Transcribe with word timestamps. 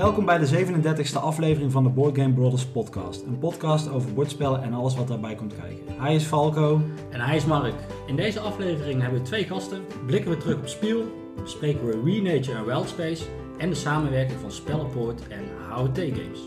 Welkom 0.00 0.24
bij 0.24 0.38
de 0.38 0.64
37e 0.66 1.20
aflevering 1.20 1.72
van 1.72 1.82
de 1.82 1.88
Board 1.88 2.16
Game 2.16 2.34
Brothers 2.34 2.66
podcast. 2.66 3.22
Een 3.22 3.38
podcast 3.38 3.90
over 3.90 4.14
bordspellen 4.14 4.62
en 4.62 4.72
alles 4.72 4.96
wat 4.96 5.08
daarbij 5.08 5.34
komt 5.34 5.54
kijken. 5.54 5.84
Hij 5.88 6.14
is 6.14 6.24
Falco. 6.24 6.80
En 7.10 7.20
hij 7.20 7.36
is 7.36 7.44
Mark. 7.44 7.74
In 8.06 8.16
deze 8.16 8.40
aflevering 8.40 9.00
hebben 9.00 9.20
we 9.20 9.26
twee 9.26 9.44
gasten, 9.44 9.84
blikken 10.06 10.30
we 10.30 10.36
terug 10.36 10.56
op 10.56 10.68
Spiel, 10.68 11.04
bespreken 11.42 11.86
we 11.86 12.02
Renature 12.04 12.58
en 12.58 12.64
Wildspace 12.64 13.24
en 13.58 13.68
de 13.68 13.74
samenwerking 13.74 14.40
van 14.40 14.50
Spellenpoort 14.50 15.28
en 15.28 15.44
HOT 15.68 15.98
Games. 15.98 16.40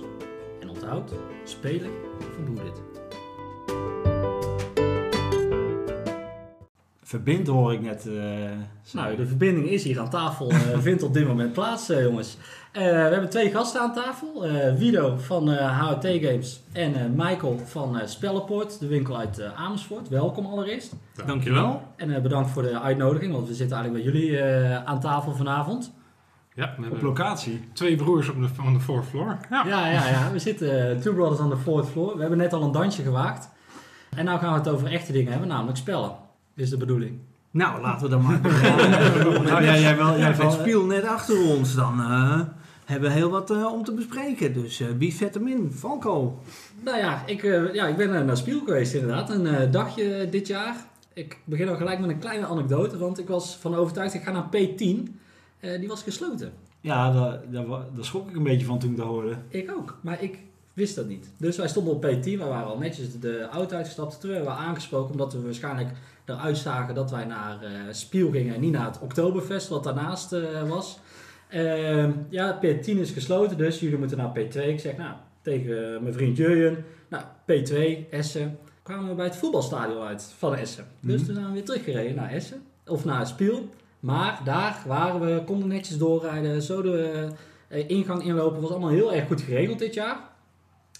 En 0.59 0.69
onthoud, 0.69 1.13
spelen 1.43 1.91
verboedert. 2.33 2.92
Verbind 7.13 7.47
hoor 7.47 7.73
ik 7.73 7.81
net. 7.81 8.07
eh, 8.07 8.13
Nou, 8.93 9.15
de 9.15 9.25
verbinding 9.27 9.69
is 9.69 9.83
hier 9.83 9.99
aan 9.99 10.09
tafel, 10.09 10.49
eh, 10.49 10.57
vindt 10.87 11.03
op 11.03 11.13
dit 11.13 11.27
moment 11.27 11.53
plaats, 11.53 11.89
eh, 11.89 12.03
jongens. 12.03 12.37
Eh, 12.71 12.81
we 12.83 12.87
hebben 12.89 13.29
twee 13.29 13.51
gasten 13.51 13.81
aan 13.81 13.93
tafel. 13.93 14.45
Eh 14.45 14.73
Wido 14.75 15.15
van 15.17 15.51
eh 15.51 15.79
HOT 15.81 16.05
Games 16.05 16.61
en 16.71 16.95
eh, 16.95 17.01
Michael 17.15 17.59
van 17.65 17.99
eh 17.99 18.07
Spellenpoort, 18.07 18.79
de 18.79 18.87
winkel 18.87 19.17
uit 19.17 19.41
Amersfoort. 19.55 20.09
Welkom 20.09 20.45
allereerst. 20.45 20.93
Dankjewel. 21.25 21.81
En 21.95 22.15
eh, 22.15 22.21
bedankt 22.21 22.49
voor 22.49 22.61
de 22.63 22.79
uitnodiging, 22.79 23.33
want 23.33 23.47
we 23.47 23.53
zitten 23.53 23.77
eigenlijk 23.77 24.05
bij 24.05 24.13
jullie 24.13 24.39
eh, 24.39 24.83
aan 24.83 24.99
tafel 24.99 25.31
vanavond. 25.35 25.91
Ja, 26.53 26.73
we 26.77 26.83
Op 26.83 26.89
hebben 26.91 27.03
locatie. 27.09 27.61
twee 27.73 27.95
broers 27.95 28.29
op 28.29 28.35
de, 28.35 28.47
on 28.65 28.73
the 28.73 28.79
fourth 28.79 29.05
floor. 29.05 29.37
Ja. 29.49 29.65
Ja, 29.67 29.87
ja, 29.87 30.07
ja. 30.09 30.31
We 30.31 30.39
zitten 30.39 30.95
uh, 30.95 31.01
Two 31.01 31.13
Brothers 31.13 31.39
on 31.41 31.49
the 31.49 31.57
fourth 31.57 31.87
floor. 31.89 32.13
We 32.15 32.19
hebben 32.21 32.37
net 32.37 32.53
al 32.53 32.61
een 32.63 32.71
dansje 32.71 33.01
gewaagd. 33.01 33.49
En 34.15 34.25
nou 34.25 34.39
gaan 34.39 34.51
we 34.53 34.59
het 34.59 34.67
over 34.69 34.87
echte 34.91 35.11
dingen 35.11 35.31
hebben, 35.31 35.49
namelijk 35.49 35.77
spellen. 35.77 36.11
Is 36.55 36.69
de 36.69 36.77
bedoeling. 36.77 37.17
Nou, 37.51 37.81
laten 37.81 38.03
we 38.03 38.09
dan 38.09 38.21
maar 38.21 38.41
beginnen. 38.51 38.89
Nou, 39.43 39.63
ja, 39.63 39.77
jij 39.77 39.97
wel. 39.97 40.17
Jij 40.17 40.31
Het 40.31 40.51
spiel 40.51 40.85
net 40.85 41.05
achter 41.05 41.43
ons, 41.47 41.75
dan 41.75 41.99
eh, 41.99 42.39
hebben 42.85 43.09
we 43.09 43.15
heel 43.15 43.29
wat 43.29 43.51
eh, 43.51 43.65
om 43.73 43.83
te 43.83 43.93
bespreken. 43.93 44.53
Dus 44.53 44.79
eh, 44.79 44.87
wie 44.97 45.13
vet 45.13 45.33
hem 45.33 45.47
in? 45.47 45.71
Falco. 45.75 46.39
Nou 46.83 46.97
ja, 46.97 47.23
ik, 47.25 47.43
eh, 47.43 47.73
ja, 47.73 47.87
ik 47.87 47.97
ben 47.97 48.25
naar 48.25 48.37
Spiel 48.37 48.59
geweest 48.65 48.93
inderdaad. 48.93 49.29
Een 49.29 49.47
eh, 49.47 49.71
dagje 49.71 50.27
dit 50.29 50.47
jaar. 50.47 50.75
Ik 51.13 51.37
begin 51.43 51.69
al 51.69 51.75
gelijk 51.75 51.99
met 51.99 52.09
een 52.09 52.19
kleine 52.19 52.45
anekdote, 52.45 52.97
want 52.97 53.19
ik 53.19 53.27
was 53.27 53.55
van 53.57 53.75
overtuigd, 53.75 54.13
ik 54.13 54.23
ga 54.23 54.31
naar 54.31 54.45
P10. 54.45 55.11
Eh, 55.59 55.79
die 55.79 55.87
was 55.87 56.03
gesloten. 56.03 56.53
Ja, 56.81 57.11
daar, 57.11 57.39
daar, 57.51 57.65
wa- 57.67 57.85
daar 57.95 58.05
schrok 58.05 58.29
ik 58.29 58.35
een 58.35 58.43
beetje 58.43 58.65
van 58.65 58.79
toen 58.79 58.91
ik 58.91 58.97
dat 58.97 59.05
hoorde. 59.05 59.35
Ik 59.49 59.71
ook, 59.77 59.97
maar 60.01 60.21
ik 60.23 60.37
wist 60.73 60.95
dat 60.95 61.07
niet. 61.07 61.29
Dus 61.37 61.57
wij 61.57 61.67
stonden 61.67 61.93
op 61.93 62.05
P10, 62.05 62.23
wij 62.37 62.47
waren 62.47 62.67
al 62.67 62.77
netjes 62.77 63.19
de 63.19 63.47
auto 63.51 63.75
uitgestapt. 63.75 64.19
Toen 64.21 64.29
werden 64.29 64.47
we 64.49 64.55
aangesproken 64.55 65.11
omdat 65.11 65.33
we 65.33 65.41
waarschijnlijk 65.41 65.89
eruit 66.25 66.57
zagen 66.57 66.95
dat 66.95 67.11
wij 67.11 67.25
naar 67.25 67.63
eh 67.63 67.71
Spiel 67.91 68.31
gingen 68.31 68.53
en 68.55 68.61
niet 68.61 68.71
naar 68.71 68.85
het 68.85 68.99
Oktoberfest 68.99 69.67
wat 69.67 69.83
daarnaast 69.83 70.33
eh, 70.33 70.69
was. 70.69 70.99
Ehm, 71.49 72.11
ja, 72.29 72.59
P10 72.65 72.85
is 72.99 73.11
gesloten, 73.11 73.57
dus 73.57 73.79
jullie 73.79 73.97
moeten 73.97 74.17
naar 74.17 74.31
P2. 74.39 74.55
Ik 74.67 74.79
zeg 74.79 74.97
nou 74.97 75.13
tegen 75.41 76.01
mijn 76.01 76.13
vriend 76.13 76.37
Jurjen, 76.37 76.85
nou 77.09 77.23
P2, 77.45 78.07
Essen. 78.09 78.57
Kwamen 78.83 79.09
we 79.09 79.15
bij 79.15 79.25
het 79.25 79.35
voetbalstadion 79.35 80.01
uit 80.01 80.33
van 80.37 80.55
Essen. 80.55 80.85
Dus 80.99 81.15
Mhm. 81.15 81.25
toen 81.25 81.35
zijn 81.35 81.47
we 81.47 81.53
weer 81.53 81.65
teruggereden 81.65 82.15
naar 82.15 82.31
Essen, 82.31 82.63
of 82.85 83.05
naar 83.05 83.27
Spiel. 83.27 83.69
Maar 83.99 84.41
daar 84.43 84.83
waren 84.87 85.19
we, 85.21 85.43
konden 85.45 85.67
netjes 85.67 85.97
doorrijden, 85.97 86.61
zo 86.61 86.81
de 86.81 87.27
eh, 87.67 87.89
ingang 87.89 88.23
inlopen. 88.23 88.61
was 88.61 88.69
allemaal 88.71 88.89
heel 88.89 89.13
erg 89.13 89.27
goed 89.27 89.41
geregeld 89.41 89.79
dit 89.79 89.93
jaar. 89.93 90.17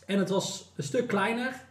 En 0.06 0.20
het 0.20 0.30
was 0.30 0.72
een 0.76 0.84
stuk 0.84 1.08
kleiner, 1.08 1.62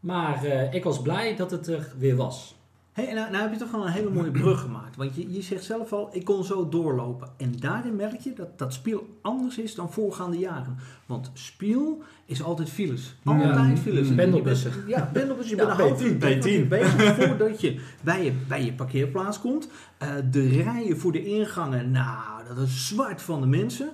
maar 0.00 0.44
ik 0.74 0.84
was 0.84 1.02
blij 1.02 1.36
dat 1.36 1.50
het 1.50 1.66
er 1.66 1.92
weer 1.98 2.16
was. 2.16 2.54
Hey, 3.00 3.08
en 3.08 3.14
nou, 3.14 3.30
nou 3.30 3.42
heb 3.42 3.52
je 3.52 3.58
toch 3.58 3.70
wel 3.70 3.86
een 3.86 3.92
hele 3.92 4.10
mooie 4.10 4.30
brug 4.30 4.60
gemaakt. 4.60 4.96
Want 4.96 5.14
je, 5.16 5.32
je 5.32 5.42
zegt 5.42 5.64
zelf 5.64 5.92
al, 5.92 6.08
ik 6.12 6.24
kon 6.24 6.44
zo 6.44 6.68
doorlopen. 6.68 7.28
En 7.36 7.52
daarin 7.58 7.96
merk 7.96 8.20
je 8.20 8.32
dat 8.32 8.58
dat 8.58 8.72
spiel 8.74 9.18
anders 9.22 9.58
is 9.58 9.74
dan 9.74 9.92
voorgaande 9.92 10.38
jaren. 10.38 10.76
Want 11.06 11.30
spiel 11.32 12.02
is 12.24 12.42
altijd 12.42 12.70
files. 12.70 13.16
Ja. 13.22 13.32
Altijd 13.50 13.78
files. 13.78 14.14
Pendelbussen. 14.14 14.70
je 14.70 14.76
bent- 14.76 14.88
Ja, 14.88 15.10
pendelbussen. 15.12 15.56
Je 15.56 15.62
Ja, 15.62 15.68
bent 15.68 15.78
een 15.80 15.86
half 15.86 16.02
uur, 16.02 16.14
P10. 16.14 16.18
drie 16.18 16.38
kwartier 16.38 16.68
bezig 16.68 17.14
voordat 17.26 17.60
je 17.60 17.80
bij, 18.02 18.24
je 18.24 18.32
bij 18.48 18.64
je 18.64 18.72
parkeerplaats 18.72 19.40
komt. 19.40 19.68
Eh, 19.98 20.08
de 20.30 20.48
rijen 20.48 20.98
voor 20.98 21.12
de 21.12 21.24
ingangen, 21.24 21.90
nou, 21.90 22.44
dat 22.48 22.58
is 22.66 22.86
zwart 22.88 23.22
van 23.22 23.40
de 23.40 23.46
mensen. 23.46 23.88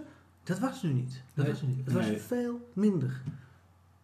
Dat 0.44 0.58
was 0.58 0.82
nu 0.82 0.92
niet. 0.92 1.22
Dat 1.34 1.44
Nee. 1.44 1.52
was 1.54 1.62
nu 1.62 1.68
niet. 1.68 1.84
Het 1.84 1.94
was 1.94 2.06
Nee. 2.06 2.18
veel 2.18 2.68
minder. 2.72 3.20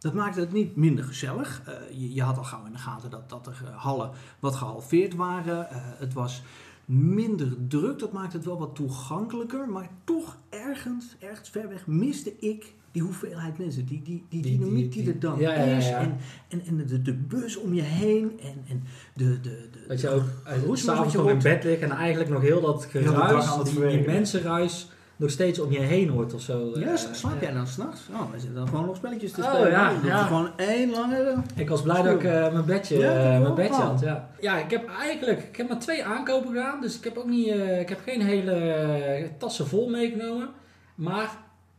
Dat 0.03 0.15
maakte 0.15 0.41
het 0.41 0.53
niet 0.53 0.77
minder 0.77 1.05
gezellig. 1.05 1.63
Eh, 1.67 1.73
je, 2.01 2.15
je 2.15 2.23
had 2.23 2.37
al 2.39 2.45
gauw 2.45 2.67
in 2.67 2.73
de 2.73 2.79
gaten 2.79 3.11
dat, 3.11 3.29
dat 3.31 3.47
er 3.47 3.63
eh, 3.67 3.77
hallen 3.77 4.11
wat 4.41 4.55
gehalveerd 4.55 5.15
waren. 5.15 5.71
Eh, 5.71 5.77
het 5.83 6.13
was 6.13 6.43
minder 6.85 7.53
druk. 7.69 7.99
Dat 7.99 8.13
maakte 8.13 8.37
het 8.37 8.47
wel 8.47 8.59
wat 8.59 8.75
toegankelijker. 8.75 9.69
Maar 9.69 9.89
toch 10.05 10.37
ergens, 10.51 11.17
ergens 11.19 11.49
ver 11.49 11.69
weg, 11.69 11.87
miste 11.87 12.39
ik 12.39 12.75
die 12.93 13.03
hoeveelheid 13.03 13.59
mensen. 13.59 13.87
Die, 13.87 14.03
die, 14.03 14.25
die, 14.29 14.43
Die- 14.43 14.59
dynamiek 14.59 14.93
die- 14.93 15.03
die, 15.03 15.13
er 15.13 15.21
dan 15.21 15.39
ja, 15.39 15.55
ja, 15.55 15.65
ja, 15.65 15.77
is. 15.77 15.89
ja. 15.89 15.99
En, 15.99 16.19
en, 16.49 16.63
en 16.67 16.87
de, 16.87 17.03
de 17.03 17.15
bus 17.15 17.57
om 17.57 17.75
je 17.75 17.83
heen. 17.83 18.41
En, 18.41 18.65
en 18.69 18.83
de, 19.15 19.41
de, 19.41 19.69
de, 19.73 19.85
Dat 19.89 20.01
je 20.01 20.09
ook 20.09 20.77
s'avonds 20.77 21.15
nog 21.15 21.29
in 21.29 21.39
bed 21.43 21.65
ligt 21.65 21.83
en 21.83 21.91
eigenlijk 21.91 22.31
nog 22.31 22.43
heel 22.43 22.61
dat 22.61 22.85
geruis, 22.85 23.63
die, 23.65 23.87
die 23.89 24.07
mensenruis, 24.07 24.91
nog 25.23 25.31
steeds 25.31 25.59
om 25.59 25.73
je 25.73 25.79
heen 25.79 26.09
hoort 26.09 26.35
of 26.35 26.41
zo. 26.41 26.71
Ja, 26.75 26.87
Eh, 26.87 26.97
slaap 27.13 27.41
jij 27.41 27.53
dan 27.53 27.67
s'nachts? 27.67 28.01
Oh, 28.13 28.21
we 28.33 28.39
zitten 28.39 28.55
dan 28.55 28.69
gewoon 28.69 28.87
nog 28.87 28.97
spelletjes 28.97 29.33
te 29.33 29.41
Oh, 29.41 29.49
spelen. 29.53 29.71
ja, 29.71 29.93
Dat 29.95 30.03
ja. 30.05 30.21
is 30.21 30.27
gewoon 30.27 30.51
één 30.57 30.91
lange... 30.91 31.35
Ik 31.57 31.69
was 31.69 31.83
blij 31.83 32.03
dat 32.03 32.15
ik 32.15 32.25
eh, 32.25 32.53
mijn 32.53 32.65
bedje, 32.65 32.99
Ja, 32.99 33.35
eh, 33.35 33.41
mijn 33.43 33.55
bedje 33.55 33.75
had. 33.83 34.01
Ja. 34.01 34.29
ja, 34.41 34.59
ik 34.59 34.71
heb 34.71 34.89
eigenlijk 35.01 35.41
ik 35.43 35.57
heb 35.57 35.69
maar 35.69 35.79
twee 35.79 36.05
aankopen 36.05 36.49
gedaan. 36.49 36.81
Dus 36.81 36.97
ik 36.99 37.05
heb 37.05 37.17
ook 37.17 37.27
niet, 37.29 37.49
eh, 37.49 37.81
ik 37.81 37.89
heb 37.89 38.01
geen 38.05 38.23
hele 38.23 38.53
eh, 38.53 39.29
tassen 39.39 39.67
vol 39.67 39.89
meegenomen. 39.89 40.49
Maar 40.95 41.31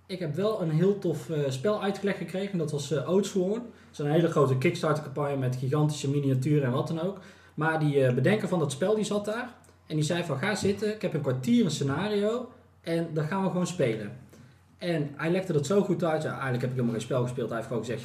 ik 0.06 0.20
heb 0.20 0.36
wel 0.36 0.62
een 0.62 0.72
heel 0.72 1.00
tof 1.00 1.30
eh, 1.30 1.38
spel 1.48 1.84
uitgelegd 1.84 2.18
gekregen. 2.18 2.58
Dat 2.58 2.72
was 2.72 2.92
eh 2.92 3.10
Oatsworn. 3.10 3.62
Dat 3.62 3.92
is 3.92 3.98
een 4.00 4.12
hele 4.12 4.28
grote 4.32 4.58
Kickstarter 4.58 5.04
campagne 5.04 5.38
met 5.38 5.56
gigantische 5.56 6.10
miniaturen 6.10 6.64
en 6.64 6.72
wat 6.72 6.88
dan 6.88 7.02
ook. 7.02 7.18
Maar 7.54 7.80
die 7.80 8.06
eh, 8.06 8.14
bedenker 8.14 8.48
van 8.48 8.60
dat 8.60 8.72
spel 8.72 8.96
die 8.96 9.04
zat 9.04 9.26
daar. 9.26 9.50
En 9.88 9.96
die 9.96 10.06
zei 10.06 10.24
van 10.24 10.38
ga 10.38 10.56
zitten. 10.56 10.94
Ik 10.94 11.02
heb 11.02 11.14
een 11.14 11.22
kwartier 11.22 11.66
een 11.66 11.72
scenario. 11.72 12.50
En 12.84 13.08
dan 13.14 13.26
gaan 13.28 13.44
we 13.44 13.50
gewoon 13.50 13.68
spelen. 13.68 14.12
En 14.78 15.10
hij 15.16 15.32
legde 15.32 15.54
dat 15.54 15.66
zo 15.66 15.82
goed 15.82 16.04
uit. 16.04 16.24
Ja, 16.24 16.30
eigenlijk 16.32 16.62
heb 16.62 16.70
ik 16.70 16.76
helemaal 16.76 16.92
geen 16.94 17.02
spel 17.02 17.22
gespeeld. 17.22 17.50
Hij 17.50 17.58
heeft 17.58 17.70
gewoon 17.70 17.86
gezegd, 17.86 18.02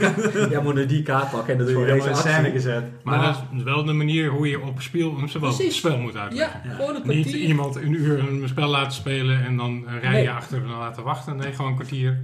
ja, 0.00 0.48
jij 0.54 0.62
moet 0.62 0.74
nu 0.74 0.86
die 0.86 1.02
kaart 1.02 1.30
pakken 1.30 1.52
en 1.52 1.58
dan 1.58 1.66
doe 1.66 1.78
je 1.78 1.84
Helemaal 1.92 2.06
deze 2.08 2.20
scène 2.20 2.50
gezet. 2.50 2.82
Maar, 3.04 3.18
Maar- 3.18 3.26
dat 3.26 3.42
is 3.58 3.62
wel 3.62 3.84
de 3.84 3.92
manier 3.92 4.28
hoe 4.30 4.48
je 4.48 4.60
op 4.60 4.80
speel, 4.80 5.18
een 5.18 5.28
spel, 5.72 5.98
moet 5.98 6.16
uitleggen. 6.16 6.60
Ja, 6.64 6.74
gewoon 6.74 6.94
een 6.94 7.02
Niet 7.04 7.26
iemand 7.26 7.76
een 7.76 7.92
uur 7.92 8.18
een 8.18 8.48
spel 8.48 8.68
laten 8.68 8.92
spelen 8.92 9.44
en 9.44 9.56
dan 9.56 9.84
een 9.86 10.00
rij 10.00 10.12
Nee. 10.12 10.30
achter 10.30 10.62
en 10.62 10.68
dan 10.68 10.78
laten 10.78 11.02
wachten. 11.02 11.36
Nee, 11.36 11.52
gewoon 11.52 11.70
een 11.70 11.76
kwartier. 11.76 12.22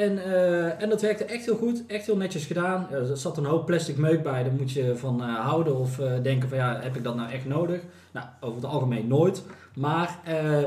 En, 0.00 0.24
eh, 0.24 0.82
en 0.82 0.88
dat 0.88 1.00
werkte 1.00 1.24
echt 1.24 1.44
heel 1.44 1.56
goed, 1.56 1.86
echt 1.86 2.06
heel 2.06 2.16
netjes 2.16 2.46
gedaan. 2.46 2.86
Er 2.90 3.16
zat 3.16 3.36
een 3.36 3.44
hoop 3.44 3.66
plastic 3.66 3.96
meuk 3.96 4.22
bij, 4.22 4.42
daar 4.42 4.52
moet 4.52 4.72
je 4.72 4.96
van 4.96 5.22
eh, 5.22 5.34
houden 5.34 5.76
of 5.76 5.98
eh, 5.98 6.12
denken 6.22 6.48
van 6.48 6.58
ja, 6.58 6.80
heb 6.82 6.96
ik 6.96 7.04
dat 7.04 7.16
nou 7.16 7.30
echt 7.30 7.44
nodig? 7.44 7.80
Nou, 8.12 8.26
over 8.40 8.56
het 8.56 8.70
algemeen 8.70 9.08
nooit. 9.08 9.42
Maar 9.74 10.18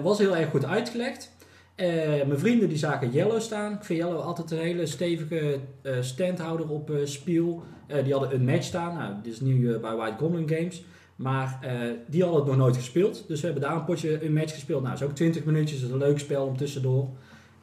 was 0.04 0.18
heel 0.18 0.36
erg 0.36 0.50
goed 0.50 0.66
uitgelegd. 0.66 1.32
Mijn 2.28 2.40
vrienden 2.40 2.70
die 2.70 2.78
zagen 2.78 3.12
Yellow 3.12 3.40
staan. 3.40 3.74
Ik 3.74 3.84
vind 3.84 4.00
Yellow 4.00 4.20
altijd 4.20 4.52
een 4.52 4.58
hele 4.58 4.86
stevige 4.86 5.60
standhouder 6.02 6.70
op 6.70 6.92
Spiel. 7.04 7.64
Die 8.04 8.12
hadden 8.12 8.34
een 8.34 8.46
match 8.46 8.64
staan. 8.64 8.98
Nou, 8.98 9.14
dit 9.24 9.34
is 9.34 9.42
nu 9.42 9.78
bij 9.78 9.96
White 9.96 10.18
Goblin 10.18 10.50
Games. 10.50 10.84
Maar 11.16 11.60
die 12.08 12.22
hadden 12.22 12.40
het 12.40 12.50
nog 12.50 12.58
nooit 12.58 12.76
gespeeld. 12.76 13.28
Dus 13.28 13.40
we 13.40 13.46
hebben 13.46 13.64
daar 13.64 13.76
een 13.76 13.86
potje 13.86 14.26
een 14.26 14.34
match 14.34 14.54
gespeeld. 14.54 14.82
Nou, 14.82 14.94
dat 14.94 15.04
is 15.04 15.10
ook 15.10 15.16
20 15.16 15.44
minuutjes. 15.44 15.80
Dat 15.80 15.90
is 15.90 15.96
een 15.96 16.08
leuk 16.08 16.20
spel 16.20 16.46
om 16.46 16.58
tussendoor. 16.58 17.10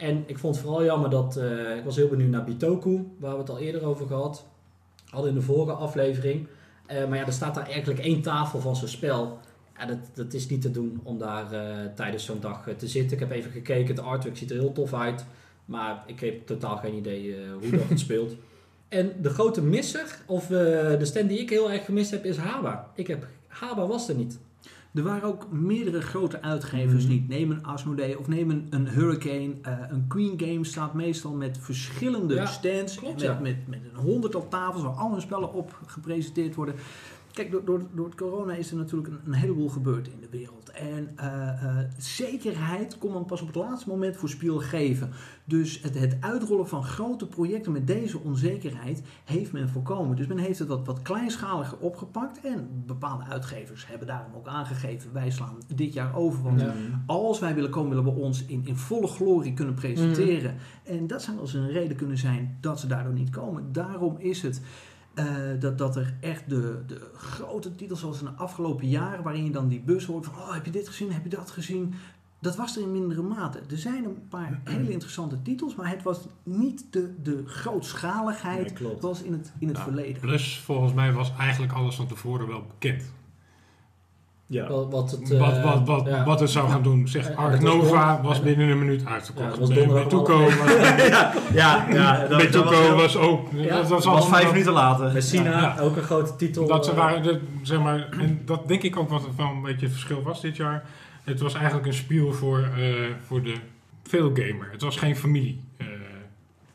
En 0.01 0.25
ik 0.27 0.39
vond 0.39 0.55
het 0.55 0.65
vooral 0.65 0.85
jammer 0.85 1.11
dat... 1.11 1.37
eh, 1.37 1.77
ik 1.77 1.85
was 1.85 1.97
heel 1.97 2.09
benieuwd 2.09 2.31
naar 2.31 2.45
Bitoku, 2.45 3.07
waar 3.19 3.33
we 3.33 3.39
het 3.39 3.51
al 3.51 3.59
eerder 3.59 3.85
over 3.85 4.07
gehad 4.07 4.45
hadden 5.11 5.31
in 5.31 5.37
de 5.37 5.43
vorige 5.43 5.73
aflevering. 5.73 6.47
Eh, 6.87 7.07
maar 7.09 7.19
ja, 7.19 7.27
er 7.27 7.33
staat 7.33 7.55
daar 7.55 7.67
eigenlijk 7.67 8.01
één 8.01 8.23
tafel 8.23 8.61
van 8.61 8.77
zo'n 8.77 8.89
spel. 8.89 9.39
Ja, 9.79 9.87
dat, 9.87 9.99
dat 10.15 10.33
is 10.33 10.49
niet 10.49 10.63
te 10.63 10.71
doen 10.71 11.01
om 11.03 11.19
daar 11.19 11.53
eh, 11.53 11.87
tijdens 11.95 12.25
zo'n 12.25 12.41
dag 12.41 12.69
te 12.77 12.89
zitten. 12.89 13.13
Ik 13.13 13.19
heb 13.23 13.31
even 13.31 13.51
gekeken, 13.51 13.95
de 13.95 14.01
artwork 14.01 14.37
ziet 14.37 14.51
er 14.51 14.59
heel 14.59 14.73
tof 14.73 14.95
uit. 14.95 15.25
Maar 15.65 16.03
ik 16.07 16.21
heb 16.21 16.47
totaal 16.47 16.77
geen 16.77 16.95
idee 16.95 17.37
hoe 17.61 17.71
dat 17.71 17.89
het 17.89 18.01
speelt. 18.01 18.33
En 18.89 19.13
de 19.23 19.31
grote 19.31 19.63
misser, 19.63 20.19
of 20.27 20.47
de 20.47 21.05
stand 21.05 21.29
die 21.29 21.39
ik 21.39 21.51
heel 21.51 21.71
erg 21.71 21.85
gemist 21.85 22.11
heb, 22.11 22.25
is 22.25 22.37
Haba. 22.37 22.91
Ik 22.95 23.07
heb, 23.07 23.27
Haba 23.47 23.87
was 23.87 24.09
er 24.09 24.15
niet. 24.15 24.39
Er 24.95 25.03
waren 25.03 25.23
ook 25.29 25.51
meerdere 25.51 26.01
grote 26.01 26.43
uitgevers 26.43 27.03
Mhm. 27.05 27.13
niet. 27.13 27.29
Neem 27.29 27.51
een 27.51 27.65
Asmodee 27.65 28.19
of 28.19 28.29
neem 28.29 28.51
een, 28.51 28.67
een 28.71 28.89
Hurricane. 28.89 29.53
Eh, 29.63 29.73
een 29.89 30.05
Queen 30.09 30.33
Game 30.41 30.65
staat 30.65 30.95
meestal 30.95 31.33
met 31.35 31.59
verschillende 31.61 32.35
Ja, 32.35 32.47
stands. 32.47 32.95
klopt, 32.97 33.15
met, 33.15 33.23
ja. 33.23 33.39
met, 33.41 33.57
met 33.69 33.81
een 33.93 34.01
honderdtal 34.01 34.49
tafels 34.49 34.83
waar 34.83 34.93
al 34.93 35.13
hun 35.13 35.21
spellen 35.21 35.53
op 35.53 35.79
gepresenteerd 35.87 36.55
worden. 36.55 36.75
Kijk, 37.33 37.51
door, 37.51 37.65
door, 37.65 37.83
door 37.95 38.05
het 38.07 38.15
corona 38.15 38.53
is 38.55 38.71
er 38.71 38.77
natuurlijk 38.77 39.09
een, 39.09 39.21
een 39.25 39.33
heleboel 39.33 39.69
gebeurd 39.69 40.09
in 40.09 40.21
de 40.21 40.29
wereld. 40.31 40.71
En 40.71 41.09
eh, 41.17 41.49
eh, 41.49 41.85
zekerheid 41.99 42.99
kon 42.99 43.13
men 43.13 43.25
pas 43.25 43.41
op 43.41 43.47
het 43.47 43.57
laatste 43.57 43.89
moment 43.89 44.17
voor 44.17 44.29
Spiel 44.29 44.59
geven. 44.59 45.11
Dus 45.45 45.81
het, 45.83 45.99
het 45.99 46.17
uitrollen 46.21 46.69
van 46.69 46.85
grote 46.85 47.27
projecten 47.27 47.73
met 47.73 47.87
deze 47.87 48.19
onzekerheid 48.19 49.03
heeft 49.25 49.53
men 49.53 49.69
voorkomen. 49.69 50.17
Dus 50.17 50.27
men 50.27 50.39
heeft 50.39 50.59
het 50.59 50.69
wat, 50.69 50.87
wat 50.87 51.03
kleinschaliger 51.03 51.79
opgepakt. 51.79 52.41
En 52.41 52.69
bepaalde 52.87 53.25
uitgevers 53.25 53.87
hebben 53.87 54.07
daarom 54.07 54.35
ook 54.37 54.47
aangegeven, 54.47 55.13
wij 55.13 55.31
slaan 55.31 55.57
dit 55.75 55.93
jaar 55.93 56.15
over. 56.17 56.43
Want 56.43 56.61
Ja. 56.61 56.75
als 57.07 57.39
wij 57.39 57.55
willen 57.55 57.71
komen, 57.71 57.89
willen 57.89 58.05
we 58.15 58.21
ons 58.21 58.45
in, 58.45 58.63
in 58.67 58.77
volle 58.77 59.07
glorie 59.07 59.55
kunnen 59.55 59.75
presenteren. 59.75 60.55
En 60.85 61.07
dat 61.07 61.23
zou 61.23 61.37
wel 61.37 61.45
eens 61.45 61.55
een 61.55 61.71
reden 61.71 61.97
kunnen 61.97 62.19
zijn 62.19 62.57
dat 62.61 62.81
ze 62.81 62.87
daardoor 62.87 63.13
niet 63.13 63.31
komen. 63.31 63.73
Daarom 63.73 64.17
is 64.19 64.43
het 64.43 64.61
eh, 65.27 65.61
dat, 65.61 65.79
dat 65.79 65.97
er 65.97 66.15
echt 66.21 66.49
de, 66.51 66.83
de 66.87 67.11
grote 67.15 67.75
titels 67.75 68.01
zoals 68.01 68.19
in 68.19 68.25
de 68.25 68.31
afgelopen 68.31 68.89
jaren, 68.89 69.23
waarin 69.25 69.45
je 69.45 69.51
dan 69.51 69.69
die 69.69 69.81
bus 69.81 70.05
hoort 70.07 70.25
van, 70.25 70.35
oh 70.35 70.53
heb 70.55 70.65
je 70.65 70.71
dit 70.71 70.89
gezien, 70.89 71.13
heb 71.13 71.23
je 71.25 71.31
dat 71.31 71.51
gezien? 71.51 71.95
Dat 72.43 72.57
was 72.57 72.77
er 72.77 72.83
in 72.83 72.93
mindere 72.93 73.23
mate. 73.23 73.61
Er 73.71 73.79
zijn 73.79 74.05
een 74.05 74.29
paar 74.29 74.61
hele 74.65 74.91
interessante 74.91 75.43
titels, 75.43 75.75
maar 75.75 75.89
het 75.91 76.03
was 76.03 76.21
niet 76.43 76.85
de, 76.91 77.15
de 77.23 77.43
grootschaligheid 77.47 78.65
Nee, 78.65 78.73
klopt. 78.73 79.01
zoals 79.01 79.23
in 79.23 79.33
het, 79.33 79.53
in 79.59 79.69
het 79.69 79.77
Ja. 79.77 79.83
verleden. 79.83 80.21
Plus, 80.21 80.59
volgens 80.59 80.93
mij 80.93 81.13
was 81.13 81.33
eigenlijk 81.39 81.73
alles 81.73 81.95
van 81.97 82.07
tevoren 82.07 82.47
wel 82.47 82.63
bekend. 82.67 83.13
Ja. 84.51 84.69
Wat, 84.69 84.91
wat, 84.91 85.11
het, 85.11 85.39
wat, 85.39 85.53
eh, 85.53 85.65
wat, 85.65 85.87
wat, 85.87 86.07
ja. 86.07 86.25
wat 86.25 86.41
het 86.41 86.51
zou 86.51 86.71
gaan 86.71 86.83
doen. 86.83 87.09
Zeg, 87.09 87.37
Ark 87.37 87.53
het 87.53 87.63
was 87.63 87.75
Nova 87.75 88.21
binnen 88.43 88.69
een 88.69 88.79
minuut 88.79 89.01
Ja, 89.01 89.09
uitverkocht. 89.09 89.49
het 89.49 89.59
was 89.59 89.69
was, 89.69 90.67
ja, 91.07 91.33
ja, 91.53 91.87
ja. 91.91 92.27
Dat, 92.27 92.95
was, 92.95 93.17
ook... 93.17 93.49
Ja, 93.53 93.83
dat 93.83 94.05
was 94.05 94.29
vijf 94.29 94.51
minuten 94.51 94.73
later. 94.73 95.13
Messina, 95.13 95.51
Ja. 95.51 95.77
ook 95.81 95.97
een 95.97 96.03
grote 96.03 96.37
titel. 96.37 96.67
Dat 96.67 96.85
ze 96.85 96.91
eh, 96.91 96.97
waren, 96.97 97.23
de, 97.23 97.41
zeg 97.63 97.81
maar, 97.81 98.09
en 98.11 98.43
dat 98.45 98.69
denk 98.69 98.83
ik 98.83 98.97
ook 98.97 99.09
wat 99.09 99.23
het 99.27 99.37
wel 99.37 99.47
een 99.47 99.63
beetje 99.63 99.87
het 99.87 99.95
verschil 99.95 100.23
was 100.23 100.41
dit 100.41 100.57
jaar. 100.57 100.85
Het 101.25 101.41
was 101.41 101.55
eigenlijk 101.55 101.87
een 101.87 101.95
spiel 101.95 102.33
voor, 102.33 102.59
eh, 102.59 102.85
voor 103.27 103.43
de 103.43 103.55
veel 104.03 104.31
gamer. 104.35 104.69
Het 104.73 104.83
was 104.83 104.97
geen 104.97 105.17
familie 105.17 105.65
eh, 105.77 105.87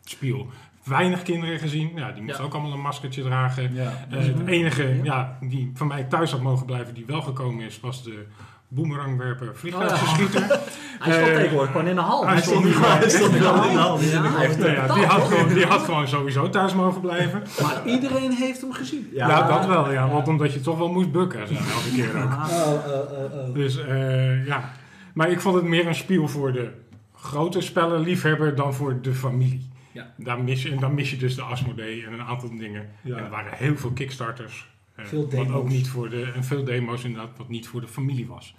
spiel. 0.04 0.48
Weinig 0.86 1.22
kinderen 1.22 1.60
gezien. 1.60 1.92
Ja, 1.96 2.12
die 2.12 2.22
moesten 2.22 2.42
Ja. 2.42 2.48
ook 2.48 2.54
allemaal 2.54 2.74
een 2.74 2.82
maskertje 2.82 3.24
dragen. 3.24 3.74
Ja. 3.74 3.92
Eh, 4.10 4.18
het 4.18 4.48
enige 4.48 4.84
Ja. 4.84 5.04
ja, 5.04 5.38
die 5.42 5.72
van 5.74 5.88
mij 5.88 6.04
thuis 6.04 6.32
had 6.32 6.42
mogen 6.42 6.66
blijven, 6.66 6.94
die 6.94 7.04
wel 7.08 7.22
gekomen 7.22 7.66
is, 7.66 7.80
was 7.80 8.04
de 8.04 8.26
boemerangwerper 8.68 9.52
vliegtuiggeschieter. 9.56 10.42
Hij 11.00 11.14
stond 11.14 11.28
eh, 11.30 11.36
tegenwoordig 11.36 11.72
gewoon 11.72 11.88
in 11.88 11.96
de 11.96 12.02
hal. 12.02 12.24
hij 12.26 12.34
Hij 12.34 12.42
stond 12.44 12.60
nu 12.64 12.66
niet 12.66 12.76
gewoon- 12.76 13.02
in 13.02 13.40
de 13.40 13.78
hal. 13.78 14.00
Ja, 14.02 14.72
ja, 14.72 14.94
die, 14.94 15.06
had 15.06 15.22
gewoon, 15.28 15.48
die 15.54 15.66
had 15.66 15.82
gewoon 15.82 16.08
sowieso 16.08 16.50
thuis 16.50 16.74
mogen 16.74 17.02
blijven. 17.02 17.44
Maar 17.62 17.82
iedereen 17.86 18.32
heeft 18.32 18.62
hem 18.62 18.74
gezien. 18.74 19.10
Ja, 19.14 19.48
dat 19.48 19.66
wel. 19.66 19.92
Ja, 19.92 20.10
want 20.10 20.28
omdat 20.28 20.54
je 20.54 20.62
toch 20.62 20.78
wel 20.78 20.92
moest 20.92 21.12
bukken, 21.12 21.48
zo, 21.48 21.54
elke 21.54 21.92
keer 21.96 22.24
ook. 22.24 22.32
Oh, 22.32 22.50
oh, 22.50 22.74
oh, 23.12 23.48
oh. 23.48 23.54
Dus 23.54 23.78
eh, 23.86 24.46
ja. 24.46 24.72
Maar 25.14 25.30
ik 25.30 25.42
vond 25.42 25.56
het 25.56 25.64
meer 25.64 25.88
een 25.88 25.96
spiel 25.96 26.28
voor 26.28 26.52
de 26.52 26.72
grote 27.16 27.62
spellenliefhebber 27.62 28.56
dan 28.56 28.74
voor 28.74 29.02
de 29.02 29.14
familie. 29.14 29.70
Ja. 29.96 30.14
Daar 30.18 30.44
mis 30.44 30.64
je, 30.64 30.72
en 30.72 30.80
dan 30.80 30.94
mis 30.94 31.10
je 31.12 31.18
dus 31.18 31.36
de 31.36 31.42
Asmodee 31.42 32.06
en 32.06 32.14
een 32.14 32.22
aantal 32.22 32.58
dingen. 32.58 32.90
Ja. 33.04 33.18
En 33.18 33.24
er 33.24 33.30
waren 33.30 33.54
heel 33.58 33.76
veel 33.78 33.92
kickstarters. 33.92 34.70
eh, 34.96 35.06
Veel 35.06 35.22
Wat 35.22 35.32
demo's. 35.32 35.54
ook 35.56 35.70
niet 35.70 35.88
voor 35.90 36.10
de, 36.10 36.32
en 36.36 36.44
veel 36.44 36.64
demo's 36.64 37.04
inderdaad, 37.04 37.38
wat 37.38 37.50
niet 37.50 37.68
voor 37.68 37.82
de 37.82 37.88
familie 37.88 38.28
was. 38.28 38.56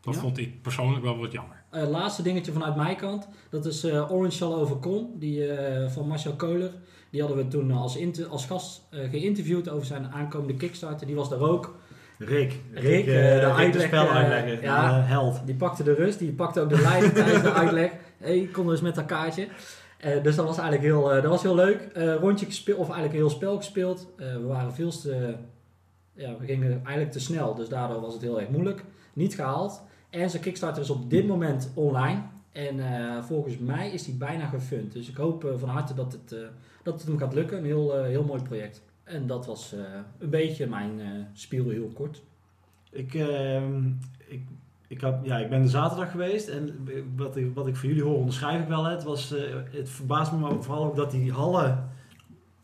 Dat 0.00 0.14
Ja. 0.14 0.20
vond 0.20 0.38
ik 0.38 0.62
persoonlijk 0.62 1.04
wel 1.04 1.18
wat 1.18 1.32
jammer. 1.32 1.62
Eh, 1.70 1.88
laatste 1.88 2.22
dingetje 2.22 2.52
vanuit 2.52 2.76
mijn 2.76 2.96
kant. 2.96 3.28
Dat 3.50 3.66
is 3.66 3.84
eh, 3.84 4.12
Orange 4.12 4.36
Shall 4.36 4.52
Overcome. 4.52 5.06
Die, 5.18 5.46
eh, 5.52 5.90
van 5.90 6.06
Marcel 6.08 6.34
Keuler. 6.34 6.70
Die 7.10 7.20
hadden 7.20 7.38
we 7.38 7.48
toen 7.48 7.70
als, 7.70 7.96
inter- 7.96 8.26
als 8.26 8.46
gast 8.46 8.82
eh, 8.90 9.10
geïnterviewd 9.10 9.68
over 9.68 9.86
zijn 9.86 10.06
aankomende 10.12 10.54
Kickstarter. 10.54 11.06
Die 11.06 11.16
was 11.16 11.28
daar 11.28 11.40
ook. 11.40 11.78
Rick. 12.18 12.52
Rick, 12.72 13.04
de 13.04 13.38
Rick 13.38 13.44
uitleg, 13.50 13.86
spel 13.86 14.04
eh, 14.04 14.14
uitleggen. 14.14 14.62
ja. 14.62 15.00
Held. 15.02 15.46
Die 15.46 15.54
pakte 15.54 15.82
de 15.82 15.94
rust. 15.94 16.18
Die 16.18 16.32
pakte 16.32 16.60
ook 16.60 16.68
de 16.68 16.80
leiding 16.80 17.12
tijdens 17.12 17.42
de 17.42 17.52
uitleg. 17.64 17.90
hey, 18.18 18.48
kom 18.52 18.66
er 18.66 18.72
eens 18.72 18.80
met 18.80 18.94
dat 18.94 19.04
kaartje. 19.06 19.48
Eh, 20.00 20.22
dus 20.22 20.36
dat 20.36 20.46
was 20.46 20.58
eigenlijk 20.58 20.88
heel, 20.88 21.12
eh, 21.12 21.22
dat 21.22 21.30
was 21.30 21.42
heel 21.42 21.54
leuk. 21.54 21.80
Eh, 21.80 22.14
rondje 22.14 22.46
gespeeld, 22.46 22.78
of 22.78 22.84
eigenlijk 22.84 23.14
een 23.14 23.26
heel 23.26 23.36
spel 23.36 23.56
gespeeld. 23.56 24.08
We 24.16 24.46
waren 24.46 24.72
veel 24.72 24.90
te... 24.90 25.34
ja, 26.12 26.36
we 26.38 26.46
gingen 26.46 26.70
eigenlijk 26.70 27.12
te 27.12 27.20
snel. 27.20 27.54
Dus 27.54 27.68
daardoor 27.68 28.00
was 28.00 28.12
het 28.12 28.22
heel 28.22 28.40
erg 28.40 28.48
moeilijk. 28.48 28.84
Niet 29.12 29.34
gehaald. 29.34 29.82
En 30.10 30.30
zijn 30.30 30.42
Kickstarter 30.42 30.82
is 30.82 30.90
op 30.90 31.10
dit 31.10 31.26
moment 31.26 31.70
online. 31.74 32.22
En 32.52 32.80
volgens 33.24 33.58
mij 33.58 33.90
is 33.90 34.04
die 34.04 34.14
bijna 34.14 34.46
gefund. 34.46 34.92
Dus 34.92 35.08
ik 35.08 35.16
hoop 35.16 35.54
van 35.56 35.68
harte 35.68 35.94
dat 35.94 36.12
het, 36.12 36.36
dat 36.82 36.94
het 36.94 37.06
hem 37.06 37.18
gaat 37.18 37.34
lukken. 37.34 37.58
Een 37.58 37.64
heel, 37.64 38.02
heel 38.04 38.24
mooi 38.24 38.42
project. 38.42 38.82
En 39.04 39.26
dat 39.26 39.46
was 39.46 39.74
een 40.18 40.30
beetje 40.30 40.66
mijn 40.66 41.00
spiel 41.32 41.68
heel 41.68 41.90
kort. 41.94 42.22
Ik, 42.90 43.14
ehm, 43.14 43.86
ik, 44.26 44.42
ik, 44.90 45.00
heb, 45.00 45.24
ja, 45.24 45.36
ik 45.36 45.50
ben 45.50 45.68
zaterdag 45.68 46.10
geweest 46.10 46.48
en 46.48 46.88
wat 47.16 47.36
ik, 47.36 47.54
wat 47.54 47.66
ik 47.66 47.76
voor 47.76 47.88
jullie 47.88 48.02
hoor 48.02 48.16
onderschrijf 48.16 48.62
ik 48.62 48.68
wel. 48.68 48.84
Het, 48.84 49.02
was, 49.02 49.32
eh, 49.32 49.42
het 49.70 49.88
verbaast 49.88 50.32
me 50.32 50.62
vooral 50.62 50.84
ook 50.84 50.96
dat 50.96 51.10
die 51.10 51.32
hallen, 51.32 51.88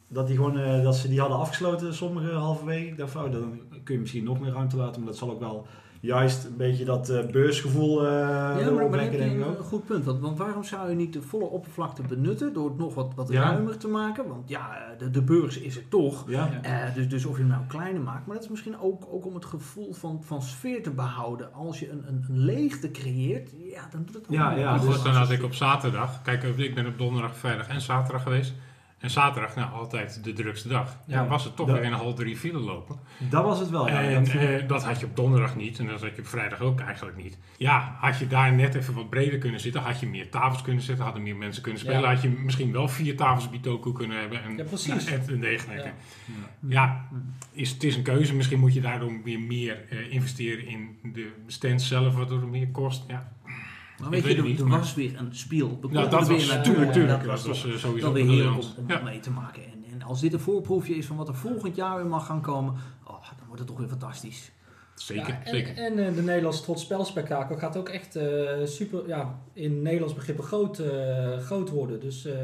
dat, 0.09 0.27
die 0.27 0.37
gewoon, 0.37 0.59
eh, 0.59 0.83
dat 0.83 0.97
ze 0.97 1.09
die 1.09 1.21
hadden 1.21 1.39
afgesloten 1.39 1.95
sommige 1.95 2.33
halverwege. 2.33 2.87
Ik 2.87 2.97
dacht 2.97 3.11
van, 3.11 3.25
oh, 3.25 3.33
dan 3.33 3.61
kun 3.85 3.95
je 3.95 4.01
misschien 4.01 4.25
nog 4.25 4.41
meer 4.41 4.53
ruimte 4.53 4.77
laten, 4.77 5.01
maar 5.01 5.11
dat 5.11 5.19
zal 5.19 5.31
ook 5.31 5.41
wel 5.41 5.67
juist 6.01 6.45
een 6.45 6.57
beetje 6.57 6.85
dat 6.85 7.09
eh, 7.09 7.27
beursgevoel 7.27 8.07
eh 8.07 8.13
Ja, 8.13 8.55
maar, 8.55 8.73
maar 8.73 8.85
opwekken, 8.85 9.01
heb 9.01 9.13
je 9.13 9.19
denk 9.19 9.31
ik 9.41 9.47
een 9.47 9.59
ook. 9.59 9.65
goed 9.65 9.85
punt. 9.85 10.05
Want, 10.05 10.21
want 10.21 10.39
waarom 10.39 10.65
zou 10.65 10.89
je 10.91 10.95
niet 10.97 11.13
de 11.13 11.23
volle 11.23 11.45
oppervlakte 11.45 12.03
benutten 12.03 12.53
door 12.53 12.69
het 12.69 12.79
nog 12.79 12.95
wat, 12.95 13.13
wat 13.15 13.29
Ja. 13.29 13.43
ruimer 13.43 13.77
te 13.79 13.89
maken? 13.89 14.29
Want 14.29 14.49
ja, 14.49 14.95
de, 14.99 15.11
de 15.11 15.23
beurs 15.23 15.59
is 15.59 15.77
er 15.77 15.89
toch. 15.89 16.25
Ja. 16.29 16.49
Eh, 16.63 16.95
dus, 16.95 17.09
dus 17.09 17.25
of 17.25 17.35
je 17.37 17.43
hem 17.43 17.51
nou 17.51 17.63
kleiner 17.69 18.03
maakt, 18.03 18.27
maar 18.27 18.35
dat 18.35 18.45
is 18.45 18.51
misschien 18.51 18.81
ook, 18.81 19.03
ook 19.11 19.27
om 19.27 19.35
het 19.35 19.45
gevoel 19.45 19.93
van, 19.93 20.23
van 20.25 20.43
sfeer 20.43 20.83
te 20.83 20.91
behouden. 20.91 21.53
Als 21.53 21.81
je 21.81 21.91
een, 21.91 22.05
een, 22.09 22.25
een 22.29 22.39
leegte 22.39 22.91
creëert, 22.91 23.51
ja, 23.59 23.89
dan 23.91 24.03
doet 24.05 24.15
het 24.15 24.25
ook 24.25 24.33
Ja, 24.35 24.51
ja, 24.57 24.79
dus- 24.79 25.03
dan 25.03 25.13
had 25.15 25.31
ik 25.31 25.43
op 25.43 25.55
zaterdag, 25.55 26.23
kijk, 26.23 26.43
ik 26.43 26.75
ben 26.75 26.87
op 26.87 26.99
donderdag, 26.99 27.37
vrijdag 27.37 27.69
en 27.69 27.81
zaterdag 27.81 28.23
geweest. 28.23 28.55
En 28.99 29.11
zaterdag, 29.11 29.55
nou, 29.57 29.73
altijd 29.73 30.25
de 30.25 30.33
drukste 30.33 30.69
dag. 30.69 30.99
Ja, 31.07 31.23
Ja. 31.23 31.27
was 31.29 31.45
het 31.45 31.57
toch 31.57 31.67
weer 31.71 31.83
in 31.83 31.93
een 31.93 31.99
half 31.99 32.15
drie 32.15 32.37
file 32.37 32.59
lopen. 32.59 32.97
dat 33.19 33.45
was 33.45 33.59
het 33.59 33.71
wel. 33.71 33.89
Ja. 33.89 34.03
en 34.03 34.25
Dat- 34.25 34.35
eh, 34.35 34.69
dat 34.69 34.85
had 34.85 35.01
je 35.01 35.07
op 35.07 35.17
donderdag 35.17 35.57
niet 35.57 35.79
en 35.79 35.87
dat 35.87 36.01
had 36.03 36.15
je 36.15 36.21
op 36.21 36.27
vrijdag 36.27 36.61
ook 36.61 36.81
eigenlijk 36.81 37.17
niet. 37.17 37.39
Ja, 37.57 37.97
had 38.01 38.19
je 38.19 38.27
daar 38.27 38.53
net 38.53 38.75
even 38.75 38.95
wat 38.95 39.11
breder 39.11 39.39
kunnen 39.39 39.61
zitten, 39.61 39.81
had 39.83 40.01
je 40.01 40.07
meer 40.07 40.31
tafels 40.31 40.63
kunnen 40.63 40.83
zetten, 40.83 41.05
hadden 41.05 41.23
meer 41.23 41.37
mensen 41.37 41.63
kunnen 41.63 41.81
spelen, 41.81 42.01
Ja. 42.01 42.13
had 42.13 42.23
je 42.23 42.29
misschien 42.29 42.73
wel 42.73 42.89
vier 42.89 43.17
tafels 43.17 43.51
Bitoku 43.51 43.93
kunnen 43.93 44.21
hebben 44.21 44.43
en, 44.43 44.57
Ja, 44.57 44.65
precies. 44.65 45.09
nou, 45.11 45.21
en. 45.29 45.77
Ja. 45.77 45.93
Ja, 46.69 47.09
is, 47.53 47.71
het 47.71 47.83
is 47.85 47.97
een 47.97 48.03
keuze. 48.03 48.35
Misschien 48.35 48.61
moet 48.61 48.75
je 48.75 48.81
daardoor 48.81 49.23
weer 49.25 49.41
meer 49.41 49.85
eh, 49.91 50.13
investeren 50.13 50.67
in 50.67 50.99
de 51.03 51.33
stand 51.47 51.83
zelf, 51.83 52.15
waardoor 52.15 52.41
het 52.41 52.49
meer 52.51 52.69
kost. 52.69 53.05
Ja, 53.09 53.33
Maar 54.01 54.11
weet 54.11 54.23
weet 54.23 54.37
je, 54.37 54.43
het 54.43 54.59
er, 54.59 54.65
er 54.65 54.71
was 54.71 54.95
weer 54.95 55.19
een 55.19 55.35
spiel. 55.35 55.79
Ja 55.91 56.07
dat 56.07 56.27
weer 56.27 56.37
was 56.37 56.49
natuurlijk. 56.49 56.95
Dat 56.95 57.25
Dat 57.25 57.47
was 57.47 57.61
sowieso 57.61 57.93
weer 57.93 58.03
heerlijk 58.03 58.07
om, 58.07 58.13
briljant. 58.13 58.75
om 58.79 58.85
Ja. 58.89 59.03
mee 59.03 59.21
te 59.21 59.31
maken. 59.31 59.63
En, 59.65 59.85
en 59.93 60.03
als 60.03 60.21
dit 60.21 60.33
een 60.33 60.41
voorproefje 60.41 60.95
is 60.97 61.07
van 61.07 61.17
wat 61.17 61.29
er 61.29 61.35
volgend 61.35 61.77
jaar 61.77 61.97
weer 61.97 62.07
mag 62.07 62.27
gaan 62.27 62.41
komen, 62.41 62.75
oh, 63.05 63.23
dan 63.37 63.47
wordt 63.47 63.59
het 63.59 63.69
toch 63.69 63.79
weer 63.79 63.89
fantastisch. 63.89 64.51
Zeker, 64.95 65.29
Ja, 65.29 65.43
en, 65.45 65.51
zeker. 65.55 65.77
En 65.77 66.07
eh, 66.07 66.15
de 66.15 66.23
Nederlandse 66.23 66.63
Trots 66.63 66.83
Spelspektakel 66.83 67.57
gaat 67.57 67.77
ook 67.77 67.89
echt 67.89 68.17
eh, 68.17 68.27
super, 68.65 69.09
ja, 69.09 69.39
in 69.53 69.83
Nederlands 69.83 70.15
begrippen 70.15 70.45
groot, 70.45 70.79
eh, 70.79 71.39
groot 71.39 71.71
worden. 71.71 72.01
Dus, 72.01 72.25
eh, 72.25 72.35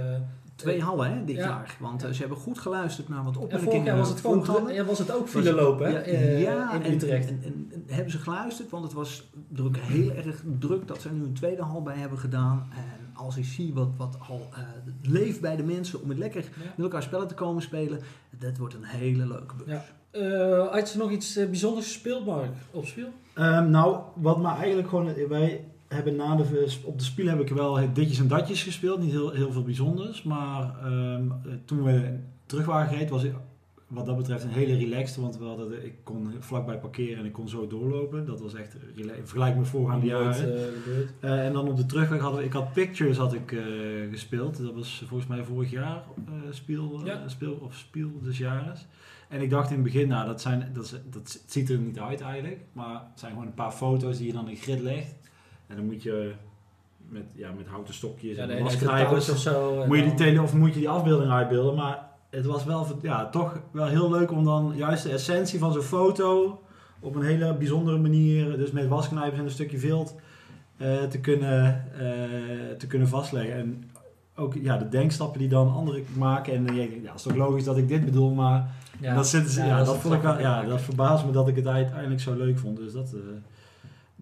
Twee 0.56 0.76
eh, 0.76 0.84
hallen 0.84 1.12
hè, 1.12 1.24
dit 1.24 1.36
Ja. 1.36 1.42
jaar. 1.48 1.76
Want 1.80 2.04
eh, 2.04 2.10
ze 2.10 2.20
hebben 2.20 2.38
goed 2.38 2.58
geluisterd 2.58 3.08
naar 3.08 3.24
wat 3.24 3.34
En 3.36 3.40
opmerkingen. 3.40 3.72
vorig 3.72 3.86
jaar 3.86 3.96
was 3.98 4.08
het, 4.08 4.20
gewoon, 4.20 4.86
was 4.86 4.98
het 4.98 5.12
ook 5.12 5.28
file 5.28 5.52
lopen 5.52 5.86
hè, 5.86 5.92
Ja, 5.92 6.00
eh, 6.02 6.42
ja, 6.42 6.72
in 6.72 6.92
Utrecht. 6.92 7.28
En, 7.28 7.40
en- 7.44 7.70
en 7.72 7.82
hebben 7.86 8.10
ze 8.12 8.18
geluisterd, 8.18 8.70
want 8.70 8.84
het 8.84 8.92
was 8.92 9.30
druk, 9.48 9.76
heel 9.76 10.10
erg 10.10 10.42
druk 10.58 10.86
dat 10.88 11.00
ze 11.00 11.08
er 11.08 11.14
nu 11.14 11.22
een 11.24 11.32
tweede 11.32 11.62
hal 11.62 11.82
bij 11.82 11.96
hebben 11.96 12.18
gedaan. 12.18 12.66
En 12.70 13.10
als 13.14 13.36
ik 13.36 13.44
zie 13.44 13.74
wat, 13.74 13.88
wat 13.96 14.16
al 14.28 14.48
eh, 14.54 14.58
leeft 15.02 15.40
bij 15.40 15.56
de 15.56 15.62
mensen 15.62 16.02
om 16.02 16.08
het 16.08 16.18
lekker 16.18 16.42
Ja. 16.42 16.48
met 16.76 16.84
elkaar 16.86 17.02
spellen 17.02 17.28
te 17.28 17.34
komen 17.34 17.62
spelen, 17.62 18.00
dat 18.38 18.58
wordt 18.58 18.74
een 18.74 18.84
hele 18.84 19.26
leuke 19.26 19.54
bus. 19.56 19.66
Ja. 19.66 19.84
Eh, 20.10 20.72
had 20.72 20.92
je 20.92 20.98
nog 20.98 21.10
iets 21.10 21.34
bijzonders 21.34 21.86
gespeeld, 21.86 22.26
Mark, 22.26 22.50
op 22.70 22.86
speel? 22.86 23.08
Ehm, 23.34 23.70
nou, 23.70 23.98
wat 24.14 24.38
maar 24.38 24.56
eigenlijk 24.56 24.88
gewoon... 24.88 25.28
Wij 25.28 25.64
hebben 25.92 26.16
na 26.16 26.36
de... 26.36 26.76
Op 26.84 26.98
de 26.98 27.04
spiel 27.04 27.26
heb 27.26 27.40
ik 27.40 27.48
wel 27.48 27.92
ditjes 27.92 28.18
en 28.18 28.28
datjes 28.28 28.62
gespeeld. 28.62 29.00
Niet 29.00 29.10
heel, 29.10 29.30
heel 29.30 29.52
veel 29.52 29.62
bijzonders. 29.62 30.22
Maar 30.22 30.74
ehm, 30.82 31.30
eh, 31.30 31.52
toen 31.64 31.82
we 31.82 32.18
terug 32.46 32.66
waren 32.66 32.88
gereden 32.88 33.10
was 33.10 33.24
ik 33.24 33.34
wat 33.86 34.06
dat 34.06 34.16
betreft 34.16 34.44
een 34.44 34.50
hele 34.50 34.76
relaxed. 34.76 35.16
Want 35.16 35.38
we 35.38 35.44
hadden, 35.44 35.84
ik 35.84 35.94
kon 36.04 36.30
vlakbij 36.40 36.78
parkeren 36.78 37.18
en 37.18 37.24
ik 37.24 37.32
kon 37.32 37.48
zo 37.48 37.66
doorlopen. 37.66 38.26
Dat 38.26 38.40
was 38.40 38.54
echt 38.54 38.76
vergelijking 39.22 39.60
met 39.60 39.68
voorgaande 39.68 40.06
jaren. 40.06 40.54
eh. 41.20 41.30
Eh, 41.38 41.46
en 41.46 41.52
dan 41.52 41.68
op 41.68 41.76
de 41.76 41.86
terugweg 41.86 42.20
hadden 42.20 42.40
we... 42.40 42.46
Ik 42.46 42.52
had 42.52 42.72
Pictures 42.72 43.16
had 43.16 43.34
ik, 43.34 43.56
gespeeld. 44.10 44.62
Dat 44.62 44.74
was 44.74 45.04
volgens 45.08 45.28
mij 45.28 45.44
vorig 45.44 45.70
jaar 45.70 46.02
speel, 46.50 47.00
Ja. 47.04 47.28
speel 47.28 47.52
of 47.62 47.74
spiel 47.76 48.10
des 48.22 48.38
jaren. 48.38 48.74
En 49.28 49.40
ik 49.40 49.50
dacht 49.50 49.68
in 49.68 49.74
het 49.74 49.84
begin, 49.84 50.08
nou, 50.08 50.26
dat, 50.26 50.40
zijn, 50.40 50.70
dat, 50.72 51.00
dat 51.10 51.42
ziet 51.46 51.70
er 51.70 51.78
niet 51.78 51.98
uit 51.98 52.20
eigenlijk. 52.20 52.60
Maar 52.72 52.94
het 52.94 53.18
zijn 53.20 53.32
gewoon 53.32 53.46
een 53.46 53.54
paar 53.54 53.72
foto's 53.72 54.18
die 54.18 54.26
je 54.26 54.32
dan 54.32 54.48
in 54.48 54.56
grid 54.56 54.80
legt. 54.80 55.14
En 55.72 55.78
dan 55.78 55.86
moet 55.86 56.02
je 56.02 56.32
met, 57.08 57.24
ja, 57.34 57.50
met 57.56 57.66
houten 57.66 57.94
stokjes 57.94 58.36
Ja, 58.36 58.48
en 58.48 58.62
wasknijpers... 58.62 59.30
of 59.30 59.38
zo. 59.38 59.84
Moet 59.86 59.96
je, 59.96 60.02
die 60.02 60.14
tele 60.14 60.42
of 60.42 60.54
moet 60.54 60.74
je 60.74 60.78
die 60.78 60.88
afbeelding 60.88 61.30
uitbeelden. 61.30 61.74
Maar 61.74 62.08
het 62.30 62.46
was 62.46 62.64
wel, 62.64 62.86
ja, 63.02 63.28
toch 63.28 63.60
wel 63.70 63.86
heel 63.86 64.10
leuk 64.10 64.30
om 64.30 64.44
dan 64.44 64.72
juist 64.76 65.02
de 65.02 65.10
essentie 65.10 65.58
van 65.58 65.72
zo'n 65.72 65.82
foto 65.82 66.60
op 67.00 67.14
een 67.14 67.22
hele 67.22 67.54
bijzondere 67.54 67.98
manier, 67.98 68.56
dus 68.56 68.70
met 68.70 68.88
wasknijpers 68.88 69.38
en 69.38 69.44
een 69.44 69.50
stukje 69.50 69.78
vilt, 69.78 70.14
eh, 70.76 71.02
te, 71.02 71.20
kunnen, 71.20 71.84
eh, 71.98 72.76
te 72.78 72.86
kunnen 72.86 73.08
vastleggen. 73.08 73.54
En 73.54 73.90
ook 74.36 74.54
ja, 74.54 74.76
de 74.76 74.88
denkstappen 74.88 75.38
die 75.38 75.48
dan 75.48 75.72
anderen 75.72 76.04
maken. 76.16 76.54
En 76.54 76.74
uh, 76.74 76.76
ja, 76.76 77.08
het 77.08 77.16
is 77.16 77.22
toch 77.22 77.36
logisch 77.36 77.64
dat 77.64 77.76
ik 77.76 77.88
dit 77.88 78.04
bedoel, 78.04 78.30
maar 78.30 78.70
Ja, 79.00 79.14
dat, 79.14 79.28
zit, 79.28 79.54
ja, 79.54 79.84
dat, 79.84 79.98
vond 79.98 80.14
ik 80.14 80.22
wel, 80.22 80.38
ja, 80.38 80.64
dat 80.64 80.80
verbaast 80.80 81.24
me 81.24 81.32
dat 81.32 81.48
ik 81.48 81.56
het 81.56 81.66
uiteindelijk 81.66 82.20
zo 82.20 82.34
leuk 82.34 82.58
vond. 82.58 82.76
Dus 82.76 82.92
dat, 82.92 83.12
eh, 83.12 83.20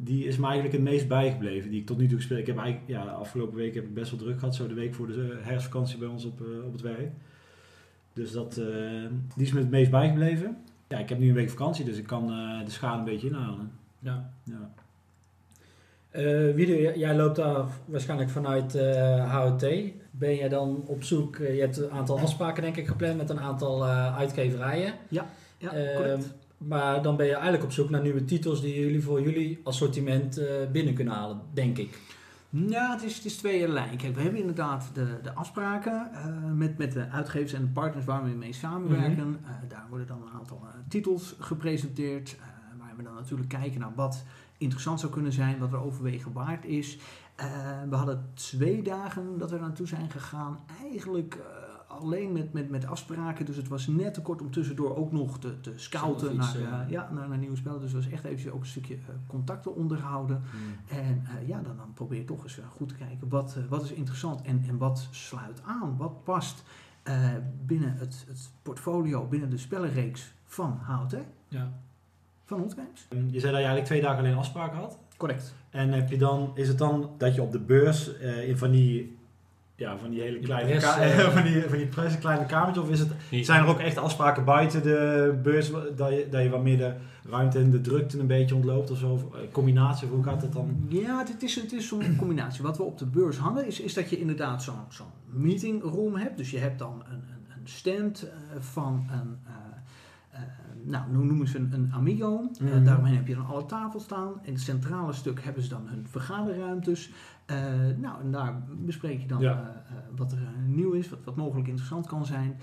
die 0.02 0.25
is 0.25 0.37
me 0.37 0.45
eigenlijk 0.47 0.75
het 0.75 0.83
meest 0.83 1.09
bijgebleven, 1.09 1.71
die 1.71 1.80
ik 1.80 1.87
tot 1.87 1.99
nu 1.99 2.07
toe 2.07 2.16
gespeeld 2.16 2.40
Ik 2.40 2.47
heb 2.47 2.57
eigenlijk, 2.59 2.88
ja, 2.88 3.02
afgelopen 3.02 3.57
week 3.57 3.75
heb 3.75 3.85
ik 3.85 3.95
best 3.95 4.11
wel 4.11 4.21
druk 4.21 4.38
gehad, 4.38 4.54
zo 4.54 4.66
de 4.69 4.75
week 4.75 4.95
voor 4.95 5.07
de 5.07 5.38
herfstvakantie 5.40 5.99
bij 5.99 6.09
ons 6.09 6.25
op, 6.25 6.40
eh, 6.40 6.64
op 6.66 6.73
het 6.73 6.80
werk. 6.80 7.11
Dus 8.12 8.33
dat, 8.33 8.57
eh, 8.57 8.66
die 9.37 9.47
is 9.47 9.52
me 9.52 9.61
het 9.61 9.71
meest 9.71 9.90
bijgebleven. 9.90 10.57
Ja, 10.88 10.99
ik 10.99 11.09
heb 11.09 11.19
nu 11.19 11.28
een 11.28 11.35
week 11.35 11.50
vakantie, 11.50 11.85
dus 11.85 11.97
ik 11.97 12.07
kan 12.07 12.30
eh, 12.30 12.64
de 12.64 12.71
schade 12.71 12.99
een 12.99 13.04
beetje 13.04 13.26
inhalen. 13.28 13.73
Ja. 13.99 14.30
Ja. 14.45 14.71
Eh, 16.11 16.59
j- 16.59 16.99
jij 16.99 17.16
loopt 17.16 17.37
daar 17.37 17.64
waarschijnlijk 17.85 18.30
vanuit 18.30 18.75
eh 18.75 19.35
HOT. 19.37 19.66
Ben 20.11 20.35
jij 20.37 20.49
dan 20.49 20.83
op 20.87 21.02
zoek, 21.02 21.37
je 21.37 21.45
hebt 21.61 21.76
een 21.76 21.90
aantal 21.90 22.19
afspraken 22.19 22.62
denk 22.62 22.76
ik 22.76 22.87
gepland 22.87 23.16
met 23.16 23.30
een 23.30 23.40
aantal 23.40 23.85
eh, 23.85 24.16
uitgeverijen. 24.16 24.95
Ja, 25.09 25.26
Ehm, 25.75 25.97
correct. 25.97 26.35
Maar 26.67 27.02
dan 27.02 27.17
ben 27.17 27.26
je 27.26 27.33
eigenlijk 27.33 27.64
op 27.64 27.73
zoek 27.73 27.90
naar 27.90 28.02
nieuwe 28.02 28.25
titels 28.25 28.61
die 28.61 28.81
jullie 28.81 29.02
voor 29.02 29.23
jullie 29.23 29.61
assortiment 29.64 30.38
eh, 30.38 30.47
binnen 30.73 30.95
kunnen 30.95 31.14
halen, 31.14 31.40
denk 31.52 31.79
ik. 31.79 32.00
Ja, 32.50 32.93
het 32.93 33.02
is, 33.02 33.17
het 33.17 33.25
is 33.25 33.37
tweeërlei. 33.37 33.97
Kijk, 33.97 34.14
we 34.14 34.23
hebben 34.23 34.40
inderdaad 34.40 34.90
de, 34.95 35.19
de 35.23 35.33
afspraken 35.33 36.11
eh, 36.12 36.26
met, 36.55 36.79
met 36.79 36.93
de 36.93 37.09
uitgevers 37.09 37.52
en 37.52 37.61
de 37.61 37.69
partners 37.69 38.05
waar 38.05 38.25
we 38.25 38.31
mee 38.31 38.52
samenwerken. 38.52 39.40
Eh, 39.45 39.50
daar 39.69 39.87
worden 39.88 40.07
dan 40.07 40.23
een 40.23 40.38
aantal 40.38 40.67
titels 40.88 41.37
gepresenteerd. 41.38 42.37
waar 42.79 42.95
we 42.97 43.02
dan 43.02 43.14
natuurlijk 43.14 43.49
kijken 43.49 43.81
naar 43.81 43.95
wat 43.95 44.25
interessant 44.59 45.00
zou 45.00 45.12
kunnen 45.12 45.33
zijn, 45.33 45.59
wat 45.59 45.73
er 45.73 45.83
overwegen 45.83 46.33
waard 46.33 46.64
is. 46.64 46.99
We 47.88 47.97
hadden 47.97 48.31
twee 48.35 48.83
dagen 48.83 49.38
dat 49.38 49.50
we 49.50 49.59
naartoe 49.59 49.87
zijn 49.87 50.11
gegaan. 50.11 50.59
Eigenlijk 50.83 51.38
alleen 52.00 52.33
met, 52.33 52.52
met, 52.52 52.71
met 52.71 52.87
afspraken. 52.87 53.45
Dus 53.47 53.57
het 53.57 53.69
was 53.69 53.87
net 53.87 54.14
te 54.14 54.23
kort 54.23 54.40
om 54.40 54.50
tussendoor 54.50 54.97
ook 54.97 55.12
nog 55.12 55.38
te, 55.38 55.61
te 55.61 55.73
scouten 55.76 56.37
naar, 56.37 56.47
iets, 56.47 56.57
eh, 56.57 56.62
eh, 56.80 56.90
ja, 56.90 57.11
naar, 57.12 57.28
naar 57.28 57.38
nieuwe 57.38 57.57
spellen. 57.57 57.80
Dus 57.80 57.92
het 57.92 58.04
was 58.04 58.12
echt 58.12 58.25
eventjes 58.25 58.52
ook 58.52 58.61
een 58.61 58.66
stukje 58.66 58.95
eh, 58.95 59.00
contacten 59.26 59.75
onderhouden. 59.76 60.42
En 60.88 61.23
eh, 61.26 61.49
ja, 61.49 61.61
dan, 61.61 61.76
dan 61.76 61.92
probeer 61.95 62.19
je 62.19 62.25
toch 62.25 62.42
eens 62.42 62.59
goed 62.76 62.88
te 62.88 62.95
kijken 62.95 63.28
wat, 63.28 63.57
wat 63.69 63.85
is 63.85 63.92
interessant 63.92 64.42
en, 64.42 64.64
en 64.69 64.78
wat 64.78 65.09
sluit 65.11 65.62
aan, 65.64 65.97
wat 65.97 66.25
past 66.25 66.62
eh, 67.02 67.28
binnen 67.66 67.95
het, 67.97 68.25
het 68.28 68.50
portfolio, 68.62 69.26
binnen 69.26 69.50
de 69.50 69.59
spellenreeks 69.59 70.33
van 70.45 70.78
HOT, 70.83 71.16
Ja. 71.49 71.73
van 72.45 72.61
Hot 72.61 72.75
Games. 72.75 73.07
Je 73.11 73.40
zei 73.40 73.52
dat 73.52 73.61
je 73.61 73.66
eigenlijk 73.66 73.85
twee 73.85 74.00
dagen 74.00 74.19
alleen 74.19 74.37
afspraken 74.37 74.78
had. 74.78 74.99
Correct. 75.16 75.54
En 75.71 75.92
heb 75.92 76.11
je 76.11 76.19
dan, 76.19 76.50
is 76.54 76.69
het 76.69 76.78
dan 76.78 77.11
dat 77.19 77.35
je 77.35 77.42
op 77.42 77.52
de 77.52 77.59
beurs 77.59 78.19
eh, 78.19 78.49
in 78.49 78.59
van 78.59 78.71
die, 78.71 79.16
ja, 79.81 79.99
van 79.99 80.11
die 80.11 80.21
hele 80.21 80.37
Die 80.39 80.47
kleine, 80.47 80.71
pres, 80.71 80.83
ka- 80.85 81.01
eh, 81.01 81.19
van 81.37 81.43
die, 81.43 81.63
van 81.69 81.79
die 81.79 81.87
pres, 81.87 82.19
kleine 82.19 82.47
kamertjes, 82.47 82.85
of 82.85 82.91
is 82.91 82.99
het, 82.99 83.09
Die- 83.31 83.45
zijn 83.45 83.63
er 83.63 83.69
ook 83.69 83.79
echt 83.79 83.97
afspraken 83.97 84.45
buiten 84.45 84.83
de 84.83 85.39
beurs 85.43 85.71
dat 85.97 86.11
je, 86.11 86.27
dat 86.31 86.43
je 86.43 86.49
wat 86.51 86.63
meer 86.63 86.77
de 86.79 86.93
ruimte 87.31 87.59
en 87.59 87.71
de 87.71 87.81
drukte 87.81 88.19
een 88.19 88.27
beetje 88.27 88.55
ontloopt 88.55 88.91
of 88.91 88.99
zo? 88.99 89.09
Of, 89.13 89.23
eh, 89.35 89.41
combinatie, 89.53 90.07
of 90.07 90.13
hoe 90.15 90.25
gaat 90.25 90.43
het 90.43 90.53
dan? 90.53 90.77
Ja, 90.89 91.19
het 91.29 91.43
is, 91.43 91.55
het 91.55 91.73
is 91.73 91.89
zo'n 91.89 92.17
combinatie. 92.17 92.63
Wat 92.63 92.77
we 92.77 92.83
op 92.83 92.99
de 92.99 93.07
beurs 93.07 93.37
hadden, 93.37 93.67
is, 93.67 93.81
is 93.81 93.95
dat 93.95 94.11
je 94.11 94.19
inderdaad 94.21 94.63
zo'n 94.63 94.75
zo'n 94.89 95.07
meeting 95.31 95.83
room 95.83 96.17
hebt. 96.17 96.37
Dus 96.37 96.51
je 96.51 96.59
hebt 96.59 96.79
dan 96.79 97.03
een, 97.09 97.15
een, 97.15 97.47
een 97.61 97.69
stand 97.69 98.23
eh, 98.29 98.57
van 98.61 99.07
een, 99.13 99.39
nou, 100.85 101.15
hoe 101.15 101.25
noemen 101.25 101.49
ze 101.49 101.59
een, 101.59 101.73
een 101.73 101.93
Amigo. 101.93 102.51
Mhm. 102.61 102.85
daaromheen 102.85 103.17
heb 103.17 103.27
je 103.27 103.35
dan 103.35 103.47
alle 103.47 103.67
tafels 103.67 104.03
staan. 104.03 104.33
In 104.43 104.53
het 104.53 104.63
centrale 104.63 105.13
stuk 105.13 105.43
hebben 105.45 105.63
ze 105.63 105.69
dan 105.69 105.87
hun 105.89 106.07
vergaderruimtes. 106.09 107.11
Eh, 107.47 107.57
nou, 107.97 108.21
en 108.21 108.31
daar 108.31 108.63
bespreek 108.69 109.21
je 109.21 109.27
dan 109.27 109.41
Ja. 109.41 109.83
eh, 109.89 109.93
wat 110.17 110.33
er 110.33 110.39
nieuw 110.67 110.93
is, 110.93 111.09
wat, 111.09 111.19
wat 111.25 111.37
mogelijk 111.37 111.69
interessant 111.69 112.07
kan 112.07 112.27
zijn. 112.27 112.57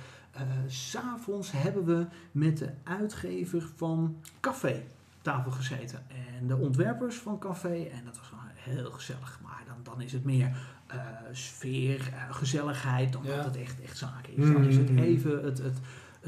S 0.67 0.89
S'avonds 0.89 1.51
hebben 1.51 1.85
we 1.85 2.05
met 2.31 2.57
de 2.57 2.69
uitgever 2.83 3.69
van 3.75 4.15
Café 4.39 4.83
tafel 5.21 5.51
gezeten. 5.51 5.99
En 6.39 6.47
de 6.47 6.55
ontwerpers 6.57 7.15
van 7.15 7.39
Café. 7.39 7.83
En 7.83 8.05
dat 8.05 8.17
was 8.17 8.29
wel 8.29 8.39
heel 8.75 8.91
gezellig. 8.91 9.39
Maar 9.43 9.63
dan, 9.67 9.75
dan 9.93 10.01
is 10.01 10.13
het 10.13 10.23
meer 10.23 10.57
sfeer, 11.31 12.13
gezelligheid, 12.29 13.13
dan 13.13 13.21
Ja. 13.23 13.35
dat 13.35 13.45
het 13.45 13.57
echt, 13.57 13.81
echt 13.81 13.97
zaken 13.97 14.35
is. 14.37 14.45
Dan 14.51 14.63
is 14.63 14.77
het 14.77 14.89
Mhm. 14.89 14.99
even 14.99 15.43
het... 15.43 15.57
het 15.57 15.77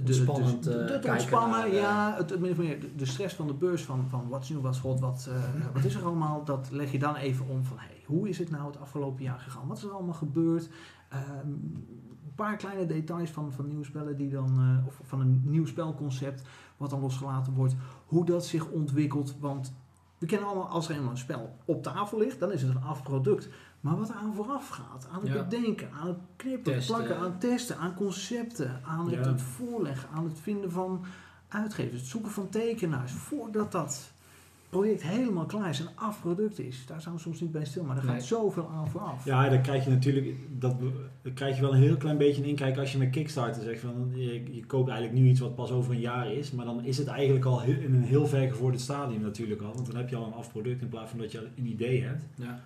de, 0.03 0.59
de, 0.61 0.71
eh, 0.71 0.91
het 0.91 1.05
ontspannen, 1.05 1.59
naar, 1.59 1.67
eh, 1.67 1.73
ja, 1.73 2.15
het, 2.17 2.29
het 2.29 2.39
meer 2.39 2.79
de, 2.95 3.05
stress 3.05 3.35
van 3.35 3.47
de 3.47 3.53
beurs 3.53 3.83
van, 3.83 4.05
van 4.09 4.27
wat 4.29 4.43
is 4.43 4.49
nieuw, 4.49 4.61
wat 4.61 4.73
is 4.73 4.79
hot, 4.79 4.99
wat, 4.99 5.29
eh, 5.29 5.65
wat 5.73 5.83
is 5.83 5.95
er 5.95 6.05
allemaal, 6.05 6.43
dat 6.43 6.67
leg 6.71 6.91
je 6.91 6.99
dan 6.99 7.15
even 7.15 7.47
om 7.47 7.63
van 7.63 7.77
hey, 7.77 8.03
hoe 8.05 8.29
is 8.29 8.37
het 8.37 8.49
nou 8.49 8.65
het 8.65 8.79
afgelopen 8.79 9.23
jaar 9.23 9.39
gegaan, 9.39 9.67
wat 9.67 9.77
is 9.77 9.83
er 9.83 9.91
allemaal 9.91 10.13
gebeurd, 10.13 10.69
Ehm, 11.09 11.47
een 11.47 12.35
paar 12.35 12.57
kleine 12.57 12.85
details 12.85 13.29
van, 13.29 13.51
van 13.51 13.67
nieuwe 13.67 13.85
spellen 13.85 14.17
die 14.17 14.29
dan, 14.29 14.81
of 14.87 14.99
van 15.03 15.19
een 15.19 15.41
nieuw 15.45 15.65
spelconcept 15.65 16.41
wat 16.77 16.89
dan 16.89 16.99
losgelaten 16.99 17.53
wordt, 17.53 17.75
hoe 18.05 18.25
dat 18.25 18.45
zich 18.45 18.67
ontwikkelt, 18.67 19.35
want 19.39 19.73
we 20.17 20.25
kennen 20.25 20.47
allemaal, 20.47 20.67
als 20.67 20.89
er 20.89 20.95
eenmaal 20.95 21.11
een 21.11 21.17
spel 21.17 21.55
op 21.65 21.83
tafel 21.83 22.17
ligt, 22.17 22.39
dan 22.39 22.51
is 22.51 22.61
het 22.61 22.75
een 22.75 22.83
afproduct. 22.83 23.49
Maar 23.81 23.97
wat 23.97 24.09
er 24.09 24.15
aan 24.15 24.33
vooraf 24.33 24.67
gaat, 24.69 25.07
aan 25.11 25.19
het 25.21 25.33
Ja. 25.33 25.43
bedenken, 25.43 25.89
aan 26.01 26.07
het 26.07 26.17
knippen, 26.35 26.73
Testen. 26.73 26.95
plakken, 26.95 27.17
aan 27.17 27.23
het 27.31 27.39
testen, 27.41 27.77
aan 27.77 27.93
concepten, 27.95 28.79
aan 28.85 29.05
het, 29.09 29.13
Ja. 29.25 29.31
het 29.31 29.41
voorleggen, 29.41 30.09
aan 30.15 30.23
het 30.23 30.39
vinden 30.39 30.71
van 30.71 31.05
uitgevers, 31.47 31.99
het 32.01 32.09
zoeken 32.09 32.31
van 32.31 32.49
tekenaars, 32.49 33.11
voordat 33.11 33.71
dat 33.71 34.11
project 34.69 35.01
helemaal 35.03 35.45
klaar 35.45 35.69
is 35.69 35.79
en 35.79 35.87
afproduct 35.95 36.59
is. 36.59 36.85
Daar 36.85 37.01
zijn 37.01 37.13
we 37.15 37.19
soms 37.21 37.39
niet 37.41 37.51
bij 37.51 37.65
stil, 37.65 37.83
maar 37.83 37.97
er 37.97 38.03
gaat 38.03 38.23
zoveel 38.23 38.69
aan 38.69 38.89
vooraf. 38.89 39.25
Ja, 39.25 39.49
dan 39.49 39.61
krijg 39.61 39.83
je 39.83 39.89
natuurlijk, 39.89 40.35
dat, 40.59 40.75
dan 41.21 41.33
krijg 41.33 41.55
je 41.55 41.61
wel 41.61 41.73
een 41.73 41.81
heel 41.81 41.97
klein 41.97 42.17
beetje 42.17 42.41
een 42.43 42.47
inkijk 42.49 42.77
als 42.77 42.91
je 42.91 42.97
met 42.97 43.09
Kickstarter 43.09 43.61
zegt 43.63 43.79
van 43.81 44.11
je, 44.15 44.53
je 44.55 44.65
koopt 44.65 44.89
eigenlijk 44.89 45.19
nu 45.19 45.29
iets 45.29 45.39
wat 45.39 45.55
pas 45.55 45.71
over 45.71 45.91
een 45.93 45.99
jaar 45.99 46.31
is, 46.31 46.51
maar 46.51 46.65
dan 46.65 46.83
is 46.83 46.97
het 46.97 47.07
eigenlijk 47.07 47.45
al 47.45 47.61
heel- 47.61 47.79
in 47.81 47.93
een 47.93 48.03
heel 48.03 48.27
ver 48.27 48.49
gevorderd 48.49 48.81
stadium 48.81 49.21
natuurlijk 49.21 49.61
al, 49.61 49.73
want 49.73 49.85
dan 49.87 49.95
heb 49.95 50.09
je 50.09 50.15
al 50.15 50.25
een 50.25 50.33
afproduct 50.33 50.81
in 50.81 50.89
plaats 50.89 51.09
van 51.09 51.19
dat 51.19 51.31
je 51.31 51.39
al 51.39 51.45
een 51.57 51.65
idee 51.67 52.03
hebt. 52.03 52.23
Ja. 52.35 52.61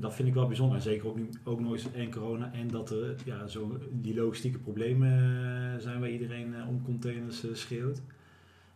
Dat 0.00 0.14
vind 0.14 0.28
ik 0.28 0.34
wel 0.34 0.46
bijzonder. 0.46 0.76
En 0.76 0.82
zeker 0.82 1.08
ook 1.08 1.16
nu 1.16 1.28
ook 1.44 1.60
nog 1.60 1.72
eens 1.72 1.92
en 1.92 2.10
corona. 2.10 2.52
En 2.52 2.68
dat 2.68 2.90
er 2.90 3.14
ja, 3.24 3.46
zo 3.46 3.78
die 3.90 4.14
logistieke 4.14 4.58
problemen 4.58 5.08
eh, 5.12 5.82
zijn 5.82 6.00
waar 6.00 6.10
iedereen 6.10 6.54
eh, 6.54 6.68
om 6.68 6.82
containers 6.84 7.44
eh, 7.44 7.54
schreeuwt. 7.54 8.00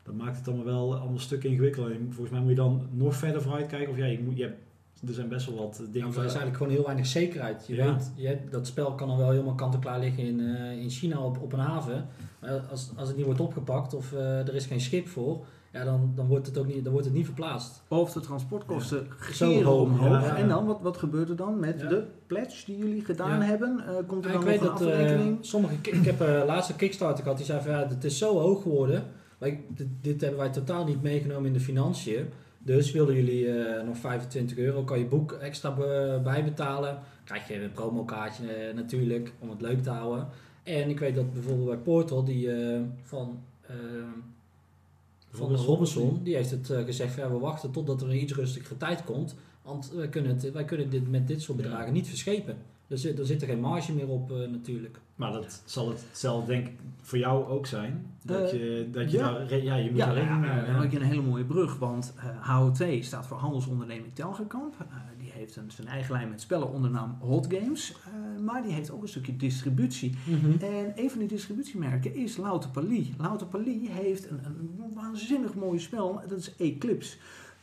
Dat 0.02 0.14
maakt 0.14 0.36
het 0.36 0.46
allemaal 0.48 0.64
wel 0.64 0.94
allemaal 0.94 1.12
een 1.12 1.20
stuk 1.20 1.44
ingewikkelder. 1.44 1.92
En 1.92 2.06
volgens 2.10 2.30
mij 2.30 2.40
moet 2.40 2.48
je 2.48 2.54
dan 2.56 2.88
nog 2.92 3.16
verder 3.16 3.42
vooruit 3.42 3.66
kijken. 3.66 3.90
Of 3.92 3.96
ja, 3.98 4.04
je 4.04 4.22
moet, 4.22 4.36
je 4.36 4.42
hebt, 4.42 4.58
er 5.06 5.14
zijn 5.14 5.28
best 5.28 5.46
wel 5.46 5.56
wat 5.56 5.76
Ja, 5.78 5.92
dingen. 5.92 6.00
want 6.00 6.14
er 6.16 6.24
is 6.24 6.34
eigenlijk 6.34 6.56
gewoon 6.56 6.72
heel 6.72 6.84
weinig 6.84 7.06
zekerheid. 7.06 7.66
Je 7.66 7.74
Ja. 7.74 7.92
weet, 7.96 8.12
je 8.14 8.38
dat 8.50 8.66
spel 8.66 8.94
kan 8.94 9.08
dan 9.08 9.16
wel 9.18 9.30
helemaal 9.30 9.54
kant-en-klaar 9.54 10.00
liggen 10.00 10.24
in, 10.24 10.40
in 10.80 10.90
China 10.90 11.20
op, 11.24 11.38
op 11.40 11.52
een 11.52 11.58
haven. 11.58 12.06
Maar 12.40 12.50
als, 12.58 12.90
als 12.96 13.08
het 13.08 13.16
niet 13.16 13.26
wordt 13.26 13.40
opgepakt 13.40 13.94
of 13.94 14.12
er 14.12 14.54
is 14.54 14.66
geen 14.66 14.80
schip 14.80 15.08
voor, 15.08 15.44
ja, 15.72 15.84
dan, 15.84 16.12
dan, 16.14 16.26
wordt 16.26 16.46
het 16.46 16.58
ook 16.58 16.66
niet, 16.66 16.82
dan 16.84 16.92
wordt 16.92 17.06
het 17.06 17.16
niet 17.16 17.24
verplaatst. 17.24 17.82
Of 17.88 18.12
de 18.12 18.20
transportkosten 18.20 19.06
hoog, 19.64 19.82
omhoog. 19.82 20.22
ja. 20.26 20.36
En 20.36 20.48
dan, 20.48 20.66
wat, 20.66 20.80
wat 20.82 20.96
gebeurt 20.96 21.28
er 21.28 21.36
dan 21.36 21.58
met 21.60 21.80
Ja. 21.80 21.88
de 21.88 22.04
pledge 22.26 22.64
die 22.66 22.76
jullie 22.78 23.04
gedaan 23.04 23.38
Ja. 23.40 23.44
hebben? 23.44 23.84
Eh, 23.86 23.94
komt 24.06 24.24
er 24.24 24.30
Ja, 24.32 24.38
dan 24.38 24.48
ik 24.48 24.60
nog 24.60 24.60
weet 24.60 24.60
een 24.60 24.66
dat 24.66 24.80
eh, 24.80 24.86
afrekening? 25.00 25.38
sommige, 25.40 25.74
ik 25.82 26.04
heb 26.04 26.20
eh 26.20 26.42
laatste 26.46 26.74
Kickstarter 26.76 27.22
gehad, 27.22 27.36
die 27.36 27.46
zei 27.46 27.60
van 27.62 27.70
ja, 27.70 27.86
het 27.88 28.04
is 28.04 28.18
zo 28.18 28.38
hoog 28.38 28.62
geworden. 28.62 29.04
Maar 29.38 29.48
ik- 29.48 29.76
dit, 29.76 29.86
dit 30.00 30.20
hebben 30.20 30.38
wij 30.40 30.50
totaal 30.50 30.84
niet 30.84 31.02
meegenomen 31.02 31.46
in 31.46 31.52
de 31.52 31.60
financiën. 31.60 32.26
Dus 32.58 32.92
willen 32.92 33.14
jullie 33.14 33.48
eh, 33.58 33.84
nog 33.86 33.96
25 33.96 34.56
euro, 34.56 34.82
kan 34.82 34.98
je 34.98 35.04
boek 35.04 35.32
extra 35.32 35.70
be- 35.74 36.20
bijbetalen. 36.24 36.98
Krijg 37.24 37.48
je 37.48 37.62
een 37.62 37.72
promokaartje 37.72 38.72
natuurlijk, 38.74 39.32
om 39.38 39.50
het 39.50 39.60
leuk 39.60 39.82
te 39.82 39.90
houden. 39.90 40.26
En 40.62 40.88
ik 40.90 40.98
weet 40.98 41.14
dat 41.14 41.32
bijvoorbeeld 41.32 41.68
bij 41.68 41.76
Portal, 41.78 42.24
die 42.24 42.52
eh, 42.52 42.80
van, 43.02 43.38
van 45.32 45.46
Robinson, 45.46 45.66
Robinson, 45.66 46.20
die 46.22 46.34
heeft 46.34 46.50
het 46.50 46.70
eh, 46.70 46.84
gezegd 46.84 47.14
van 47.14 47.22
ja, 47.24 47.30
we 47.30 47.38
wachten 47.38 47.70
totdat 47.70 48.00
er 48.02 48.08
een 48.10 48.22
iets 48.22 48.34
rustigere 48.34 48.76
tijd 48.76 49.04
komt. 49.04 49.34
Want 49.62 49.90
wij 49.94 50.08
kunnen, 50.08 50.30
het, 50.36 50.52
wij 50.52 50.64
kunnen 50.64 50.90
dit 50.90 51.10
met 51.10 51.28
dit 51.28 51.42
soort 51.42 51.58
Ja. 51.58 51.64
bedragen 51.64 51.92
niet 51.92 52.08
verschepen. 52.08 52.56
Er 52.88 52.98
zit, 52.98 53.18
er 53.18 53.26
zit 53.26 53.42
er 53.42 53.48
geen 53.48 53.60
marge 53.60 53.92
meer 53.92 54.08
op 54.08 54.30
eh, 54.32 54.36
natuurlijk. 54.50 54.98
Maar 55.14 55.32
dat 55.32 55.62
zal 55.64 55.88
hetzelfde 55.88 56.52
denk 56.52 56.66
ik 56.66 56.72
voor 57.00 57.18
jou 57.18 57.46
ook 57.46 57.66
zijn. 57.66 58.06
Dat 58.24 58.40
Eh, 58.40 58.52
je, 58.52 58.88
dat 58.92 59.10
je 59.10 59.16
ja. 59.18 59.32
daar, 59.32 59.62
ja, 59.62 59.74
je 59.74 59.88
moet 59.90 59.98
Ja, 59.98 60.14
dan 60.14 60.74
heb 60.82 60.90
je 60.92 60.96
een 60.98 61.02
hele 61.06 61.22
mooie 61.22 61.44
brug, 61.44 61.78
want 61.78 62.12
HOT 62.40 62.84
staat 63.00 63.26
voor 63.26 63.36
Handelsonderneming 63.36 64.14
Telgekamp. 64.14 64.74
Heeft 65.42 65.56
een, 65.56 65.70
zijn 65.70 65.88
eigen 65.88 66.12
lijn 66.12 66.28
met 66.28 66.40
spellen 66.40 66.70
onder 66.72 66.90
naam 66.90 67.16
Hot 67.20 67.46
Games, 67.54 67.94
eh, 68.04 68.42
maar 68.42 68.62
die 68.62 68.72
heeft 68.72 68.90
ook 68.90 69.02
een 69.02 69.08
stukje 69.08 69.36
distributie. 69.36 70.16
En 70.60 70.92
een 70.96 71.10
van 71.10 71.18
die 71.18 71.28
distributiemerken 71.28 72.14
is 72.14 72.36
Louter 72.36 72.70
Pali. 72.70 73.14
Louter 73.18 73.46
heeft 73.90 74.30
een, 74.30 74.40
een 74.44 74.92
waanzinnig 74.94 75.54
mooi 75.54 75.78
spel, 75.78 76.20
dat 76.28 76.38
is 76.38 76.56
Eclipse. 76.56 77.16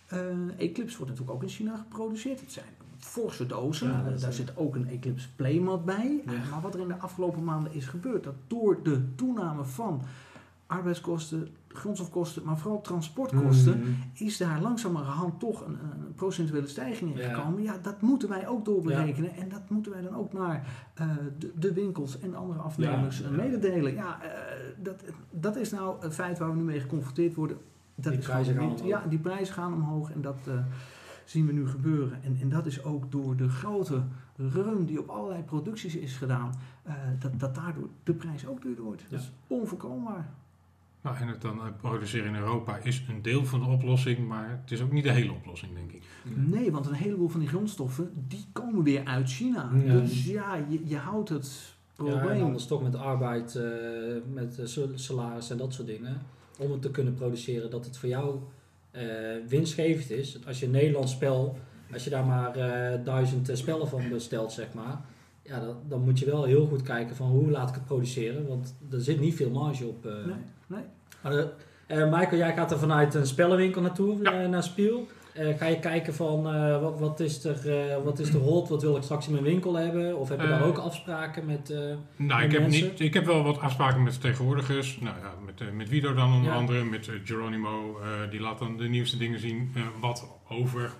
Eh, 0.07 0.19
Eclipse 0.57 0.97
wordt 0.97 1.11
natuurlijk 1.11 1.31
ook 1.31 1.41
in 1.43 1.49
China 1.49 1.77
geproduceerd. 1.77 2.39
Het 2.39 2.51
zijn 2.51 2.65
forse 2.97 3.45
dozen. 3.45 3.87
Ja, 3.87 4.05
Eh, 4.05 4.21
daar 4.21 4.33
zit 4.33 4.57
ook 4.57 4.75
een 4.75 4.87
Eclipse 4.87 5.27
Playmat 5.35 5.85
bij. 5.85 6.21
Ja. 6.25 6.31
Maar 6.51 6.61
wat 6.61 6.73
er 6.73 6.79
in 6.79 6.87
de 6.87 6.97
afgelopen 6.97 7.43
maanden 7.43 7.73
is 7.73 7.85
gebeurd, 7.85 8.23
dat 8.23 8.35
door 8.47 8.83
de 8.83 9.15
toename 9.15 9.63
van 9.63 10.01
arbeidskosten, 10.67 11.47
grondstofkosten, 11.79 12.43
maar 12.45 12.57
vooral 12.57 12.81
transportkosten, 12.81 13.79
Mm. 13.79 13.95
is 14.13 14.37
daar 14.37 14.61
langzamerhand 14.61 15.39
toch 15.39 15.65
een, 15.65 15.73
een 15.83 16.13
procentuele 16.15 16.67
stijging 16.67 17.11
in 17.11 17.17
Ja. 17.17 17.33
gekomen. 17.33 17.63
Ja, 17.63 17.77
dat 17.81 18.01
moeten 18.01 18.29
wij 18.29 18.47
ook 18.47 18.65
doorberekenen 18.65 19.35
en 19.35 19.49
dat 19.49 19.69
moeten 19.69 19.91
wij 19.91 20.01
dan 20.01 20.15
ook 20.15 20.33
naar 20.33 20.67
eh, 20.93 21.07
de, 21.37 21.51
de 21.55 21.73
winkels 21.73 22.19
en 22.19 22.35
andere 22.35 22.59
afnemers 22.59 23.19
Ja, 23.19 23.25
eh, 23.25 23.31
mededelen. 23.31 23.93
Ja, 23.93 24.21
eh, 24.21 24.29
dat, 24.83 25.03
dat 25.31 25.55
is 25.55 25.71
nou 25.71 26.03
een 26.05 26.11
feit 26.11 26.39
waar 26.39 26.49
we 26.49 26.55
nu 26.55 26.63
mee 26.63 26.79
geconfronteerd 26.79 27.35
worden. 27.35 27.57
Dat 27.95 28.11
Die 28.11 28.21
is 28.21 28.27
prijzen 28.27 28.53
gewoon 28.53 28.69
gaan 28.69 28.77
omhoog. 28.79 29.01
Ja, 29.03 29.09
die 29.09 29.19
prijzen 29.19 29.53
gaan 29.53 29.73
omhoog 29.73 30.11
en 30.11 30.21
dat 30.21 30.37
zien 31.25 31.45
we 31.45 31.53
nu 31.53 31.67
gebeuren. 31.67 32.23
En, 32.23 32.37
en 32.41 32.49
dat 32.49 32.65
is 32.65 32.83
ook 32.83 33.11
door 33.11 33.35
de 33.35 33.49
grote 33.49 34.01
run 34.35 34.85
die 34.85 34.99
op 34.99 35.07
allerlei 35.09 35.43
producties 35.43 35.95
is 35.95 36.17
gedaan, 36.17 36.51
dat, 37.19 37.39
dat 37.39 37.55
daardoor 37.55 37.87
de 38.03 38.13
prijs 38.13 38.47
ook 38.47 38.61
duurder 38.61 38.83
wordt. 38.83 39.03
Dat 39.09 39.19
is 39.19 39.31
onvoorkombaar. 39.47 40.29
Nou, 41.01 41.17
en 41.17 41.27
het 41.27 41.41
dan 41.41 41.59
eh, 41.59 41.65
produceren 41.77 42.27
in 42.27 42.35
Europa 42.35 42.77
is 42.83 43.03
een 43.09 43.21
deel 43.21 43.45
van 43.45 43.59
de 43.59 43.65
oplossing, 43.65 44.27
maar 44.27 44.49
het 44.61 44.71
is 44.71 44.81
ook 44.81 44.91
niet 44.91 45.03
de 45.03 45.11
hele 45.11 45.31
oplossing, 45.31 45.73
denk 45.73 45.91
ik. 45.91 46.03
Nee, 46.35 46.71
want 46.71 46.85
een 46.85 46.93
heleboel 46.93 47.27
van 47.29 47.39
die 47.39 47.49
grondstoffen 47.49 48.11
die 48.27 48.45
komen 48.51 48.83
weer 48.83 49.05
uit 49.05 49.29
China. 49.31 49.71
Ja. 49.85 49.93
Dus 49.99 50.25
ja, 50.25 50.55
je, 50.69 50.81
je 50.85 50.97
houdt 50.97 51.29
het 51.29 51.73
Ja, 51.97 52.05
en 52.05 52.17
probleem. 52.19 52.41
anders 52.43 52.65
toch 52.65 52.83
met 52.83 52.95
arbeid, 52.95 53.55
eh, 53.55 53.63
met 54.33 54.59
eh, 54.59 54.65
sal- 54.65 54.89
salaris 54.95 55.49
en 55.49 55.57
dat 55.57 55.73
soort 55.73 55.87
dingen. 55.87 56.21
Om 56.59 56.71
het 56.71 56.81
te 56.81 56.91
kunnen 56.91 57.13
produceren 57.13 57.69
dat 57.71 57.85
het 57.85 57.97
voor 57.97 58.09
jou 58.09 58.39
eh, 58.91 59.03
winstgevend 59.47 60.09
is. 60.11 60.45
Als 60.47 60.59
je 60.59 60.65
een 60.65 60.71
Nederlands 60.71 61.11
spel, 61.11 61.57
als 61.93 62.03
je 62.03 62.09
daar 62.09 62.25
maar 62.25 62.55
eh, 62.55 63.05
duizend 63.05 63.49
spellen 63.53 63.87
van 63.87 64.09
bestelt, 64.09 64.51
zeg 64.51 64.73
maar. 64.73 65.01
Ja, 65.41 65.59
dan, 65.59 65.75
dan 65.87 66.01
moet 66.03 66.19
je 66.19 66.25
wel 66.25 66.43
heel 66.43 66.65
goed 66.67 66.81
kijken 66.81 67.15
van 67.15 67.27
hoe 67.29 67.49
laat 67.49 67.69
ik 67.69 67.75
het 67.75 67.85
produceren. 67.85 68.47
Want 68.47 68.75
er 68.91 69.01
zit 69.01 69.19
niet 69.19 69.35
veel 69.35 69.49
marge 69.49 69.85
op. 69.87 70.05
eh. 70.05 70.13
Nee, 70.25 70.35
nee. 70.69 70.83
Eh, 71.21 71.39
eh, 71.87 72.11
Michael, 72.11 72.37
jij 72.37 72.53
gaat 72.53 72.71
er 72.71 72.79
vanuit 72.79 73.13
een 73.13 73.27
spellenwinkel 73.27 73.81
naartoe, 73.81 74.17
Ja. 74.23 74.41
eh, 74.41 74.49
naar 74.49 74.63
Spiel. 74.63 75.07
Ga 75.57 75.65
je 75.65 75.79
kijken 75.79 76.13
van 76.13 76.43
wat, 76.81 76.99
wat, 76.99 77.19
is 77.19 77.43
er, 77.43 77.57
wat 78.03 78.19
is 78.19 78.29
er 78.33 78.39
hot, 78.39 78.69
wat 78.69 78.81
wil 78.81 78.95
ik 78.95 79.03
straks 79.03 79.25
in 79.25 79.31
mijn 79.31 79.43
winkel 79.43 79.75
hebben? 79.75 80.17
Of 80.17 80.29
heb 80.29 80.41
je 80.41 80.47
daar 80.47 80.63
ook 80.63 80.77
afspraken 80.77 81.45
met... 81.45 81.73
Nou, 82.15 82.43
ik 82.43 82.51
heb, 82.51 82.67
niet, 82.67 82.99
ik 82.99 83.13
heb 83.13 83.25
wel 83.25 83.43
wat 83.43 83.59
afspraken 83.59 84.03
met 84.03 84.13
vertegenwoordigers. 84.13 84.99
Nou 85.01 85.15
ja, 85.21 85.33
met, 85.45 85.73
met 85.75 85.89
Wido 85.89 86.13
dan 86.13 86.33
onder 86.33 86.51
Ja. 86.51 86.57
andere, 86.57 86.83
met 86.83 87.09
Geronimo. 87.23 87.99
die 88.29 88.39
laat 88.39 88.59
dan 88.59 88.77
de 88.77 88.87
nieuwste 88.89 89.17
dingen 89.17 89.39
zien. 89.39 89.71
wat 89.99 90.27
over 90.49 90.91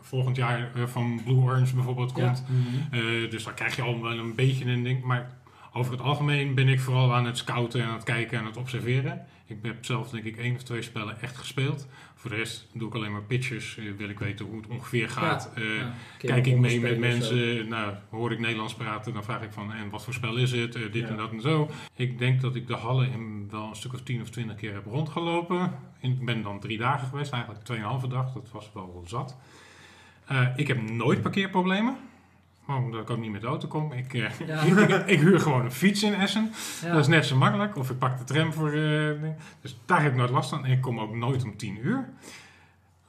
volgend 0.00 0.36
jaar 0.36 0.70
van 0.86 1.20
Blue 1.24 1.36
Orange 1.36 1.74
bijvoorbeeld 1.74 2.12
Ja. 2.16 2.24
komt. 2.26 2.44
Eh, 2.90 3.30
dus 3.30 3.44
daar 3.44 3.54
krijg 3.54 3.76
je 3.76 3.82
al 3.82 4.02
wel 4.02 4.18
een 4.18 4.34
beetje 4.34 4.64
een 4.64 4.82
ding. 4.82 5.02
Maar 5.02 5.30
over 5.76 5.92
het 5.92 6.00
algemeen 6.00 6.54
ben 6.54 6.68
ik 6.68 6.80
vooral 6.80 7.14
aan 7.14 7.26
het 7.26 7.38
scouten 7.38 7.80
en 7.80 7.86
aan 7.86 7.94
het 7.94 8.04
kijken 8.04 8.32
en 8.32 8.38
aan 8.40 8.46
het 8.50 8.56
observeren. 8.56 9.26
Ik 9.46 9.56
heb 9.62 9.84
zelf 9.84 10.10
denk 10.10 10.24
ik 10.24 10.36
één 10.36 10.54
of 10.54 10.62
twee 10.62 10.82
spellen 10.82 11.20
echt 11.20 11.36
gespeeld. 11.36 11.86
Voor 12.14 12.30
de 12.30 12.36
rest 12.36 12.68
doe 12.72 12.88
ik 12.88 12.94
alleen 12.94 13.12
maar 13.12 13.22
pitches. 13.22 13.76
Eh, 13.76 13.84
wil 13.96 14.08
ik 14.08 14.18
weten 14.18 14.46
hoe 14.46 14.56
het 14.56 14.66
ongeveer 14.66 15.08
gaat. 15.08 15.50
Eh, 15.54 15.76
ja, 15.76 15.94
Kijk 16.18 16.46
ik 16.46 16.58
mee 16.58 16.80
met 16.80 16.98
mensen, 16.98 17.68
nou, 17.68 17.94
hoor 18.10 18.32
ik 18.32 18.38
Nederlands 18.38 18.74
praten, 18.74 19.12
dan 19.12 19.24
vraag 19.24 19.42
ik 19.42 19.52
van, 19.52 19.72
en 19.72 19.90
wat 19.90 20.04
voor 20.04 20.14
spel 20.14 20.36
is 20.36 20.52
het, 20.52 20.74
Eh, 20.74 20.82
dit 20.92 21.02
Ja. 21.02 21.08
en 21.08 21.16
dat 21.16 21.30
en 21.30 21.40
zo. 21.40 21.70
Ik 21.96 22.18
denk 22.18 22.40
dat 22.40 22.54
ik 22.54 22.66
de 22.66 22.74
hallen 22.74 23.10
in 23.12 23.48
wel 23.50 23.68
een 23.68 23.76
stuk 23.76 23.92
of 23.92 24.00
tien 24.02 24.20
of 24.20 24.30
twintig 24.30 24.56
keer 24.56 24.72
heb 24.72 24.84
rondgelopen. 24.86 25.72
Ik 26.00 26.24
ben 26.24 26.42
dan 26.42 26.60
drie 26.60 26.78
dagen 26.78 27.08
geweest, 27.08 27.32
eigenlijk 27.32 27.64
tweeënhalve 27.64 28.08
dag, 28.08 28.32
dat 28.32 28.50
was 28.52 28.70
wel 28.74 29.04
zat. 29.06 29.36
Ik 30.56 30.66
heb 30.68 30.90
nooit 30.90 31.22
parkeerproblemen, 31.22 31.96
omdat 32.68 33.00
ik 33.00 33.10
ook 33.10 33.18
niet 33.18 33.30
met 33.32 33.40
de 33.40 33.46
auto 33.46 33.68
kom. 33.68 33.92
Ik, 33.92 34.14
eh, 34.14 34.30
Ja. 34.46 34.60
ik, 34.86 35.06
ik 35.06 35.20
huur 35.20 35.40
gewoon 35.40 35.64
een 35.64 35.72
fiets 35.72 36.02
in 36.02 36.14
Essen, 36.14 36.52
Ja. 36.82 36.90
dat 36.92 37.00
is 37.00 37.06
net 37.06 37.26
zo 37.26 37.36
makkelijk. 37.36 37.76
Of 37.76 37.90
ik 37.90 37.98
pak 37.98 38.18
de 38.18 38.24
tram 38.24 38.52
voor, 38.52 38.72
eh, 38.72 39.10
dus 39.60 39.76
daar 39.86 40.02
heb 40.02 40.10
ik 40.12 40.18
nooit 40.18 40.30
last 40.30 40.50
van. 40.50 40.64
En 40.64 40.72
ik 40.72 40.80
kom 40.80 41.00
ook 41.00 41.14
nooit 41.14 41.44
om 41.44 41.56
tien 41.56 41.78
uur. 41.82 42.08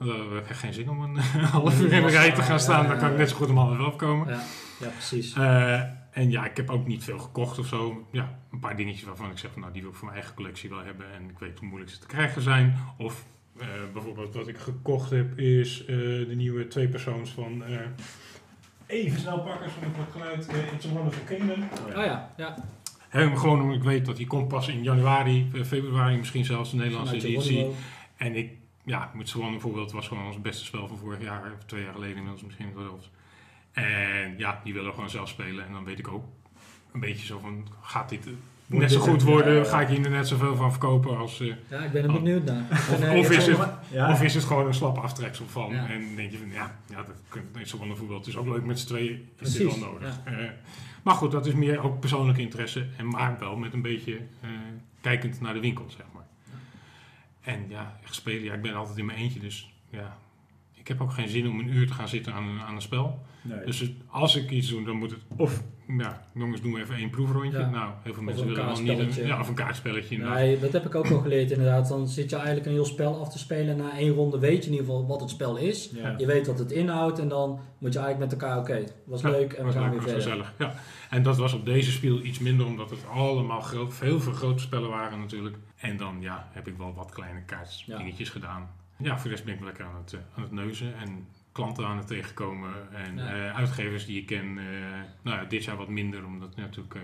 Uh, 0.01 0.07
ik 0.13 0.47
heb 0.47 0.57
geen 0.57 0.73
zin 0.73 0.89
om 0.89 1.01
een 1.01 1.17
half 1.57 1.81
uur 1.81 1.93
in 1.93 2.01
de 2.01 2.11
rij 2.11 2.31
te 2.31 2.41
gaan 2.41 2.59
staan. 2.59 2.87
Dan 2.87 2.97
kan 2.97 3.11
ik 3.11 3.17
net 3.17 3.29
zo 3.29 3.35
goed 3.35 3.49
om 3.49 3.57
half 3.57 3.77
elf 3.77 3.95
komen. 3.95 4.27
Ja, 4.27 4.41
ja, 4.79 4.87
precies. 4.87 5.33
Eh, 5.33 5.73
en 6.11 6.31
ja, 6.31 6.45
ik 6.45 6.57
heb 6.57 6.69
ook 6.69 6.87
niet 6.87 7.03
veel 7.03 7.19
gekocht 7.19 7.59
of 7.59 7.67
zo. 7.67 8.07
Ja, 8.11 8.39
een 8.51 8.59
paar 8.59 8.75
dingetjes 8.75 9.03
waarvan 9.03 9.29
ik 9.31 9.37
zeg, 9.37 9.51
van, 9.51 9.61
nou, 9.61 9.73
die 9.73 9.81
wil 9.81 9.91
ik 9.91 9.95
voor 9.97 10.05
mijn 10.05 10.17
eigen 10.19 10.35
collectie 10.35 10.69
wel 10.69 10.83
hebben. 10.83 11.05
En 11.13 11.29
ik 11.29 11.39
weet 11.39 11.59
hoe 11.59 11.67
moeilijk 11.67 11.91
ze 11.91 11.99
te 11.99 12.07
krijgen 12.07 12.41
zijn. 12.41 12.77
Of 12.97 13.25
eh, 13.59 13.67
bijvoorbeeld 13.93 14.33
wat 14.35 14.47
ik 14.47 14.57
gekocht 14.57 15.09
heb 15.09 15.39
is 15.39 15.81
eh, 15.81 15.87
de 16.27 16.33
nieuwe 16.35 16.67
tweepersoons 16.67 17.29
van... 17.31 17.63
even 18.87 19.19
snel 19.19 19.39
pakken, 19.39 19.69
zodat 19.69 19.89
ik 19.89 19.95
wat 19.95 20.11
geluid. 20.11 20.49
Uh, 20.49 20.73
It's 20.73 20.85
a 20.85 20.89
Wonderful 20.89 21.23
Kingdom. 21.23 21.63
Oh 21.95 22.03
ja, 22.03 22.33
ja. 22.37 22.55
Hè, 23.09 23.37
gewoon 23.37 23.61
omdat 23.61 23.75
ik 23.75 23.83
weet 23.83 24.05
dat 24.05 24.17
die 24.17 24.27
komt 24.27 24.47
pas 24.47 24.67
in 24.67 24.83
januari, 24.83 25.49
eh, 25.53 25.63
februari 25.63 26.17
misschien 26.17 26.45
zelfs 26.45 26.71
de 26.71 26.77
Nederlandse 26.77 27.15
editie. 27.15 27.67
En 28.17 28.35
ik, 28.35 28.51
ja, 28.83 29.11
met 29.13 29.29
Swan 29.29 29.51
bijvoorbeeld 29.51 29.91
was 29.91 30.07
gewoon 30.07 30.25
ons 30.25 30.41
beste 30.41 30.65
spel 30.65 30.87
van 30.87 30.97
vorig 30.97 31.21
jaar, 31.21 31.51
of 31.57 31.63
twee 31.65 31.83
jaar 31.83 31.93
geleden 31.93 32.15
inmiddels 32.15 32.43
misschien 32.43 32.73
zelfs. 32.77 33.11
En 33.71 34.37
ja, 34.37 34.61
die 34.63 34.73
willen 34.73 34.87
we 34.87 34.95
gewoon 34.95 35.09
zelf 35.09 35.29
spelen. 35.29 35.65
En 35.65 35.71
dan 35.73 35.83
weet 35.83 35.99
ik 35.99 36.07
ook 36.07 36.25
een 36.91 36.99
beetje 36.99 37.25
zo 37.25 37.39
van, 37.39 37.67
gaat 37.81 38.09
dit 38.09 38.27
Wordt 38.65 38.81
net 38.85 38.91
zo 38.91 38.99
goed 38.99 39.21
worden? 39.23 39.65
Ga 39.65 39.81
ik 39.81 39.87
hier 39.87 40.09
net 40.09 40.27
zoveel 40.27 40.55
van 40.55 40.71
verkopen 40.71 41.17
als... 41.17 41.39
eh, 41.39 41.53
Ja, 41.69 41.79
ik 41.79 41.91
ben 41.91 42.03
er 42.03 42.09
Oh. 42.09 42.15
benieuwd 42.15 42.43
naar. 42.43 42.63
Of- 42.71 43.01
eh, 43.01 43.17
of 43.17 43.29
is 43.31 43.45
het-. 43.47 43.59
Of 44.09 44.21
is 44.23 44.33
het 44.33 44.43
gewoon 44.43 44.67
een 44.67 44.73
slap 44.73 44.97
aftreksel 44.97 45.45
van? 45.47 45.73
Ja. 45.73 45.87
En 45.89 46.01
dan 46.05 46.15
denk 46.15 46.31
je 46.31 46.37
van, 46.37 46.51
ja, 46.51 46.77
ja 46.89 47.03
dat 47.03 47.15
is 47.61 47.69
zo 47.69 47.77
wonderful. 47.77 48.13
Het 48.17 48.27
is 48.27 48.37
ook 48.37 48.47
leuk 48.47 48.65
met 48.65 48.79
z'n 48.79 48.87
tweeën. 48.87 49.29
Is 49.39 49.51
dit 49.53 49.79
wel 49.79 49.91
nodig. 49.91 50.19
Eh, 50.23 50.33
maar 51.03 51.15
goed, 51.15 51.31
dat 51.31 51.45
is 51.45 51.53
meer 51.53 51.83
ook 51.83 51.99
persoonlijke 51.99 52.41
interesse. 52.41 52.87
En 52.97 53.07
maar 53.07 53.35
wel 53.39 53.55
met 53.55 53.73
een 53.73 53.81
beetje 53.81 54.17
eh, 54.41 54.49
kijkend 55.01 55.41
naar 55.41 55.53
de 55.53 55.59
winkel, 55.59 55.85
zeg 55.87 56.05
maar. 56.13 56.23
En 57.41 57.65
ja, 57.69 57.99
echt 58.03 58.15
spelen. 58.15 58.43
Ja, 58.43 58.53
ik 58.53 58.61
ben 58.61 58.73
altijd 58.73 58.97
in 58.97 59.05
mijn 59.05 59.17
eentje, 59.17 59.39
dus 59.39 59.73
ja... 59.89 60.17
Ik 60.73 60.87
heb 60.91 61.01
ook 61.01 61.11
geen 61.13 61.29
zin 61.29 61.47
om 61.49 61.59
een 61.59 61.73
uur 61.75 61.87
te 61.87 61.93
gaan 61.93 62.07
zitten 62.07 62.33
aan 62.33 62.47
een, 62.47 62.61
aan 62.61 62.75
een 62.75 62.81
spel. 62.81 63.25
Nee. 63.41 63.65
Dus 63.65 63.91
als 64.07 64.35
ik 64.35 64.49
iets 64.49 64.69
doe, 64.69 64.83
dan 64.85 64.95
moet 64.95 65.11
het 65.11 65.19
of... 65.35 65.63
Ja, 65.87 66.21
jongens, 66.33 66.61
doen 66.61 66.73
we 66.73 66.79
even 66.79 66.95
één 66.95 67.09
proefrondje. 67.09 67.59
Ja. 67.59 67.69
Nou, 67.69 67.91
heel 68.03 68.13
veel 68.13 68.21
Of 68.21 68.27
mensen 68.29 68.45
willen 68.47 68.65
wel 68.65 68.81
niet... 68.81 69.17
Een, 69.17 69.25
ja, 69.27 69.39
of 69.39 69.47
een 69.47 69.53
kaartspelletje. 69.55 70.15
inderdaad. 70.15 70.37
Nee, 70.37 70.59
dat 70.59 70.71
heb 70.71 70.85
ik 70.85 70.95
ook 70.95 71.07
wel 71.07 71.19
geleerd 71.19 71.51
inderdaad. 71.51 71.87
Dan 71.87 72.07
zit 72.07 72.29
je 72.29 72.35
eigenlijk 72.35 72.65
een 72.65 72.71
heel 72.71 72.85
spel 72.85 73.19
af 73.19 73.29
te 73.29 73.37
spelen. 73.37 73.77
Na 73.77 73.97
één 73.97 74.13
ronde 74.13 74.39
weet 74.39 74.63
je 74.63 74.69
in 74.69 74.75
ieder 74.75 74.85
geval 74.85 75.07
wat 75.07 75.19
het 75.21 75.29
spel 75.29 75.57
is. 75.57 75.89
Ja. 75.93 76.13
Je 76.17 76.25
weet 76.25 76.47
wat 76.47 76.59
het 76.59 76.71
inhoudt 76.71 77.19
en 77.19 77.27
dan 77.27 77.59
moet 77.77 77.93
je 77.93 77.99
eigenlijk 77.99 78.31
met 78.31 78.41
elkaar, 78.41 78.59
oké, 78.59 78.83
was 79.05 79.21
Ja, 79.21 79.29
leuk 79.29 79.53
en 79.53 79.57
we 79.59 79.63
was 79.65 79.73
gaan 79.73 79.83
leuk, 79.83 79.91
weer 79.91 80.13
was 80.13 80.23
verder. 80.23 80.45
gezellig. 80.45 80.53
Ja. 80.57 80.73
En 81.09 81.23
dat 81.23 81.37
was 81.37 81.53
op 81.53 81.65
deze 81.65 81.91
spel 81.91 82.21
iets 82.21 82.39
minder, 82.39 82.65
omdat 82.65 82.89
het 82.89 82.99
allemaal 83.13 83.61
groot, 83.61 83.93
veel 83.93 84.19
veel 84.19 84.33
grote 84.33 84.61
spellen 84.63 84.89
waren 84.89 85.19
natuurlijk. 85.19 85.55
En 85.75 85.97
dan 85.97 86.17
ja, 86.19 86.47
heb 86.51 86.67
ik 86.67 86.77
wel 86.77 86.93
wat 86.93 87.11
kleine 87.11 87.41
kaartdingetjes 87.43 88.29
gedaan. 88.29 88.69
Ja, 88.97 89.13
voor 89.15 89.23
de 89.23 89.29
rest 89.29 89.45
ben 89.45 89.53
ik 89.53 89.61
lekker 89.63 89.85
aan 89.85 89.95
het, 90.03 90.13
eh, 90.13 90.19
aan 90.35 90.41
het 90.43 90.51
neuzen 90.51 90.95
en 90.97 91.27
klanten 91.55 91.85
aan 91.85 91.97
het 91.97 92.07
tegenkomen. 92.07 92.93
En 92.93 93.15
Ja. 93.17 93.27
eh, 93.49 93.55
uitgevers 93.55 94.05
die 94.05 94.19
ik 94.21 94.25
ken, 94.25 94.57
eh, 94.57 94.65
nou 95.21 95.37
ja, 95.37 95.45
dit 95.45 95.63
jaar 95.63 95.75
wat 95.77 95.87
minder, 95.89 96.25
omdat 96.25 96.55
natuurlijk 96.55 96.95
eh, 96.95 97.01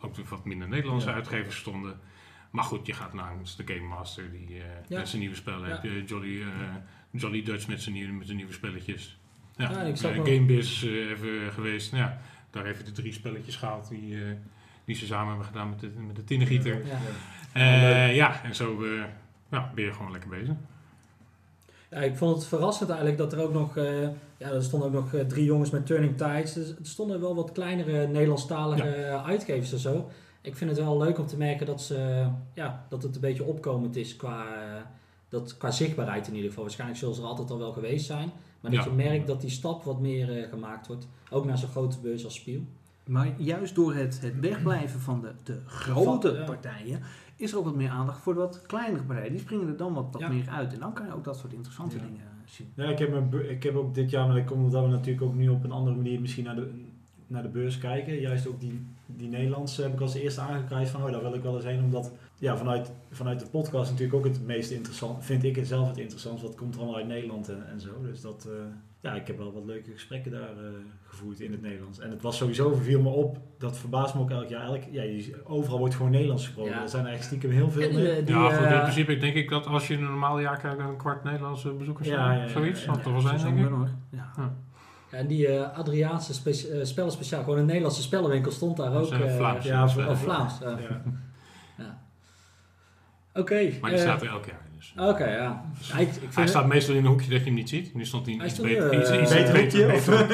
ook 0.00 0.16
wat 0.28 0.44
minder 0.44 0.68
Nederlandse 0.68 1.08
Ja. 1.08 1.14
uitgevers 1.14 1.56
stonden. 1.56 2.00
Maar 2.50 2.64
goed, 2.64 2.86
je 2.86 2.92
gaat 2.92 3.12
langs 3.14 3.56
de 3.56 3.62
Game 3.66 3.88
Master 3.88 4.30
die 4.30 4.48
eh, 4.48 4.64
Ja. 4.88 4.98
met 4.98 5.08
zijn 5.08 5.20
nieuwe 5.20 5.36
spellen. 5.36 5.68
Ja. 5.68 5.74
Heb 5.74 5.82
je 5.82 6.04
Jolly, 6.04 6.42
eh, 6.42 6.48
Jolly 7.10 7.42
Dutch 7.42 7.68
met 7.68 7.82
zijn 7.82 7.94
nieuwe, 7.94 8.12
met 8.12 8.24
zijn 8.26 8.36
nieuwe 8.36 8.52
spelletjes. 8.52 9.18
Ja, 9.56 9.70
Ja, 9.70 9.80
ik 9.82 9.96
zag 9.96 10.14
Gamebiz 10.14 10.82
eh, 10.84 11.10
even 11.10 11.52
geweest. 11.52 11.92
Nou, 11.92 12.04
ja, 12.04 12.20
daar 12.50 12.64
even 12.66 12.84
de 12.84 12.92
drie 12.92 13.12
spelletjes 13.12 13.56
gehaald 13.56 13.88
die, 13.88 14.24
eh, 14.24 14.30
die 14.84 14.94
ze 14.96 15.06
samen 15.06 15.28
hebben 15.28 15.46
gedaan 15.46 15.68
met 15.70 15.80
de, 15.80 15.88
met 16.06 16.16
de 16.16 16.24
tinnengieter. 16.24 16.86
Ja. 16.86 16.98
Eh, 17.52 18.14
ja, 18.16 18.42
en 18.44 18.54
zo 18.54 18.82
eh, 18.84 19.02
ja, 19.50 19.72
ben 19.74 19.84
je 19.84 19.92
gewoon 19.92 20.10
lekker 20.12 20.30
bezig. 20.30 20.54
Ja, 21.92 21.98
ik 21.98 22.16
vond 22.16 22.34
het 22.36 22.44
verrassend 22.46 22.88
eigenlijk 22.88 23.18
dat 23.18 23.32
er 23.32 23.40
ook 23.42 23.52
nog, 23.52 23.76
eh, 23.76 24.02
ja, 24.36 24.50
er 24.50 24.62
stonden 24.62 24.88
ook 24.88 24.94
nog 24.94 25.14
eh, 25.14 25.20
drie 25.26 25.44
jongens 25.44 25.70
met 25.70 25.86
Turning 25.86 26.16
Tides. 26.16 26.52
Dus 26.52 26.68
er 26.68 26.76
stonden 26.82 27.20
wel 27.20 27.34
wat 27.34 27.52
kleinere 27.52 28.06
Nederlandstalige 28.06 29.22
uitgevers 29.26 29.72
en 29.72 29.78
zo. 29.78 30.08
Ik 30.40 30.56
vind 30.56 30.70
het 30.70 30.78
wel 30.78 30.98
leuk 30.98 31.18
om 31.18 31.26
te 31.26 31.36
merken 31.36 31.66
dat, 31.66 31.82
ze, 31.82 32.26
ja, 32.54 32.86
dat 32.88 33.02
het 33.02 33.14
een 33.14 33.20
beetje 33.20 33.44
opkomend 33.44 33.96
is 33.96 34.16
qua, 34.16 34.44
eh, 34.54 34.80
dat, 35.28 35.56
qua 35.56 35.70
zichtbaarheid 35.70 36.26
in 36.26 36.32
ieder 36.34 36.48
geval. 36.48 36.62
Waarschijnlijk 36.64 37.00
zullen 37.00 37.14
ze 37.14 37.20
er 37.22 37.26
altijd 37.28 37.50
al 37.50 37.58
wel 37.58 37.72
geweest 37.72 38.06
zijn. 38.06 38.30
Maar 38.60 38.70
dat 38.70 38.84
Ja. 38.84 38.90
je 38.90 38.96
merkt 38.96 39.26
dat 39.26 39.40
die 39.40 39.50
stap 39.50 39.84
wat 39.84 40.00
meer 40.00 40.46
gemaakt 40.50 40.86
wordt. 40.86 41.06
Ook 41.30 41.44
naar 41.44 41.58
zo'n 41.58 41.68
grote 41.68 41.98
beurs 41.98 42.24
als 42.24 42.34
Spiel. 42.34 42.60
Maar 43.06 43.28
juist 43.36 43.74
door 43.74 43.94
het, 43.94 44.20
het 44.20 44.40
wegblijven 44.40 45.00
van 45.00 45.20
de, 45.20 45.32
de 45.42 45.60
grote 45.66 46.28
Van- 46.28 46.36
ja. 46.38 46.44
partijen 46.44 47.00
is 47.42 47.52
er 47.52 47.58
ook 47.58 47.64
wat 47.64 47.74
meer 47.74 47.90
aandacht 47.90 48.20
voor 48.20 48.34
de 48.34 48.40
wat 48.40 48.62
kleinere 48.66 49.02
partijen. 49.04 49.30
Die 49.32 49.40
springen 49.40 49.68
er 49.68 49.76
dan 49.76 49.94
wat, 49.94 50.06
wat 50.12 50.20
Ja. 50.20 50.28
meer 50.28 50.48
uit. 50.48 50.72
En 50.72 50.80
dan 50.80 50.92
kan 50.92 51.06
je 51.06 51.14
ook 51.14 51.24
dat 51.24 51.36
soort 51.38 51.52
interessante 51.52 51.96
Ja. 51.96 52.02
dingen 52.02 52.20
eh, 52.20 52.26
zien. 52.44 52.72
Ja, 52.74 52.84
ik 52.84 52.98
heb, 52.98 53.34
ik 53.34 53.62
heb 53.62 53.74
ook 53.74 53.94
dit 53.94 54.10
jaar, 54.10 54.26
maar 54.26 54.36
dat 54.36 54.44
komt 54.44 54.64
omdat 54.64 54.82
we 54.84 54.90
natuurlijk 54.90 55.22
ook 55.22 55.34
nu 55.34 55.48
op 55.48 55.64
een 55.64 55.72
andere 55.72 55.96
manier 55.96 56.20
misschien 56.20 56.44
naar 56.44 56.54
de, 56.56 56.70
naar 57.26 57.42
de 57.42 57.48
beurs 57.48 57.78
kijken. 57.78 58.20
Juist 58.20 58.46
ook 58.46 58.60
die, 58.60 58.86
die 59.06 59.28
Nederlandse 59.28 59.82
heb 59.82 59.92
ik 59.92 60.00
als 60.00 60.14
eerste 60.14 60.40
aangekruist 60.40 60.90
van, 60.90 61.02
oh 61.04 61.10
daar 61.12 61.22
wil 61.22 61.34
ik 61.34 61.42
wel 61.42 61.54
eens 61.54 61.64
heen, 61.64 61.82
omdat 61.82 62.12
ja, 62.38 62.56
vanuit, 62.56 62.90
vanuit 63.10 63.40
de 63.40 63.46
podcast 63.46 63.90
natuurlijk 63.90 64.18
ook 64.18 64.24
het 64.32 64.46
meest 64.46 64.70
interessant. 64.70 65.24
Vind 65.24 65.44
ik 65.44 65.56
het 65.56 65.66
zelf 65.66 65.88
het 65.88 65.98
interessant. 65.98 66.40
Wat 66.42 66.54
komt 66.54 66.74
er 66.74 66.80
allemaal 66.80 66.98
uit 66.98 67.06
Nederland 67.06 67.48
en, 67.48 67.66
en 67.68 67.80
zo. 67.80 67.90
Dus 68.02 68.20
dat, 68.20 68.46
eh, 68.50 68.52
ja, 69.02 69.14
ik 69.14 69.26
heb 69.26 69.38
wel 69.38 69.52
wat 69.52 69.64
leuke 69.64 69.90
gesprekken 69.92 70.30
daar 70.32 70.40
eh, 70.56 70.64
gevoerd 71.04 71.40
in 71.40 71.52
het 71.52 71.62
Nederlands. 71.62 71.98
En 71.98 72.10
het 72.10 72.22
was 72.22 72.36
sowieso, 72.36 72.74
viel 72.74 73.00
me 73.00 73.08
op, 73.08 73.38
dat 73.58 73.78
verbaast 73.78 74.14
me 74.14 74.20
ook 74.20 74.30
elk 74.30 74.48
jaar. 74.48 74.64
Elk, 74.64 74.82
ja, 74.90 75.02
overal 75.44 75.78
wordt 75.78 75.94
gewoon 75.94 76.10
Nederlands 76.10 76.44
gesproken. 76.44 76.72
Ja. 76.72 76.82
Er 76.82 76.88
zijn 76.88 77.06
eigenlijk 77.06 77.34
stiekem 77.34 77.58
heel 77.58 77.70
veel 77.70 77.82
eh, 77.82 78.26
die, 78.26 78.34
ja, 78.34 78.48
goed, 78.50 78.66
in 78.66 78.72
eh, 78.72 78.80
principe 78.82 79.16
denk 79.16 79.34
ik 79.34 79.48
dat 79.50 79.66
als 79.66 79.88
je 79.88 79.94
in 79.94 80.00
een 80.00 80.06
normaal 80.10 80.38
jaar 80.40 80.58
kijkt, 80.58 80.78
een 80.78 80.96
kwart 80.96 81.24
Nederlandse 81.24 81.72
bezoekers 81.72 82.08
Ja, 82.08 82.14
zijn. 82.24 82.38
ja, 82.38 82.42
ja, 82.44 82.48
Zoiets, 82.50 82.78
ja, 82.78 82.84
zal 82.84 82.94
het 82.94 83.02
toch 83.02 83.12
wel 83.12 83.38
zijn, 83.38 83.54
denk 83.54 83.66
ik. 83.66 83.72
hoor. 83.72 83.88
Ja. 84.10 84.54
En 85.10 85.26
die 85.26 85.46
eh, 85.48 85.78
Adriaanse 85.78 86.34
spe 86.34 86.80
spellenspeciaal, 86.84 87.42
gewoon 87.42 87.58
een 87.58 87.66
Nederlandse 87.66 88.02
spellenwinkel 88.02 88.52
stond 88.52 88.76
daar 88.76 88.90
Dat 88.90 89.12
ook. 89.12 89.18
ja, 89.62 89.88
Vlaams. 89.88 90.58
ja. 90.60 90.78
Ja. 90.78 91.02
Ja. 91.78 92.02
Oké. 93.34 93.70
Maar 93.80 93.90
die 93.90 93.98
staat 93.98 94.22
er 94.22 94.28
elk 94.28 94.44
jaar 94.44 94.60
in. 94.71 94.71
Dus. 94.94 95.04
Oké, 95.08 95.24
ja. 95.24 95.64
Ja, 95.80 95.98
ik, 95.98 96.08
ik 96.08 96.12
vind 96.12 96.34
Hij 96.34 96.42
het- 96.42 96.48
staat 96.52 96.66
meestal 96.66 96.94
in 96.94 97.00
een 97.00 97.06
hoekje 97.06 97.30
dat 97.30 97.38
je 97.38 97.44
hem 97.44 97.54
niet 97.54 97.68
ziet. 97.68 97.94
Nu 97.94 98.04
stond 98.04 98.26
hij 98.26 98.34
in 98.34 98.44
iets 98.44 98.60
beter, 98.60 98.94
iets, 99.00 99.10
iets 99.10 99.32
beter 99.32 99.52
beter, 99.52 99.90
hoekje, 99.94 100.26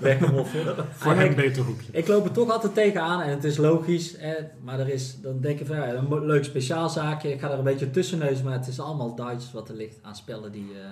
beter- 0.00 0.84
voor 1.00 1.12
hem 1.14 1.30
ik- 1.30 1.36
beter 1.36 1.62
hoekje. 1.62 1.86
Ik 1.92 2.06
loop 2.08 2.24
er 2.24 2.32
toch 2.32 2.50
altijd 2.50 2.74
tegenaan 2.74 3.20
en 3.20 3.30
het 3.30 3.44
is 3.44 3.56
logisch. 3.56 4.16
Eh, 4.16 4.30
maar 4.64 4.78
er 4.80 4.88
is, 4.88 5.20
dan 5.20 5.40
denk 5.40 5.58
je 5.58 5.66
van 5.66 5.76
ja, 5.76 5.88
een 5.92 6.24
leuk 6.26 6.44
speciaalzaakje. 6.44 7.32
Ik 7.32 7.40
ga 7.40 7.50
er 7.50 7.58
een 7.58 7.64
beetje 7.64 7.90
tussen 7.90 8.18
neus, 8.18 8.42
maar 8.42 8.52
het 8.52 8.66
is 8.66 8.80
allemaal 8.80 9.14
Duits 9.14 9.52
wat 9.52 9.68
er 9.68 9.76
ligt 9.76 9.98
aan 10.02 10.16
spellen 10.16 10.52
die. 10.52 10.70
eh, 10.74 10.90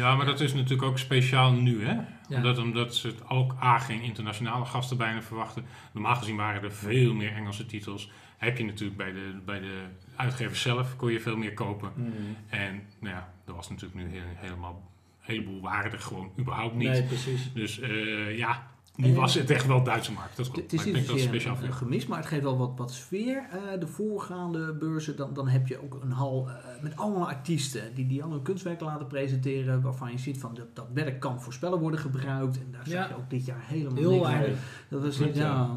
Ja, 0.00 0.14
maar 0.14 0.26
dat 0.26 0.40
is 0.40 0.54
natuurlijk 0.54 0.82
ook 0.88 0.98
speciaal 0.98 1.52
nu, 1.52 1.84
hè? 1.84 1.92
Ja. 1.92 2.36
Omdat, 2.36 2.58
omdat 2.58 2.94
ze 2.94 3.06
het 3.06 3.28
ook 3.28 3.54
A, 3.62 3.78
geen 3.78 4.02
internationale 4.02 4.64
gasten 4.64 4.96
bijna 4.96 5.22
verwachten. 5.22 5.64
Normaal 5.92 6.14
gezien 6.14 6.36
waren 6.36 6.62
er 6.62 6.72
veel 6.72 7.14
meer 7.14 7.32
Engelse 7.34 7.66
titels. 7.66 8.10
Heb 8.38 8.58
je 8.58 8.64
natuurlijk 8.64 8.96
bij 8.98 9.12
de, 9.12 9.34
bij 9.44 9.60
de 9.60 9.82
uitgevers 10.16 10.60
zelf, 10.62 10.96
kon 10.96 11.12
je 11.12 11.20
veel 11.20 11.36
meer 11.36 11.54
kopen. 11.54 11.92
Mm. 11.96 12.12
En 12.48 12.82
nou 12.98 13.14
ja, 13.14 13.32
er 13.46 13.54
was 13.54 13.68
natuurlijk 13.68 14.00
nu 14.00 14.08
heel, 14.10 14.22
helemaal, 14.34 14.70
een 15.18 15.34
heleboel 15.34 15.60
waren 15.60 15.92
er 15.92 15.98
gewoon 16.00 16.30
überhaupt 16.38 16.74
niet. 16.74 16.88
nee, 16.88 17.02
precies. 17.02 17.52
Dus 17.54 17.80
eh, 17.80 18.38
ja, 18.38 18.66
nu 18.96 19.06
En- 19.08 19.14
was 19.14 19.34
het 19.34 19.50
echt 19.50 19.66
wel 19.66 19.82
Duitse 19.82 20.12
markt. 20.12 20.36
Dat 20.36 20.50
klopt. 20.50 20.70
Het 20.70 20.72
is 20.72 20.78
Maar 20.78 20.88
ik 20.88 20.94
denk 20.94 21.06
dat 21.06 21.44
een, 21.44 21.56
voor 21.56 21.66
een 21.66 21.72
gemis, 21.72 22.06
maar 22.06 22.18
het 22.18 22.26
geeft 22.26 22.42
wel 22.42 22.56
wat, 22.58 22.72
wat 22.76 22.92
sfeer. 22.92 23.46
Eh, 23.50 23.80
de 23.80 23.86
voorgaande 23.86 24.74
beurzen, 24.74 25.16
dan, 25.16 25.34
dan 25.34 25.48
heb 25.48 25.66
je 25.66 25.82
ook 25.82 25.98
een 26.02 26.10
hal 26.12 26.48
eh, 26.48 26.82
met 26.82 26.96
allemaal 26.96 27.28
artiesten 27.28 27.94
die, 27.94 28.06
die 28.06 28.22
al 28.22 28.30
hun 28.30 28.42
kunstwerk 28.42 28.80
laten 28.80 29.06
presenteren. 29.06 29.80
Waarvan 29.80 30.10
je 30.10 30.18
ziet 30.18 30.38
van 30.38 30.54
dat, 30.54 30.66
dat 30.76 30.86
werk 30.94 31.20
kan 31.20 31.42
voor 31.42 31.52
spellen 31.52 31.78
worden 31.78 32.00
gebruikt. 32.00 32.58
En 32.58 32.68
daar 32.70 32.88
Ja. 32.88 33.00
zag 33.00 33.08
je 33.08 33.16
ook 33.16 33.30
dit 33.30 33.44
jaar 33.44 33.62
helemaal 33.66 33.96
Heel 33.96 34.26
niks. 34.46 34.58
Dat 34.88 35.02
was 35.02 35.18
ja. 35.34 35.70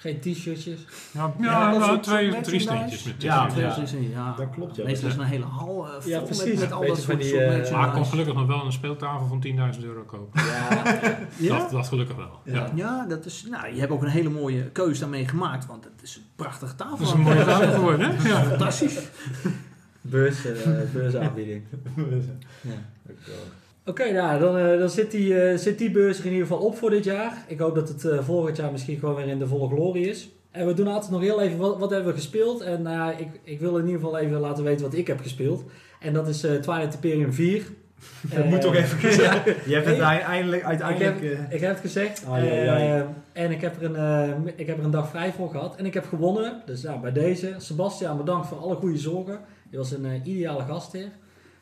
Geen 0.00 0.20
t-shirtjes. 0.20 0.80
Ja, 1.12 1.34
ja, 1.38 1.44
Ja, 1.44 1.70
dat 1.70 1.80
nou, 1.80 2.00
twee, 2.00 2.14
merchandise. 2.30 2.42
drie 2.50 2.60
steentjes 2.60 3.02
met 3.04 3.22
Ja, 3.22 3.46
t-shirts. 3.46 3.90
ja, 3.92 3.98
ja, 3.98 4.08
ja. 4.10 4.34
Dat 4.36 4.50
klopt, 4.50 4.76
ja. 4.76 4.84
Meestal 4.84 5.08
is 5.08 5.14
een 5.16 5.22
hele 5.24 5.44
hal 5.44 5.86
eh, 5.86 5.92
vol 6.00 6.10
Ja, 6.10 6.20
met, 6.20 6.24
precies. 6.28 6.60
met 6.60 6.72
al 6.72 6.86
dat 6.86 6.98
soort, 6.98 7.18
die, 7.20 7.28
soort 7.28 7.40
merchandise. 7.40 7.72
Maar 7.74 7.86
ik 7.86 7.92
kon 7.92 8.06
gelukkig 8.06 8.34
nog 8.34 8.46
wel 8.46 8.64
een 8.64 8.72
speeltafel 8.72 9.26
van 9.26 9.44
10.000 9.78 9.84
euro 9.84 10.02
kopen. 10.02 10.40
Ja? 11.38 11.58
Dat, 11.58 11.70
dat 11.70 11.88
gelukkig 11.88 12.16
wel. 12.16 12.40
Ja. 12.44 12.54
Ja. 12.54 12.70
Ja, 12.74 13.06
dat 13.08 13.24
is, 13.24 13.46
nou, 13.50 13.74
je 13.74 13.80
hebt 13.80 13.92
ook 13.92 14.02
een 14.02 14.08
hele 14.08 14.28
mooie 14.30 14.62
keus 14.70 14.98
daarmee 14.98 15.28
gemaakt, 15.28 15.66
want 15.66 15.84
het 15.84 16.02
is 16.02 16.16
een 16.16 16.22
prachtige 16.36 16.74
tafel. 16.74 16.96
Dat 16.98 17.06
is 17.06 17.12
een 17.12 17.20
mooie 17.20 17.44
tafel 17.44 17.72
geworden, 17.72 18.16
hè? 18.16 18.28
Ja. 18.28 18.42
Fantastisch. 18.44 18.98
beurs, 20.00 20.44
eh, 20.44 20.52
beursaanbieding. 20.92 21.62
Ja. 22.60 22.72
Oké, 23.88 24.12
nou, 24.12 24.40
dan, 24.40 24.58
eh, 24.58 24.78
dan 24.78 24.90
zit, 24.90 25.10
die, 25.10 25.40
eh, 25.40 25.58
zit 25.58 25.78
die 25.78 25.90
beurs 25.90 26.18
er 26.18 26.24
in 26.24 26.32
ieder 26.32 26.46
geval 26.46 26.62
op 26.62 26.76
voor 26.76 26.90
dit 26.90 27.04
jaar. 27.04 27.44
Ik 27.46 27.58
hoop 27.58 27.74
dat 27.74 27.88
het 27.88 28.04
eh, 28.04 28.18
volgend 28.20 28.56
jaar 28.56 28.72
misschien 28.72 28.98
gewoon 28.98 29.14
weer 29.14 29.26
in 29.26 29.38
de 29.38 29.46
volle 29.46 29.68
glorie 29.68 30.08
is. 30.08 30.28
En 30.50 30.66
we 30.66 30.74
doen 30.74 30.86
altijd 30.86 31.12
nog 31.12 31.20
heel 31.20 31.40
even, 31.40 31.58
wat, 31.58 31.78
wat 31.78 31.90
hebben 31.90 32.08
we 32.08 32.18
gespeeld? 32.18 32.60
En 32.60 32.82
nou 32.82 32.96
ja, 32.96 33.18
ik, 33.18 33.28
ik 33.42 33.60
wil 33.60 33.76
in 33.76 33.86
ieder 33.86 34.00
geval 34.00 34.18
even 34.18 34.40
laten 34.40 34.64
weten 34.64 34.84
wat 34.84 34.94
ik 34.94 35.06
heb 35.06 35.20
gespeeld. 35.20 35.64
En 36.00 36.12
dat 36.12 36.28
is 36.28 36.44
eh 36.44 36.54
Twilight 36.54 36.94
Imperium 36.94 37.32
4. 37.32 37.62
Dat 38.34 38.44
moet 38.44 38.60
toch 38.60 38.74
even 38.74 38.98
gezegd. 38.98 39.44
Je 39.68 39.74
hebt 39.74 39.86
het 39.86 39.98
eindelijk, 39.98 40.64
uiteindelijk... 40.64 41.20
Ik 41.20 41.32
eh, 41.32 41.54
Ik 41.54 41.60
heb 41.60 41.70
het 41.70 41.80
gezegd. 41.80 42.22
Ja, 42.26 42.36
ja, 42.36 42.78
ja. 42.78 43.14
En 43.32 43.50
ik 43.50 43.60
heb, 43.60 43.82
er 43.82 43.94
een, 43.94 44.52
ik 44.56 44.66
heb 44.66 44.78
er 44.78 44.84
een 44.84 44.90
dag 44.90 45.08
vrij 45.08 45.32
voor 45.32 45.50
gehad. 45.50 45.76
En 45.76 45.86
ik 45.86 45.94
heb 45.94 46.06
gewonnen. 46.06 46.62
Dus 46.66 46.82
ja, 46.82 46.98
bij 46.98 47.12
deze. 47.12 47.54
Sebastian, 47.58 48.16
bedankt 48.16 48.46
voor 48.46 48.58
alle 48.58 48.74
goede 48.74 48.98
zorgen. 48.98 49.40
Je 49.70 49.76
was 49.76 49.90
een 49.90 50.04
eh, 50.04 50.24
ideale 50.24 50.62
gastheer. 50.62 51.10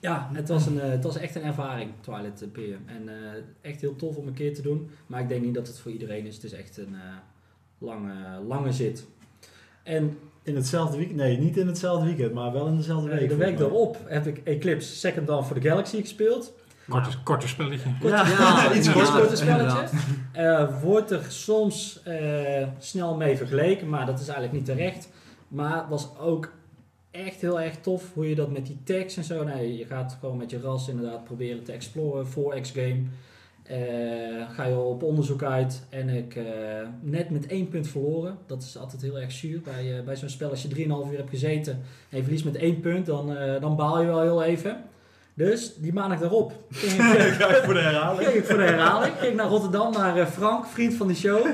Ja, 0.01 0.31
het 0.33 0.49
was, 0.49 0.67
een, 0.67 0.81
eh, 0.81 0.91
het 0.91 1.05
was 1.05 1.17
echt 1.17 1.35
een 1.35 1.43
ervaring, 1.43 1.91
Twilight 2.01 2.43
Imperium. 2.43 2.83
En 2.87 3.09
eh, 3.09 3.71
echt 3.71 3.81
heel 3.81 3.97
tof 3.97 4.17
om 4.17 4.27
een 4.27 4.35
keer 4.35 4.55
te 4.55 4.63
doen. 4.63 4.91
Maar 5.07 5.21
ik 5.21 5.29
denk 5.29 5.43
niet 5.45 5.55
dat 5.55 5.67
het 5.67 5.79
voor 5.79 5.91
iedereen 5.93 6.27
is. 6.27 6.35
Het 6.35 6.45
is 6.45 6.53
echt 6.53 6.77
een 6.77 6.95
eh, 6.95 7.01
lange, 7.79 8.15
lange 8.47 8.73
zit. 8.73 9.07
En 9.83 10.19
in 10.43 10.57
hetzelfde 10.57 10.97
weekend? 10.97 11.17
Nee, 11.19 11.39
niet 11.39 11.57
in 11.57 11.67
hetzelfde 11.67 12.07
weekend, 12.07 12.33
maar 12.35 12.53
wel 12.53 12.67
in 12.67 12.77
dezelfde 12.77 13.09
week. 13.11 13.29
de 13.29 13.37
week 13.37 13.59
erop 13.61 13.97
heb 14.07 14.27
ik 14.27 14.41
Eclipse 14.45 14.97
Second 14.97 15.27
Dawn 15.27 15.45
for 15.45 15.61
the 15.61 15.69
Galaxy 15.69 16.01
gespeeld. 16.01 16.53
Korte, 16.89 17.23
korte 17.23 17.49
spelletje. 17.49 17.89
Ja, 18.03 18.27
Ja, 18.29 18.73
iets 18.75 18.87
Een 18.87 18.93
kort. 18.93 19.11
kort 19.11 19.39
spelletje. 19.39 19.89
Eh, 20.33 20.83
wordt 20.83 21.11
er 21.11 21.25
soms 21.29 22.03
eh, 22.03 22.67
snel 22.79 23.17
mee 23.17 23.37
vergeleken, 23.37 23.89
maar 23.89 24.07
dat 24.07 24.21
is 24.21 24.29
eigenlijk 24.29 24.53
niet 24.53 24.65
terecht. 24.65 25.09
Maar 25.49 25.77
het 25.77 25.89
was 25.89 26.19
ook 26.19 26.53
echt 27.25 27.41
heel 27.41 27.61
erg 27.61 27.77
tof 27.77 28.15
hoe 28.15 28.29
je 28.29 28.35
dat 28.35 28.51
met 28.51 28.67
die 28.67 28.79
tags 28.85 29.17
en 29.17 29.25
zo. 29.25 29.45
Nee, 29.45 29.77
je 29.77 29.85
gaat 29.85 30.17
gewoon 30.21 30.37
met 30.37 30.51
je 30.51 30.61
ras 30.61 30.89
inderdaad 30.89 31.25
proberen 31.25 31.65
te 31.65 31.73
exploren 31.73 32.27
voor 32.27 32.61
X-Game. 32.61 33.03
Eh, 33.63 33.77
ga 34.55 34.65
je 34.65 34.77
op 34.77 35.03
onderzoek 35.03 35.43
uit 35.43 35.83
en 35.91 36.09
ik 36.09 36.37
eh, 36.37 36.45
net 37.01 37.31
met 37.31 37.47
één 37.47 37.69
punt 37.69 37.89
verloren. 37.89 38.39
Dat 38.47 38.63
is 38.63 38.79
altijd 38.79 39.03
heel 39.03 39.19
erg 39.19 39.33
zuur 39.33 39.61
bij, 39.61 39.99
eh, 39.99 40.05
bij 40.05 40.17
zo'n 40.17 40.29
spel. 40.29 40.51
Als 40.51 40.63
je 40.63 40.69
3,5 40.69 41.11
uur 41.11 41.17
hebt 41.17 41.31
gezeten 41.31 41.73
en 42.09 42.17
je 42.17 42.23
verliest 42.23 42.45
met 42.45 42.57
één 42.57 42.81
punt, 42.81 43.07
dan, 43.07 43.37
dan 43.61 43.77
baal 43.77 44.01
je 44.01 44.07
wel 44.07 44.21
heel 44.21 44.43
even. 44.43 44.85
Dus 45.35 45.75
die 45.77 45.93
maandag 45.93 46.19
daarop 46.19 46.53
ging 46.71 46.93
ik, 46.93 47.63
voor 47.65 47.75
de 47.75 47.81
herhaling. 47.81 48.29
ging 48.29 48.39
ik 48.39 48.45
voor 48.45 48.59
de 48.59 48.63
herhaling. 48.63 49.15
Ging 49.19 49.31
ik 49.31 49.37
naar 49.37 49.49
Rotterdam, 49.49 49.93
naar 49.93 50.27
Frank, 50.27 50.67
vriend 50.67 50.95
van 50.95 51.07
de 51.07 51.15
show. 51.15 51.47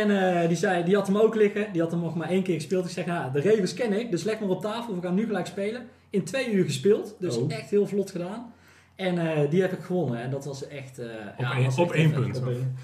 En 0.00 0.40
eh, 0.42 0.48
die 0.48 0.56
zei, 0.56 0.84
die 0.84 0.94
had 0.94 1.06
hem 1.06 1.16
ook 1.16 1.34
liggen. 1.34 1.72
Die 1.72 1.80
had 1.82 1.90
hem 1.90 2.00
nog 2.00 2.14
maar 2.14 2.28
één 2.28 2.42
keer 2.42 2.54
gespeeld. 2.54 2.84
Ik 2.84 2.90
zeg, 2.90 3.06
nou, 3.06 3.32
de 3.32 3.40
regels 3.40 3.74
ken 3.74 3.92
ik, 3.92 4.10
dus 4.10 4.22
leg 4.22 4.40
maar 4.40 4.48
op 4.48 4.60
tafel. 4.62 4.94
We 4.94 5.00
gaan 5.02 5.14
nu 5.14 5.26
gelijk 5.26 5.46
spelen. 5.46 5.82
In 6.10 6.24
twee 6.24 6.52
uur 6.52 6.64
gespeeld, 6.64 7.16
dus 7.18 7.36
Oh. 7.36 7.52
echt 7.52 7.70
heel 7.70 7.86
vlot 7.86 8.10
gedaan. 8.10 8.52
En 8.96 9.18
eh, 9.18 9.50
die 9.50 9.60
heb 9.60 9.72
ik 9.72 9.80
gewonnen. 9.82 10.20
En 10.22 10.30
dat 10.30 10.44
was 10.44 10.66
echt... 10.68 10.98
eh, 10.98 11.06
Op 11.36 11.44
ja, 11.44 11.62
was 11.62 11.78
op 11.78 11.86
echt 11.92 11.96
één 11.98 12.12
punt. 12.12 12.42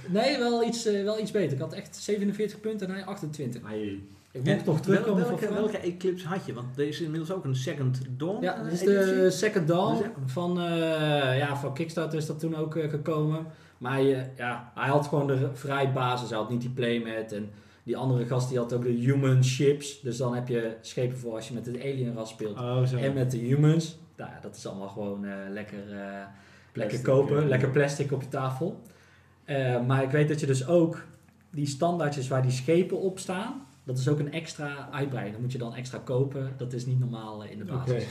Nee, 0.08 0.38
wel 0.38 0.64
iets, 0.64 0.84
wel 0.84 1.20
iets 1.20 1.30
beter. 1.30 1.52
Ik 1.52 1.58
had 1.58 1.72
echt 1.72 1.96
47 1.96 2.60
punten 2.60 2.88
en 2.88 2.94
hij 2.94 3.04
28. 3.04 3.62
Ai. 3.64 4.08
Ik 4.32 4.44
moet 4.44 4.64
nog 4.64 4.80
terugkomen 4.80 5.26
welke, 5.28 5.52
welke 5.54 5.78
Eclipse 5.78 6.26
had 6.26 6.46
je? 6.46 6.52
Want 6.54 6.76
deze 6.76 6.88
is 6.90 7.00
inmiddels 7.00 7.32
ook 7.32 7.44
een 7.44 7.56
Second 7.56 8.00
Dawn. 8.16 8.42
Ja, 8.44 8.62
dat 8.62 8.72
is 8.72 8.80
editie. 8.80 9.14
de 9.14 9.30
Second 9.30 9.68
Dawn. 9.68 10.04
Van, 10.26 10.60
eh, 10.60 11.38
ja, 11.38 11.56
van 11.56 11.74
Kickstarter 11.74 12.18
is 12.18 12.26
dat 12.26 12.38
toen 12.40 12.56
ook 12.56 12.72
gekomen. 12.88 13.46
Maar 13.78 14.02
je, 14.02 14.24
ja, 14.36 14.72
hij 14.74 14.88
had 14.88 15.06
gewoon 15.06 15.26
de 15.26 15.48
vrij 15.52 15.92
basis. 15.92 16.28
Hij 16.28 16.38
had 16.38 16.50
niet 16.50 16.60
die 16.60 16.70
playmat. 16.70 17.32
En 17.32 17.50
die 17.82 17.96
andere 17.96 18.26
gast 18.26 18.48
die 18.48 18.58
had 18.58 18.72
ook 18.72 18.82
de 18.82 18.88
human 18.90 19.44
ships. 19.44 20.00
Dus 20.00 20.16
dan 20.16 20.34
heb 20.34 20.48
je 20.48 20.76
schepen 20.80 21.18
voor 21.18 21.34
als 21.34 21.48
je 21.48 21.54
met 21.54 21.66
het 21.66 21.76
alien 21.80 22.14
ras 22.14 22.30
speelt. 22.30 22.58
Oh. 22.58 22.92
En 23.02 23.14
met 23.14 23.30
de 23.30 23.38
humans. 23.38 23.98
Nou, 24.16 24.30
ja, 24.30 24.38
dat 24.40 24.56
is 24.56 24.66
allemaal 24.66 24.88
gewoon 24.88 25.24
eh, 25.24 25.32
lekker, 25.50 25.92
eh, 25.92 26.22
lekker 26.72 27.00
kopen. 27.02 27.42
eh, 27.42 27.48
lekker 27.48 27.70
plastic 27.70 28.12
op 28.12 28.22
je 28.22 28.28
tafel. 28.28 28.80
Eh, 29.44 29.86
maar 29.86 30.02
ik 30.02 30.10
weet 30.10 30.28
dat 30.28 30.40
je 30.40 30.46
dus 30.46 30.66
ook 30.66 31.04
die 31.50 31.66
standaardjes 31.66 32.28
waar 32.28 32.42
die 32.42 32.50
schepen 32.50 33.00
op 33.00 33.18
staan. 33.18 33.66
Dat 33.84 33.98
is 33.98 34.08
ook 34.08 34.18
een 34.18 34.32
extra 34.32 34.88
uitbreiding. 34.92 35.32
Dat 35.34 35.42
moet 35.44 35.52
je 35.52 35.58
dan 35.58 35.74
extra 35.74 35.98
kopen. 36.04 36.52
Dat 36.56 36.72
is 36.72 36.86
niet 36.86 36.98
normaal 37.00 37.44
eh, 37.44 37.50
in 37.50 37.58
de 37.58 37.64
basis. 37.64 38.04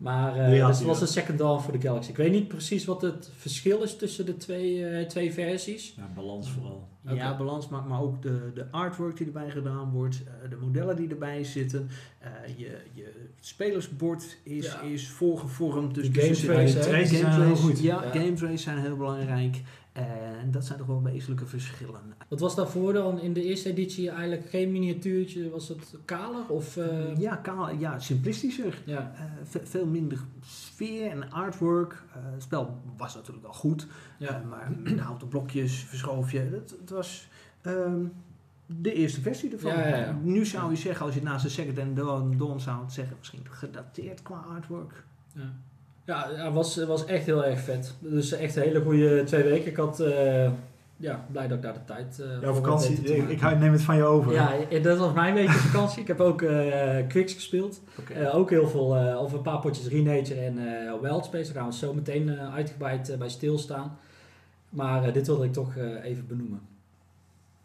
Maar 0.00 0.36
eh, 0.36 0.50
Die 0.50 0.60
had 0.62 0.76
dus 0.78 0.86
was 0.86 1.00
een 1.00 1.06
second 1.06 1.38
dawn 1.38 1.60
voor 1.62 1.72
de 1.72 1.80
Galaxy. 1.80 2.10
Ik 2.10 2.16
weet 2.16 2.32
niet 2.32 2.48
precies 2.48 2.84
wat 2.84 3.02
het 3.02 3.30
verschil 3.36 3.82
is 3.82 3.96
tussen 3.96 4.26
de 4.26 4.36
twee, 4.36 4.86
eh, 4.86 5.06
twee 5.06 5.32
versies. 5.32 5.94
Ja, 5.96 6.10
balans 6.14 6.50
vooral. 6.50 6.88
Ja, 7.14 7.36
balans, 7.36 7.68
maar, 7.68 7.82
maar 7.82 8.00
ook 8.02 8.22
de, 8.22 8.50
de 8.54 8.66
artwork 8.70 9.16
die 9.16 9.26
erbij 9.26 9.50
gedaan 9.50 9.90
wordt, 9.90 10.22
eh, 10.24 10.50
de 10.50 10.56
modellen 10.56 10.96
die 10.96 11.08
erbij 11.08 11.44
zitten. 11.44 11.88
eh, 12.18 12.30
je, 12.56 12.76
je 12.92 13.12
spelersbord 13.40 14.36
is, 14.42 14.66
Ja. 14.66 14.80
is 14.80 15.08
voorgevormd. 15.08 15.94
Dus 15.94 16.02
Die 16.04 16.12
dus 16.12 16.22
game 16.22 16.60
er 16.60 16.68
zitten- 16.68 16.90
trace, 16.90 16.96
hè? 16.98 17.06
game 17.06 17.06
Traces 17.06 17.18
zijn 17.18 17.46
heel 17.46 17.56
goed. 17.56 17.80
Ja, 17.80 18.56
zijn 18.56 18.78
heel 18.78 18.96
belangrijk. 18.96 19.60
En 19.92 20.50
dat 20.50 20.64
zijn 20.64 20.78
toch 20.78 20.86
wel 20.86 21.02
wezenlijke 21.02 21.46
verschillen. 21.46 22.00
Wat 22.28 22.40
was 22.40 22.54
daarvoor 22.54 22.92
dan 22.92 23.20
in 23.20 23.32
de 23.32 23.42
eerste 23.42 23.68
editie 23.70 24.10
eigenlijk 24.10 24.48
geen 24.48 24.72
miniatuurtje? 24.72 25.50
Was 25.50 25.68
het 25.68 25.94
kaler? 26.04 26.48
Of, 26.48 26.76
eh, 26.76 27.16
ja, 27.18 27.36
kaal, 27.36 27.70
ja, 27.74 27.98
simplistischer. 27.98 28.82
ja. 28.86 29.12
Eh, 29.14 29.22
ve- 29.44 29.66
veel 29.66 29.86
minder 29.86 30.18
sfeer 30.44 31.10
en 31.10 31.30
artwork. 31.32 31.92
Eh, 32.14 32.22
het 32.32 32.42
spel 32.42 32.80
was 32.96 33.14
natuurlijk 33.14 33.42
wel 33.44 33.52
goed. 33.54 33.86
Ja. 34.18 34.42
Maar 34.48 34.72
de 34.84 35.00
houten 35.00 35.28
blokjes 35.28 35.74
verschoof 35.84 36.32
je. 36.32 36.38
Het, 36.38 36.74
het 36.80 36.90
was 36.90 37.28
ehm, 37.60 38.04
de 38.66 38.92
eerste 38.92 39.20
versie 39.20 39.52
ervan. 39.52 39.72
Ja, 39.72 39.88
ja, 39.88 39.96
ja. 39.96 40.18
Nu 40.22 40.46
zou 40.46 40.70
je 40.70 40.76
zeggen, 40.76 41.06
als 41.06 41.14
je 41.14 41.22
naast 41.22 41.42
de 41.44 41.50
Second 41.50 41.78
and 41.78 41.96
Dawn, 41.96 42.36
Dawn 42.36 42.58
zou 42.58 42.84
zeggen, 42.90 43.16
misschien 43.18 43.46
gedateerd 43.50 44.22
qua 44.22 44.36
artwork. 44.36 45.04
Ja, 45.34 45.52
ja 46.10 46.44
het 46.44 46.54
was, 46.54 46.84
was 46.84 47.04
echt 47.04 47.26
heel 47.26 47.44
erg 47.44 47.60
vet. 47.60 47.94
Dus 47.98 48.32
echt 48.32 48.56
een 48.56 48.62
hele 48.62 48.80
goede 48.80 49.24
twee 49.24 49.42
weken. 49.42 49.70
Ik 49.70 49.76
had, 49.76 50.00
eh, 50.00 50.50
ja, 50.96 51.24
blij 51.32 51.48
dat 51.48 51.56
ik 51.56 51.62
daar 51.62 51.72
de 51.72 51.84
tijd 51.84 52.20
eh 52.20 52.26
Jouw 52.26 52.38
voor 52.38 52.46
heb 52.46 52.54
vakantie, 52.54 53.14
ik, 53.16 53.28
ik 53.28 53.40
neem 53.58 53.72
het 53.72 53.82
van 53.82 53.96
je 53.96 54.02
over. 54.02 54.32
Ja, 54.32 54.52
eh, 54.70 54.82
dat 54.82 54.98
was 54.98 55.12
mijn 55.12 55.34
beetje 55.34 55.52
vakantie. 55.58 56.00
Ik 56.00 56.06
heb 56.06 56.20
ook 56.20 56.42
eh 56.42 56.96
Quicks 57.08 57.34
gespeeld. 57.34 57.80
Eh, 58.14 58.36
ook 58.36 58.50
heel 58.50 58.68
veel, 58.68 58.96
eh, 58.96 59.20
of 59.22 59.32
een 59.32 59.42
paar 59.42 59.60
potjes 59.60 59.86
Renature 59.88 60.40
en 60.40 60.58
eh 60.58 60.92
Wildspace. 61.00 61.52
Daar 61.52 61.62
gaan 61.62 61.70
we 61.70 61.76
zo 61.76 61.94
meteen 61.94 62.28
eh, 62.38 62.54
uitgebreid 62.54 63.08
eh, 63.08 63.18
bij 63.18 63.28
stilstaan. 63.28 63.98
Maar 64.68 65.04
eh, 65.04 65.12
dit 65.12 65.26
wilde 65.26 65.44
ik 65.44 65.52
toch 65.52 65.76
eh, 65.76 66.04
even 66.04 66.26
benoemen. 66.26 66.60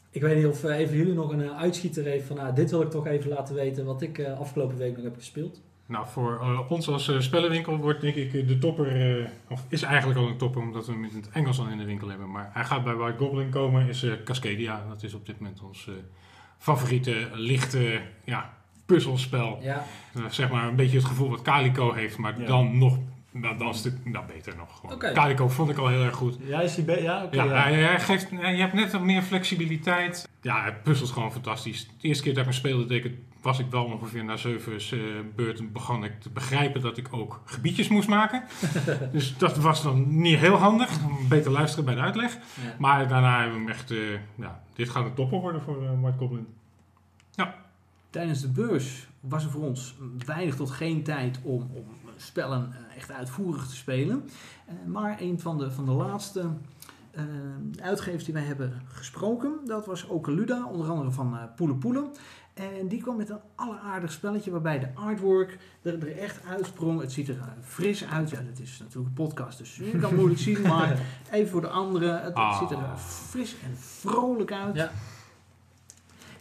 Ik 0.09 0.21
weet 0.21 0.35
niet 0.35 0.45
of 0.45 0.63
eh, 0.63 0.79
even 0.79 0.97
jullie 0.97 1.13
nog 1.13 1.31
een 1.31 1.43
eh, 1.43 1.57
uitschieter 1.57 2.03
heeft 2.03 2.25
van... 2.27 2.35
nou, 2.35 2.55
dit 2.55 2.71
wil 2.71 2.81
ik 2.81 2.89
toch 2.89 3.07
even 3.07 3.29
laten 3.29 3.55
weten 3.55 3.85
wat 3.85 4.01
ik 4.01 4.17
eh, 4.17 4.39
afgelopen 4.39 4.77
week 4.77 4.95
nog 4.95 5.03
heb 5.05 5.15
gespeeld. 5.15 5.61
Nou, 5.87 6.05
voor 6.07 6.39
eh, 6.41 6.71
ons 6.71 6.87
als 6.87 7.07
eh, 7.09 7.19
spellenwinkel 7.19 7.77
wordt 7.77 8.01
denk 8.01 8.15
ik 8.15 8.47
de 8.47 8.57
topper, 8.57 9.19
eh, 9.21 9.25
of 9.49 9.65
is 9.69 9.81
eigenlijk 9.81 10.19
al 10.19 10.27
een 10.27 10.37
topper 10.37 10.61
omdat 10.61 10.85
we 10.85 10.91
hem 10.91 11.03
in 11.03 11.15
het 11.15 11.29
Engels 11.29 11.59
al 11.59 11.67
in 11.67 11.77
de 11.77 11.85
winkel 11.85 12.07
hebben. 12.09 12.31
Maar 12.31 12.49
hij 12.53 12.63
gaat 12.65 12.83
bij 12.83 12.93
White 12.95 13.17
Goblin 13.17 13.49
komen, 13.49 13.87
is 13.87 14.03
eh, 14.03 14.11
Cascadia. 14.23 14.85
Dat 14.89 15.03
is 15.03 15.13
op 15.13 15.25
dit 15.25 15.39
moment 15.39 15.61
ons 15.61 15.87
eh, 15.87 15.93
favoriete 16.57 17.29
lichte 17.33 18.01
ja, 18.23 18.53
puzzelspel. 18.85 19.59
Ja, 19.61 19.83
Eh, 20.15 20.21
zeg 20.29 20.49
maar 20.49 20.67
een 20.67 20.75
beetje 20.75 20.97
het 20.97 21.05
gevoel 21.07 21.29
wat 21.29 21.41
Calico 21.41 21.93
heeft, 21.93 22.17
maar 22.17 22.39
Ja. 22.39 22.45
dan 22.45 22.77
nog, 22.77 22.97
nou, 23.31 23.57
dan 23.57 23.67
een 23.67 23.73
stuk 23.73 23.93
nou, 24.03 24.25
beter 24.25 24.55
nog. 24.57 24.79
Gewoon. 24.79 24.95
Oké. 24.95 25.11
Calico 25.11 25.47
vond 25.49 25.69
ik 25.69 25.77
al 25.77 25.87
heel 25.87 26.03
erg 26.03 26.15
goed. 26.15 26.37
Ja, 26.45 26.61
is 26.61 26.75
die 26.75 26.83
be- 26.83 27.01
ja, 27.01 27.23
oké. 27.23 27.35
Ja, 27.35 27.43
ja. 27.43 27.61
Hij, 27.63 27.73
hij 27.73 27.99
geeft, 27.99 28.29
je 28.29 28.37
hebt 28.37 28.73
net 28.73 28.91
wat 28.91 29.01
meer 29.01 29.21
flexibiliteit. 29.21 30.29
Ja, 30.41 30.61
hij 30.61 30.73
puzzelt 30.75 31.09
gewoon 31.09 31.31
fantastisch. 31.31 31.87
De 32.01 32.07
eerste 32.07 32.23
keer 32.23 32.33
dat 32.33 32.41
ik 32.45 32.49
hem 32.49 32.59
speelde, 32.59 32.85
deed 32.85 32.97
ik 32.97 33.11
het- 33.11 33.19
was 33.45 33.59
ik 33.59 33.69
wel 33.69 33.83
ongeveer 33.85 34.23
na 34.23 34.37
zeven 34.37 34.73
eh, 34.73 34.99
beurten 35.35 35.71
begon 35.71 36.03
ik 36.03 36.21
te 36.21 36.29
begrijpen 36.29 36.81
dat 36.81 36.97
ik 36.97 37.07
ook 37.11 37.41
gebiedjes 37.45 37.87
moest 37.87 38.07
maken. 38.07 38.43
dus 39.11 39.37
dat 39.37 39.57
was 39.57 39.83
dan 39.83 40.21
niet 40.21 40.37
heel 40.37 40.55
handig. 40.55 40.89
Beter 41.29 41.51
luisteren 41.51 41.85
bij 41.85 41.95
de 41.95 42.01
uitleg. 42.01 42.33
ja. 42.33 42.39
Maar 42.79 43.07
daarna 43.07 43.39
hebben 43.39 43.57
we 43.57 43.63
hem 43.63 43.69
echt, 43.69 43.91
eh, 43.91 43.97
ja, 44.35 44.63
dit 44.73 44.89
gaat 44.89 45.05
een 45.05 45.13
topper 45.13 45.39
worden 45.39 45.61
voor 45.61 45.83
eh, 45.83 46.01
White 46.01 46.17
Goblin. 46.17 46.47
Tijdens 48.09 48.41
de 48.41 48.49
beurs 48.49 49.07
was 49.19 49.43
er 49.43 49.51
voor 49.51 49.63
ons 49.63 49.95
weinig 50.25 50.55
tot 50.55 50.71
geen 50.71 51.03
tijd 51.03 51.39
om, 51.43 51.69
om 51.73 51.85
spellen 52.15 52.73
echt 52.95 53.11
uitvoerig 53.11 53.67
te 53.67 53.75
spelen. 53.75 54.29
Maar 54.85 55.21
een 55.21 55.39
van 55.39 55.57
de, 55.57 55.71
van 55.71 55.85
de 55.85 55.91
laatste 55.91 56.49
uitgevers 57.81 58.23
die 58.23 58.33
wij 58.33 58.43
hebben 58.43 58.81
gesproken, 58.87 59.59
dat 59.65 59.85
was 59.85 60.07
Okeluda, 60.07 60.65
onder 60.65 60.89
andere 60.89 61.11
van 61.11 61.37
Poelen 61.55 61.77
Poelen. 61.77 62.11
En 62.55 62.87
die 62.87 63.01
kwam 63.01 63.15
met 63.17 63.29
een 63.29 63.39
alleraardig 63.55 64.11
spelletje 64.11 64.51
waarbij 64.51 64.79
de 64.79 64.87
artwork 64.93 65.57
er, 65.81 65.99
er 66.07 66.17
echt 66.17 66.43
uitsprong. 66.45 67.01
Het 67.01 67.11
ziet 67.11 67.27
er 67.27 67.37
eh, 67.37 67.47
fris 67.61 68.05
uit. 68.05 68.29
Ja, 68.29 68.41
dit 68.41 68.59
is 68.59 68.79
natuurlijk 68.79 69.07
een 69.07 69.25
podcast, 69.25 69.57
dus 69.57 69.75
je 69.75 69.91
kan 69.91 70.01
het 70.01 70.11
moeilijk 70.15 70.39
zien. 70.39 70.61
Maar 70.67 70.99
even 71.31 71.49
voor 71.51 71.61
de 71.61 71.67
anderen, 71.67 72.21
het, 72.21 72.33
Ah. 72.33 72.59
ziet 72.59 72.71
er 72.71 72.77
eh, 72.83 72.97
fris 72.97 73.55
en 73.63 73.77
vrolijk 73.77 74.51
uit. 74.51 74.75
Ja. 74.75 74.91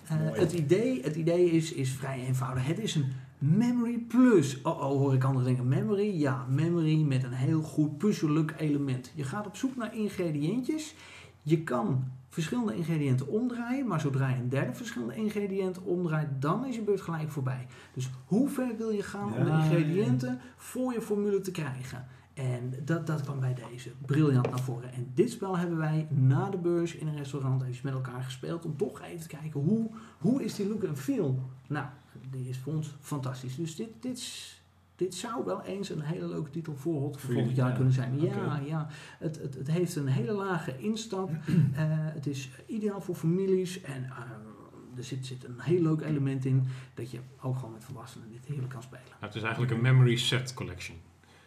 Eh, 0.08 0.16
het 0.32 0.52
idee, 0.52 1.02
het 1.02 1.16
idee 1.16 1.50
is, 1.50 1.72
is 1.72 1.90
vrij 1.90 2.20
eenvoudig. 2.26 2.66
Het 2.66 2.78
is 2.78 2.94
een 2.94 3.12
Memory 3.38 3.98
Plus. 3.98 4.62
Oh, 4.62 4.72
oh, 4.78 4.82
hoor 4.82 5.14
ik 5.14 5.24
anderen 5.24 5.46
denken. 5.46 5.68
Memory? 5.68 6.20
Ja, 6.20 6.46
Memory 6.48 7.02
met 7.02 7.22
een 7.24 7.32
heel 7.32 7.62
goed 7.62 7.98
puzzelijk 7.98 8.54
element. 8.58 9.12
Je 9.14 9.24
gaat 9.24 9.46
op 9.46 9.56
zoek 9.56 9.76
naar 9.76 9.96
ingrediëntjes. 9.96 10.94
Je 11.42 11.62
kan 11.62 12.04
verschillende 12.34 12.74
ingrediënten 12.76 13.28
omdraaien, 13.28 13.86
maar 13.86 14.00
zodra 14.00 14.28
je 14.28 14.36
een 14.36 14.48
derde 14.48 14.74
verschillende 14.74 15.14
ingrediënt 15.14 15.82
omdraait, 15.82 16.28
dan 16.38 16.66
is 16.66 16.74
je 16.74 16.82
beurt 16.82 17.00
gelijk 17.00 17.30
voorbij. 17.30 17.66
Dus 17.94 18.10
hoe 18.26 18.48
ver 18.48 18.76
wil 18.76 18.90
je 18.90 19.02
gaan 19.02 19.32
om 19.34 19.44
de 19.44 19.50
Ja, 19.50 19.62
ingrediënten 19.64 20.40
voor 20.56 20.92
je 20.92 21.00
formule 21.00 21.40
te 21.40 21.50
krijgen? 21.50 22.06
En 22.34 22.74
dat, 22.84 23.06
dat 23.06 23.20
kwam 23.22 23.40
bij 23.40 23.56
deze 23.70 23.90
briljant 24.06 24.50
naar 24.50 24.60
voren. 24.60 24.92
En 24.92 25.10
dit 25.14 25.30
spel 25.30 25.58
hebben 25.58 25.78
wij 25.78 26.06
na 26.10 26.50
de 26.50 26.56
beurs 26.58 26.94
in 26.94 27.06
een 27.06 27.16
restaurant 27.16 27.62
even 27.62 27.80
met 27.82 27.92
elkaar 27.94 28.22
gespeeld. 28.22 28.64
Om 28.64 28.76
toch 28.76 29.02
even 29.02 29.20
te 29.20 29.36
kijken 29.36 29.60
hoe, 29.60 29.90
hoe 30.18 30.44
is 30.44 30.54
die 30.54 30.68
look 30.68 30.82
en 30.82 30.96
feel. 30.96 31.40
Nou, 31.68 31.86
die 32.30 32.48
is 32.48 32.58
voor 32.58 32.72
ons 32.72 32.96
fantastisch. 33.00 33.56
Dus 33.56 33.76
dit, 33.76 33.88
dit, 34.00 34.16
is- 34.16 34.63
dit 35.04 35.14
zou 35.14 35.44
wel 35.44 35.62
eens 35.62 35.90
een 35.90 36.00
hele 36.00 36.28
leuke 36.28 36.50
titel 36.50 36.76
voor 36.76 37.00
Hot 37.00 37.20
volgend 37.20 37.56
jaar 37.56 37.68
ja. 37.68 37.74
kunnen 37.74 37.92
zijn. 37.92 38.20
Ja, 38.20 38.60
ja. 38.66 38.88
Het, 39.18 39.40
het, 39.42 39.54
het 39.54 39.70
heeft 39.70 39.96
een 39.96 40.06
hele 40.06 40.32
lage 40.32 40.78
instap. 40.78 41.30
Eh, 41.74 41.82
het 41.88 42.26
is 42.26 42.50
ideaal 42.66 43.00
voor 43.00 43.14
families. 43.14 43.80
En 43.80 44.04
eh, 44.04 44.96
er 44.96 45.04
zit, 45.04 45.26
zit 45.26 45.44
een 45.44 45.60
heel 45.60 45.82
leuk 45.82 46.00
element 46.00 46.44
in. 46.44 46.64
Dat 46.94 47.10
je 47.10 47.18
ook 47.40 47.56
gewoon 47.56 47.72
met 47.72 47.84
volwassenen 47.84 48.30
dit 48.30 48.44
heerlijk 48.46 48.68
kan 48.68 48.82
spelen. 48.82 49.04
Nou, 49.10 49.24
het 49.24 49.34
is 49.34 49.42
eigenlijk 49.42 49.72
een 49.72 49.80
memory 49.80 50.16
set 50.16 50.54
collection. 50.54 50.96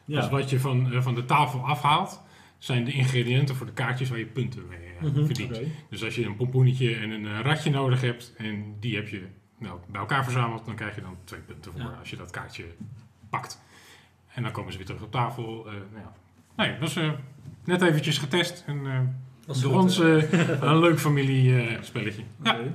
Ja. 0.06 0.20
Dus 0.22 0.30
wat 0.30 0.50
je 0.50 0.60
van, 0.60 0.92
eh, 0.92 1.02
van 1.02 1.16
de 1.16 1.26
tafel 1.26 1.60
afhaalt, 1.60 2.22
zijn 2.58 2.86
de 2.86 2.92
ingrediënten 2.92 3.56
voor 3.56 3.66
de 3.66 3.74
kaartjes 3.74 4.10
waar 4.10 4.20
je 4.20 4.26
punten 4.26 4.68
mee 4.68 4.80
eh, 5.00 5.04
Mhm. 5.04 5.26
verdient. 5.26 5.60
Dus 5.90 6.04
als 6.04 6.16
je 6.16 6.26
een 6.26 6.36
pompoenetje 6.36 6.96
en 6.96 7.10
een 7.10 7.42
ratje 7.42 7.70
nodig 7.70 8.02
hebt 8.02 8.34
en 8.38 8.76
die 8.80 8.96
heb 8.96 9.08
je 9.08 9.28
nou, 9.60 9.80
bij 9.92 10.00
elkaar 10.02 10.24
verzameld, 10.24 10.66
dan 10.66 10.76
krijg 10.76 10.96
je 10.96 11.02
dan 11.02 11.18
twee 11.24 11.40
punten 11.42 11.72
voor 11.72 11.82
Ja. 11.82 11.98
als 12.00 12.10
je 12.10 12.16
dat 12.16 12.32
kaartje 12.32 12.66
pakt. 13.30 13.60
En 14.34 14.44
dan 14.44 14.52
komen 14.52 14.72
ze 14.72 14.78
weer 14.78 14.88
terug 14.88 15.02
op 15.02 15.12
tafel. 15.12 15.66
eh, 15.66 15.72
nou 15.74 16.04
ja. 16.04 16.12
Nou 16.56 16.70
ja, 16.70 16.80
dat 16.80 16.90
is 16.90 16.96
eh, 16.96 17.12
net 17.64 17.82
eventjes 17.82 18.18
getest. 18.18 18.64
En 18.68 18.86
eh 18.86 19.00
Was 19.46 19.62
door 19.62 19.72
goed, 19.72 19.82
ons 19.82 20.00
eh. 20.00 20.34
eh, 20.34 20.62
een 20.72 20.80
leuk 20.80 21.00
familiespelletje. 21.00 22.22
ja. 22.44 22.52
Oké. 22.52 22.72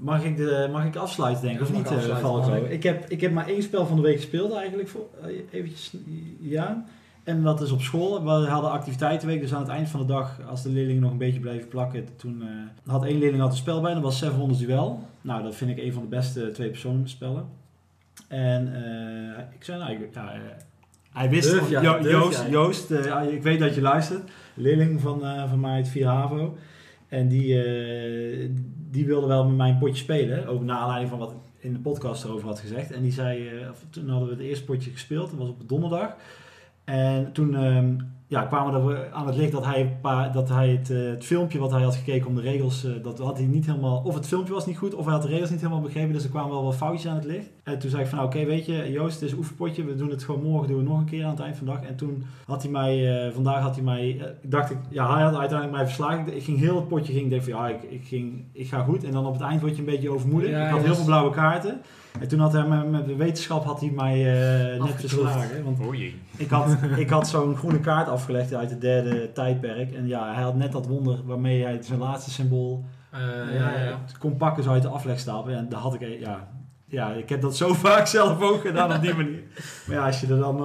Mag 0.00 0.24
ik, 0.24 0.36
de, 0.36 0.68
mag 0.72 0.84
ik 0.84 0.96
afsluiten, 0.96 1.42
denk 1.42 1.56
ik, 1.56 1.62
of 1.62 1.72
niet, 1.72 1.90
mag 2.22 2.70
ik. 2.70 2.82
Heb, 2.82 3.08
ik 3.10 3.20
heb 3.20 3.32
maar 3.32 3.46
één 3.46 3.62
spel 3.62 3.86
van 3.86 3.96
de 3.96 4.02
week 4.02 4.16
gespeeld 4.16 4.52
eigenlijk, 4.54 4.88
voor, 4.88 5.06
eventjes, 5.50 5.94
ja. 6.40 6.84
En 7.24 7.42
dat 7.42 7.60
is 7.60 7.70
op 7.70 7.80
school. 7.80 8.24
We 8.24 8.30
hadden 8.30 8.70
activiteitenweek, 8.70 9.40
dus 9.40 9.54
aan 9.54 9.60
het 9.60 9.70
eind 9.70 9.88
van 9.88 10.00
de 10.00 10.06
dag, 10.06 10.40
als 10.48 10.62
de 10.62 10.68
leerlingen 10.68 11.02
nog 11.02 11.10
een 11.10 11.18
beetje 11.18 11.40
bleven 11.40 11.68
plakken, 11.68 12.06
toen 12.16 12.42
eh, 12.42 12.92
had 12.92 13.04
één 13.04 13.18
leerling 13.18 13.42
had 13.42 13.50
een 13.50 13.56
spel 13.56 13.80
bij, 13.80 13.94
dat 13.94 14.02
was 14.02 14.18
700 14.18 14.60
Duel. 14.60 15.08
Nou, 15.20 15.42
dat 15.42 15.54
vind 15.54 15.70
ik 15.70 15.78
een 15.78 15.92
van 15.92 16.02
de 16.02 16.08
beste 16.08 16.50
twee 16.50 16.68
personen 16.70 17.08
spellen. 17.08 17.48
En 18.28 18.74
eh, 18.74 19.44
ik 19.54 19.64
zei, 19.64 19.78
nou, 19.78 19.92
ik- 19.92 20.14
ja, 20.14 20.32
eh, 20.34 20.40
hij 21.12 21.30
wist, 21.30 21.50
Durf 21.50 21.60
van- 21.62 21.70
jij, 21.70 21.82
Jo- 21.82 21.98
durf 21.98 22.12
Joost. 22.12 22.44
Joost 22.50 22.90
eh, 22.90 23.32
ik 23.32 23.42
weet 23.42 23.58
dat 23.58 23.74
je 23.74 23.80
luistert, 23.80 24.30
leerling 24.54 25.00
van, 25.00 25.24
eh, 25.24 25.48
van 25.48 25.60
mij 25.60 25.72
uit 25.74 25.88
4 25.88 26.06
HAVO. 26.06 26.56
En 27.08 27.28
die, 27.28 27.54
die 28.90 29.06
wilde 29.06 29.26
wel 29.26 29.44
met 29.46 29.56
mij 29.56 29.68
een 29.70 29.78
potje 29.78 30.02
spelen. 30.02 30.46
Ook 30.46 30.62
naar 30.62 30.76
aanleiding 30.78 31.10
van 31.10 31.18
wat 31.18 31.30
ik 31.30 31.36
in 31.58 31.72
de 31.72 31.78
podcast 31.78 32.24
erover 32.24 32.46
had 32.48 32.60
gezegd. 32.60 32.90
En 32.92 33.02
die 33.02 33.12
zei, 33.12 33.50
toen 33.90 34.08
hadden 34.08 34.28
we 34.28 34.34
het 34.34 34.42
eerste 34.44 34.64
potje 34.64 34.90
gespeeld. 34.90 35.30
Dat 35.30 35.38
was 35.38 35.48
op 35.48 35.68
donderdag. 35.68 36.16
En 36.88 37.32
toen 37.32 37.54
ehm, 37.54 37.96
ja, 38.26 38.42
kwamen 38.42 38.86
we 38.86 39.12
aan 39.12 39.26
het 39.26 39.36
licht 39.36 39.52
dat 39.52 39.64
hij, 39.64 39.96
dat 40.32 40.48
hij 40.48 40.68
het, 40.68 40.90
eh, 40.90 40.98
het 41.08 41.24
filmpje 41.24 41.58
wat 41.58 41.70
hij 41.70 41.82
had 41.82 41.94
gekeken 41.94 42.26
om 42.26 42.34
de 42.34 42.40
regels, 42.40 42.84
eh, 42.84 42.90
dat 43.02 43.18
had 43.18 43.38
hij 43.38 43.46
niet 43.46 43.66
helemaal, 43.66 44.02
of 44.04 44.14
het 44.14 44.26
filmpje 44.26 44.52
was 44.52 44.66
niet 44.66 44.76
goed, 44.76 44.94
of 44.94 45.04
hij 45.04 45.14
had 45.14 45.22
de 45.22 45.28
regels 45.28 45.50
niet 45.50 45.60
helemaal 45.60 45.80
begrepen. 45.80 46.12
Dus 46.12 46.24
er 46.24 46.30
kwamen 46.30 46.50
wel 46.50 46.64
wat 46.64 46.76
foutjes 46.76 47.10
aan 47.10 47.16
het 47.16 47.24
licht. 47.24 47.50
En 47.62 47.78
toen 47.78 47.90
zei 47.90 48.02
ik 48.02 48.08
van, 48.08 48.22
oké, 48.22 48.44
weet 48.44 48.66
je, 48.66 48.90
Joost, 48.90 49.14
het 49.14 49.22
is 49.22 49.32
een 49.32 49.38
oefenpotje. 49.38 49.84
We 49.84 49.94
doen 49.94 50.10
het 50.10 50.24
gewoon 50.24 50.42
morgen, 50.42 50.68
doen 50.68 50.76
we 50.76 50.82
nog 50.82 50.98
een 50.98 51.04
keer 51.04 51.24
aan 51.24 51.30
het 51.30 51.40
eind 51.40 51.56
van 51.56 51.66
de 51.66 51.72
dag. 51.72 51.82
En 51.82 51.96
toen 51.96 52.24
had 52.46 52.62
hij 52.62 52.70
mij, 52.70 53.26
eh, 53.26 53.32
vandaag 53.34 53.62
had 53.62 53.74
hij 53.74 53.84
mij, 53.84 54.34
dacht 54.42 54.70
ik, 54.70 54.78
ja, 54.88 55.14
hij 55.14 55.22
had 55.22 55.36
uiteindelijk 55.36 55.78
mij 55.78 55.86
verslagen. 55.86 56.36
Ik, 56.36 56.42
ging 56.42 56.58
heel 56.58 56.76
het 56.76 56.88
potje, 56.88 57.12
ging, 57.12 57.24
ik 57.24 57.30
denk 57.30 57.42
van, 57.42 57.52
ja, 57.52 57.68
ik, 57.68 57.82
ik, 57.82 58.06
ging, 58.06 58.44
ik 58.52 58.68
ga 58.68 58.82
goed. 58.82 59.04
En 59.04 59.12
dan 59.12 59.26
op 59.26 59.32
het 59.32 59.42
eind 59.42 59.60
word 59.60 59.72
je 59.72 59.78
een 59.78 59.84
beetje 59.84 60.10
overmoedig. 60.10 60.50
Ja, 60.50 60.64
ik 60.64 60.70
had 60.70 60.82
heel 60.82 60.94
veel 60.94 61.04
blauwe 61.04 61.30
kaarten. 61.30 61.80
En 62.20 62.28
toen 62.28 62.40
had 62.40 62.52
hij 62.52 62.66
met, 62.66 62.90
met 62.90 63.06
de 63.06 63.16
wetenschap 63.16 63.64
had 63.64 63.80
hij 63.80 63.90
mij 63.90 64.14
eh, 64.74 64.82
net 64.82 64.94
verslagen. 64.94 65.64
Want 65.64 65.80
Oh 65.80 65.94
ik 66.36 66.50
had, 66.50 66.76
ik 66.96 67.10
had 67.10 67.28
zo'n 67.28 67.56
groene 67.56 67.80
kaart 67.80 68.08
afgelegd 68.08 68.54
uit 68.54 68.70
het 68.70 68.80
derde 68.80 69.32
tijdperk. 69.32 69.92
En 69.92 70.06
ja, 70.06 70.34
hij 70.34 70.42
had 70.42 70.56
net 70.56 70.72
dat 70.72 70.86
wonder 70.86 71.20
waarmee 71.24 71.62
hij 71.62 71.78
zijn 71.82 71.98
laatste 71.98 72.30
symbool 72.30 72.84
Eh, 73.10 73.20
ja, 73.20 73.70
ja, 73.72 73.84
ja. 73.84 73.90
eh, 73.90 74.18
kon 74.18 74.36
pakken 74.36 74.62
zo 74.62 74.70
uit 74.70 74.82
de 74.82 74.88
aflegstapel. 74.88 75.52
En 75.52 75.68
daar 75.68 75.80
had 75.80 75.94
ik, 75.94 76.20
ja, 76.20 76.48
ja, 76.90 77.12
ik 77.12 77.28
heb 77.28 77.40
dat 77.40 77.56
zo 77.56 77.74
vaak 77.88 78.06
zelf 78.06 78.40
ook 78.42 78.60
gedaan 78.60 78.92
op 78.96 79.02
die 79.02 79.14
manier. 79.14 79.42
Maar 79.86 79.96
ja, 79.96 80.06
als 80.06 80.20
je 80.20 80.26
er 80.26 80.38
dan... 80.38 80.56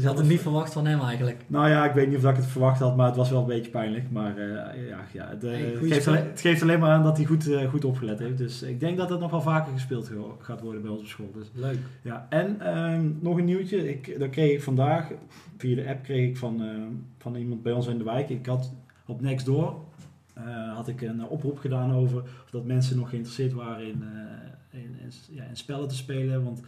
Je 0.00 0.02
had 0.04 0.18
het 0.18 0.28
niet 0.28 0.40
verwacht 0.40 0.72
van 0.72 0.86
hem 0.86 1.00
eigenlijk. 1.00 1.44
Nou 1.46 1.68
ja, 1.68 1.84
ik 1.84 1.92
weet 1.94 2.08
niet 2.08 2.16
of 2.24 2.30
ik 2.30 2.36
het 2.36 2.46
verwacht 2.46 2.80
had, 2.80 2.96
maar 2.96 3.06
het 3.06 3.16
was 3.16 3.30
wel 3.30 3.40
een 3.40 3.46
beetje 3.46 3.70
pijnlijk. 3.70 4.10
Maar 4.10 4.36
eh, 4.38 4.88
ja, 4.88 4.98
ja 5.12 5.28
het, 5.28 5.42
Hey, 5.42 5.74
geeft 5.82 6.06
alleen, 6.08 6.24
het 6.26 6.40
geeft 6.40 6.62
alleen 6.62 6.78
maar 6.78 6.90
aan 6.90 7.02
dat 7.02 7.16
hij 7.16 7.26
goed, 7.26 7.50
eh, 7.52 7.68
goed 7.70 7.84
opgelet 7.84 8.18
heeft. 8.18 8.38
Dus 8.38 8.62
ik 8.62 8.80
denk 8.80 8.96
dat 8.96 9.10
het 9.10 9.20
nog 9.20 9.30
wel 9.30 9.40
vaker 9.42 9.72
gespeeld 9.72 10.08
ge- 10.08 10.30
gaat 10.38 10.60
worden 10.60 10.82
bij 10.82 10.90
ons 10.90 11.00
op 11.00 11.06
school. 11.06 11.30
Dus 11.34 11.50
Leuk. 11.54 11.78
ja, 12.02 12.26
en 12.28 12.60
ehm, 12.60 13.10
nog 13.20 13.38
een 13.38 13.44
nieuwtje. 13.44 13.88
Ik, 13.90 14.18
dat 14.18 14.30
kreeg 14.30 14.52
ik 14.52 14.62
vandaag, 14.62 15.10
via 15.58 15.74
de 15.76 15.88
app 15.88 16.02
kreeg 16.02 16.28
ik 16.28 16.36
van, 16.36 16.62
van 17.18 17.34
iemand 17.34 17.62
bij 17.62 17.72
ons 17.72 17.86
in 17.86 17.98
de 17.98 18.04
wijk. 18.04 18.28
Ik 18.28 18.46
had 18.46 18.72
op 19.06 19.20
Nextdoor 19.20 19.74
had 20.74 20.88
ik 20.88 21.00
een 21.02 21.24
oproep 21.24 21.58
gedaan 21.58 21.94
over 21.94 22.18
of 22.22 22.50
dat 22.50 22.64
mensen 22.64 22.96
nog 22.96 23.08
geïnteresseerd 23.08 23.52
waren 23.52 23.86
in, 23.86 24.04
in, 24.72 24.96
ja, 25.30 25.44
in 25.44 25.56
spellen 25.56 25.88
te 25.88 25.94
spelen. 25.94 26.44
Want 26.44 26.60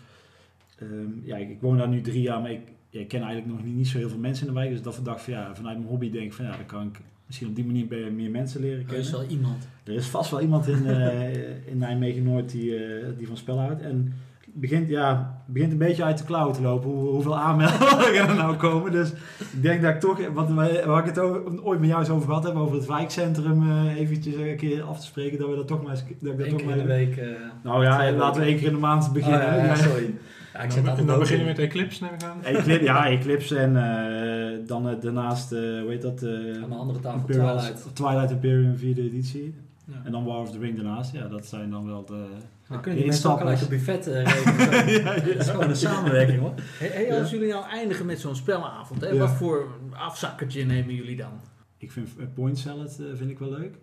ehm, 0.79 1.11
ja, 1.23 1.37
ik, 1.37 1.51
ik 1.51 1.61
woon 1.61 1.77
daar 1.79 1.89
nu 1.89 2.01
drie 2.01 2.23
jaar, 2.23 2.41
maar 2.41 2.51
ik, 2.53 2.61
ja, 2.91 3.01
ik 3.01 3.09
ken 3.09 3.23
eigenlijk 3.23 3.55
nog 3.57 3.65
niet, 3.65 3.75
niet 3.77 3.89
zo 3.89 3.99
heel 3.99 4.09
veel 4.09 4.19
mensen 4.19 4.47
in 4.47 4.53
de 4.53 4.59
wijk. 4.59 4.71
Dus 4.71 4.83
dat 4.83 5.01
dacht 5.03 5.23
van 5.23 5.33
ja, 5.33 5.55
vanuit 5.55 5.77
mijn 5.77 5.89
hobby 5.89 6.11
denk 6.11 6.25
ik 6.27 6.33
van 6.33 6.45
ja, 6.45 6.57
dan 6.57 6.67
kan 6.67 6.87
ik 6.87 7.01
misschien 7.27 7.49
op 7.49 7.55
die 7.57 7.65
manier 7.65 7.87
bij- 7.87 8.11
meer 8.11 8.31
mensen 8.31 8.61
leren 8.61 8.79
Er 8.79 8.85
kennen. 8.85 9.05
is 9.05 9.11
wel 9.11 9.25
iemand. 9.25 9.69
Er 9.85 9.95
is 9.95 10.07
vast 10.07 10.31
wel 10.31 10.41
iemand 10.41 10.67
in, 10.69 10.87
eh, 10.91 11.67
in 11.67 11.79
Nijmegen 11.79 12.23
Noord 12.23 12.51
die, 12.51 12.77
eh, 12.85 13.07
die 13.19 13.27
van 13.27 13.37
spel 13.37 13.59
houdt. 13.59 13.81
En 13.83 14.13
begint, 14.57 14.89
ja, 14.89 15.39
begint 15.47 15.73
een 15.73 15.79
beetje 15.79 16.05
uit 16.05 16.19
de 16.19 16.25
klauw 16.25 16.51
te 16.51 16.63
lopen 16.63 16.91
hoe, 16.91 17.09
hoeveel 17.09 17.39
aanmeldingen 17.39 18.29
er 18.29 18.35
nou 18.35 18.57
komen. 18.57 18.93
Dus 18.93 19.11
ik 19.53 19.63
denk 19.63 19.83
dat 19.83 19.95
ik 19.95 20.01
toch, 20.01 20.19
wat 20.35 20.51
waar 20.85 20.99
ik 20.99 21.05
het 21.07 21.19
ook, 21.19 21.61
ooit 21.63 21.81
met 21.81 21.89
jou 21.89 22.01
eens 22.01 22.11
over 22.11 22.29
gehad 22.29 22.45
heb, 22.45 22.55
over 22.55 22.77
het 22.77 22.87
wijkcentrum 22.87 23.71
eh, 23.71 23.97
eventjes 24.01 24.35
een 24.35 24.57
keer 24.57 24.83
af 24.83 25.01
te 25.01 25.07
spreken, 25.07 25.39
dat 25.39 25.49
we 25.49 25.57
dat 25.57 25.67
toch 25.67 25.83
maar 25.83 25.91
eens... 25.91 26.03
Dat 26.21 26.33
ik 26.33 26.39
dat 26.39 26.47
Eén 26.47 26.53
toch 26.53 26.61
keer 26.61 26.71
in 26.71 26.77
de 26.79 26.85
maar, 26.85 26.97
week. 26.97 27.17
eh, 27.17 27.27
nou 27.63 27.83
ja, 27.85 28.13
laten 28.13 28.41
we 28.41 28.47
één 28.47 28.57
keer 28.59 28.67
in 28.67 28.73
de 28.73 28.79
maand 28.79 29.13
beginnen. 29.13 29.41
Oh, 29.41 29.47
ja, 29.57 29.65
ja, 29.65 29.75
sorry. 29.75 30.15
Ja, 30.55 30.61
ik 30.61 30.71
zit 30.71 30.81
dan 30.81 30.89
altijd 30.91 31.09
dan 31.09 31.19
beginnen 31.19 31.47
we 31.47 31.53
met 31.53 31.61
Eclipse, 31.61 32.03
neem 32.05 32.13
ik 32.15 32.23
aan. 32.23 32.43
Eclipse, 32.43 32.83
ja, 32.85 33.07
Eclipse 33.09 33.59
en 33.59 33.77
eh, 33.77 34.67
dan 34.67 34.97
daarnaast, 35.01 35.53
eh 35.53 35.59
hoe 35.61 35.87
heet 35.89 36.03
dat? 36.03 36.23
eh, 36.23 36.31
Aan 36.63 36.69
de 36.71 36.75
andere 36.77 37.01
tafel 37.01 37.19
Imperial- 37.19 37.59
Twilight. 37.59 37.95
Twilight 37.95 38.31
Imperium 38.31 38.77
4e 38.77 38.99
editie. 38.99 39.55
Ja. 39.85 39.95
En 40.05 40.13
dan 40.13 40.25
War 40.25 40.41
of 40.41 40.51
the 40.51 40.59
Ring 40.59 40.77
daarnaast. 40.77 41.13
Ja, 41.13 41.29
dat 41.29 41.47
zijn 41.47 41.71
dan 41.71 41.87
wel 41.87 42.05
de... 42.05 42.27
Dan 42.69 42.81
kunnen 42.81 43.01
die 43.01 43.09
mensen 43.09 43.31
ook 43.31 43.39
gelijk 43.39 43.61
een 43.61 43.69
buffet 43.69 44.07
eh, 44.07 44.25
regelen. 44.33 44.89
Ja, 44.89 45.15
ja. 45.15 45.21
Dat 45.21 45.37
is 45.37 45.49
gewoon 45.49 45.69
een 45.69 45.77
samenwerking 45.77 46.41
hoor. 46.41 46.55
Hey, 46.79 46.89
hey, 46.89 47.21
als 47.21 47.31
jullie 47.31 47.49
nou 47.53 47.65
eindigen 47.69 48.07
met 48.07 48.21
zo'n 48.21 48.37
spellenavond, 48.37 49.01
hè, 49.01 49.09
Ja. 49.09 49.19
wat 49.19 49.31
voor 49.31 49.67
afzakkertje 49.93 50.65
nemen 50.65 50.95
jullie 50.95 51.17
dan? 51.17 51.41
Ik 51.79 51.93
vind 51.93 52.09
eh, 52.19 52.27
point 52.35 52.59
salad 52.59 52.99
eh, 52.99 53.07
vind 53.15 53.31
ik 53.31 53.39
wel 53.39 53.51
leuk. 53.51 53.75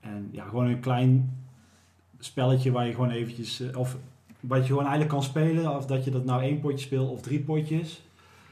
En 0.00 0.28
ja, 0.32 0.44
gewoon 0.44 0.66
een 0.66 0.80
klein 0.80 1.36
spelletje 2.18 2.70
waar 2.70 2.86
je 2.86 2.92
gewoon 2.94 3.10
eventjes... 3.10 3.62
of 3.76 3.96
wat 4.40 4.60
je 4.60 4.66
gewoon 4.66 4.82
eigenlijk 4.82 5.10
kan 5.10 5.22
spelen. 5.22 5.76
Of 5.76 5.86
dat 5.86 6.04
je 6.04 6.10
dat 6.10 6.24
nou 6.24 6.42
één 6.42 6.60
potje 6.60 6.84
speelt 6.86 7.10
of 7.10 7.20
drie 7.20 7.40
potjes. 7.40 8.02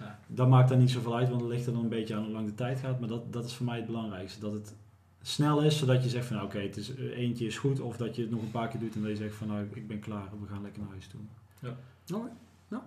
Ja. 0.00 0.18
Dat 0.26 0.48
maakt 0.48 0.68
dan 0.68 0.78
niet 0.78 0.90
zoveel 0.90 1.16
uit, 1.16 1.28
want 1.28 1.40
het 1.40 1.50
ligt 1.50 1.66
er 1.66 1.72
dan 1.72 1.82
een 1.82 1.88
beetje 1.88 2.14
aan 2.14 2.22
hoe 2.22 2.32
lang 2.32 2.46
de 2.46 2.54
tijd 2.54 2.78
gaat. 2.78 3.00
Maar 3.00 3.08
dat, 3.08 3.32
dat 3.32 3.44
is 3.44 3.54
voor 3.54 3.66
mij 3.66 3.76
het 3.76 3.86
belangrijkste. 3.86 4.40
Dat 4.40 4.52
het 4.52 4.74
snel 5.22 5.62
is, 5.62 5.78
zodat 5.78 6.02
je 6.02 6.09
zegt 6.09 6.26
van 6.26 6.37
nou, 6.37 6.48
oké, 6.48 6.59
het 6.59 6.76
is 6.76 6.94
eh, 6.94 7.18
eentje 7.18 7.46
is 7.46 7.59
goed. 7.59 7.80
Of 7.80 7.96
dat 7.96 8.16
je 8.16 8.22
het 8.22 8.30
nog 8.30 8.42
een 8.42 8.50
paar 8.50 8.68
keer 8.68 8.80
doet 8.80 8.94
en 8.94 9.00
dat 9.00 9.11
je 9.11 9.16
zegt 9.16 9.35
van 9.35 9.48
nou, 9.48 9.66
ik 9.74 9.88
ben 9.88 9.98
klaar. 10.00 10.28
We 10.40 10.46
gaan 10.46 10.62
lekker 10.62 10.80
naar 10.80 10.90
huis 10.90 11.06
toe. 11.06 11.20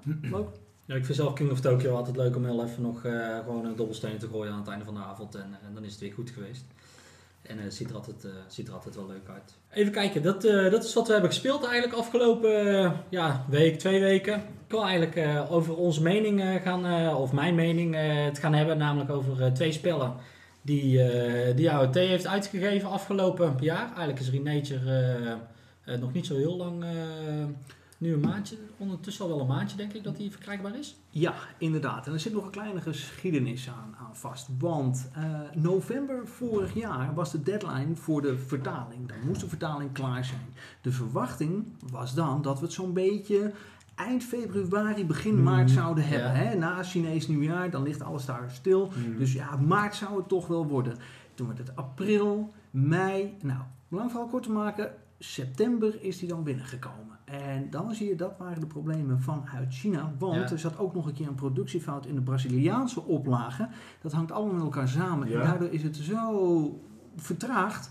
Leuk. 0.31 0.47
Ja, 0.85 0.95
ik 0.95 1.05
vind 1.05 1.17
zelf 1.17 1.33
King 1.33 1.51
of 1.51 1.59
Tokyo 1.59 1.95
altijd 1.95 2.15
leuk 2.15 2.35
om 2.35 2.45
heel 2.45 2.63
even 2.63 2.81
nog 2.81 3.05
eh, 3.05 3.37
gewoon 3.37 3.65
een 3.65 3.75
dobbelsteen 3.75 4.17
te 4.17 4.27
gooien 4.27 4.51
aan 4.53 4.59
het 4.59 4.67
einde 4.67 4.85
van 4.85 4.93
de 4.93 4.99
avond. 4.99 5.35
En, 5.35 5.57
eh, 5.61 5.67
en 5.67 5.73
dan 5.73 5.83
is 5.83 5.91
het 5.91 6.01
weer 6.01 6.13
goed 6.13 6.29
geweest. 6.29 6.65
En 7.41 7.59
het 7.59 7.73
ziet, 7.73 7.89
er 7.89 7.95
altijd, 7.95 8.25
eh, 8.25 8.31
ziet 8.47 8.67
er 8.67 8.73
altijd 8.73 8.95
wel 8.95 9.07
leuk 9.07 9.29
uit. 9.29 9.57
Even 9.69 9.91
kijken, 9.91 10.21
dat, 10.21 10.43
eh, 10.43 10.71
dat 10.71 10.83
is 10.83 10.93
wat 10.93 11.07
we 11.07 11.13
hebben 11.13 11.31
gespeeld 11.31 11.63
eigenlijk 11.65 11.93
afgelopen 11.99 12.83
eh, 12.83 12.91
ja, 13.09 13.45
week, 13.49 13.79
twee 13.79 13.99
weken. 13.99 14.35
Ik 14.35 14.79
wil 14.79 14.83
eigenlijk 14.83 15.15
eh, 15.15 15.51
over 15.51 15.75
onze 15.75 16.01
mening 16.01 16.41
eh, 16.41 16.61
gaan, 16.61 16.85
eh, 16.85 17.19
of 17.19 17.33
mijn 17.33 17.55
mening, 17.55 17.95
eh, 17.95 18.23
het 18.25 18.39
gaan 18.39 18.53
hebben. 18.53 18.77
Namelijk 18.77 19.09
over 19.09 19.43
eh, 19.43 19.51
twee 19.51 19.71
spellen 19.71 20.13
die, 20.63 21.03
eh 21.03 21.55
die 21.55 21.71
AOT 21.71 21.95
heeft 21.95 22.27
uitgegeven 22.27 22.89
afgelopen 22.89 23.55
jaar. 23.59 23.85
Eigenlijk 23.85 24.19
is 24.19 24.29
Renature 24.29 24.91
eh, 24.91 25.93
eh, 25.93 25.99
nog 25.99 26.13
niet 26.13 26.25
zo 26.25 26.35
heel 26.35 26.55
lang, 26.55 26.85
nu 27.97 28.13
een 28.13 28.19
maandje. 28.19 28.57
Ondertussen 28.77 29.25
al 29.25 29.31
wel 29.31 29.39
een 29.39 29.47
maandje 29.47 29.77
denk 29.77 29.93
ik 29.93 30.03
dat 30.03 30.17
die 30.17 30.31
verkrijgbaar 30.31 30.77
is. 30.77 30.95
Ja, 31.09 31.33
inderdaad. 31.57 32.07
En 32.07 32.13
er 32.13 32.19
zit 32.19 32.33
nog 32.33 32.45
een 32.45 32.51
kleine 32.51 32.81
geschiedenis 32.81 33.69
aan, 33.69 33.95
aan 33.99 34.15
vast. 34.15 34.47
Want 34.59 35.09
november 35.53 36.27
vorig 36.27 36.73
jaar 36.73 37.13
was 37.13 37.31
de 37.31 37.43
deadline 37.43 37.95
voor 37.95 38.21
de 38.21 38.37
vertaling. 38.37 39.07
Dan 39.07 39.17
moest 39.25 39.41
de 39.41 39.49
vertaling 39.49 39.91
klaar 39.91 40.25
zijn. 40.25 40.53
De 40.81 40.91
verwachting 40.91 41.65
was 41.91 42.13
dan 42.13 42.41
dat 42.41 42.59
we 42.59 42.65
het 42.65 42.73
zo'n 42.73 42.93
beetje 42.93 43.51
eind 44.03 44.23
februari, 44.23 45.05
begin 45.05 45.33
Mhm. 45.33 45.43
maart 45.43 45.69
zouden 45.71 46.03
Ja. 46.03 46.09
hebben. 46.09 46.31
Hè? 46.35 46.55
Na 46.55 46.83
Chinees 46.83 47.27
nieuwjaar, 47.27 47.69
dan 47.69 47.83
ligt 47.83 48.01
alles 48.03 48.25
daar 48.25 48.51
stil. 48.51 48.91
Dus 49.17 49.33
ja, 49.33 49.55
maart 49.55 49.95
zou 49.95 50.17
het 50.17 50.27
toch 50.27 50.47
wel 50.47 50.67
worden. 50.67 50.97
Toen 51.33 51.47
werd 51.47 51.59
het 51.59 51.75
april, 51.75 52.53
mei. 52.71 53.33
Nou, 53.41 53.59
lang 53.87 54.09
verhaal 54.11 54.27
kort 54.29 54.43
te 54.43 54.51
maken, 54.51 54.91
september 55.19 56.03
is 56.03 56.19
die 56.19 56.27
dan 56.29 56.43
binnengekomen. 56.43 57.01
En 57.25 57.69
dan 57.69 57.93
zie 57.95 58.07
je, 58.07 58.15
dat 58.15 58.33
waren 58.37 58.59
de 58.59 58.67
problemen 58.67 59.21
vanuit 59.21 59.73
China. 59.73 60.13
Want 60.19 60.35
Ja. 60.35 60.49
er 60.49 60.59
zat 60.59 60.77
ook 60.77 60.93
nog 60.93 61.05
een 61.07 61.13
keer 61.13 61.27
een 61.27 61.35
productiefout 61.35 62.05
in 62.05 62.15
de 62.15 62.21
Braziliaanse 62.21 63.01
oplage. 63.03 63.67
Dat 64.01 64.11
hangt 64.11 64.31
allemaal 64.31 64.53
met 64.53 64.63
elkaar 64.63 64.87
samen. 64.87 65.29
Ja. 65.29 65.39
En 65.39 65.47
daardoor 65.47 65.69
is 65.69 65.83
het 65.83 65.95
zo 65.95 66.81
vertraagd. 67.15 67.89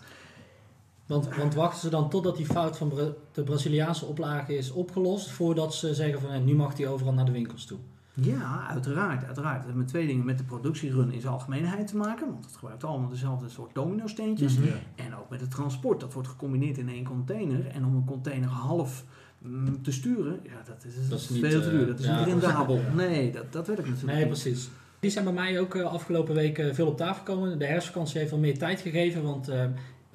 Want, 1.06 1.36
want 1.36 1.54
wachten 1.54 1.80
ze 1.80 1.88
dan 1.90 2.10
totdat 2.10 2.36
die 2.36 2.46
fout 2.46 2.76
van 2.78 2.88
Bra- 2.88 3.12
de 3.32 3.42
Braziliaanse 3.42 4.04
oplage 4.06 4.56
is 4.56 4.70
opgelost, 4.70 5.30
voordat 5.30 5.74
ze 5.74 5.94
zeggen 5.94 6.20
van 6.20 6.30
eh, 6.30 6.40
nu 6.40 6.54
mag 6.54 6.74
die 6.74 6.88
overal 6.88 7.12
naar 7.12 7.24
de 7.24 7.32
winkels 7.32 7.64
toe? 7.64 7.78
Ja, 8.14 8.66
uiteraard, 8.70 9.24
uiteraard. 9.24 9.64
Heeft 9.64 9.76
met 9.76 9.88
twee 9.88 10.06
dingen 10.06 10.24
met 10.24 10.38
de 10.38 10.44
productierun 10.44 11.12
in 11.12 11.20
zijn 11.20 11.32
algemeenheid 11.32 11.86
te 11.86 11.96
maken. 11.96 12.30
Want 12.30 12.44
het 12.44 12.54
gebruikt 12.56 12.84
allemaal 12.84 13.08
dezelfde 13.08 13.48
soort 13.48 13.74
domino-steentjes. 13.74 14.58
Mhm. 14.58 14.68
En 14.94 15.16
ook 15.16 15.30
met 15.30 15.40
het 15.40 15.50
transport. 15.50 16.00
Dat 16.00 16.12
wordt 16.12 16.28
gecombineerd 16.28 16.78
in 16.78 16.88
één 16.88 17.04
container. 17.04 17.66
En 17.66 17.84
om 17.84 17.94
een 17.94 18.04
container 18.04 18.48
half 18.48 19.04
mm, 19.38 19.82
te 19.82 19.92
sturen, 19.92 20.40
ja, 20.42 20.62
dat 20.66 20.84
is, 20.84 21.08
Dat 21.08 21.18
is 21.18 21.26
veel 21.26 21.34
niet, 21.40 21.50
te 21.50 21.58
eh, 21.58 21.70
duur. 21.70 21.86
Dat 21.86 21.98
is 21.98 22.06
ja, 22.06 22.18
niet 22.18 22.26
rendabel. 22.26 22.76
ja. 22.76 22.92
Nee, 22.94 23.32
dat, 23.32 23.52
dat 23.52 23.66
werkt 23.66 23.82
natuurlijk 23.88 24.12
Nee, 24.12 24.24
niet. 24.24 24.40
precies. 24.42 24.68
Die 25.00 25.10
zijn 25.10 25.24
bij 25.24 25.32
mij 25.34 25.60
ook 25.60 25.74
eh, 25.74 25.84
afgelopen 25.84 26.34
week 26.34 26.68
veel 26.72 26.86
op 26.86 26.96
tafel 26.96 27.24
gekomen. 27.24 27.58
De 27.58 27.66
herfstvakantie 27.66 28.18
heeft 28.18 28.30
wel 28.30 28.40
meer 28.40 28.58
tijd 28.58 28.80
gegeven, 28.80 29.22
want 29.22 29.48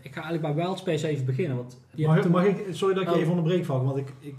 ik 0.07 0.13
ga 0.13 0.21
eigenlijk 0.23 0.55
bij 0.55 0.63
Wildspace 0.63 1.07
even 1.07 1.25
beginnen. 1.25 1.57
Want 1.57 1.79
Mag, 1.95 2.19
toen- 2.21 2.45
ik, 2.45 2.65
sorry 2.71 2.93
dat 2.93 3.03
ik 3.03 3.09
je 3.09 3.15
Oh. 3.15 3.21
even 3.21 3.33
onderbreek, 3.33 3.65
Valk, 3.65 3.83
want 3.83 3.97
ik, 3.97 4.13
ik, 4.19 4.35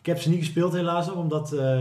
ik 0.00 0.06
heb 0.06 0.18
ze 0.18 0.28
niet 0.30 0.38
gespeeld 0.38 0.72
helaas 0.72 1.06
nog, 1.06 1.16
omdat 1.16 1.52
eh, 1.52 1.78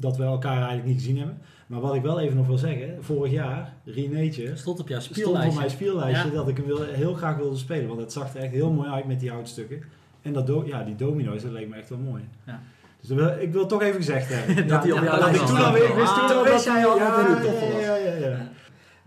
dat 0.00 0.16
we 0.16 0.22
elkaar 0.24 0.56
eigenlijk 0.56 0.86
niet 0.86 0.96
gezien 0.98 1.16
hebben. 1.18 1.38
Maar 1.66 1.80
wat 1.80 1.94
ik 1.94 2.02
wel 2.02 2.20
even 2.20 2.36
nog 2.36 2.46
wil 2.46 2.58
zeggen, 2.58 2.96
vorig 3.00 3.32
jaar, 3.32 3.72
Renature, 3.84 4.56
stond 4.56 4.80
op 4.80 4.88
jouw 4.88 5.00
stond 5.00 5.14
voor 5.18 5.24
speellijstje. 5.26 5.58
mijn 5.58 5.70
speellijstje 5.70 6.28
Ja. 6.28 6.34
dat 6.34 6.48
ik 6.48 6.56
hem 6.56 6.66
wil, 6.66 6.82
heel 6.82 7.14
graag 7.14 7.36
wilde 7.36 7.56
spelen, 7.56 7.88
want 7.88 8.00
het 8.00 8.12
zag 8.12 8.34
er 8.34 8.40
echt 8.42 8.52
heel 8.52 8.70
mooi 8.70 8.88
uit 8.90 9.06
met 9.06 9.20
die 9.20 9.30
houtstukken. 9.30 9.82
En 10.22 10.32
dat 10.32 10.46
do 10.46 10.62
ja, 10.66 10.82
die 10.82 10.94
domino's, 10.96 11.42
dat 11.42 11.50
leek 11.52 11.68
me 11.68 11.76
echt 11.76 11.88
wel 11.88 11.98
mooi. 11.98 12.22
Ja. 12.46 12.60
Dus 13.00 13.10
wil, 13.10 13.28
ik 13.40 13.52
wil 13.52 13.66
toch 13.66 13.82
even 13.82 13.96
gezegd 13.96 14.28
hebben. 14.28 14.66
Dat 14.68 14.82
die 14.82 14.92
op 14.92 14.98
Ja, 14.98 15.04
jouw 15.04 15.18
dat 15.18 15.28
ik 15.28 15.34
toen 15.34 15.56
wist 15.56 16.08
Ah, 16.10 16.28
toen 16.28 16.36
al 16.36 16.44
wist 16.44 16.64
dat 16.64 16.74
jij 16.74 16.86
al 16.86 16.98
dat 16.98 17.42
tof 17.42 17.60
was. 17.72 17.80
ja, 17.82 17.96
ja, 17.96 18.12
ja. 18.14 18.48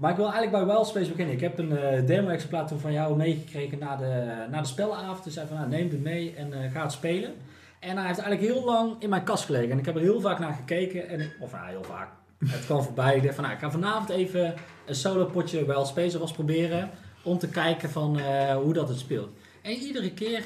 Maar 0.02 0.12
ik 0.12 0.18
wil 0.18 0.32
eigenlijk 0.32 0.66
bij 0.66 0.74
Wildspace 0.74 1.10
beginnen. 1.10 1.34
Ik 1.34 1.42
heb 1.42 1.58
een 1.58 1.78
eh, 1.78 2.06
demo-exemplaar 2.06 2.68
toen 2.68 2.80
van 2.80 2.92
jou 2.92 3.16
meegekregen 3.16 3.80
na 3.80 3.96
de, 3.96 4.46
na 4.52 4.62
de 4.62 4.68
spellenavond. 4.68 5.24
Dus 5.24 5.34
zei 5.34 5.48
van, 5.48 5.58
nou, 5.58 5.70
neem 5.70 5.90
het 5.90 6.02
mee 6.02 6.34
en 6.36 6.54
eh, 6.54 6.72
ga 6.72 6.82
het 6.82 6.92
spelen. 6.92 7.34
En 7.80 7.98
hij 7.98 8.08
heeft 8.08 8.20
eigenlijk 8.20 8.54
heel 8.54 8.66
lang 8.66 8.96
in 9.00 9.10
mijn 9.10 9.24
kast 9.24 9.46
gelegen. 9.46 9.72
En 9.72 9.80
ik 9.80 9.86
heb 9.86 9.96
er 9.96 10.02
heel 10.02 10.22
vaak 10.22 10.40
naar 10.40 10.54
gekeken. 10.54 11.08
En 11.08 11.32
of 11.40 11.52
nou, 11.52 11.68
heel 11.68 11.84
vaak. 11.84 12.10
Het 12.46 12.66
kwam 12.66 12.84
voorbij. 12.84 13.16
Ik 13.16 13.24
dacht 13.24 13.36
van, 13.36 13.44
nou, 13.44 13.56
ik 13.56 13.62
ga 13.62 13.72
vanavond 13.72 14.10
even 14.10 14.54
een 14.86 14.96
solo 14.96 15.26
potje 15.26 15.66
Wildspace 15.66 16.20
was 16.20 16.32
proberen. 16.32 16.90
Om 17.24 17.38
te 17.38 17.50
kijken 17.50 17.90
van 17.90 18.20
eh, 18.20 18.56
hoe 18.56 18.74
dat 18.74 18.90
het 18.90 19.00
speelt. 19.00 19.30
En 19.62 19.72
iedere 19.72 20.14
keer 20.14 20.44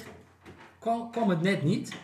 kwam 1.11 1.29
het 1.29 1.41
net 1.41 1.63
niet. 1.63 1.95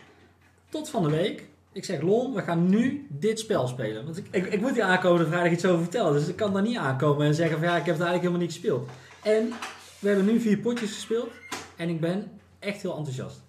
Tot 0.68 0.88
van 0.88 1.02
de 1.02 1.10
week. 1.10 1.48
Ik 1.72 1.84
zeg, 1.84 2.02
Lon, 2.02 2.34
we 2.34 2.42
gaan 2.42 2.68
nu 2.68 3.06
dit 3.08 3.38
spel 3.38 3.66
spelen. 3.66 4.04
Want 4.04 4.16
ik, 4.16 4.26
ik, 4.30 4.46
ik 4.46 4.60
moet 4.60 4.74
hier 4.74 4.82
aankomende 4.82 5.26
vrijdag 5.26 5.52
iets 5.52 5.64
over 5.64 5.82
vertellen. 5.82 6.12
Dus 6.12 6.28
ik 6.28 6.36
kan 6.36 6.52
daar 6.52 6.62
niet 6.62 6.76
aankomen 6.76 7.26
en 7.26 7.34
zeggen 7.34 7.58
van 7.58 7.68
ja, 7.68 7.76
ik 7.76 7.84
heb 7.84 7.94
het 7.94 8.04
eigenlijk 8.04 8.22
helemaal 8.22 8.40
niet 8.40 8.52
gespeeld. 8.52 8.88
En 9.22 9.52
we 9.98 10.08
hebben 10.08 10.26
nu 10.26 10.40
vier 10.40 10.58
potjes 10.58 10.92
gespeeld. 10.92 11.30
En 11.76 11.88
ik 11.88 12.00
ben 12.00 12.30
echt 12.58 12.82
heel 12.82 12.96
enthousiast. 12.96 13.42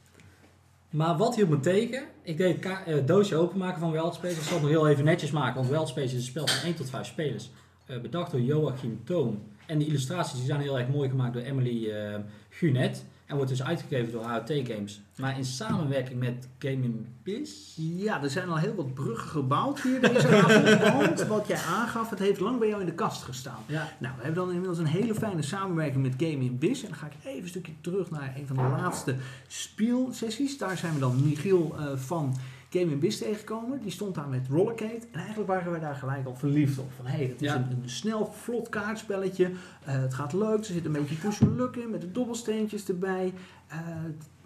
Maar 0.89 1.17
wat 1.17 1.35
hield 1.35 1.49
me 1.49 1.59
tegen? 1.59 2.03
Ik 2.21 2.37
deed 2.37 2.63
het 2.63 2.77
eh, 2.85 3.05
doosje 3.05 3.35
openmaken 3.35 3.79
van 3.79 3.91
Wildspace. 3.91 4.35
Ik 4.35 4.41
zal 4.41 4.53
het 4.53 4.61
nog 4.61 4.71
heel 4.71 4.87
even 4.87 5.05
netjes 5.05 5.31
maken, 5.31 5.55
want 5.55 5.69
Wildspace 5.69 6.05
is 6.05 6.13
een 6.13 6.21
spel 6.21 6.47
van 6.47 6.65
1 6.65 6.75
tot 6.75 6.89
5 6.89 7.07
spelers. 7.07 7.51
Eh, 7.85 7.99
bedacht 7.99 8.31
door 8.31 8.41
Joachim 8.41 9.01
Toom. 9.03 9.43
En 9.65 9.77
de 9.79 9.85
illustraties 9.85 10.37
die 10.37 10.45
zijn 10.45 10.61
heel 10.61 10.79
erg 10.79 10.87
mooi 10.87 11.09
gemaakt 11.09 11.33
door 11.33 11.41
Emily 11.41 11.89
eh 11.89 12.19
Gunet. 12.49 13.05
En 13.33 13.39
wordt 13.39 13.51
dus 13.51 13.63
uitgegeven 13.63 14.11
door 14.11 14.23
AOT 14.23 14.51
Games. 14.63 15.01
Maar 15.17 15.37
in 15.37 15.45
samenwerking 15.45 16.19
met 16.19 16.47
Gaming 16.59 17.07
Biz. 17.23 17.73
Ja, 17.75 18.23
er 18.23 18.29
zijn 18.29 18.49
al 18.49 18.57
heel 18.57 18.75
wat 18.75 18.93
bruggen 18.93 19.29
gebouwd 19.29 19.81
hier 19.81 20.01
deze 20.01 20.27
avond. 20.27 21.27
Wat 21.27 21.47
jij 21.47 21.57
aangaf, 21.57 22.09
het 22.09 22.19
heeft 22.19 22.39
lang 22.39 22.59
bij 22.59 22.67
jou 22.67 22.79
in 22.79 22.85
de 22.85 22.93
kast 22.93 23.23
gestaan. 23.23 23.59
Ja, 23.65 23.91
Nou, 23.99 24.15
we 24.17 24.23
hebben 24.23 24.43
dan 24.43 24.51
inmiddels 24.51 24.77
een 24.77 24.85
hele 24.85 25.15
fijne 25.15 25.41
samenwerking 25.41 26.03
met 26.03 26.13
Gaming 26.17 26.59
Biz. 26.59 26.81
En 26.81 26.89
dan 26.89 26.97
ga 26.97 27.05
ik 27.05 27.13
even 27.23 27.41
een 27.41 27.47
stukje 27.47 27.71
terug 27.81 28.11
naar 28.11 28.33
een 28.37 28.47
van 28.47 28.55
de 28.55 28.61
laatste 28.61 29.15
speelsessies. 29.47 30.57
Daar 30.57 30.77
zijn 30.77 30.93
we 30.93 30.99
dan 30.99 31.23
Michiel 31.23 31.75
eh, 31.77 31.85
van 31.95 32.35
Gaming 32.79 32.99
Biz 32.99 33.17
tegengekomen. 33.17 33.81
Die 33.81 33.91
stond 33.91 34.15
daar 34.15 34.27
met 34.27 34.47
Rollercade. 34.49 34.99
En 35.11 35.19
eigenlijk 35.19 35.47
waren 35.49 35.71
we 35.71 35.79
daar 35.79 35.95
gelijk 35.95 36.25
al 36.25 36.35
verliefd 36.35 36.77
op. 36.79 36.91
Van 36.95 37.05
hé, 37.05 37.17
hey, 37.17 37.25
het 37.25 37.41
is 37.41 37.47
Ja. 37.47 37.55
een, 37.55 37.79
een 37.83 37.89
snel, 37.89 38.25
vlot 38.33 38.69
kaartspelletje. 38.69 39.51
Eh, 39.83 39.93
het 40.01 40.13
gaat 40.13 40.33
leuk. 40.33 40.57
Er 40.57 40.65
zit 40.65 40.85
een 40.85 40.91
beetje 40.91 41.15
push 41.15 41.41
and 41.41 41.55
luck 41.55 41.75
in 41.75 41.89
met 41.89 42.01
de 42.01 42.11
dobbelsteentjes 42.11 42.87
erbij. 42.87 43.33
Eh, 43.67 43.77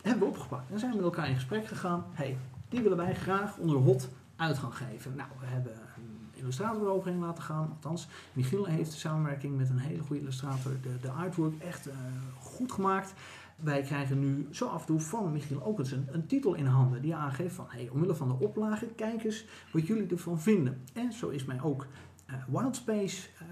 hebben 0.02 0.20
we 0.28 0.34
opgepakt. 0.34 0.72
En 0.72 0.80
zijn 0.80 0.92
we 0.92 0.98
met 0.98 1.06
elkaar 1.06 1.30
in 1.30 1.36
gesprek 1.36 1.66
gegaan. 1.68 2.06
hey, 2.12 2.38
die 2.70 2.82
willen 2.82 2.98
wij 2.98 3.16
graag 3.16 3.58
onder 3.58 3.78
hot 3.78 4.10
uit 4.36 4.58
gaan 4.58 4.74
geven. 4.74 5.16
Nou, 5.16 5.30
we 5.40 5.46
hebben 5.46 5.72
een 5.72 6.30
illustrator 6.42 6.88
overheen 6.88 7.20
laten 7.20 7.44
gaan. 7.44 7.70
Althans, 7.74 8.08
Michiel 8.34 8.66
heeft 8.66 8.92
de 8.92 8.98
samenwerking 8.98 9.58
met 9.58 9.70
een 9.70 9.78
hele 9.78 10.02
goede 10.02 10.22
illustrator 10.22 10.72
de, 10.82 10.90
de 11.02 11.10
artwork 11.10 11.54
echt 11.62 11.88
eh, 11.88 11.96
goed 12.40 12.72
gemaakt. 12.72 13.14
Wij 13.58 13.82
krijgen 13.82 14.20
nu 14.20 14.48
zo 14.52 14.68
af 14.68 14.80
en 14.80 14.88
toe 14.88 15.00
van 15.00 15.32
Michiel 15.32 15.64
ook 15.64 15.80
een, 15.80 16.08
een 16.12 16.28
titel 16.28 16.54
in 16.54 16.66
handen 16.66 17.02
die 17.02 17.16
aangeeft 17.16 17.56
van 17.56 17.66
hey, 17.68 17.90
omwille 17.90 18.16
van 18.16 18.28
de 18.28 18.46
oplage, 18.46 18.86
kijk 18.86 19.24
eens 19.24 19.46
wat 19.72 19.88
jullie 19.88 20.08
ervan 20.08 20.42
vinden. 20.42 20.82
En 20.94 21.14
zo 21.14 21.30
is 21.30 21.46
mij 21.46 21.62
ook 21.62 21.88
eh, 22.26 22.36
Wildspace 22.48 23.28
eh, 23.40 23.46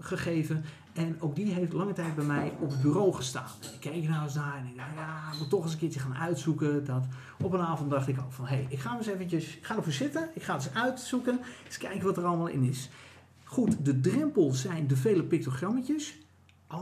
gegeven. 0.00 0.64
En 0.92 1.20
ook 1.20 1.36
die 1.36 1.52
heeft 1.52 1.72
lange 1.72 1.92
tijd 1.92 2.14
bij 2.14 2.24
mij 2.24 2.52
op 2.60 2.70
het 2.70 2.82
bureau 2.82 3.12
gestaan. 3.12 3.48
Ik 3.74 3.80
keek 3.80 4.08
nou 4.08 4.22
eens 4.22 4.34
naar 4.34 4.58
en 4.58 4.66
ik 4.66 4.76
dacht, 4.76 4.94
ja, 4.94 5.32
ik 5.32 5.38
moet 5.38 5.50
toch 5.50 5.62
eens 5.62 5.72
een 5.72 5.78
keertje 5.78 6.00
gaan 6.00 6.14
uitzoeken. 6.14 6.84
Dat. 6.84 7.06
Op 7.42 7.52
een 7.52 7.60
avond 7.60 7.90
dacht 7.90 8.08
ik 8.08 8.20
ook 8.20 8.32
van, 8.32 8.46
hé, 8.46 8.54
hey, 8.54 8.66
ik 8.68 8.78
ga 8.78 8.96
eens 8.96 9.06
eventjes, 9.06 9.56
ik 9.56 9.64
ga 9.64 9.76
ervoor 9.76 9.92
zitten. 9.92 10.28
Ik 10.34 10.42
ga 10.42 10.54
eens 10.54 10.74
uitzoeken, 10.74 11.40
eens 11.66 11.78
kijken 11.78 12.06
wat 12.06 12.16
er 12.16 12.24
allemaal 12.24 12.46
in 12.46 12.62
is. 12.62 12.90
Goed, 13.44 13.84
de 13.84 14.00
drempel 14.00 14.52
zijn 14.52 14.86
de 14.86 14.96
vele 14.96 15.22
pictogrammetjes. 15.22 16.18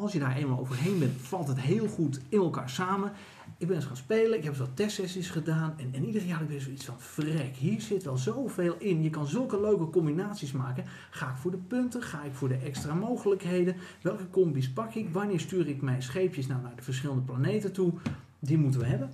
Als 0.00 0.12
je 0.12 0.18
daar 0.18 0.36
eenmaal 0.36 0.58
overheen 0.58 0.98
bent, 0.98 1.20
valt 1.20 1.48
het 1.48 1.60
heel 1.60 1.88
goed 1.88 2.20
in 2.28 2.38
elkaar 2.38 2.70
samen. 2.70 3.12
Ik 3.58 3.66
ben 3.66 3.76
eens 3.76 3.84
gaan 3.84 3.96
spelen, 3.96 4.38
ik 4.38 4.44
heb 4.44 4.56
wat 4.56 4.76
testsessies 4.76 5.30
gedaan. 5.30 5.74
En, 5.76 5.88
en 5.92 6.04
ieder 6.04 6.22
jaar 6.22 6.38
heb 6.38 6.46
ik 6.46 6.52
weer 6.52 6.60
zoiets 6.60 6.84
van, 6.84 6.94
vrek, 6.98 7.56
hier 7.56 7.80
zit 7.80 8.04
wel 8.04 8.16
zoveel 8.16 8.74
in. 8.78 9.02
Je 9.02 9.10
kan 9.10 9.26
zulke 9.26 9.60
leuke 9.60 9.90
combinaties 9.90 10.52
maken. 10.52 10.84
Ga 11.10 11.28
ik 11.28 11.36
voor 11.36 11.50
de 11.50 11.56
punten? 11.56 12.02
Ga 12.02 12.22
ik 12.22 12.34
voor 12.34 12.48
de 12.48 12.56
extra 12.56 12.94
mogelijkheden? 12.94 13.76
Welke 14.02 14.30
combis 14.30 14.70
pak 14.70 14.94
ik? 14.94 15.08
Wanneer 15.12 15.40
stuur 15.40 15.68
ik 15.68 15.82
mijn 15.82 16.02
scheepjes 16.02 16.46
nou 16.46 16.62
naar 16.62 16.76
de 16.76 16.82
verschillende 16.82 17.22
planeten 17.22 17.72
toe? 17.72 17.92
Die 18.38 18.58
moeten 18.58 18.80
we 18.80 18.86
hebben. 18.86 19.12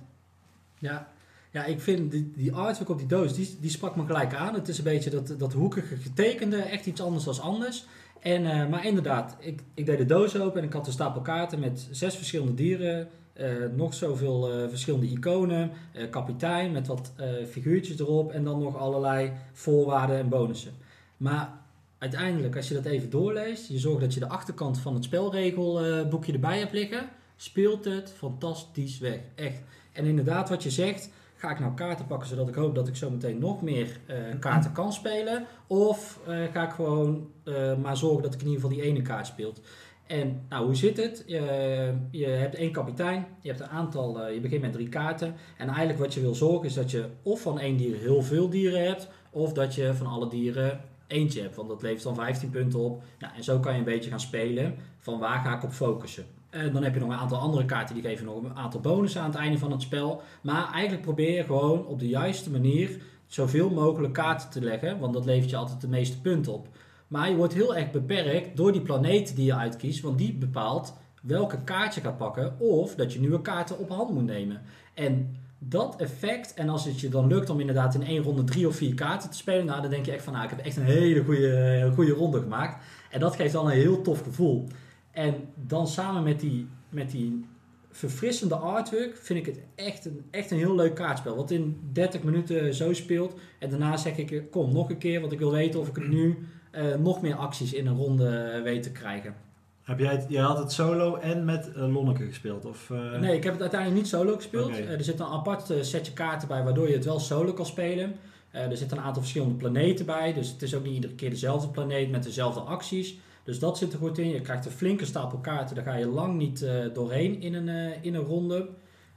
Ja, 0.77 1.11
ja 1.51 1.65
ik 1.65 1.81
vind 1.81 2.11
die, 2.11 2.31
die 2.35 2.53
artwork 2.53 2.89
op 2.89 2.97
die 2.97 3.07
doos, 3.07 3.33
die, 3.33 3.57
die 3.59 3.69
sprak 3.69 3.95
me 3.95 4.05
gelijk 4.05 4.33
aan. 4.33 4.53
Het 4.53 4.67
is 4.67 4.77
een 4.77 4.83
beetje 4.83 5.09
dat, 5.09 5.33
dat 5.37 5.53
hoekige 5.53 5.95
getekende, 5.97 6.57
echt 6.57 6.85
iets 6.85 7.01
anders 7.01 7.23
dan 7.23 7.39
anders. 7.39 7.87
En, 8.19 8.43
uh, 8.43 8.69
maar 8.69 8.85
inderdaad, 8.85 9.35
ik, 9.39 9.61
ik 9.73 9.85
deed 9.85 9.97
de 9.97 10.05
doos 10.05 10.39
open 10.39 10.61
en 10.61 10.67
ik 10.67 10.73
had 10.73 10.87
een 10.87 10.93
stapel 10.93 11.21
kaarten 11.21 11.59
met 11.59 11.87
zes 11.91 12.15
verschillende 12.15 12.53
dieren. 12.53 13.07
Uh, 13.33 13.47
nog 13.75 13.93
zoveel 13.93 14.63
uh, 14.63 14.69
verschillende 14.69 15.05
iconen, 15.05 15.71
kapitein 16.09 16.71
met 16.71 16.87
wat 16.87 17.11
figuurtjes 17.49 17.99
erop 17.99 18.31
en 18.31 18.43
dan 18.43 18.59
nog 18.59 18.77
allerlei 18.77 19.31
voorwaarden 19.53 20.17
en 20.17 20.29
bonussen. 20.29 20.71
Maar 21.17 21.59
uiteindelijk, 21.97 22.55
als 22.55 22.67
je 22.67 22.73
dat 22.73 22.85
even 22.85 23.09
doorleest, 23.09 23.67
je 23.69 23.79
zorgt 23.79 24.01
dat 24.01 24.13
je 24.13 24.19
de 24.19 24.27
achterkant 24.27 24.79
van 24.79 24.93
het 24.93 25.03
spelregelboekje 25.03 26.33
erbij 26.33 26.59
hebt 26.59 26.73
liggen, 26.73 27.09
speelt 27.35 27.85
het 27.85 28.13
fantastisch 28.17 28.99
weg. 28.99 29.19
Echt. 29.35 29.61
En 29.91 30.05
inderdaad, 30.05 30.49
wat 30.49 30.63
je 30.63 30.69
zegt, 30.69 31.09
ga 31.39 31.51
ik 31.51 31.59
nou 31.59 31.73
kaarten 31.73 32.07
pakken 32.07 32.27
zodat 32.27 32.47
ik 32.47 32.55
hoop 32.55 32.75
dat 32.75 32.87
ik 32.87 32.95
zo 32.95 33.09
meteen 33.09 33.39
nog 33.39 33.61
meer 33.61 33.99
uh, 34.09 34.15
kaarten 34.39 34.71
kan 34.71 34.93
spelen? 34.93 35.45
Of 35.67 36.19
uh, 36.27 36.35
ga 36.53 36.63
ik 36.63 36.71
gewoon 36.71 37.29
uh, 37.43 37.75
maar 37.75 37.97
zorgen 37.97 38.23
dat 38.23 38.33
ik 38.33 38.39
in 38.39 38.47
ieder 38.47 38.61
geval 38.61 38.77
die 38.77 38.85
ene 38.85 39.01
kaart 39.01 39.27
speelt? 39.27 39.61
En 40.07 40.41
nou, 40.49 40.65
hoe 40.65 40.75
zit 40.75 40.97
het? 40.97 41.23
Je, 41.27 41.93
je 42.11 42.25
hebt 42.25 42.55
één 42.55 42.71
kapitein, 42.71 43.25
je 43.41 43.47
hebt 43.47 43.59
een 43.59 43.67
aantal, 43.67 44.29
je 44.29 44.39
begint 44.39 44.61
met 44.61 44.73
drie 44.73 44.89
kaarten. 44.89 45.35
En 45.57 45.67
eigenlijk 45.67 45.99
wat 45.99 46.13
je 46.13 46.21
wil 46.21 46.35
zorgen 46.35 46.67
is 46.67 46.73
dat 46.73 46.91
je 46.91 47.05
of 47.23 47.41
van 47.41 47.59
één 47.59 47.77
dier 47.77 47.97
heel 47.97 48.21
veel 48.21 48.49
dieren 48.49 48.85
hebt, 48.85 49.09
of 49.29 49.53
dat 49.53 49.75
je 49.75 49.93
van 49.93 50.07
alle 50.07 50.29
dieren 50.29 50.81
eentje 51.07 51.41
hebt. 51.41 51.55
Want 51.55 51.69
dat 51.69 51.81
levert 51.81 52.03
dan 52.03 52.15
15 52.15 52.49
punten 52.49 52.79
op. 52.79 53.03
Nou, 53.19 53.33
en 53.35 53.43
zo 53.43 53.59
kan 53.59 53.73
je 53.73 53.79
een 53.79 53.85
beetje 53.85 54.09
gaan 54.09 54.19
spelen 54.19 54.75
van 54.97 55.19
waar 55.19 55.39
ga 55.39 55.55
ik 55.55 55.63
op 55.63 55.71
focussen. 55.71 56.25
En 56.49 56.73
dan 56.73 56.83
heb 56.83 56.93
je 56.93 56.99
nog 56.99 57.09
een 57.09 57.15
aantal 57.15 57.37
andere 57.37 57.65
kaarten 57.65 57.95
die 57.95 58.03
geven 58.03 58.25
nog 58.25 58.43
een 58.43 58.55
aantal 58.55 58.79
bonussen 58.79 59.21
aan 59.21 59.29
het 59.29 59.39
einde 59.39 59.57
van 59.57 59.71
het 59.71 59.81
spel. 59.81 60.21
Maar 60.41 60.71
eigenlijk 60.71 61.01
probeer 61.01 61.35
je 61.35 61.43
gewoon 61.43 61.85
op 61.85 61.99
de 61.99 62.07
juiste 62.07 62.51
manier 62.51 63.01
zoveel 63.27 63.69
mogelijk 63.69 64.13
kaarten 64.13 64.49
te 64.49 64.61
leggen. 64.61 64.99
Want 64.99 65.13
dat 65.13 65.25
levert 65.25 65.49
je 65.49 65.55
altijd 65.55 65.81
de 65.81 65.87
meeste 65.87 66.21
punten 66.21 66.53
op. 66.53 66.67
Maar 67.07 67.29
je 67.29 67.35
wordt 67.35 67.53
heel 67.53 67.75
erg 67.75 67.91
beperkt 67.91 68.57
door 68.57 68.71
die 68.71 68.81
planeet 68.81 69.35
die 69.35 69.45
je 69.45 69.55
uitkiest. 69.55 70.01
Want 70.01 70.17
die 70.17 70.33
bepaalt 70.33 70.93
welke 71.21 71.63
kaart 71.63 71.95
je 71.95 72.01
gaat 72.01 72.17
pakken. 72.17 72.59
Of 72.59 72.95
dat 72.95 73.13
je 73.13 73.19
nieuwe 73.19 73.41
kaarten 73.41 73.79
op 73.79 73.89
hand 73.89 74.09
moet 74.09 74.25
nemen. 74.25 74.61
En 74.93 75.35
dat 75.59 75.95
effect, 75.95 76.53
en 76.53 76.69
als 76.69 76.85
het 76.85 76.99
je 76.99 77.09
dan 77.09 77.27
lukt 77.27 77.49
om 77.49 77.59
inderdaad 77.59 77.95
in 77.95 78.05
één 78.05 78.23
ronde 78.23 78.43
drie 78.43 78.67
of 78.67 78.75
vier 78.75 78.93
kaarten 78.93 79.29
te 79.29 79.37
spelen. 79.37 79.65
Nou, 79.65 79.81
dan 79.81 79.89
denk 79.89 80.05
je 80.05 80.11
echt 80.11 80.23
van, 80.23 80.33
nou, 80.33 80.45
ik 80.45 80.51
heb 80.51 80.65
echt 80.65 80.77
een 80.77 80.83
hele 80.83 81.23
goede, 81.23 81.91
goede 81.95 82.11
ronde 82.11 82.39
gemaakt. 82.39 82.83
En 83.09 83.19
dat 83.19 83.35
geeft 83.35 83.53
dan 83.53 83.65
een 83.65 83.71
heel 83.71 84.01
tof 84.01 84.21
gevoel. 84.21 84.67
En 85.11 85.35
dan 85.55 85.87
samen 85.87 86.23
met 86.23 86.39
die, 86.39 86.67
met 86.89 87.11
die 87.11 87.45
verfrissende 87.91 88.55
artwork 88.55 89.17
vind 89.17 89.39
ik 89.39 89.45
het 89.45 89.59
echt 89.75 90.05
een, 90.05 90.25
echt 90.31 90.51
een 90.51 90.57
heel 90.57 90.75
leuk 90.75 90.95
kaartspel. 90.95 91.35
Wat 91.35 91.51
in 91.51 91.79
30 91.91 92.23
minuten 92.23 92.73
zo 92.73 92.93
speelt. 92.93 93.35
En 93.59 93.69
daarna 93.69 93.97
zeg 93.97 94.17
ik, 94.17 94.43
kom 94.51 94.73
nog 94.73 94.89
een 94.89 94.97
keer, 94.97 95.19
want 95.19 95.31
ik 95.31 95.39
wil 95.39 95.51
weten 95.51 95.79
of 95.79 95.87
ik 95.87 95.97
er 95.97 96.09
nu 96.09 96.47
uh, 96.71 96.95
nog 96.95 97.21
meer 97.21 97.35
acties 97.35 97.73
in 97.73 97.87
een 97.87 97.97
ronde 97.97 98.61
weet 98.63 98.83
te 98.83 98.91
krijgen. 98.91 99.35
Heb 99.81 99.99
jij, 99.99 100.11
het, 100.11 100.25
jij 100.29 100.41
had 100.41 100.57
het 100.57 100.71
solo 100.71 101.15
en 101.15 101.45
met 101.45 101.69
uh, 101.75 101.93
Lonneke 101.93 102.25
gespeeld? 102.25 102.65
Of, 102.65 102.89
uh... 102.89 103.19
Nee, 103.19 103.35
ik 103.35 103.43
heb 103.43 103.53
het 103.53 103.61
uiteindelijk 103.61 104.01
niet 104.01 104.09
solo 104.09 104.35
gespeeld. 104.35 104.67
Okay. 104.67 104.81
er 104.81 105.03
zit 105.03 105.19
een 105.19 105.25
apart 105.25 105.73
setje 105.81 106.13
kaarten 106.13 106.47
bij 106.47 106.63
waardoor 106.63 106.87
je 106.87 106.93
het 106.93 107.05
wel 107.05 107.19
solo 107.19 107.53
kan 107.53 107.65
spelen. 107.65 108.15
er 108.51 108.77
zitten 108.77 108.97
een 108.97 109.03
aantal 109.03 109.21
verschillende 109.21 109.55
planeten 109.55 110.05
bij. 110.05 110.33
Dus 110.33 110.49
het 110.51 110.61
is 110.61 110.75
ook 110.75 110.83
niet 110.83 110.93
iedere 110.93 111.15
keer 111.15 111.29
dezelfde 111.29 111.67
planeet 111.67 112.11
met 112.11 112.23
dezelfde 112.23 112.59
acties. 112.59 113.17
Dus 113.49 113.59
dat 113.59 113.77
zit 113.77 113.93
er 113.93 113.99
goed 113.99 114.17
in. 114.17 114.29
Je 114.29 114.41
krijgt 114.41 114.65
een 114.65 114.71
flinke 114.71 115.05
stapel 115.05 115.37
kaarten. 115.37 115.75
Daar 115.75 115.83
ga 115.83 115.93
je 115.93 116.07
lang 116.07 116.37
niet 116.37 116.61
uh, 116.61 116.93
doorheen 116.93 117.41
in 117.41 117.53
een, 117.53 117.67
uh, 117.67 118.03
in 118.03 118.15
een 118.15 118.23
ronde. 118.23 118.69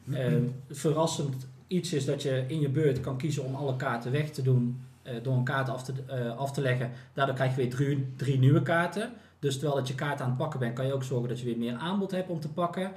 Mm 0.04 0.14
-hmm. 0.14 0.54
verrassend 0.70 1.46
iets 1.66 1.92
is 1.92 2.04
dat 2.04 2.22
je 2.22 2.44
in 2.46 2.60
je 2.60 2.68
beurt 2.68 3.00
kan 3.00 3.16
kiezen 3.16 3.44
om 3.44 3.54
alle 3.54 3.76
kaarten 3.76 4.12
weg 4.12 4.30
te 4.30 4.42
doen. 4.42 4.80
door 5.22 5.34
een 5.34 5.44
kaart 5.44 5.68
af 5.68 5.84
te, 5.84 5.92
af 6.36 6.52
te 6.52 6.60
leggen. 6.60 6.90
Daardoor 7.12 7.34
krijg 7.34 7.50
je 7.50 7.56
weer 7.56 7.70
drie, 7.70 8.06
drie 8.16 8.38
nieuwe 8.38 8.62
kaarten. 8.62 9.12
Dus 9.38 9.54
terwijl 9.54 9.76
dat 9.78 9.88
je 9.88 9.94
kaart 9.94 10.20
aan 10.20 10.28
het 10.28 10.38
pakken 10.38 10.60
bent, 10.60 10.74
kan 10.74 10.86
je 10.86 10.92
ook 10.92 11.04
zorgen 11.04 11.28
dat 11.28 11.40
je 11.40 11.46
weer 11.46 11.58
meer 11.58 11.74
aanbod 11.74 12.10
hebt 12.10 12.30
om 12.30 12.40
te 12.40 12.52
pakken. 12.52 12.92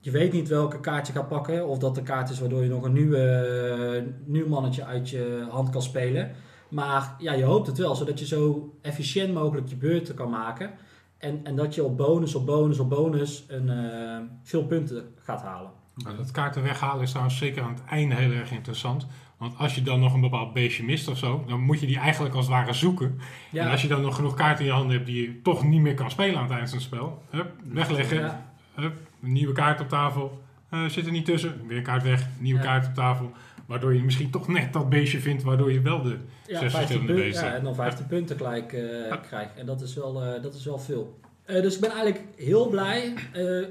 Je 0.00 0.10
weet 0.10 0.32
niet 0.32 0.48
welke 0.48 0.80
kaart 0.80 1.06
je 1.06 1.12
gaat 1.12 1.28
pakken. 1.28 1.66
Of 1.66 1.78
dat 1.78 1.94
de 1.94 2.02
kaart 2.02 2.30
is 2.30 2.38
waardoor 2.38 2.62
je 2.62 2.68
nog 2.68 2.82
een 2.82 2.92
nieuwe, 2.92 4.06
nieuw 4.24 4.48
mannetje 4.48 4.84
uit 4.84 5.10
je 5.10 5.46
hand 5.50 5.70
kan 5.70 5.82
spelen. 5.82 6.30
Maar 6.68 7.14
ja, 7.18 7.32
je 7.32 7.44
hoopt 7.44 7.66
het 7.66 7.78
wel, 7.78 7.94
zodat 7.94 8.18
je 8.18 8.26
zo 8.26 8.72
efficiënt 8.82 9.34
mogelijk 9.34 9.68
je 9.68 9.76
beurten 9.76 10.14
kan 10.14 10.30
maken. 10.30 10.70
En, 11.18 11.40
en 11.44 11.56
dat 11.56 11.74
je 11.74 11.84
op 11.84 11.96
bonus 11.96 12.34
op 12.34 12.46
bonus 12.46 12.78
op 12.78 12.88
bonus 12.88 13.44
een, 13.48 13.66
uh, 13.66 14.16
veel 14.42 14.64
punten 14.64 15.14
gaat 15.22 15.42
halen. 15.42 15.70
Nou, 15.94 16.16
dat 16.16 16.30
kaarten 16.30 16.62
weghalen 16.62 17.02
is 17.02 17.10
trouwens 17.10 17.38
zeker 17.38 17.62
aan 17.62 17.74
het 17.74 17.84
einde 17.84 18.14
heel 18.14 18.30
erg 18.30 18.50
interessant. 18.50 19.06
Want 19.36 19.56
als 19.56 19.74
je 19.74 19.82
dan 19.82 20.00
nog 20.00 20.14
een 20.14 20.20
bepaald 20.20 20.52
beestje 20.52 20.84
mist 20.84 21.08
of 21.08 21.18
zo, 21.18 21.44
dan 21.46 21.60
moet 21.60 21.80
je 21.80 21.86
die 21.86 21.98
eigenlijk 21.98 22.34
als 22.34 22.44
het 22.44 22.54
ware 22.54 22.72
zoeken. 22.72 23.20
Ja. 23.50 23.64
En 23.64 23.70
als 23.70 23.82
je 23.82 23.88
dan 23.88 24.00
nog 24.00 24.14
genoeg 24.14 24.34
kaarten 24.34 24.64
in 24.64 24.70
je 24.70 24.76
handen 24.76 24.96
hebt 24.96 25.06
die 25.06 25.22
je 25.22 25.42
toch 25.42 25.64
niet 25.64 25.80
meer 25.80 25.94
kan 25.94 26.10
spelen 26.10 26.36
aan 26.36 26.42
het 26.42 26.52
eind 26.52 26.68
van 26.68 26.78
het 26.78 26.86
spel, 26.86 27.22
hup, 27.30 27.52
wegleggen, 27.64 28.18
ja. 28.18 28.52
hup, 28.74 28.94
een 29.22 29.32
nieuwe 29.32 29.52
kaart 29.52 29.80
op 29.80 29.88
tafel, 29.88 30.42
uh, 30.70 30.84
zit 30.84 31.06
er 31.06 31.12
niet 31.12 31.24
tussen, 31.24 31.66
weer 31.66 31.76
een 31.76 31.82
kaart 31.82 32.02
weg, 32.02 32.26
nieuwe 32.38 32.60
ja. 32.60 32.66
kaart 32.66 32.86
op 32.86 32.94
tafel. 32.94 33.32
Waardoor 33.68 33.94
je 33.94 34.02
misschien 34.02 34.30
toch 34.30 34.48
net 34.48 34.72
dat 34.72 34.88
beestje 34.88 35.18
vindt, 35.18 35.42
waardoor 35.42 35.72
je 35.72 35.80
wel 35.80 36.02
de 36.02 36.16
ja, 36.46 36.58
zes 36.58 36.74
verschillende 36.74 37.14
beesten 37.14 37.46
Ja, 37.46 37.54
en 37.54 37.64
dan 37.64 37.74
15 37.74 38.06
punten 38.06 38.36
gelijk 38.36 38.72
uh, 38.72 39.12
krijgt. 39.22 39.56
En 39.56 39.66
dat 39.66 39.80
is 39.80 39.94
wel, 39.94 40.24
uh, 40.24 40.42
dat 40.42 40.54
is 40.54 40.64
wel 40.64 40.78
veel. 40.78 41.18
Uh, 41.46 41.62
dus 41.62 41.74
ik 41.74 41.80
ben 41.80 41.90
eigenlijk 41.90 42.24
heel 42.36 42.68
blij. 42.68 43.14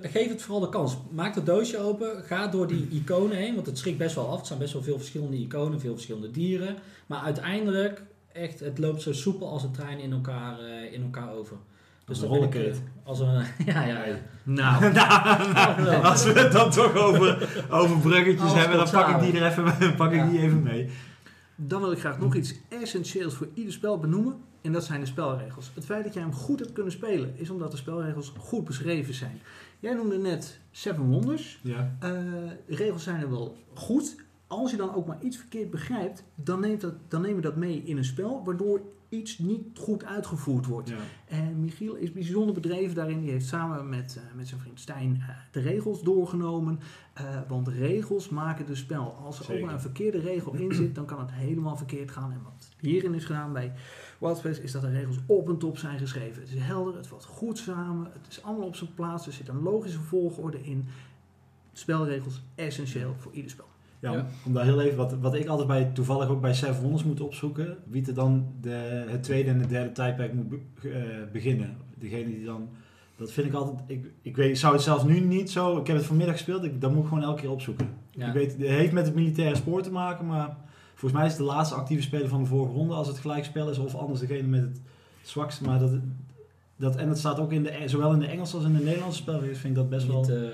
geef 0.01 0.29
het 0.29 0.41
vooral 0.41 0.59
de 0.59 0.69
kans. 0.69 0.97
Maak 1.11 1.35
het 1.35 1.45
doosje 1.45 1.79
open. 1.79 2.23
Ga 2.23 2.47
door 2.47 2.67
die 2.67 2.87
iconen 2.91 3.37
heen. 3.37 3.55
Want 3.55 3.65
het 3.65 3.77
schrikt 3.77 3.97
best 3.97 4.15
wel 4.15 4.29
af. 4.29 4.37
Het 4.37 4.47
zijn 4.47 4.59
best 4.59 4.73
wel 4.73 4.83
veel 4.83 4.97
verschillende 4.97 5.37
iconen. 5.37 5.79
Veel 5.79 5.93
verschillende 5.93 6.31
dieren. 6.31 6.75
Maar 7.05 7.19
uiteindelijk, 7.19 8.01
echt, 8.33 8.59
het 8.59 8.77
loopt 8.77 9.01
zo 9.01 9.13
soepel 9.13 9.49
als 9.49 9.63
een 9.63 9.71
trein 9.71 9.99
in 9.99 10.11
elkaar, 10.11 10.59
in 10.91 11.03
elkaar 11.03 11.33
over. 11.33 11.57
Dus 12.07 12.21
een 12.21 12.27
rollerkate. 12.27 12.79
Als 13.03 13.19
een, 13.19 13.43
ja, 13.65 13.83
ja. 13.83 14.05
Nou, 14.43 14.93
nou, 14.93 15.81
nou, 15.81 16.03
als 16.03 16.23
we 16.23 16.39
het 16.39 16.51
dan 16.51 16.71
toch 16.71 16.95
over, 16.95 17.65
over 17.69 17.97
bruggetjes 17.97 18.41
Alles 18.41 18.53
hebben, 18.53 18.77
dan 18.77 18.89
pak 18.89 19.09
ik 19.09 19.19
die 19.19 19.41
er 19.41 19.51
even, 19.51 19.95
pak 19.95 20.11
ik 20.11 20.17
ja. 20.17 20.27
die 20.27 20.39
even 20.39 20.63
mee. 20.63 20.89
Dan 21.55 21.81
wil 21.81 21.91
ik 21.91 21.99
graag 21.99 22.19
nog 22.19 22.35
iets 22.35 22.55
essentieels 22.69 23.33
voor 23.33 23.47
ieder 23.53 23.73
spel 23.73 23.99
benoemen. 23.99 24.35
En 24.61 24.71
dat 24.71 24.83
zijn 24.83 24.99
de 24.99 25.05
spelregels. 25.05 25.71
Het 25.73 25.85
feit 25.85 26.03
dat 26.03 26.13
jij 26.13 26.23
hem 26.23 26.33
goed 26.33 26.59
hebt 26.59 26.73
kunnen 26.73 26.91
spelen, 26.91 27.33
is 27.35 27.49
omdat 27.49 27.71
de 27.71 27.77
spelregels 27.77 28.33
goed 28.37 28.65
beschreven 28.65 29.13
zijn. 29.13 29.41
Jij 29.79 29.93
noemde 29.93 30.17
net 30.17 30.59
Seven 30.71 31.03
Wonders. 31.03 31.59
Ja. 31.63 31.97
Uh, 32.03 32.09
de 32.65 32.75
regels 32.75 33.03
zijn 33.03 33.21
er 33.21 33.29
wel 33.29 33.57
goed. 33.73 34.15
Als 34.47 34.71
je 34.71 34.77
dan 34.77 34.95
ook 34.95 35.07
maar 35.07 35.21
iets 35.21 35.37
verkeerd 35.37 35.71
begrijpt, 35.71 36.23
dan 36.35 36.59
neemt, 36.59 36.81
dat, 36.81 36.93
dan 37.07 37.21
neem 37.21 37.35
je 37.35 37.41
dat 37.41 37.55
mee 37.55 37.83
in 37.85 37.97
een 37.97 38.05
spel, 38.05 38.41
waardoor 38.45 38.81
iets 39.09 39.37
niet 39.37 39.77
goed 39.77 40.05
uitgevoerd 40.05 40.65
wordt. 40.65 40.89
Ja. 40.89 40.97
En 41.25 41.59
Michiel 41.59 41.95
is 41.95 42.11
bijzonder 42.11 42.53
bedreven 42.53 42.95
daarin. 42.95 43.21
Die 43.21 43.31
heeft 43.31 43.45
samen 43.45 43.89
met, 43.89 44.17
uh, 44.17 44.35
met 44.35 44.47
zijn 44.47 44.59
vriend 44.59 44.79
Stijn 44.79 45.15
uh, 45.15 45.29
de 45.51 45.59
regels 45.59 46.01
doorgenomen. 46.01 46.79
Uh, 47.21 47.39
want 47.47 47.67
regels 47.67 48.29
maken 48.29 48.65
de 48.65 48.75
spel. 48.75 49.17
Als 49.23 49.39
er 49.39 49.45
Zeker. 49.45 49.59
ook 49.59 49.65
maar 49.65 49.75
een 49.75 49.81
verkeerde 49.81 50.19
regel 50.19 50.53
in 50.53 50.73
zit, 50.73 50.95
dan 50.95 51.05
kan 51.05 51.19
het 51.19 51.31
helemaal 51.31 51.77
verkeerd 51.77 52.11
gaan. 52.11 52.31
En 52.31 52.41
wat 52.43 52.69
hierin 52.79 53.13
is 53.13 53.25
gedaan 53.25 53.53
bij 53.53 53.73
Wildspace 54.19 54.63
is 54.63 54.71
dat 54.71 54.81
de 54.81 54.91
regels 54.91 55.19
op 55.25 55.49
en 55.49 55.57
top 55.57 55.77
zijn 55.77 55.99
geschreven. 55.99 56.41
Het 56.41 56.51
is 56.51 56.59
helder, 56.59 56.95
het 56.95 57.07
valt 57.07 57.25
goed 57.25 57.57
samen, 57.57 58.11
het 58.13 58.27
is 58.29 58.43
allemaal 58.43 58.67
op 58.67 58.75
zijn 58.75 58.93
plaats. 58.93 59.27
Er 59.27 59.33
zit 59.33 59.47
een 59.47 59.61
logische 59.61 59.99
volgorde 59.99 60.63
in. 60.63 60.85
Spelregels 61.73 62.41
essentieel 62.55 63.15
voor 63.17 63.33
ieder 63.33 63.51
spel. 63.51 63.67
Ja, 63.99 64.11
ja, 64.11 64.25
om 64.45 64.53
daar 64.53 64.63
heel 64.63 64.81
even, 64.81 64.97
wat, 64.97 65.13
wat 65.13 65.35
ik 65.35 65.47
altijd 65.47 65.67
bij, 65.67 65.89
toevallig 65.93 66.29
ook 66.29 66.41
bij 66.41 66.53
Seven 66.53 66.81
Wonders 66.81 67.03
moet 67.03 67.21
opzoeken, 67.21 67.77
wie 67.85 68.07
er 68.07 68.13
dan 68.13 68.45
de, 68.61 69.05
het 69.07 69.23
tweede 69.23 69.49
en 69.49 69.59
het 69.59 69.69
derde 69.69 69.91
tijdperk 69.91 70.33
moet 70.33 70.49
be, 70.49 70.59
uh, 70.81 70.93
beginnen. 71.31 71.77
Degene 71.95 72.25
die 72.25 72.45
dan, 72.45 72.69
dat 73.15 73.31
vind 73.31 73.47
ik 73.47 73.53
altijd, 73.53 73.79
ik, 73.87 74.11
ik 74.21 74.35
weet, 74.35 74.49
ik 74.49 74.57
zou 74.57 74.73
het 74.73 74.81
zelfs 74.81 75.03
nu 75.03 75.19
niet 75.19 75.51
zo, 75.51 75.77
ik 75.77 75.87
heb 75.87 75.95
het 75.95 76.05
vanmiddag 76.05 76.35
gespeeld, 76.35 76.63
ik, 76.63 76.81
dat 76.81 76.91
moet 76.91 77.03
ik 77.03 77.07
gewoon 77.07 77.23
elke 77.23 77.41
keer 77.41 77.51
opzoeken. 77.51 77.89
Ja. 78.11 78.27
Ik 78.27 78.33
weet, 78.33 78.51
het 78.51 78.61
heeft 78.61 78.91
met 78.91 79.05
het 79.05 79.15
militaire 79.15 79.55
spoor 79.55 79.81
te 79.81 79.91
maken, 79.91 80.25
maar 80.25 80.57
volgens 80.89 81.19
mij 81.19 81.25
is 81.25 81.37
het 81.37 81.41
de 81.41 81.53
laatste 81.53 81.75
actieve 81.75 82.03
speler 82.03 82.27
van 82.27 82.41
de 82.41 82.47
vorige 82.47 82.73
ronde 82.73 82.93
als 82.93 83.07
het 83.07 83.17
gelijkspel 83.17 83.69
is, 83.69 83.77
of 83.77 83.95
anders 83.95 84.19
degene 84.19 84.47
met 84.47 84.61
het 84.61 84.81
zwakste, 85.21 85.63
maar 85.63 85.79
dat, 85.79 85.91
dat, 86.75 86.95
en 86.95 87.07
dat 87.07 87.17
staat 87.17 87.39
ook 87.39 87.51
in 87.51 87.63
de, 87.63 87.83
zowel 87.85 88.13
in 88.13 88.19
de 88.19 88.27
Engelse 88.27 88.55
als 88.55 88.65
in 88.65 88.73
de 88.73 88.83
Nederlandse 88.83 89.21
spelregels, 89.21 89.59
vind 89.59 89.77
ik 89.77 89.79
dat 89.79 89.89
best 89.89 90.07
wel... 90.07 90.29
Eh, 90.29 90.47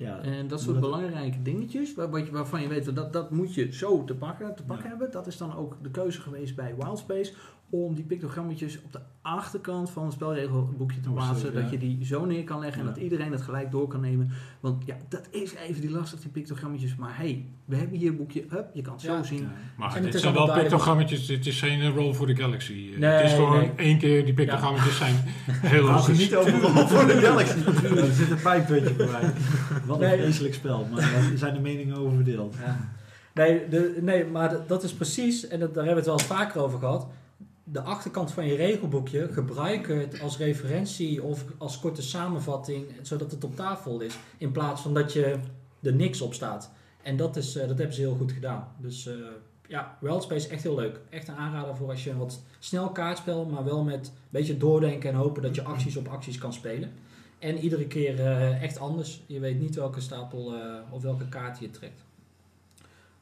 ja, 0.00 0.20
En 0.20 0.48
dat 0.48 0.60
soort 0.60 0.80
belangrijke 0.80 1.42
dingetjes, 1.42 1.94
waar, 1.94 2.30
waarvan 2.30 2.62
je 2.62 2.68
weet 2.68 2.94
dat 2.94 3.12
dat 3.12 3.30
moet 3.30 3.54
je 3.54 3.72
zo 3.72 4.04
te 4.04 4.14
pakken, 4.14 4.54
te 4.54 4.62
pakken 4.62 4.84
Ja. 4.84 4.90
hebben. 4.90 5.10
Dat 5.10 5.26
is 5.26 5.36
dan 5.36 5.56
ook 5.56 5.76
de 5.82 5.90
keuze 5.90 6.20
geweest 6.20 6.56
bij 6.56 6.74
Wildspace 6.76 7.32
om 7.70 7.94
die 7.94 8.04
pictogrammetjes 8.04 8.82
op 8.82 8.92
de 8.92 8.98
achterkant 9.22 9.90
van 9.90 10.04
het 10.04 10.12
spelregelboekje 10.12 11.00
te 11.00 11.08
Oh, 11.08 11.14
plaatsen. 11.14 11.52
ja. 11.54 11.60
Dat 11.60 11.70
je 11.70 11.78
die 11.78 12.04
zo 12.04 12.24
neer 12.24 12.44
kan 12.44 12.60
leggen 12.60 12.80
en 12.80 12.86
Ja. 12.86 12.92
dat 12.94 13.02
iedereen 13.02 13.32
het 13.32 13.42
gelijk 13.42 13.70
door 13.70 13.88
kan 13.88 14.00
nemen. 14.00 14.30
Want 14.60 14.82
ja, 14.86 14.96
dat 15.08 15.28
is 15.30 15.54
even 15.54 15.80
die 15.80 15.90
lastig, 15.90 16.20
die 16.20 16.30
pictogrammetjes. 16.30 16.96
Maar 16.96 17.16
hey, 17.16 17.44
we 17.64 17.76
hebben 17.76 17.98
hier 17.98 18.10
een 18.10 18.16
boekje, 18.16 18.44
hup, 18.48 18.70
je 18.74 18.82
kan 18.82 18.92
het 18.92 19.02
Ja. 19.02 19.16
zo 19.16 19.22
zien. 19.22 19.38
ja. 19.40 19.52
Maar 19.76 19.96
En 19.96 20.02
dit 20.02 20.12
het 20.12 20.22
zijn 20.22 20.34
wel 20.34 20.52
pictogrammetjes, 20.52 21.26
dit 21.26 21.46
is 21.46 21.58
geen 21.60 21.90
roll 21.94 22.14
for 22.14 22.26
the 22.26 22.34
galaxy. 22.36 22.90
Eh, 22.92 22.98
Nee, 22.98 23.10
het 23.10 23.24
is 23.24 23.32
gewoon 23.34 23.58
nee. 23.58 23.72
één 23.76 23.98
keer, 23.98 24.24
die 24.24 24.34
pictogrammetjes 24.34 24.96
zijn 24.96 25.14
heel 25.46 25.84
logisch. 25.84 26.18
niet 26.18 26.36
overal 26.36 26.86
voor 26.88 27.06
de 27.06 27.12
Galaxy. 27.20 27.58
er 27.96 28.12
zit 28.12 28.30
een 28.30 28.40
pijnpuntje 28.42 28.94
bij 28.94 29.06
mij. 29.06 29.32
Wat 29.86 30.00
een 30.00 30.08
Nee. 30.08 30.18
vreselijk 30.18 30.54
spel, 30.54 30.86
maar 30.92 31.00
daar 31.00 31.30
zijn 31.34 31.54
de 31.54 31.60
meningen 31.60 31.96
over 31.96 32.14
verdeeld. 32.14 32.54
Ja. 32.64 32.88
Nee, 33.34 33.68
de, 33.68 33.98
nee, 34.02 34.24
maar 34.24 34.56
dat 34.66 34.82
is 34.82 34.92
precies, 34.92 35.48
en 35.48 35.60
dat, 35.60 35.74
daar 35.74 35.84
hebben 35.84 36.04
we 36.04 36.10
het 36.10 36.18
wel 36.28 36.36
vaker 36.36 36.60
over 36.62 36.78
gehad. 36.78 37.06
De 37.72 37.80
achterkant 37.80 38.32
van 38.32 38.46
je 38.46 38.54
regelboekje, 38.54 39.28
gebruik 39.32 39.88
het 39.88 40.20
als 40.20 40.38
referentie 40.38 41.22
of 41.22 41.44
als 41.58 41.80
korte 41.80 42.02
samenvatting, 42.02 42.86
zodat 43.02 43.30
het 43.30 43.44
op 43.44 43.56
tafel 43.56 44.00
is. 44.00 44.18
In 44.38 44.52
plaats 44.52 44.82
van 44.82 44.94
dat 44.94 45.12
je 45.12 45.38
er 45.82 45.94
niks 45.94 46.20
op 46.20 46.34
staat. 46.34 46.72
En 47.02 47.16
dat, 47.16 47.36
is, 47.36 47.56
eh, 47.56 47.68
dat 47.68 47.78
hebben 47.78 47.94
ze 47.94 48.00
heel 48.00 48.14
goed 48.14 48.32
gedaan. 48.32 48.68
Dus 48.76 49.06
eh, 49.06 49.14
ja, 49.68 49.96
Wildspace 50.00 50.48
echt 50.48 50.62
heel 50.62 50.74
leuk. 50.74 51.00
Echt 51.10 51.28
een 51.28 51.34
aanrader 51.34 51.76
voor 51.76 51.88
als 51.90 52.04
je 52.04 52.10
een 52.10 52.18
wat 52.18 52.42
snel 52.58 52.90
kaartspel, 52.90 53.44
maar 53.44 53.64
wel 53.64 53.84
met 53.84 54.06
een 54.06 54.12
beetje 54.30 54.56
doordenken 54.56 55.10
en 55.10 55.16
hopen 55.16 55.42
dat 55.42 55.54
je 55.54 55.62
acties 55.62 55.96
op 55.96 56.08
acties 56.08 56.38
kan 56.38 56.52
spelen. 56.52 56.92
En 57.38 57.58
iedere 57.58 57.86
keer 57.86 58.20
eh, 58.20 58.62
echt 58.62 58.78
anders. 58.78 59.22
Je 59.26 59.40
weet 59.40 59.60
niet 59.60 59.74
welke 59.74 60.00
stapel 60.00 60.54
of 60.90 61.02
welke 61.02 61.28
kaart 61.28 61.58
je 61.58 61.70
trekt. 61.70 62.04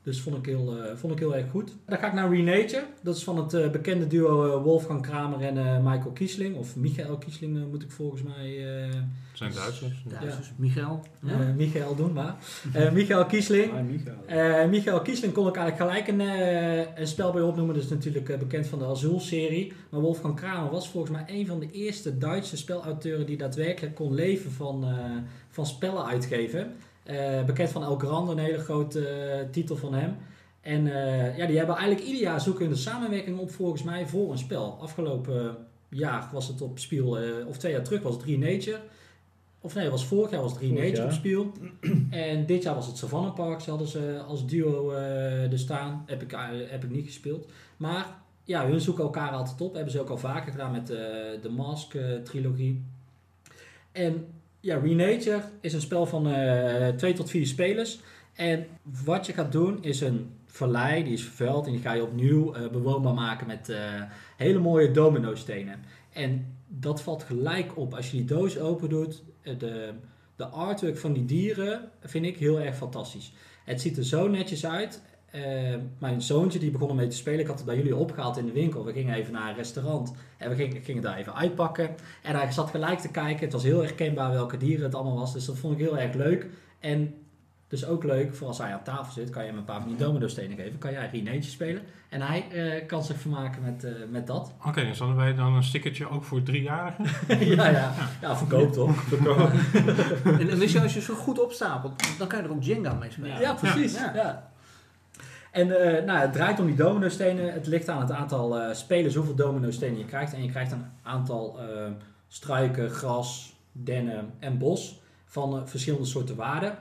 Dus 0.09 0.20
vond 0.20 0.36
ik, 0.36 0.46
heel, 0.46 0.76
eh, 0.76 0.96
vond 0.96 1.12
ik 1.12 1.18
heel 1.18 1.36
erg 1.36 1.50
goed. 1.50 1.72
Dan 1.86 1.98
ga 1.98 2.06
ik 2.06 2.12
naar 2.12 2.30
Renature. 2.30 2.84
Dat 3.02 3.16
is 3.16 3.24
van 3.24 3.36
het 3.36 3.54
eh, 3.54 3.70
bekende 3.70 4.06
duo 4.06 4.56
eh, 4.56 4.62
Wolfgang 4.62 5.02
Kramer 5.02 5.40
en 5.40 5.59
eh, 5.59 5.76
Michael 5.84 6.11
Kiesling. 6.12 6.56
Of 6.56 6.76
Michael 6.76 7.16
Kiesling 7.18 7.70
moet 7.70 7.82
ik 7.82 7.90
volgens 7.90 8.22
mij 8.22 8.78
eh, 8.82 8.94
zijn 9.32 9.52
Duitsers. 9.52 10.04
Ja. 10.11 10.20
dus 10.20 10.52
Michael. 10.56 11.02
Ja. 11.22 11.32
eh, 11.32 11.54
Michael 11.56 11.94
doen, 11.96 12.12
maar. 12.12 12.36
Eh 12.72 12.92
Michael 12.92 13.26
Kiesling. 13.26 13.72
Ah, 13.72 13.80
Michael. 13.84 14.16
Eh 14.26 14.68
Michael 14.68 15.00
Kiesling 15.02 15.32
kon 15.32 15.48
ik 15.48 15.56
eigenlijk 15.56 15.90
gelijk 15.90 16.09
een, 16.09 16.20
eh, 16.20 17.00
een 17.00 17.06
spel 17.06 17.32
bij 17.32 17.42
opnoemen. 17.42 17.74
Dat 17.74 17.84
is 17.84 17.90
natuurlijk 17.90 18.38
bekend 18.38 18.66
van 18.66 18.78
de 18.78 18.84
Azul-serie. 18.84 19.72
Maar 19.90 20.00
Wolfgang 20.00 20.36
Kramer 20.36 20.70
was 20.70 20.88
volgens 20.88 21.12
mij 21.12 21.24
een 21.26 21.46
van 21.46 21.61
de 21.61 21.70
eerste 21.70 22.18
Duitse 22.18 22.56
spelauteuren 22.56 23.26
die 23.26 23.36
daadwerkelijk 23.36 23.94
kon 23.94 24.14
leven 24.14 24.50
van, 24.52 24.84
eh, 24.84 24.90
van 25.50 25.66
spellen 25.66 26.06
uitgeven. 26.06 26.72
Eh, 27.09 27.44
bekend 27.44 27.70
van 27.70 27.82
El 27.82 27.96
Grande, 27.96 28.32
een 28.32 28.38
hele 28.38 28.59
grote 28.59 29.09
eh, 29.09 29.48
titel 29.50 29.76
van 29.76 29.94
hem. 29.94 30.16
En 30.61 30.86
eh, 30.86 31.36
ja, 31.36 31.46
die 31.46 31.56
hebben 31.56 31.76
eigenlijk 31.76 32.06
ieder 32.06 32.22
jaar 32.22 32.40
zoeken 32.40 32.64
hun 32.64 32.74
de 32.74 32.80
samenwerking 32.80 33.38
op 33.38 33.50
volgens 33.50 33.82
mij 33.82 34.06
voor 34.06 34.30
een 34.30 34.38
spel. 34.38 34.78
Afgelopen 34.80 35.56
jaar 35.88 36.28
was 36.32 36.48
het 36.48 36.61
op 36.61 36.78
Spiel, 36.78 37.18
of 37.46 37.56
twee 37.56 37.72
jaar 37.72 37.82
terug 37.82 38.02
was 38.02 38.14
het 38.14 38.22
Renature. 38.24 38.80
Of 39.61 39.74
nee, 39.74 39.90
was 39.90 40.06
vorig 40.06 40.30
jaar 40.30 40.42
was 40.42 40.52
het 40.52 40.61
Renature 40.61 40.96
jaar. 40.96 41.04
op 41.04 41.12
Spiel. 41.12 41.52
en 42.11 42.46
dit 42.46 42.62
jaar 42.62 42.74
was 42.74 42.86
het 42.86 42.96
Savannah 42.96 43.34
Park. 43.34 43.61
Ze 43.61 43.70
hadden 43.70 43.88
ze 43.88 44.22
als 44.26 44.46
duo 44.46 44.90
er 44.90 45.59
staan. 45.59 46.02
Heb 46.06 46.22
ik, 46.22 46.36
heb 46.68 46.84
ik 46.84 46.90
niet 46.90 47.06
gespeeld. 47.06 47.50
Maar 47.76 48.06
ja, 48.44 48.66
hun 48.66 48.80
zoeken 48.80 49.04
elkaar 49.04 49.30
altijd 49.30 49.61
op. 49.61 49.74
Hebben 49.74 49.92
ze 49.92 50.00
ook 50.00 50.11
al 50.11 50.18
vaker 50.18 50.52
gedaan 50.52 50.72
met 50.72 50.86
de 51.42 51.50
Mask 51.56 51.94
eh, 51.94 52.16
trilogie. 52.16 52.84
En 53.92 54.26
ja, 54.68 54.78
Renature 54.78 55.42
is 55.60 55.72
een 55.72 55.80
spel 55.80 56.06
van 56.06 56.28
eh 56.28 56.88
twee 56.88 57.12
tot 57.12 57.30
vier 57.30 57.46
spelers. 57.46 58.00
En 58.34 58.66
wat 59.04 59.26
je 59.26 59.32
gaat 59.32 59.52
doen 59.52 59.82
is 59.82 60.00
een 60.00 60.30
vallei, 60.46 61.04
die 61.04 61.12
is 61.12 61.22
vervuild. 61.22 61.66
En 61.66 61.72
die 61.72 61.80
ga 61.80 61.92
je 61.92 62.02
opnieuw 62.02 62.54
eh, 62.54 62.68
bewoonbaar 62.70 63.14
maken 63.14 63.46
met 63.46 63.68
eh, 63.68 63.78
hele 64.36 64.58
mooie 64.58 64.90
domino-stenen. 64.90 65.80
En 66.12 66.56
dat 66.66 67.02
valt 67.02 67.22
gelijk 67.22 67.76
op 67.76 67.94
als 67.94 68.10
je 68.10 68.16
die 68.16 68.26
doos 68.26 68.58
open 68.58 68.88
doet. 68.88 69.22
De, 69.42 69.92
de 70.36 70.46
artwork 70.46 70.98
van 70.98 71.12
die 71.12 71.24
dieren 71.24 71.90
vind 72.00 72.24
ik 72.24 72.36
heel 72.36 72.60
erg 72.60 72.76
fantastisch. 72.76 73.32
Het 73.64 73.80
ziet 73.80 73.96
er 73.96 74.04
zo 74.04 74.28
netjes 74.28 74.66
uit. 74.66 75.02
Eh, 75.31 75.43
mijn 75.99 76.22
zoontje 76.22 76.59
die 76.59 76.70
begon 76.70 76.89
ermee 76.89 77.07
te 77.07 77.16
spelen. 77.16 77.41
Ik 77.41 77.47
had 77.47 77.57
het 77.57 77.66
bij 77.66 77.76
jullie 77.76 77.97
opgehaald 77.97 78.37
in 78.37 78.47
de 78.47 78.53
winkel. 78.53 78.85
We 78.85 78.93
gingen 78.93 79.14
even 79.14 79.33
naar 79.33 79.49
een 79.49 79.57
restaurant. 79.57 80.14
En 80.37 80.49
we 80.49 80.57
gingen, 80.57 80.83
gingen 80.83 81.03
daar 81.03 81.16
even 81.16 81.35
uitpakken. 81.35 81.91
En 82.22 82.37
hij 82.37 82.53
zat 82.53 82.70
gelijk 82.70 82.99
te 82.99 83.11
kijken. 83.11 83.45
Het 83.45 83.53
was 83.53 83.62
heel 83.62 83.83
herkenbaar 83.83 84.31
welke 84.31 84.57
dieren 84.57 84.85
het 84.85 84.95
allemaal 84.95 85.18
was. 85.18 85.33
Dus 85.33 85.45
dat 85.45 85.59
vond 85.59 85.72
ik 85.72 85.87
heel 85.87 85.99
erg 85.99 86.14
leuk. 86.14 86.47
En 86.81 87.14
dus 87.68 87.87
ook 87.87 88.05
leuk, 88.05 88.35
voor 88.35 88.47
als 88.47 88.59
hij 88.59 88.72
aan 88.72 88.83
tafel 88.83 89.12
zit, 89.12 89.31
kan 89.31 89.43
je 89.43 89.49
hem 89.49 89.59
een 89.59 89.64
paar 89.64 89.81
van 89.81 89.89
die 89.89 89.97
domino 89.97 90.29
stenen 90.29 90.57
geven. 90.57 90.79
Kan 90.79 90.93
jij 90.93 91.09
Rineetje 91.12 91.51
spelen. 91.51 91.83
En 92.09 92.20
hij 92.20 92.49
eh, 92.51 92.87
kan 92.87 93.05
zich 93.05 93.20
vermaken 93.20 93.62
met, 93.62 93.85
eh, 93.85 93.93
met 94.11 94.26
dat. 94.26 94.53
Oké, 94.66 94.85
dus 94.85 94.99
hadden 94.99 95.16
wij 95.16 95.35
dan 95.35 95.55
een 95.55 95.64
stickertje 95.64 96.09
ook 96.09 96.24
voor 96.24 96.43
driejarigen? 96.43 97.05
ja, 97.57 97.68
ja. 97.68 97.93
ja, 98.20 98.37
verkoop 98.37 98.72
toch? 98.72 99.03
Verkoop. 99.03 99.51
En, 100.24 100.49
en 100.49 100.61
je, 100.61 100.81
als 100.81 100.95
je 100.95 101.01
zo 101.01 101.14
goed 101.14 101.41
opstapelt, 101.41 102.18
dan 102.18 102.29
kan 102.29 102.39
je 102.39 102.45
er 102.45 102.51
ook 102.51 102.62
Jenga 102.62 102.95
mee 102.95 103.11
spelen. 103.11 103.41
Ja, 103.41 103.55
precies. 103.55 103.95
Ja. 103.95 104.14
Ja. 104.14 104.51
En 105.51 105.80
eh, 105.80 106.05
nou, 106.05 106.18
het 106.18 106.32
draait 106.32 106.61
om 106.61 106.66
die 106.66 106.76
domino-stenen. 106.76 107.53
Het 107.53 107.66
ligt 107.66 107.88
aan 107.88 108.01
het 108.01 108.11
aantal 108.11 108.59
eh, 108.59 108.74
spelers 108.74 109.14
hoeveel 109.14 109.34
domino-stenen 109.34 109.99
je 109.99 110.05
krijgt. 110.05 110.32
En 110.32 110.42
je 110.42 110.51
krijgt 110.51 110.72
een 110.72 110.84
aantal 111.03 111.59
eh, 111.61 111.90
struiken, 112.28 112.90
gras, 112.90 113.57
dennen 113.72 114.30
en 114.38 114.59
bos 114.59 115.01
van 115.24 115.68
verschillende 115.68 116.07
soorten 116.07 116.36
waarden. 116.36 116.78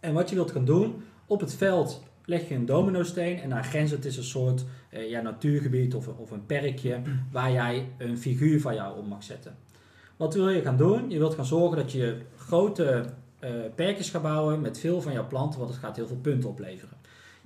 En 0.00 0.12
wat 0.12 0.28
je 0.28 0.34
wilt 0.34 0.50
gaan 0.50 0.64
doen, 0.64 1.04
op 1.26 1.40
het 1.40 1.54
veld 1.54 2.02
leg 2.24 2.48
je 2.48 2.54
een 2.54 2.66
domino-steen 2.66 3.40
en 3.40 3.48
daar 3.48 3.64
grenst 3.64 3.92
het 3.92 4.04
is 4.04 4.16
een 4.16 4.24
soort 4.24 4.64
ja, 4.90 5.20
natuurgebied 5.20 5.94
of, 5.94 6.08
of 6.08 6.30
een 6.30 6.46
perkje 6.46 7.00
waar 7.32 7.52
jij 7.52 7.88
een 7.98 8.18
figuur 8.18 8.60
van 8.60 8.74
jou 8.74 8.98
op 8.98 9.06
mag 9.06 9.22
zetten. 9.22 9.56
Wat 10.16 10.34
wil 10.34 10.48
je 10.48 10.62
gaan 10.62 10.76
doen? 10.76 11.10
Je 11.10 11.18
wilt 11.18 11.34
gaan 11.34 11.44
zorgen 11.44 11.76
dat 11.76 11.92
je 11.92 12.20
grote 12.36 13.04
perkjes 13.74 14.10
gaat 14.10 14.22
bouwen 14.22 14.60
met 14.60 14.78
veel 14.78 15.00
van 15.00 15.12
jouw 15.12 15.26
planten, 15.26 15.58
want 15.58 15.70
het 15.70 15.80
gaat 15.80 15.96
heel 15.96 16.06
veel 16.06 16.16
punten 16.16 16.48
opleveren. 16.48 16.96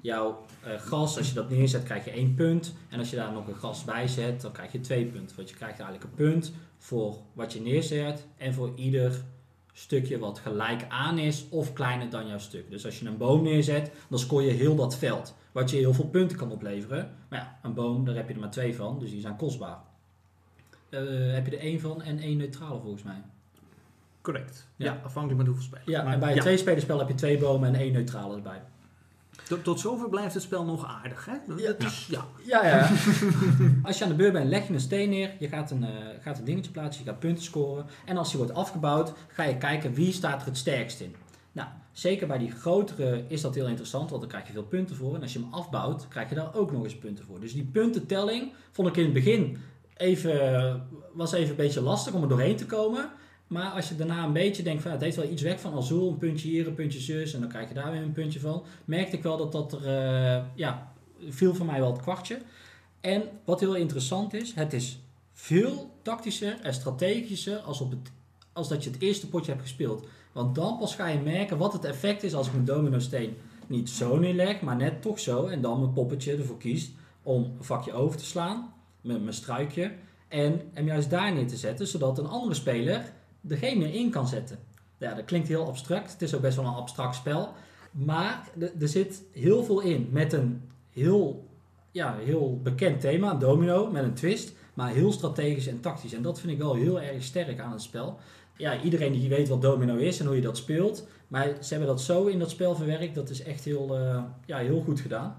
Jouw 0.01 0.45
eh, 0.63 0.75
gras, 0.75 1.17
als 1.17 1.29
je 1.29 1.35
dat 1.35 1.51
neerzet, 1.51 1.83
krijg 1.83 2.05
je 2.05 2.11
één 2.11 2.35
punt. 2.35 2.75
En 2.89 2.99
als 2.99 3.11
je 3.11 3.17
daar 3.17 3.33
nog 3.33 3.49
een 3.49 3.55
gras 3.55 3.85
bij 3.85 4.09
zet, 4.09 4.41
dan 4.41 4.53
krijg 4.53 4.73
je 4.73 4.81
twee 4.81 5.05
punten. 5.05 5.37
Want 5.37 5.49
je 5.49 5.57
krijgt 5.57 5.81
eigenlijk 5.81 6.11
een 6.11 6.17
punt 6.17 6.53
voor 6.79 7.17
wat 7.33 7.53
je 7.53 7.61
neerzet 7.61 8.27
en 8.37 8.55
voor 8.55 8.73
ieder 8.75 9.23
stukje 9.73 10.19
wat 10.19 10.39
gelijk 10.39 10.87
aan 10.89 11.19
is 11.19 11.47
of 11.49 11.73
kleiner 11.73 12.11
dan 12.11 12.27
jouw 12.27 12.39
stuk. 12.39 12.71
Dus 12.71 12.85
als 12.85 13.01
je 13.01 13.07
een 13.07 13.17
boom 13.17 13.43
neerzet, 13.43 13.91
dan 14.09 14.19
scoor 14.19 14.43
je 14.43 14.51
heel 14.51 14.77
dat 14.77 14.97
veld, 14.97 15.35
wat 15.53 15.71
je 15.71 15.77
heel 15.77 15.95
veel 15.95 16.09
punten 16.09 16.37
kan 16.37 16.51
opleveren. 16.51 17.15
Maar 17.29 17.39
ja, 17.39 17.59
een 17.63 17.75
boom, 17.75 18.05
daar 18.05 18.15
heb 18.15 18.29
je 18.29 18.35
er 18.35 18.41
maar 18.41 18.51
twee 18.51 18.75
van, 18.75 18.99
dus 18.99 19.11
die 19.11 19.21
zijn 19.21 19.37
kostbaar. 19.37 19.79
Eh, 20.89 21.01
heb 21.33 21.47
je 21.47 21.57
er 21.57 21.63
één 21.63 21.81
van 21.81 22.03
en 22.03 22.19
één 22.19 22.37
neutrale 22.37 22.81
volgens 22.81 23.03
mij. 23.03 23.23
Correct. 24.21 24.67
Ja. 24.77 24.85
Ja, 24.85 25.01
afhankelijk 25.05 25.39
met 25.39 25.47
hoeveel 25.47 25.65
spelers. 25.65 25.87
Ja, 25.87 26.03
Maar 26.03 26.13
en 26.13 26.21
bij 26.21 26.29
een 26.29 26.35
ja, 26.35 26.41
tweespelerspel 26.41 26.99
heb 26.99 27.09
je 27.09 27.15
twee 27.15 27.39
bomen 27.39 27.69
en 27.69 27.81
één 27.81 27.93
neutrale 27.93 28.37
erbij. 28.37 28.63
Tot, 29.49 29.65
tot 29.65 29.81
zover 29.81 30.09
blijft 30.09 30.35
het 30.35 30.43
spel 30.43 30.65
nog 30.65 30.87
aardig, 30.87 31.25
hè? 31.25 31.55
Is, 31.79 32.07
ja. 32.11 32.25
Ja, 32.45 32.67
ja. 32.67 32.91
als 33.83 33.99
je 33.99 34.05
aan 34.05 34.11
de 34.11 34.17
beurt 34.17 34.33
bent, 34.33 34.49
leg 34.49 34.67
je 34.67 34.73
een 34.73 34.81
steen 34.81 35.11
neer. 35.11 35.33
Je 35.39 35.49
gaat 35.49 35.71
een, 35.71 35.85
eh, 35.85 35.91
gaat 36.21 36.39
een 36.39 36.45
dingetje 36.45 36.71
plaatsen, 36.71 37.05
je 37.05 37.11
gaat 37.11 37.19
punten 37.19 37.45
scoren. 37.45 37.87
En 38.05 38.17
als 38.17 38.29
die 38.29 38.39
wordt 38.39 38.55
afgebouwd, 38.55 39.13
ga 39.29 39.43
je 39.43 39.57
kijken 39.57 39.95
wie 39.95 40.13
staat 40.13 40.41
er 40.41 40.47
het 40.47 40.57
sterkst 40.57 41.01
in. 41.01 41.15
Nou, 41.53 41.69
zeker 41.93 42.27
bij 42.27 42.39
die 42.39 42.51
grotere 42.51 43.25
is 43.29 43.41
dat 43.41 43.55
heel 43.55 43.67
interessant, 43.67 44.11
want 44.11 44.21
dan 44.21 44.31
krijg 44.31 44.47
je 44.47 44.53
veel 44.53 44.63
punten 44.63 44.97
voor. 44.97 45.15
En 45.15 45.23
als 45.23 45.33
je 45.33 45.39
hem 45.39 45.53
afbouwt, 45.53 46.09
krijg 46.09 46.29
je 46.29 46.35
daar 46.35 46.55
ook 46.55 46.73
nog 46.73 46.85
eens 46.85 46.99
punten 46.99 47.25
voor. 47.25 47.41
Dus 47.41 47.53
die 47.53 47.65
puntentelling 47.65 48.53
vond 48.71 48.89
ik 48.89 48.97
in 48.97 49.05
het 49.05 49.13
begin 49.13 49.59
even, 49.97 50.87
was 51.13 51.33
even 51.33 51.51
een 51.51 51.57
beetje 51.57 51.81
lastig 51.81 52.13
om 52.13 52.23
er 52.23 52.29
doorheen 52.29 52.57
te 52.57 52.67
komen. 52.67 53.11
Maar 53.49 53.71
als 53.71 53.89
je 53.89 53.97
daarna 53.97 54.25
een 54.25 54.33
beetje 54.33 54.63
denkt 54.63 54.83
van, 54.83 54.91
het 54.91 55.01
heeft 55.01 55.17
wel 55.17 55.31
iets 55.31 55.43
weg 55.43 55.61
van 55.61 55.75
Azul, 55.75 56.09
een 56.09 56.19
puntje 56.19 56.49
hier, 56.49 56.67
een 56.67 56.75
puntje 56.75 57.01
zus, 57.01 57.35
en 57.35 57.41
dan 57.41 57.49
krijg 57.49 57.69
je 57.69 57.75
daar 57.75 57.93
weer 57.93 58.03
een 58.03 58.13
puntje 58.13 58.41
van. 58.41 58.63
Merkte 58.85 59.17
ik 59.17 59.23
wel 59.23 59.37
dat 59.37 59.53
dat 59.53 59.73
er, 59.73 59.87
eh, 59.87 60.45
ja, 60.55 60.93
viel 61.29 61.55
voor 61.55 61.67
mij 61.67 61.81
wel 61.81 61.93
het 61.93 62.03
kwartje. 62.03 62.39
En 63.01 63.23
wat 63.45 63.61
heel 63.61 63.75
interessant 63.75 64.35
is, 64.35 64.55
het 64.55 64.73
is 64.73 64.99
veel 65.33 65.91
tactischer 66.03 66.61
en 66.63 66.75
strategischer 66.75 67.59
als, 67.59 67.81
op 67.81 67.91
het, 67.91 68.11
als 68.53 68.69
dat 68.69 68.85
je 68.85 68.91
het 68.91 69.01
eerste 69.01 69.29
potje 69.29 69.51
hebt 69.51 69.63
gespeeld. 69.63 70.07
Want 70.33 70.55
dan 70.55 70.79
pas 70.79 70.95
ga 70.95 71.07
je 71.07 71.19
merken 71.19 71.59
wat 71.59 71.73
het 71.73 71.85
effect 71.85 72.23
is 72.23 72.35
als 72.35 72.47
ik 72.47 72.53
mijn 72.53 72.65
domino 72.65 72.99
steen 72.99 73.37
niet 73.67 73.91
zo 73.91 74.19
neerleg, 74.19 74.61
maar 74.61 74.77
net 74.77 75.03
toch 75.03 75.21
zo. 75.21 75.47
En 75.47 75.61
dan 75.61 75.81
mijn 75.81 75.93
poppetje 75.93 76.37
ervoor 76.37 76.59
kiest 76.59 76.91
om 77.23 77.43
een 77.45 77.65
vakje 77.65 77.93
over 77.93 78.19
te 78.19 78.25
slaan 78.25 78.73
met 79.01 79.21
mijn 79.23 79.35
struikje. 79.35 79.93
En 80.29 80.61
hem 80.73 80.87
juist 80.87 81.11
daar 81.11 81.33
neer 81.33 81.47
te 81.47 81.57
zetten, 81.57 81.87
zodat 81.87 82.19
een 82.19 82.27
andere 82.27 82.55
speler 82.55 83.13
er 83.49 83.57
geen 83.57 83.79
meer 83.79 83.95
in 83.95 84.11
kan 84.11 84.29
zetten. 84.29 84.59
Ja, 84.99 85.15
dat 85.15 85.25
klinkt 85.25 85.49
heel 85.49 85.67
abstract. 85.67 86.13
Het 86.13 86.23
is 86.23 86.35
ook 86.35 86.41
best 86.41 86.57
wel 86.57 86.67
een 86.67 86.75
abstract 86.75 87.15
spel. 87.15 87.53
Maar 87.93 88.49
er- 88.59 88.89
zit 88.89 89.23
heel 89.33 89.65
veel 89.65 89.81
in 89.81 90.09
met 90.11 90.33
een 90.33 90.63
heel, 90.93 91.47
ja, 91.91 92.17
heel 92.17 92.61
bekend 92.63 93.01
thema, 93.01 93.35
domino, 93.35 93.91
met 93.91 94.03
een 94.05 94.15
twist. 94.15 94.57
maar 94.75 94.91
heel 94.91 95.13
strategisch 95.13 95.67
en 95.67 95.81
tactisch. 95.81 96.13
En 96.13 96.23
dat 96.23 96.41
vind 96.41 96.53
ik 96.53 96.59
wel 96.59 96.75
heel 96.75 97.01
erg 97.01 97.23
sterk 97.23 97.61
aan 97.61 97.73
het 97.73 97.83
spel. 97.83 98.19
Ja, 98.57 98.81
iedereen 98.83 99.13
die 99.13 99.29
weet 99.29 99.49
wat 99.49 99.63
domino 99.63 99.97
is 99.97 100.21
en 100.21 100.27
hoe 100.27 100.35
je 100.35 100.41
dat 100.43 100.57
speelt. 100.57 101.07
Maar 101.29 101.49
ze 101.61 101.69
hebben 101.69 101.89
dat 101.89 102.01
zo 102.01 102.27
in 102.27 102.39
dat 102.39 102.51
spel 102.51 102.75
verwerkt, 102.75 103.15
dat 103.15 103.31
is 103.31 103.43
echt 103.43 103.65
heel, 103.65 103.97
eh, 103.99 104.23
ja, 104.47 104.59
heel 104.59 104.81
goed 104.81 105.01
gedaan. 105.01 105.37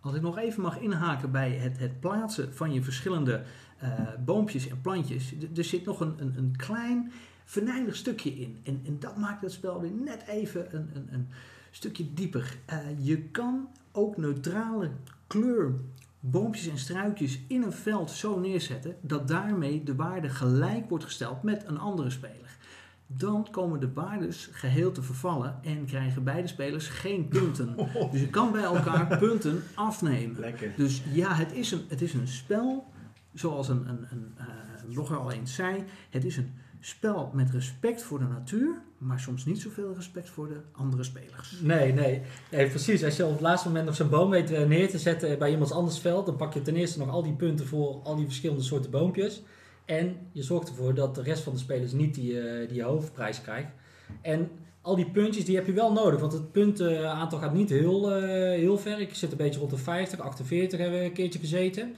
Als 0.00 0.14
ik 0.14 0.22
nog 0.22 0.38
even 0.38 0.62
mag 0.62 0.78
inhaken 0.80 1.30
bij 1.30 1.50
het, 1.50 1.78
het 1.78 2.00
plaatsen 2.00 2.54
van 2.54 2.72
je 2.72 2.82
verschillende 2.82 3.42
eh, 3.78 3.90
boompjes 4.24 4.68
en 4.68 4.80
plantjes. 4.80 5.34
D- 5.52 5.58
er 5.58 5.64
zit 5.64 5.84
nog 5.84 6.00
een, 6.00 6.14
een, 6.18 6.34
een 6.36 6.54
klein 6.56 7.12
venijnig 7.44 7.96
stukje 7.96 8.30
in. 8.40 8.58
En, 8.62 8.80
en 8.86 8.96
dat 8.98 9.16
maakt 9.16 9.42
het 9.42 9.52
spel 9.52 9.80
weer 9.80 9.90
net 10.04 10.24
even 10.28 10.76
een, 10.76 10.90
een, 10.94 11.08
een 11.12 11.28
stukje 11.70 12.14
dieper. 12.14 12.56
Eh, 12.64 12.78
je 12.98 13.18
kan 13.22 13.68
ook 13.92 14.16
neutrale 14.16 14.90
kleur 15.26 15.72
boompjes 16.20 16.68
en 16.68 16.78
struikjes 16.78 17.40
in 17.46 17.62
een 17.62 17.72
veld 17.72 18.10
zo 18.10 18.38
neerzetten 18.38 18.96
dat 19.00 19.28
daarmee 19.28 19.82
de 19.82 19.94
waarde 19.94 20.28
gelijk 20.28 20.88
wordt 20.88 21.04
gesteld 21.04 21.42
met 21.42 21.64
een 21.66 21.78
andere 21.78 22.10
speler. 22.10 22.56
Dan 23.06 23.46
komen 23.50 23.80
de 23.80 23.92
waardes 23.92 24.48
geheel 24.52 24.92
te 24.92 25.02
vervallen 25.02 25.58
en 25.62 25.84
krijgen 25.84 26.24
beide 26.24 26.48
spelers 26.48 26.88
geen 26.88 27.28
punten. 27.28 27.74
Dus 28.12 28.20
je 28.20 28.28
kan 28.28 28.52
bij 28.52 28.62
elkaar 28.62 29.18
punten 29.18 29.62
afnemen. 29.74 30.40
Lekker. 30.40 30.72
Dus 30.76 31.02
ja, 31.12 31.34
het 31.34 31.52
is 31.52 31.70
een, 31.72 31.82
het 31.88 32.02
is 32.02 32.14
een 32.14 32.28
spel, 32.28 32.86
zoals 33.34 33.68
een, 33.68 33.88
een, 33.88 34.06
een 34.10 34.34
eh, 34.36 34.94
blogger 34.94 35.16
al 35.16 35.32
eens 35.32 35.54
zei. 35.54 35.84
Het 36.10 36.24
is 36.24 36.36
een 36.36 36.54
spel 36.80 37.30
met 37.34 37.50
respect 37.50 38.02
voor 38.02 38.18
de 38.18 38.24
natuur, 38.24 38.82
maar 38.98 39.20
soms 39.20 39.44
niet 39.44 39.60
zoveel 39.60 39.94
respect 39.94 40.28
voor 40.28 40.48
de 40.48 40.60
andere 40.72 41.02
spelers. 41.02 41.60
Nee, 41.60 41.92
nee, 41.92 42.22
nee, 42.50 42.68
precies. 42.68 43.04
Als 43.04 43.16
je 43.16 43.24
op 43.24 43.32
het 43.32 43.40
laatste 43.40 43.68
moment 43.68 43.86
nog 43.86 43.94
zo'n 43.94 44.08
boom 44.08 44.30
weet 44.30 44.50
eh, 44.50 44.66
neer 44.66 44.90
te 44.90 44.98
zetten 44.98 45.38
bij 45.38 45.50
iemands 45.50 45.72
anders 45.72 45.98
veld, 45.98 46.26
dan 46.26 46.36
pak 46.36 46.54
je 46.54 46.62
ten 46.62 46.76
eerste 46.76 46.98
nog 46.98 47.08
al 47.08 47.22
die 47.22 47.32
punten 47.32 47.66
voor 47.66 48.00
al 48.02 48.16
die 48.16 48.24
verschillende 48.24 48.62
soorten 48.62 48.90
boompjes. 48.90 49.42
En 49.84 50.16
je 50.32 50.42
zorgt 50.42 50.68
ervoor 50.68 50.94
dat 50.94 51.14
de 51.14 51.22
rest 51.22 51.42
van 51.42 51.52
de 51.52 51.58
spelers 51.58 51.92
niet 51.92 52.14
die, 52.14 52.40
eh, 52.40 52.68
die 52.68 52.82
hoofdprijs 52.82 53.40
krijgt. 53.40 53.70
En 54.22 54.50
al 54.80 54.96
die 54.96 55.10
puntjes 55.10 55.44
die 55.44 55.56
heb 55.56 55.66
je 55.66 55.72
wel 55.72 55.92
nodig, 55.92 56.20
want 56.20 56.32
het 56.32 56.52
puntenaantal 56.52 57.38
gaat 57.38 57.54
niet 57.54 57.70
heel, 57.70 58.12
heel 58.20 58.78
ver. 58.78 59.00
Ik 59.00 59.14
zit 59.14 59.30
een 59.30 59.36
beetje 59.36 59.58
rond 59.58 59.70
de 59.70 59.76
50, 59.76 60.20
48 60.20 60.78
hebben 60.78 60.98
we 60.98 61.04
een 61.04 61.12
keertje 61.12 61.38
gezeten. 61.38 61.94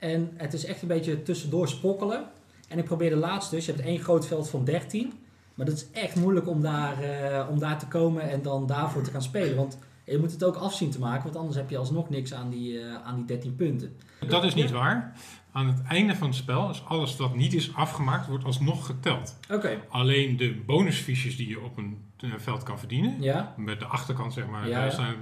En 0.00 0.30
het 0.36 0.52
is 0.52 0.64
echt 0.64 0.82
een 0.82 0.88
beetje 0.88 1.22
tussendoor 1.22 1.68
spokkelen. 1.68 2.24
En 2.68 2.78
ik 2.78 2.84
probeerde 2.84 3.16
laatst 3.16 3.50
dus, 3.50 3.66
je 3.66 3.72
hebt 3.72 3.84
één 3.84 3.98
groot 3.98 4.26
veld 4.26 4.50
van 4.50 4.64
13. 4.64 5.12
Maar 5.54 5.66
dat 5.66 5.76
is 5.76 5.90
echt 5.92 6.16
moeilijk 6.16 6.48
om 6.48 6.62
daar, 6.62 7.02
eh, 7.02 7.48
om 7.50 7.58
daar 7.58 7.78
te 7.78 7.86
komen 7.86 8.30
en 8.30 8.42
dan 8.42 8.66
daarvoor 8.66 9.02
te 9.02 9.10
gaan 9.10 9.22
spelen. 9.22 9.56
Want 9.56 9.78
je 10.04 10.18
moet 10.18 10.32
het 10.32 10.44
ook 10.44 10.56
afzien 10.56 10.90
te 10.90 10.98
maken, 10.98 11.22
want 11.22 11.36
anders 11.36 11.56
heb 11.56 11.70
je 11.70 11.76
alsnog 11.76 12.10
niks 12.10 12.34
aan 12.34 12.50
die, 12.50 12.80
eh, 12.80 12.94
aan 13.04 13.16
die 13.16 13.24
13 13.24 13.56
punten. 13.56 13.96
Dat 14.28 14.44
is 14.44 14.54
niet 14.54 14.70
waar. 14.70 15.12
Aan 15.52 15.66
het 15.66 15.82
einde 15.88 16.16
van 16.16 16.26
het 16.26 16.36
spel 16.36 16.70
is 16.70 16.82
alles 16.84 17.16
wat 17.16 17.34
niet 17.34 17.54
is 17.54 17.74
afgemaakt, 17.74 18.26
wordt 18.26 18.44
alsnog 18.44 18.86
geteld. 18.86 19.36
Oké, 19.50 19.78
Alleen 19.88 20.36
de 20.36 20.62
bonusfiches 20.66 21.36
die 21.36 21.48
je 21.48 21.60
op 21.60 21.76
een 21.76 21.98
eh, 22.16 22.30
veld 22.36 22.62
kan 22.62 22.78
verdienen, 22.78 23.16
ja. 23.22 23.54
met 23.56 23.78
de 23.78 23.84
achterkant 23.86 24.32
zeg 24.32 24.46
maar, 24.46 24.68
Ja, 24.68 24.88
daar 24.88 25.14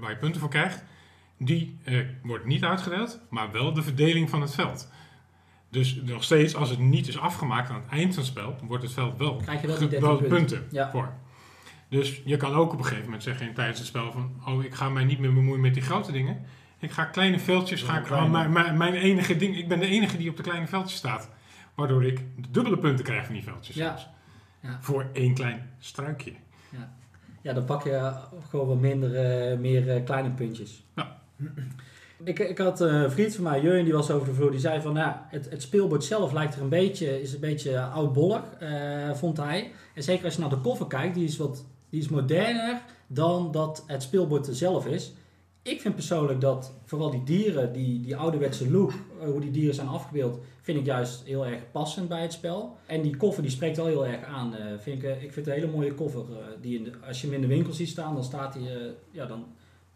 waar 0.00 0.10
je 0.10 0.16
punten 0.16 0.40
voor 0.40 0.50
krijgt, 0.50 0.84
die 1.44 1.78
eh, 1.84 1.98
wordt 2.22 2.44
niet 2.44 2.64
uitgedeeld, 2.64 3.20
maar 3.30 3.52
wel 3.52 3.72
de 3.72 3.82
verdeling 3.82 4.30
van 4.30 4.40
het 4.40 4.54
veld. 4.54 4.90
Dus 5.70 5.94
nog 6.04 6.24
steeds, 6.24 6.54
als 6.54 6.70
het 6.70 6.78
niet 6.78 7.08
is 7.08 7.18
afgemaakt 7.18 7.70
aan 7.70 7.80
het 7.80 7.90
eind 7.90 8.14
van 8.14 8.22
het 8.22 8.32
spel, 8.32 8.56
wordt 8.66 8.82
het 8.82 8.92
veld 8.92 9.18
wel, 9.18 9.36
Krijg 9.36 9.60
je 9.60 9.66
wel 9.66 9.78
die 9.78 9.84
ge- 9.88 9.90
13 9.98 10.08
wel 10.08 10.18
punten. 10.18 10.36
punten 10.58 10.66
Ja. 10.70 10.90
voor. 10.90 11.12
Dus 11.88 12.22
je 12.24 12.36
kan 12.36 12.54
ook 12.54 12.72
op 12.72 12.78
een 12.78 12.84
gegeven 12.84 13.04
moment 13.04 13.22
zeggen 13.22 13.54
tijdens 13.54 13.78
het 13.78 13.86
spel 13.88 14.12
van, 14.12 14.32
oh 14.46 14.64
ik 14.64 14.74
ga 14.74 14.88
mij 14.88 15.04
niet 15.04 15.18
meer 15.18 15.34
bemoeien 15.34 15.60
met 15.60 15.74
die 15.74 15.82
grote 15.82 16.12
dingen. 16.12 16.44
Ik 16.78 16.90
ga 16.90 17.04
kleine 17.04 17.38
veldjes, 17.38 17.82
ga 17.82 17.92
Ja, 17.92 17.98
ik, 17.98 18.04
kleine. 18.04 18.28
mijn, 18.30 18.52
mijn, 18.52 18.76
mijn 18.76 18.94
enige 18.94 19.36
ding, 19.36 19.56
ik 19.56 19.68
ben 19.68 19.78
de 19.78 19.86
enige 19.86 20.16
die 20.16 20.30
op 20.30 20.36
de 20.36 20.42
kleine 20.42 20.66
veldjes 20.66 20.98
staat. 20.98 21.30
Waardoor 21.74 22.04
ik 22.04 22.16
de 22.36 22.50
dubbele 22.50 22.78
punten 22.78 23.04
krijg 23.04 23.24
van 23.24 23.34
die 23.34 23.42
veldjes 23.42 23.76
Ja. 23.76 23.98
Ja. 24.60 24.78
Voor 24.80 25.06
één 25.12 25.34
klein 25.34 25.70
struikje. 25.78 26.32
Ja, 27.42 27.52
dan 27.52 27.64
pak 27.64 27.84
je 27.84 28.12
gewoon 28.48 28.66
wat 28.66 28.80
minder, 28.80 29.14
eh, 29.14 29.58
meer 29.58 29.90
eh, 29.90 30.04
kleine 30.04 30.30
puntjes. 30.30 30.84
Ja. 30.96 31.11
Ik, 32.24 32.38
ik 32.38 32.58
had 32.58 32.80
een 32.80 33.10
vriend 33.10 33.34
van 33.34 33.44
mij, 33.44 33.60
Jurjen, 33.60 33.84
die 33.84 33.92
was 33.92 34.10
over 34.10 34.26
de 34.28 34.34
vloer. 34.34 34.50
Die 34.50 34.60
zei 34.60 34.80
van, 34.80 34.94
ja, 34.94 35.26
het, 35.30 35.50
het 35.50 35.62
speelbord 35.62 36.04
zelf 36.04 36.32
lijkt 36.32 36.54
er 36.54 36.60
een 36.62 36.68
beetje, 36.68 37.22
is 37.22 37.32
een 37.34 37.40
beetje 37.40 37.80
oudbollig, 37.80 38.42
eh, 38.58 39.10
vond 39.14 39.36
hij. 39.36 39.70
En 39.94 40.02
zeker 40.02 40.24
als 40.24 40.34
je 40.34 40.40
naar 40.40 40.50
de 40.50 40.60
koffer 40.60 40.86
kijkt, 40.86 41.14
die 41.14 41.24
is, 41.24 41.36
wat, 41.36 41.64
die 41.90 42.00
is 42.00 42.08
moderner 42.08 42.80
dan 43.06 43.52
dat 43.52 43.84
het 43.86 44.02
speelbord 44.02 44.48
zelf 44.50 44.86
is. 44.86 45.12
Ik 45.62 45.80
vind 45.80 45.94
persoonlijk 45.94 46.40
dat 46.40 46.72
vooral 46.84 47.10
die 47.10 47.22
dieren, 47.24 47.72
die, 47.72 48.00
die 48.00 48.16
ouderwetse 48.16 48.70
look, 48.70 48.92
eh, 49.20 49.26
hoe 49.28 49.40
die 49.40 49.50
dieren 49.50 49.74
zijn 49.74 49.88
afgebeeld, 49.88 50.38
vind 50.60 50.78
ik 50.78 50.86
juist 50.86 51.22
heel 51.24 51.46
erg 51.46 51.70
passend 51.72 52.08
bij 52.08 52.22
het 52.22 52.32
spel. 52.32 52.76
En 52.86 53.02
die 53.02 53.16
koffer 53.16 53.42
die 53.42 53.52
spreekt 53.52 53.76
wel 53.76 53.86
heel 53.86 54.06
erg 54.06 54.24
aan. 54.24 54.54
eh, 54.54 54.64
vind 54.78 55.02
ik, 55.02 55.08
eh, 55.08 55.22
ik 55.22 55.32
vind 55.32 55.46
het 55.46 55.54
een 55.54 55.60
hele 55.60 55.76
mooie 55.76 55.94
koffer. 55.94 56.20
eh, 56.30 56.36
die 56.60 56.78
in 56.78 56.84
de, 56.84 56.92
als 57.06 57.20
je 57.20 57.26
hem 57.26 57.34
in 57.36 57.40
de 57.40 57.46
winkel 57.46 57.72
ziet 57.72 57.88
staan, 57.88 58.14
dan 58.14 58.24
staat 58.24 58.54
hij, 58.54 58.62
eh, 58.62 58.90
ja, 59.10 59.26
dan, 59.26 59.44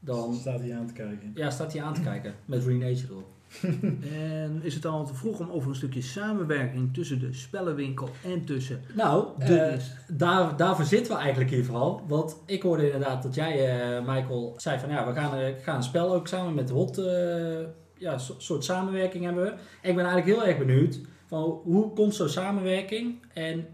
dan 0.06 0.34
staat 0.34 0.60
hij 0.60 0.76
aan 0.76 0.86
te 0.86 0.92
kijken. 0.92 1.32
ja, 1.34 1.50
staat 1.50 1.72
hij 1.72 1.82
aan 1.82 1.94
te 1.94 2.00
kijken 2.00 2.34
met 2.44 2.64
Renature 2.64 3.06
erop. 3.12 3.26
En 4.12 4.60
is 4.62 4.74
het 4.74 4.84
al 4.84 5.06
te 5.06 5.14
vroeg 5.14 5.38
om 5.40 5.50
over 5.50 5.68
een 5.68 5.74
stukje 5.76 6.02
samenwerking 6.02 6.94
tussen 6.94 7.18
de 7.20 7.32
spellenwinkel 7.32 8.08
en 8.24 8.44
tussen 8.44 8.80
Nou, 8.94 9.26
de... 9.38 9.56
eh, 9.58 9.78
daar, 10.08 10.56
daarvoor 10.56 10.84
zitten 10.84 11.12
we 11.12 11.18
eigenlijk 11.18 11.50
hier 11.50 11.64
vooral. 11.64 12.02
Want 12.06 12.36
ik 12.46 12.62
hoorde 12.62 12.84
inderdaad 12.84 13.22
dat 13.22 13.34
jij, 13.34 13.80
eh, 13.96 14.06
Michael, 14.06 14.54
zei 14.56 14.78
van 14.78 14.88
ja, 14.88 15.06
we 15.06 15.12
gaan, 15.12 15.38
eh, 15.38 15.54
gaan 15.62 15.76
een 15.76 15.82
spel 15.82 16.14
ook 16.14 16.28
samen 16.28 16.54
met 16.54 16.70
Hot, 16.70 16.98
eh, 16.98 17.60
ja, 17.98 18.18
so- 18.18 18.34
soort 18.38 18.64
samenwerking 18.64 19.24
hebben 19.24 19.44
we. 19.44 19.50
En 19.50 19.90
ik 19.90 19.94
ben 19.96 20.04
eigenlijk 20.04 20.26
heel 20.38 20.46
erg 20.46 20.58
benieuwd 20.58 21.00
van 21.26 21.42
hoe 21.42 21.92
komt 21.92 22.14
zo'n 22.14 22.28
samenwerking 22.28 23.18
en 23.32 23.66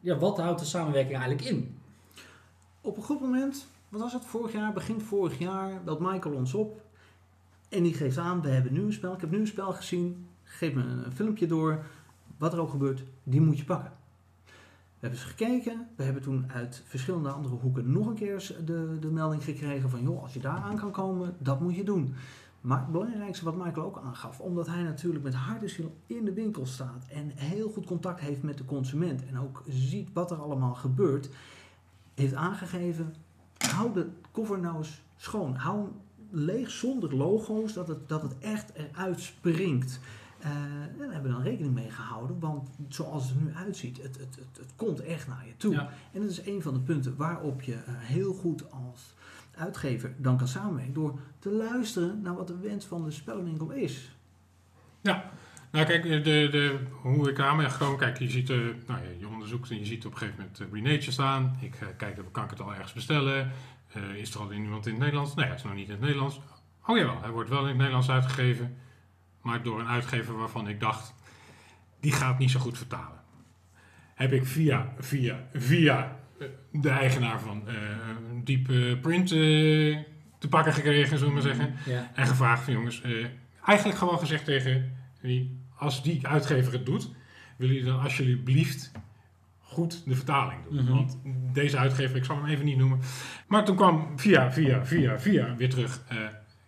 ja, 0.00 0.16
wat 0.18 0.38
houdt 0.38 0.60
de 0.60 0.66
samenwerking 0.66 1.18
eigenlijk 1.18 1.48
in? 1.48 1.78
Op 2.80 2.96
een 2.96 3.02
goed 3.02 3.20
moment, 3.20 3.66
wat 3.88 4.00
was 4.00 4.12
het, 4.12 4.24
vorig 4.24 4.52
jaar, 4.52 4.72
begin 4.72 5.00
vorig 5.00 5.38
jaar, 5.38 5.82
belt 5.84 6.00
Michael 6.00 6.34
ons 6.34 6.54
op. 6.54 6.84
En 7.68 7.82
die 7.82 7.94
geeft 7.94 8.18
aan, 8.18 8.42
we 8.42 8.48
hebben 8.48 8.72
nu 8.72 8.82
een 8.82 8.92
spel. 8.92 9.14
Ik 9.14 9.20
heb 9.20 9.30
nu 9.30 9.38
een 9.38 9.46
spel 9.46 9.72
gezien. 9.72 10.26
Geef 10.42 10.74
me 10.74 10.82
een, 10.82 11.12
filmpje 11.12 11.46
door. 11.46 11.84
Wat 12.36 12.52
er 12.52 12.60
ook 12.60 12.70
gebeurt, 12.70 13.04
die 13.22 13.40
moet 13.40 13.58
je 13.58 13.64
pakken. 13.64 13.92
We 14.44 14.52
hebben 15.06 15.18
eens 15.18 15.28
gekeken. 15.28 15.88
We 15.96 16.02
hebben 16.02 16.22
toen 16.22 16.52
uit 16.52 16.82
verschillende 16.86 17.28
andere 17.28 17.54
hoeken 17.54 17.92
nog 17.92 18.06
een 18.06 18.14
keer 18.14 18.56
de, 18.64 18.96
de 19.00 19.10
melding 19.10 19.44
gekregen 19.44 19.90
van... 19.90 20.02
joh, 20.02 20.22
als 20.22 20.32
je 20.32 20.40
daar 20.40 20.58
aan 20.58 20.76
kan 20.76 20.90
komen, 20.90 21.36
dat 21.38 21.60
moet 21.60 21.74
je 21.74 21.84
doen. 21.84 22.14
Maar 22.60 22.78
het 22.78 22.92
belangrijkste 22.92 23.44
wat 23.44 23.56
Michael 23.56 23.86
ook 23.86 24.00
aangaf... 24.04 24.40
omdat 24.40 24.66
hij 24.66 24.82
natuurlijk 24.82 25.24
met 25.24 25.34
harde 25.34 25.68
ziel 25.68 25.96
in 26.06 26.24
de 26.24 26.32
winkel 26.32 26.66
staat... 26.66 27.06
en 27.08 27.30
heel 27.34 27.70
goed 27.70 27.86
contact 27.86 28.20
heeft 28.20 28.42
met 28.42 28.58
de 28.58 28.64
consument... 28.64 29.26
en 29.26 29.38
ook 29.38 29.62
ziet 29.68 30.12
wat 30.12 30.30
er 30.30 30.36
allemaal 30.36 30.74
gebeurt... 30.74 31.30
heeft 32.14 32.34
aangegeven... 32.34 33.14
hou 33.56 33.92
de 33.92 34.08
cover 34.32 34.58
nou 34.58 34.76
eens 34.76 35.02
schoon. 35.16 35.54
Hou 35.54 35.76
hem 35.76 35.92
leeg 36.30 36.70
zonder 36.70 37.16
logo's, 37.16 37.72
dat 37.72 37.88
het, 37.88 38.08
dat 38.08 38.22
het 38.22 38.38
echt 38.38 38.72
eruit 38.72 39.20
springt. 39.20 40.00
En 40.38 40.94
daar 40.98 41.12
hebben 41.12 41.30
we 41.30 41.36
dan 41.36 41.42
rekening 41.42 41.74
mee 41.74 41.90
gehouden, 41.90 42.38
want 42.38 42.68
zoals 42.88 43.28
het 43.28 43.36
er 43.36 43.42
nu 43.42 43.52
uitziet, 43.54 44.02
het, 44.02 44.18
het, 44.18 44.36
het, 44.36 44.58
het 44.58 44.72
komt 44.76 45.00
echt 45.00 45.28
naar 45.28 45.46
je 45.46 45.56
toe. 45.56 45.72
Ja. 45.72 45.90
En 46.12 46.20
dat 46.20 46.30
is 46.30 46.46
een 46.46 46.62
van 46.62 46.74
de 46.74 46.80
punten 46.80 47.16
waarop 47.16 47.62
je 47.62 47.74
eh, 47.74 47.80
heel 47.86 48.32
goed 48.32 48.70
als 48.70 49.14
uitgever 49.54 50.14
dan 50.16 50.36
kan 50.36 50.48
samenwerken, 50.48 50.94
door 50.94 51.18
te 51.38 51.50
luisteren 51.50 52.20
naar 52.22 52.34
wat 52.34 52.46
de 52.46 52.58
wens 52.58 52.84
van 52.84 53.04
de 53.04 53.10
spellenwinkel 53.10 53.70
is. 53.70 54.16
Nou 55.70 55.86
kijk, 55.86 56.02
de, 56.02 56.20
de, 56.22 56.78
hoe 57.02 57.30
ik 57.30 57.40
aan 57.40 57.56
ben 57.56 57.70
gekomen, 57.70 57.98
kijk, 57.98 58.18
je 58.18 58.30
ziet, 58.30 58.50
eh, 58.50 58.56
nou 58.56 59.00
ja, 59.02 59.08
je 59.18 59.28
onderzoekt 59.28 59.70
en 59.70 59.78
je 59.78 59.84
ziet 59.84 60.06
op 60.06 60.12
een 60.12 60.18
gegeven 60.18 60.38
moment 60.38 60.60
uh, 60.60 60.66
Renature 60.72 61.10
staan. 61.12 61.56
Ik 61.60 61.74
eh, 61.74 61.86
kijk, 61.96 62.18
kan 62.32 62.44
ik 62.44 62.50
het 62.50 62.60
al 62.60 62.74
ergens 62.74 62.92
bestellen? 62.92 63.50
Eh, 63.92 64.14
is 64.14 64.34
er 64.34 64.40
al 64.40 64.52
iemand 64.52 64.86
in 64.86 64.92
het 64.92 65.00
Nederlands? 65.02 65.34
Nee, 65.34 65.46
hij 65.46 65.54
is 65.54 65.62
nog 65.62 65.74
niet 65.74 65.86
in 65.86 65.92
het 65.92 66.00
Nederlands. 66.00 66.40
Oh 66.86 66.96
jawel, 66.96 67.20
hij 67.20 67.30
wordt 67.30 67.48
wel 67.48 67.60
in 67.60 67.66
het 67.66 67.76
Nederlands 67.76 68.10
uitgegeven, 68.10 68.76
maar 69.42 69.62
door 69.62 69.80
een 69.80 69.88
uitgever 69.88 70.36
waarvan 70.38 70.68
ik 70.68 70.80
dacht, 70.80 71.14
die 72.00 72.12
gaat 72.12 72.38
niet 72.38 72.50
zo 72.50 72.60
goed 72.60 72.78
vertalen. 72.78 73.20
Heb 74.14 74.32
ik 74.32 74.46
via, 74.46 74.92
via, 74.98 75.48
via 75.52 76.16
eh, 76.38 76.46
de 76.72 76.88
eigenaar 76.90 77.40
van 77.40 77.68
eh, 77.68 77.74
Deep 78.44 78.68
eh, 78.70 79.00
Print 79.00 79.30
eh, 79.32 79.38
te 80.38 80.48
pakken 80.48 80.72
gekregen, 80.72 81.18
zullen 81.18 81.34
we 81.34 81.40
maar 81.40 81.54
zeggen. 81.54 81.74
Ja. 81.84 82.10
En 82.14 82.26
gevraagd 82.26 82.64
van 82.64 82.72
jongens, 82.72 83.02
eh, 83.02 83.26
eigenlijk 83.64 83.98
gewoon 83.98 84.18
gezegd 84.18 84.44
tegen 84.44 84.96
die, 85.22 85.60
als 85.76 86.02
die 86.02 86.26
uitgever 86.26 86.72
het 86.72 86.86
doet, 86.86 87.10
wil 87.56 87.70
je 87.70 87.84
dan 87.84 88.00
alsjeblieft 88.00 88.92
goed 89.60 90.02
de 90.06 90.14
vertaling 90.14 90.60
doen. 90.70 90.84
Mhm. 90.84 90.92
Want 90.94 91.18
deze 91.52 91.76
uitgever, 91.78 92.16
ik 92.16 92.24
zal 92.24 92.36
hem 92.36 92.46
even 92.46 92.64
niet 92.64 92.78
noemen. 92.78 93.00
Maar 93.46 93.64
toen 93.64 93.76
kwam 93.76 94.18
via, 94.18 94.52
via, 94.52 94.84
via, 94.86 95.18
via 95.20 95.56
weer 95.56 95.70
terug. 95.70 96.02
eh, 96.08 96.16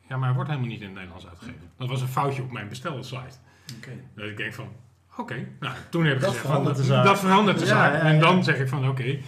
ja, 0.09 0.17
maar 0.17 0.27
hij 0.27 0.35
wordt 0.35 0.51
helemaal 0.51 0.71
niet 0.71 0.81
in 0.81 0.87
het 0.87 0.95
Nederlands 0.95 1.27
uitgegeven. 1.29 1.71
Dat 1.77 1.89
was 1.89 2.01
een 2.01 2.09
foutje 2.09 2.43
op 2.43 2.53
mijn 2.53 2.69
bestelsite. 2.69 3.37
Oké. 3.77 3.91
Dat 4.15 4.25
ik 4.25 4.37
denk 4.37 4.53
van, 4.55 4.69
oké. 5.17 5.47
Nou, 5.61 5.75
toen 5.91 6.05
heb 6.05 6.15
ik 6.15 6.21
Dat 6.21 6.29
gezegd, 6.29 6.47
verandert 6.47 6.77
van, 6.77 6.85
de 6.87 6.93
zaak. 6.93 7.05
Dat 7.05 7.19
verandert 7.19 7.59
de 7.59 7.65
Ja, 7.65 7.71
zaak. 7.71 7.93
ja, 7.93 8.01
En 8.01 8.21
dan 8.21 8.45
zeg 8.45 8.59
ik 8.59 8.69
van, 8.69 8.89
oké. 8.89 9.19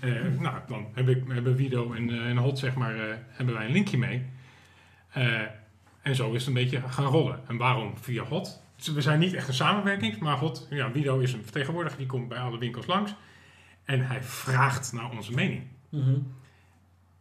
eh, 0.00 0.10
nou, 0.38 0.54
dan 0.68 0.86
heb 0.94 1.08
ik, 1.08 1.22
hebben 1.28 1.56
Wido 1.56 1.92
en, 1.92 2.10
eh, 2.10 2.26
en 2.28 2.36
Hot, 2.36 2.58
zeg 2.58 2.74
maar, 2.74 2.94
hebben 3.28 3.54
wij 3.54 3.66
een 3.66 3.72
linkje 3.72 3.98
mee. 3.98 4.24
En 6.02 6.14
zo 6.14 6.32
is 6.32 6.38
het 6.38 6.46
een 6.46 6.62
beetje 6.62 6.82
gaan 6.88 7.04
rollen. 7.06 7.40
En 7.48 7.56
waarom 7.56 7.96
via 7.98 8.22
Hot? 8.22 8.62
We 8.86 9.00
zijn 9.00 9.18
niet 9.18 9.34
echt 9.34 9.48
een 9.48 9.54
samenwerking, 9.54 10.18
maar 10.18 10.36
god, 10.36 10.66
ja, 10.70 10.90
Wido 10.92 11.18
is 11.18 11.32
een 11.32 11.42
vertegenwoordiger, 11.42 11.98
die 11.98 12.06
komt 12.06 12.28
bij 12.28 12.38
alle 12.38 12.58
winkels 12.58 12.86
langs. 12.86 13.14
En 13.84 14.06
hij 14.06 14.22
vraagt 14.22 14.92
naar 14.92 15.10
onze 15.10 15.32
mening. 15.32 15.62
Mhm. 15.88 16.14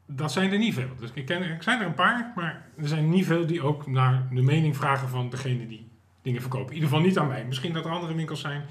Dat 0.05 0.31
zijn 0.31 0.51
er 0.51 0.57
niet 0.57 0.73
veel. 0.73 0.89
Dus 0.99 1.09
ik, 1.13 1.25
ken, 1.25 1.51
ik 1.53 1.63
zijn 1.63 1.79
er 1.79 1.85
een 1.85 1.93
paar, 1.93 2.31
maar 2.35 2.65
er 2.77 2.87
zijn 2.87 3.09
niet 3.09 3.25
veel 3.25 3.45
die 3.45 3.61
ook 3.61 3.87
naar 3.87 4.27
de 4.31 4.41
mening 4.41 4.77
vragen 4.77 5.09
van 5.09 5.29
degene 5.29 5.67
die 5.67 5.87
dingen 6.21 6.41
verkopen. 6.41 6.67
In 6.67 6.73
ieder 6.73 6.89
geval 6.89 7.03
niet 7.05 7.17
aan 7.17 7.27
mij. 7.27 7.45
Misschien 7.45 7.73
dat 7.73 7.85
er 7.85 7.91
andere 7.91 8.15
winkels 8.15 8.41
zijn. 8.41 8.61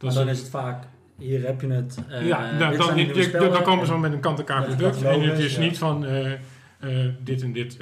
Maar 0.00 0.14
dan 0.14 0.28
is 0.28 0.38
het 0.38 0.48
vaak, 0.48 0.84
hier 1.18 1.46
heb 1.46 1.60
je 1.60 1.66
het. 1.68 2.04
eh, 2.08 2.26
ja, 2.26 2.50
dit 2.50 2.58
dan, 2.58 2.96
dan, 2.96 3.22
spellen. 3.22 3.62
komen 3.62 3.86
ze 3.86 3.98
met 3.98 4.12
een 4.12 4.20
kant-en-klaar 4.20 4.60
Ja, 4.60 4.76
product. 4.76 5.02
En 5.02 5.20
het 5.20 5.38
is 5.38 5.54
ja. 5.54 5.60
niet 5.60 5.78
van 5.78 6.04
eh, 6.04 6.32
eh, 6.32 6.38
dit 7.20 7.42
en 7.42 7.52
dit, 7.52 7.76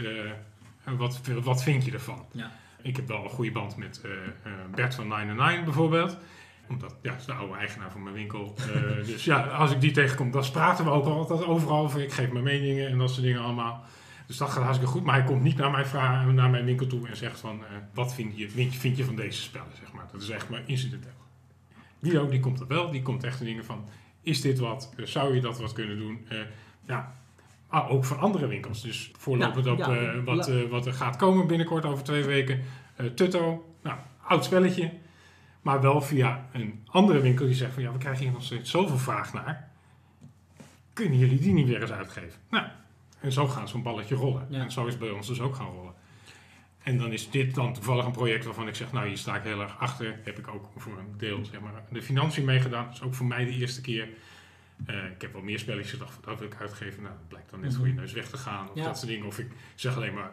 wat, 0.84 1.20
wat 1.42 1.62
vind 1.62 1.84
je 1.84 1.92
ervan? 1.92 2.24
Ja. 2.32 2.50
Ik 2.82 2.96
heb 2.96 3.08
wel 3.08 3.24
een 3.24 3.30
goede 3.30 3.52
band 3.52 3.76
met 3.76 4.00
eh, 4.04 4.10
eh, 4.10 4.52
Bert 4.74 4.94
van 4.94 5.08
99 5.08 5.64
bijvoorbeeld. 5.64 6.16
Omdat, 6.68 6.96
ja, 7.02 7.10
dat 7.10 7.20
is 7.20 7.26
de 7.26 7.32
oude 7.32 7.56
eigenaar 7.56 7.90
van 7.90 8.02
mijn 8.02 8.14
winkel. 8.14 8.54
Eh, 8.56 9.06
dus 9.06 9.24
ja, 9.24 9.42
als 9.42 9.70
ik 9.70 9.80
die 9.80 9.90
tegenkom, 9.90 10.30
dan 10.30 10.50
praten 10.52 10.84
we 10.84 10.90
ook 10.90 11.04
altijd 11.04 11.44
overal 11.44 11.82
over. 11.82 12.00
Ik 12.00 12.12
geef 12.12 12.30
mijn 12.30 12.44
meningen 12.44 12.88
en 12.88 12.98
dat 12.98 13.10
soort 13.10 13.22
dingen 13.22 13.40
allemaal. 13.40 13.84
Dus 14.26 14.36
dat 14.36 14.50
gaat 14.50 14.62
hartstikke 14.62 14.92
goed. 14.92 15.04
Maar 15.04 15.14
hij 15.14 15.24
komt 15.24 15.42
niet 15.42 15.56
naar 15.56 15.70
mijn, 15.70 15.86
vraag, 15.86 16.26
naar 16.26 16.50
mijn 16.50 16.64
winkel 16.64 16.86
toe 16.86 17.08
en 17.08 17.16
zegt 17.16 17.40
van... 17.40 17.62
wat 17.94 18.14
vind 18.14 18.38
je, 18.38 18.50
vind, 18.50 18.72
je, 18.72 18.80
vind 18.80 18.96
je 18.96 19.04
van 19.04 19.16
deze 19.16 19.42
spellen, 19.42 19.76
zeg 19.80 19.92
maar. 19.92 20.08
Dat 20.12 20.22
is 20.22 20.28
echt 20.28 20.48
maar 20.48 20.62
incidenteel. 20.66 21.10
Wie 21.98 22.20
ook, 22.20 22.30
die 22.30 22.40
komt 22.40 22.60
er 22.60 22.66
wel. 22.66 22.90
Die 22.90 23.02
komt 23.02 23.24
echt 23.24 23.38
de 23.38 23.44
dingen 23.44 23.64
van... 23.64 23.84
Is 24.22 24.40
dit 24.40 24.58
wat? 24.58 24.94
Zou 24.96 25.34
je 25.34 25.40
dat 25.40 25.58
wat 25.58 25.72
kunnen 25.72 25.98
doen? 25.98 26.26
Ja, 26.86 27.14
ah, 27.70 27.90
ook 27.90 28.04
van 28.04 28.18
andere 28.18 28.46
winkels. 28.46 28.82
Dus 28.82 29.10
voorlopend 29.18 29.64
Ja, 29.64 29.72
op 29.72 29.78
ja, 29.78 29.96
eh, 29.96 30.24
wat, 30.24 30.48
eh, 30.48 30.62
wat 30.68 30.86
er 30.86 30.92
gaat 30.92 31.16
komen 31.16 31.46
binnenkort 31.46 31.84
over 31.84 32.04
twee 32.04 32.24
weken. 32.24 32.60
Eh, 32.96 33.06
Tutto, 33.06 33.74
nou, 33.82 33.98
oud 34.22 34.44
spelletje. 34.44 34.92
Maar 35.62 35.80
wel 35.80 36.00
via 36.00 36.48
een 36.52 36.82
andere 36.86 37.20
winkel 37.20 37.46
die 37.46 37.54
zegt 37.54 37.72
van... 37.72 37.82
Ja, 37.82 37.92
we 37.92 37.98
krijgen 37.98 38.24
hier 38.24 38.32
nog 38.32 38.42
steeds 38.42 38.70
zoveel 38.70 38.98
vraag 38.98 39.32
naar. 39.32 39.70
Kunnen 40.92 41.18
jullie 41.18 41.38
die 41.38 41.52
niet 41.52 41.66
weer 41.66 41.80
eens 41.80 41.92
uitgeven? 41.92 42.40
Nou, 42.50 42.66
en 43.20 43.32
zo 43.32 43.46
gaat 43.46 43.68
zo'n 43.68 43.82
balletje 43.82 44.14
rollen. 44.14 44.46
Ja. 44.48 44.60
En 44.60 44.70
zo 44.70 44.86
is 44.86 44.92
het 44.92 45.02
bij 45.02 45.10
ons 45.10 45.26
dus 45.26 45.40
ook 45.40 45.54
gaan 45.54 45.66
rollen. 45.66 45.94
En 46.82 46.98
dan 46.98 47.12
is 47.12 47.30
dit 47.30 47.54
dan 47.54 47.72
toevallig 47.72 48.04
een 48.04 48.12
project 48.12 48.44
waarvan 48.44 48.68
ik 48.68 48.74
zeg, 48.74 48.92
nou 48.92 49.08
hier 49.08 49.18
sta 49.18 49.36
ik 49.36 49.42
heel 49.42 49.60
erg 49.60 49.78
achter. 49.78 50.20
Heb 50.24 50.38
ik 50.38 50.48
ook 50.48 50.68
voor 50.76 50.98
een 50.98 51.14
deel 51.16 51.44
zeg 51.44 51.60
maar, 51.60 51.72
de 51.90 52.02
financiën 52.02 52.44
meegedaan. 52.44 52.84
Dat 52.84 52.94
is 52.94 53.02
ook 53.02 53.14
voor 53.14 53.26
mij 53.26 53.44
de 53.44 53.50
eerste 53.50 53.80
keer. 53.80 54.08
Eh, 54.86 55.04
ik 55.14 55.20
heb 55.22 55.32
wel 55.32 55.42
meer 55.42 55.58
spelletjes 55.58 55.92
gedacht, 55.92 56.12
van, 56.14 56.22
dat 56.24 56.38
wil 56.38 56.48
ik 56.48 56.56
uitgeven. 56.60 57.02
Nou, 57.02 57.14
dat 57.14 57.28
blijkt 57.28 57.50
dan 57.50 57.60
net 57.60 57.70
Mhm. 57.70 57.78
voor 57.78 57.88
je 57.88 57.94
neus 57.94 58.12
weg 58.12 58.28
te 58.28 58.36
gaan. 58.36 58.68
Of 58.70 58.76
Ja. 58.76 58.84
dat 58.84 58.96
soort 58.98 59.10
dingen. 59.10 59.26
Of 59.26 59.38
ik 59.38 59.46
zeg 59.74 59.96
alleen 59.96 60.14
maar, 60.14 60.30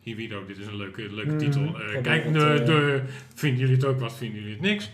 hier 0.00 0.16
Wido, 0.16 0.44
dit 0.46 0.58
is 0.58 0.66
een 0.66 0.76
leuke, 0.76 1.12
leuke 1.12 1.30
Mhm. 1.30 1.38
titel. 1.38 1.80
Eh, 1.80 2.02
kijk, 2.02 2.24
het, 2.24 2.34
de, 2.34 2.62
de, 2.64 3.02
vinden 3.34 3.60
jullie 3.60 3.74
het 3.74 3.84
ook 3.84 4.00
wat, 4.00 4.16
vinden 4.16 4.38
jullie 4.38 4.52
het 4.54 4.62
niks? 4.62 4.90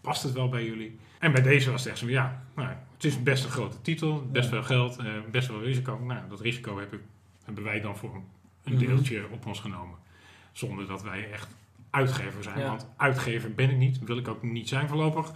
Past 0.00 0.22
het 0.22 0.32
wel 0.32 0.48
bij 0.48 0.64
jullie? 0.64 0.98
En 1.18 1.32
bij 1.32 1.42
deze 1.42 1.70
was 1.70 1.80
het 1.82 1.90
echt 1.90 1.98
zo, 2.00 2.08
ja, 2.08 2.42
nou, 2.54 2.68
het 2.94 3.04
is 3.04 3.22
best 3.22 3.44
een 3.44 3.50
grote 3.50 3.80
titel. 3.80 4.26
Best 4.32 4.44
Ja. 4.44 4.50
veel 4.50 4.62
geld, 4.62 5.02
best 5.30 5.46
veel 5.46 5.62
risico. 5.62 5.98
Nou, 5.98 6.28
dat 6.28 6.40
risico 6.40 6.78
heb 6.78 6.92
ik, 6.92 7.00
hebben 7.44 7.64
wij 7.64 7.80
dan 7.80 7.96
voor 7.96 8.14
een 8.64 8.72
Mhm. 8.74 8.86
deeltje 8.86 9.24
op 9.30 9.46
ons 9.46 9.60
genomen. 9.60 9.96
Zonder 10.52 10.86
dat 10.86 11.02
wij 11.02 11.30
echt 11.32 11.48
uitgever 11.90 12.42
zijn. 12.42 12.58
Ja. 12.58 12.68
Want 12.68 12.86
uitgever 12.96 13.54
ben 13.54 13.70
ik 13.70 13.76
niet. 13.76 13.98
Wil 14.04 14.18
ik 14.18 14.28
ook 14.28 14.42
niet 14.42 14.68
zijn 14.68 14.88
voorlopig. 14.88 15.32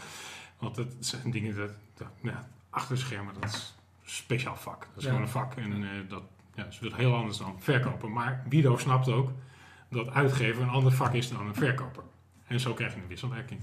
Want 0.59 0.75
dat 0.75 0.95
zijn 0.99 1.31
dingen 1.31 1.57
dat, 1.57 1.71
dat 1.97 2.09
ja, 2.23 2.49
achter 2.73 2.95
de 2.95 3.01
schermen, 3.01 3.35
dat 3.41 3.45
is 3.45 3.75
een 4.03 4.11
speciaal 4.11 4.57
vak. 4.57 4.81
Dat 4.81 4.89
is 4.97 5.03
Ja. 5.03 5.09
gewoon 5.09 5.25
een 5.25 5.29
vak. 5.33 5.55
En 5.55 5.83
eh, 5.83 5.89
dat 6.09 6.23
ja, 6.55 6.67
is 6.67 6.81
heel 6.95 7.15
anders 7.15 7.39
dan 7.39 7.61
verkopen. 7.61 8.13
Maar 8.13 8.45
Wido 8.49 8.77
snapt 8.77 9.09
ook 9.09 9.31
dat 9.89 10.11
uitgever 10.11 10.63
een 10.63 10.69
ander 10.69 10.93
vak 10.93 11.13
is 11.13 11.31
dan 11.31 11.47
een 11.47 11.55
verkoper. 11.55 12.03
En 12.47 12.61
zo 12.61 12.75
krijg 12.75 12.95
je 12.95 13.01
een 13.01 13.07
wisselwerking. 13.07 13.61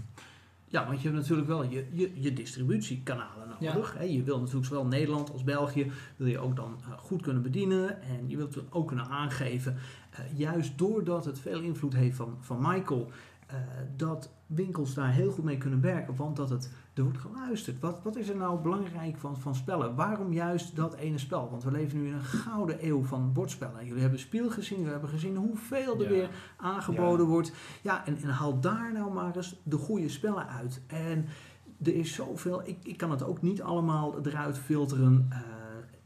Ja, 0.66 0.88
want 0.88 1.01
je 1.01 1.07
hebt 1.07 1.20
natuurlijk 1.20 1.47
wel 1.47 1.64
je, 1.64 1.88
je, 1.91 2.12
je 2.22 2.34
distributiekanalen 2.34 3.47
nodig. 3.60 3.93
Hè. 3.97 4.03
Je 4.03 4.24
wil 4.24 4.39
natuurlijk 4.39 4.66
zowel 4.66 4.86
Nederland 4.86 5.32
als 5.32 5.43
België 5.43 5.91
wil 6.16 6.28
je 6.28 6.39
ook 6.39 6.55
dan 6.55 6.80
eh, 6.82 6.97
goed 6.97 7.22
kunnen 7.22 7.41
bedienen. 7.41 8.01
En 8.01 8.30
je 8.30 8.38
wilt 8.38 8.55
het 8.55 8.72
ook 8.72 8.88
kunnen 8.88 9.05
aangeven, 9.07 9.78
eh, 10.10 10.20
juist 10.38 10.78
doordat 10.78 11.26
het 11.26 11.39
veel 11.39 11.60
invloed 11.62 11.93
heeft 11.93 12.16
van, 12.16 12.38
van 12.39 12.57
Michael, 12.62 13.12
eh, 13.47 13.57
dat 13.95 14.32
winkels 14.45 14.93
daar 14.93 15.12
heel 15.12 15.32
goed 15.32 15.43
mee 15.43 15.57
kunnen 15.57 15.82
werken. 15.82 16.16
Want 16.16 16.36
dat 16.36 16.49
het, 16.49 16.72
er 17.00 17.06
wordt 17.06 17.20
geluisterd. 17.20 17.80
Wat, 17.80 18.00
wat 18.04 18.16
is 18.16 18.30
er 18.30 18.36
nou 18.36 18.62
belangrijk 18.62 19.18
van, 19.18 19.38
van 19.38 19.56
spellen? 19.56 19.95
Waarom 19.95 20.34
juist 20.34 20.76
dat 20.76 20.95
ene 20.95 21.18
spel? 21.18 21.50
Want 21.50 21.64
we 21.64 21.72
leven 21.72 22.02
nu 22.02 22.08
in 22.08 22.14
een 22.14 22.24
gouden 22.24 22.86
eeuw 22.88 23.04
van 23.04 23.34
bordspellen. 23.34 23.86
Jullie 23.86 24.02
hebben 24.02 24.20
Spiel 24.20 24.50
gezien, 24.50 24.84
we 24.84 24.89
hebben 24.89 25.10
gezien 25.10 25.36
hoeveel 25.36 25.95
er 25.95 26.04
Ja. 26.04 26.10
weer 26.10 26.30
aangeboden 26.58 27.26
wordt. 27.26 27.52
Ja, 27.82 28.06
en, 28.06 28.18
en 28.18 28.30
haal 28.30 28.60
daar 28.60 28.93
nou 28.93 29.14
maar 29.14 29.36
eens 29.36 29.56
de 29.64 29.78
goede 29.78 30.10
spellen 30.10 30.47
uit. 30.47 30.82
En 30.88 31.26
er 31.84 31.95
is 31.95 32.14
zoveel, 32.14 32.62
ik, 32.68 32.78
ik 32.84 32.97
kan 32.97 33.12
het 33.12 33.24
ook 33.24 33.41
niet 33.41 33.62
allemaal 33.62 34.26
eruit 34.26 34.58
filteren, 34.58 35.26
eh, 35.30 35.38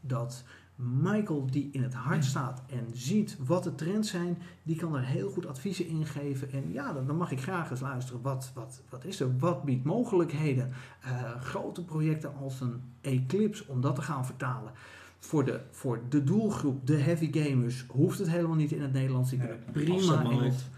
dat 0.00 0.44
Michael 0.76 1.46
die 1.50 1.68
in 1.72 1.82
het 1.82 1.94
hart 1.94 2.24
staat 2.24 2.62
en 2.66 2.86
ziet 2.92 3.36
wat 3.46 3.64
de 3.64 3.74
trends 3.74 4.10
zijn, 4.10 4.38
die 4.62 4.76
kan 4.76 4.94
er 4.94 5.04
heel 5.04 5.30
goed 5.30 5.46
adviezen 5.46 5.86
in 5.86 6.06
geven. 6.06 6.52
En 6.52 6.72
ja, 6.72 6.92
dan, 6.92 7.06
dan 7.06 7.16
mag 7.16 7.30
ik 7.30 7.42
graag 7.42 7.70
eens 7.70 7.80
luisteren. 7.80 8.22
Wat, 8.22 8.50
wat, 8.54 8.82
wat 8.88 9.04
is 9.04 9.20
er? 9.20 9.38
Wat 9.38 9.62
biedt 9.62 9.84
mogelijkheden? 9.84 10.72
Eh, 11.00 11.40
grote 11.40 11.84
projecten 11.84 12.34
als 12.34 12.60
een 12.60 12.82
Eclipse, 13.00 13.64
om 13.66 13.80
dat 13.80 13.94
te 13.94 14.02
gaan 14.02 14.26
vertalen. 14.26 14.72
Voor 15.18 15.44
de, 15.44 15.60
voor 15.70 16.00
de 16.08 16.24
doelgroep, 16.24 16.86
de 16.86 16.96
heavy 16.96 17.32
gamers, 17.32 17.84
hoeft 17.88 18.18
het 18.18 18.30
helemaal 18.30 18.56
niet 18.56 18.72
in 18.72 18.82
het 18.82 18.92
Nederlands. 18.92 19.30
Die 19.30 19.38
kunnen 19.38 19.64
prima 19.72 19.94
Afzetmarkt. 19.94 20.30
Engels. 20.30 20.68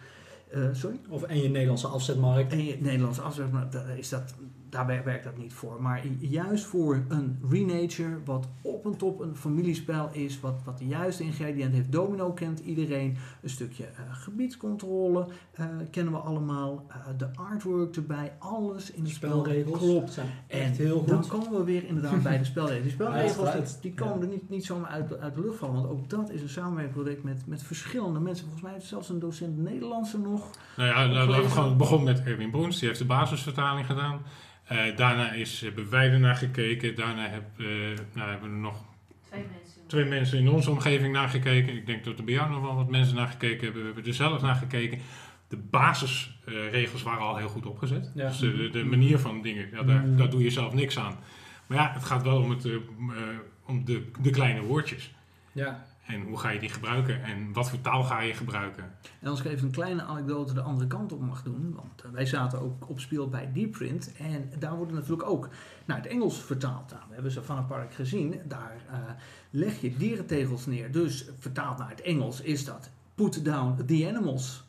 Eh, 0.51 0.69
sorry? 0.73 1.01
Of 1.09 1.23
en 1.23 1.43
je 1.43 1.49
Nederlandse 1.49 1.87
afzetmarkt. 1.87 2.53
En 2.53 2.65
je 2.65 2.77
Nederlandse 2.81 3.21
afzet, 3.21 3.53
maar 3.53 3.71
daar, 3.71 3.99
is 3.99 4.09
dat, 4.09 4.35
daar 4.77 4.87
wer- 4.87 5.05
werkt 5.05 5.25
dat 5.25 5.37
niet 5.37 5.53
voor. 5.53 5.83
Maar 5.83 6.01
juist 6.19 6.65
voor 6.65 7.05
een 7.09 7.39
Renature, 7.51 8.19
wat 8.25 8.49
op 8.61 8.85
en 8.87 8.97
top 8.97 9.21
een 9.21 9.37
familiespel 9.37 10.09
is, 10.13 10.41
wat, 10.41 10.61
wat 10.65 10.79
de 10.79 10.87
juiste 10.87 11.23
ingrediënten 11.23 11.75
heeft. 11.77 11.93
Domino 11.93 12.33
kent 12.33 12.61
iedereen. 12.61 13.17
Een 13.43 13.51
stukje 13.51 13.85
eh, 13.85 13.91
gebiedscontrole 14.11 15.27
eh, 15.53 15.67
kennen 15.91 16.13
we 16.13 16.19
allemaal. 16.19 16.87
Eh, 16.89 16.97
de 17.17 17.29
artwork 17.35 17.97
erbij, 17.97 18.33
alles 18.39 18.91
in 18.91 19.07
spel. 19.07 19.41
Spelregels 19.41 19.79
Klopt. 19.79 20.13
zijn 20.13 20.27
En 20.47 20.61
echt 20.61 20.77
heel 20.77 21.05
dan 21.05 21.23
goed. 21.25 21.29
komen 21.41 21.59
we 21.59 21.65
weer 21.65 21.85
inderdaad 21.85 22.23
bij 22.23 22.39
de 22.39 22.45
spelregels. 22.45 22.83
Die 22.83 22.93
spelregels, 22.93 23.81
die 23.81 23.95
komen 23.95 24.23
er 24.23 24.29
niet, 24.29 24.51
niet 24.51 24.65
zomaar 24.65 24.91
uit, 24.91 25.19
uit 25.19 25.35
de 25.35 25.41
lucht 25.41 25.59
vallen. 25.59 25.75
Want 25.75 25.89
ook 25.89 26.09
dat 26.11 26.31
is 26.31 26.43
een 26.43 26.49
samenwerkingsproject 26.49 27.23
met, 27.23 27.47
met 27.47 27.63
verschillende 27.63 28.21
mensen. 28.21 28.43
Volgens 28.45 28.63
mij 28.65 28.73
heeft 28.73 28.87
zelfs 28.87 29.09
een 29.09 29.19
docent 29.19 29.59
Nederlandse 29.59 30.19
nog. 30.19 30.51
Nou 30.77 30.89
ja, 30.89 30.95
nou, 31.07 31.11
Opgelezen. 31.19 31.43
we 31.43 31.51
gewoon, 31.51 31.69
het 31.69 31.79
begon 31.79 32.03
met 32.05 32.23
Erwin 32.25 32.51
Broens, 32.51 32.79
die 32.79 32.89
heeft 32.89 33.01
de 33.01 33.07
basisvertaling 33.07 33.87
gedaan. 33.87 34.21
Eh, 34.67 34.97
daarna 34.97 35.33
is, 35.33 35.61
hebben 35.61 35.91
wij 35.91 36.11
ernaar 36.11 36.37
gekeken. 36.37 36.95
Daarna 36.95 37.29
heb, 37.29 37.45
eh, 37.59 37.67
nou, 38.15 38.31
hebben 38.31 38.51
er 38.51 38.57
nog 38.57 38.85
Twee 39.29 39.45
mensen. 39.53 39.81
twee 39.87 40.05
mensen 40.05 40.39
in 40.39 40.49
onze 40.49 40.71
omgeving 40.71 41.13
naar 41.13 41.29
gekeken. 41.29 41.75
Ik 41.77 41.87
denk 41.87 42.05
dat 42.05 42.19
er 42.19 42.25
bij 42.25 42.35
jou 42.35 42.51
nog 42.51 42.61
wel 42.63 42.75
wat 42.75 42.91
mensen 42.91 43.17
naar 43.17 43.27
gekeken 43.29 43.65
hebben. 43.65 43.81
We 43.81 43.87
hebben 43.87 44.07
er 44.07 44.15
zelf 44.15 44.43
naar 44.43 44.55
gekeken. 44.55 44.99
De 45.49 45.57
basisregels 45.57 47.03
waren 47.03 47.23
al 47.23 47.37
heel 47.37 47.49
goed 47.49 47.67
opgezet. 47.67 48.11
Ja. 48.15 48.29
Dus 48.29 48.39
de, 48.39 48.69
de, 48.73 48.85
manier 48.85 49.19
van 49.19 49.43
dingen, 49.43 49.69
ja, 49.73 49.83
daar, 49.83 50.03
Mm. 50.03 50.17
daar 50.17 50.31
doe 50.31 50.43
je 50.43 50.51
zelf 50.51 50.75
niks 50.75 50.99
aan. 50.99 51.17
Maar 51.67 51.79
ja, 51.79 51.93
het 51.93 52.05
gaat 52.05 52.23
wel 52.23 52.43
om, 52.43 52.51
het, 52.51 52.65
eh, 52.65 52.75
eh, 52.75 52.81
om 53.67 53.85
de, 53.85 54.11
de 54.21 54.31
kleine 54.31 54.61
woordjes. 54.61 55.15
Ja, 55.53 55.87
En 56.07 56.23
hoe 56.23 56.39
ga 56.39 56.51
je 56.51 56.59
die 56.59 56.69
gebruiken? 56.69 57.23
En 57.23 57.53
wat 57.53 57.71
voor 57.71 57.81
taal 57.81 58.05
ga 58.05 58.21
je 58.21 58.35
gebruiken? 58.35 58.85
En 59.21 59.29
als 59.29 59.41
ik 59.41 59.47
even 59.47 59.67
een 59.67 59.73
kleine 59.73 60.03
anekdote 60.03 60.55
de 60.55 60.61
andere 60.61 60.87
kant 60.87 61.13
op 61.13 61.21
mag 61.21 61.43
doen. 61.43 61.75
Want 61.75 62.03
eh, 62.03 62.11
wij 62.11 62.27
zaten 62.27 62.61
ook 62.61 62.89
op 62.89 63.01
speel 63.01 63.29
bij 63.29 63.53
Deepprint. 63.53 64.13
En 64.19 64.51
daar 64.59 64.77
wordt 64.77 64.93
natuurlijk 64.93 65.29
ook 65.29 65.49
naar 65.85 65.97
het 65.97 66.07
Engels 66.07 66.43
vertaald. 66.43 66.91
Nou, 66.91 67.03
we 67.09 67.15
hebben 67.15 67.33
ze 67.33 67.43
van 67.43 67.57
een 67.57 67.67
park 67.67 67.95
gezien. 67.95 68.41
Daar 68.45 68.77
eh, 68.91 68.99
leg 69.51 69.81
je 69.81 69.97
dierentegels 69.97 70.67
neer. 70.67 70.93
Dus 70.93 71.29
vertaald 71.39 71.79
naar 71.79 71.91
het 71.91 72.01
Engels 72.01 72.41
is 72.41 72.65
dat 72.65 72.91
put 73.15 73.45
down 73.45 73.85
the 73.85 74.07
animals. 74.09 74.65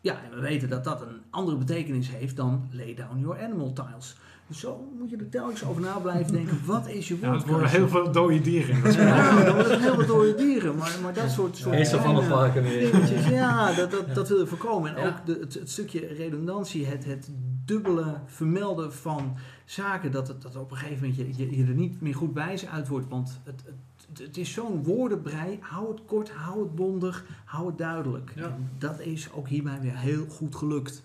Ja, 0.00 0.22
en 0.24 0.30
we 0.30 0.40
weten 0.40 0.68
dat 0.68 0.84
dat 0.84 1.00
een 1.00 1.22
andere 1.30 1.56
betekenis 1.56 2.10
heeft 2.10 2.36
dan 2.36 2.68
lay 2.72 2.94
down 2.94 3.20
your 3.20 3.42
animal 3.42 3.72
tiles. 3.72 4.16
Dus 4.48 4.60
zo 4.60 4.88
moet 4.98 5.10
je 5.10 5.16
er 5.16 5.28
telkens 5.28 5.64
over 5.64 5.82
na 5.82 5.98
blijven 5.98 6.32
denken. 6.32 6.60
Wat 6.64 6.88
is 6.88 7.08
je 7.08 7.18
Ja, 7.20 7.32
het 7.32 7.46
worden 7.46 7.68
heel 7.68 7.88
veel 7.88 8.12
dode 8.12 8.40
dieren. 8.40 8.92
Ja, 8.92 9.44
dan 9.44 9.54
wordt 9.54 9.70
het 9.70 9.80
heel 9.80 9.96
wat 9.96 10.06
dode 10.06 10.34
dieren. 10.34 10.76
Maar, 10.76 10.92
maar 11.02 11.14
dat 11.14 11.30
soort... 11.30 11.56
soort 11.56 11.74
Eerste 11.74 12.00
van 12.00 12.52
weer. 12.52 12.90
dingetjes, 12.92 13.28
ja, 13.28 13.72
dat, 13.72 13.90
dat, 13.90 14.14
dat 14.14 14.28
wil 14.28 14.38
je 14.38 14.46
voorkomen. 14.46 14.96
En 14.96 15.02
Ja. 15.02 15.08
ook 15.08 15.26
de, 15.26 15.38
het, 15.40 15.54
het 15.54 15.70
stukje 15.70 16.06
redundantie, 16.06 16.86
het, 16.86 17.04
het 17.04 17.30
dubbele 17.64 18.20
vermelden 18.26 18.92
van 18.92 19.36
zaken, 19.64 20.10
dat, 20.10 20.28
het, 20.28 20.42
dat 20.42 20.56
op 20.56 20.70
een 20.70 20.76
gegeven 20.76 21.08
moment 21.08 21.36
je, 21.36 21.44
je, 21.44 21.56
je 21.56 21.64
er 21.64 21.74
niet 21.74 22.00
meer 22.00 22.14
goed 22.14 22.34
wijs 22.34 22.66
uit 22.66 22.88
wordt. 22.88 23.08
Want 23.08 23.40
het, 23.44 23.62
het, 24.08 24.18
het 24.18 24.36
is 24.36 24.52
zo'n 24.52 24.82
woordenbrei. 24.84 25.58
Hou 25.60 25.88
het 25.90 26.00
kort, 26.06 26.30
hou 26.30 26.62
het 26.62 26.74
bondig, 26.74 27.24
hou 27.44 27.66
het 27.66 27.78
duidelijk. 27.78 28.32
Ja. 28.36 28.42
En 28.42 28.70
dat 28.78 29.00
is 29.00 29.28
ook 29.32 29.48
hierbij 29.48 29.80
weer 29.80 29.96
heel 29.96 30.26
goed 30.28 30.56
gelukt. 30.56 31.02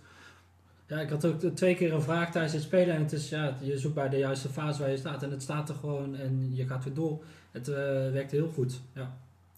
Ja, 0.92 1.00
ik 1.00 1.10
had 1.10 1.26
ook 1.26 1.40
twee 1.40 1.76
keer 1.76 1.94
een 1.94 2.02
vraag 2.02 2.32
tijdens 2.32 2.54
het 2.54 2.62
spelen. 2.62 2.96
En 2.96 3.02
het 3.02 3.12
is, 3.12 3.30
ja, 3.30 3.58
je 3.62 3.78
zoekt 3.78 3.96
bij 3.96 4.10
de 4.10 4.18
juiste 4.18 4.50
fase 4.50 4.82
waar 4.82 4.90
je 4.90 4.98
staat. 4.98 5.24
En 5.24 5.32
het 5.32 5.42
staat 5.42 5.70
er 5.70 5.76
gewoon 5.76 6.16
en 6.16 6.56
je 6.56 6.68
gaat 6.68 6.84
weer 6.84 6.94
door. 6.94 7.24
Het 7.52 7.68
eh, 7.68 7.76
werkt 8.12 8.32
heel 8.32 8.48
goed. 8.48 8.82
Ja. 8.94 9.18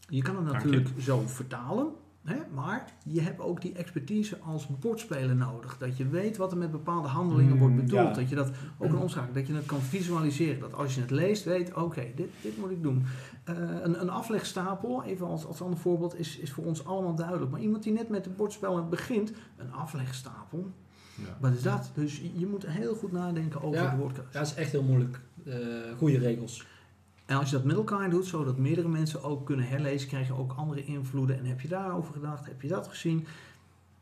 Je 0.10 0.22
kan 0.22 0.36
het 0.36 0.54
natuurlijk 0.54 0.90
zo 1.00 1.24
vertalen. 1.26 1.88
Hè? 2.24 2.36
Maar 2.54 2.86
je 3.06 3.22
hebt 3.22 3.40
ook 3.40 3.62
die 3.62 3.74
expertise 3.74 4.38
als 4.40 4.68
bordspeler 4.80 5.36
nodig. 5.36 5.78
Dat 5.78 5.98
je 5.98 6.08
weet 6.08 6.38
wat 6.38 6.52
er 6.52 6.58
met 6.58 6.72
bepaalde 6.72 7.08
handelingen 7.08 7.54
Mm, 7.54 7.60
wordt 7.60 7.76
bedoeld. 7.76 8.08
ja. 8.08 8.14
Dat 8.14 8.30
je 8.30 8.36
dat 8.36 8.52
ook 8.78 8.90
kan 8.90 9.02
omschakelen. 9.02 9.36
Dat 9.36 9.48
je 9.48 9.54
het 9.54 9.66
kan 9.66 9.82
visualiseren. 9.82 10.60
Dat 10.60 10.74
als 10.74 10.96
je 10.96 11.02
het 11.02 11.12
leest, 11.12 11.44
weet, 11.44 11.74
oké, 11.74 12.06
dit, 12.16 12.30
dit 12.42 12.58
moet 12.58 12.72
ik 12.72 12.84
doen. 12.84 13.06
Eh, 13.44 13.56
een, 13.82 14.02
een 14.02 14.10
aflegstapel, 14.10 15.04
even 15.04 15.28
als, 15.28 15.46
als 15.46 15.62
ander 15.62 15.80
voorbeeld, 15.80 16.20
is, 16.20 16.38
is 16.38 16.52
voor 16.52 16.66
ons 16.66 16.86
allemaal 16.86 17.16
duidelijk. 17.16 17.52
Maar 17.52 17.62
iemand 17.62 17.84
die 17.84 17.94
net 17.94 18.10
met 18.10 18.24
de 18.24 18.30
bordspellen 18.30 18.90
begint, 18.90 19.32
een 19.58 19.74
aflegstapel, 19.74 20.72
Ja. 21.16 21.38
wat 21.40 21.52
is 21.54 21.62
dat? 21.62 21.92
Dus 21.94 22.22
je- 22.36 22.46
moet 22.48 22.66
heel 22.68 22.96
goed 22.96 23.12
nadenken 23.12 23.62
over 23.62 23.82
Ja. 23.82 23.90
de 23.90 23.98
woordkeuze. 23.98 24.30
Ja, 24.34 24.40
dat 24.40 24.48
is 24.48 24.54
echt 24.54 24.72
heel 24.72 24.84
moeilijk. 24.84 25.20
Eh 25.46 25.56
goede 25.98 26.18
regels. 26.18 26.66
En 27.26 27.38
als 27.38 27.50
je 27.50 27.56
dat 27.56 27.66
met 27.66 27.76
elkaar 27.76 28.10
doet, 28.10 28.26
zodat 28.26 28.58
meerdere 28.58 28.88
mensen 28.88 29.24
ook 29.24 29.46
kunnen 29.46 29.68
herlezen, 29.68 30.08
krijg 30.08 30.28
je 30.28 30.34
ook 30.38 30.54
andere 30.54 30.86
invloeden. 30.86 31.38
En 31.38 31.46
heb 31.46 31.62
je 31.62 31.68
daarover 31.68 32.14
gedacht, 32.14 32.46
heb 32.46 32.62
je 32.62 32.68
dat 32.68 32.88
gezien? 32.88 33.26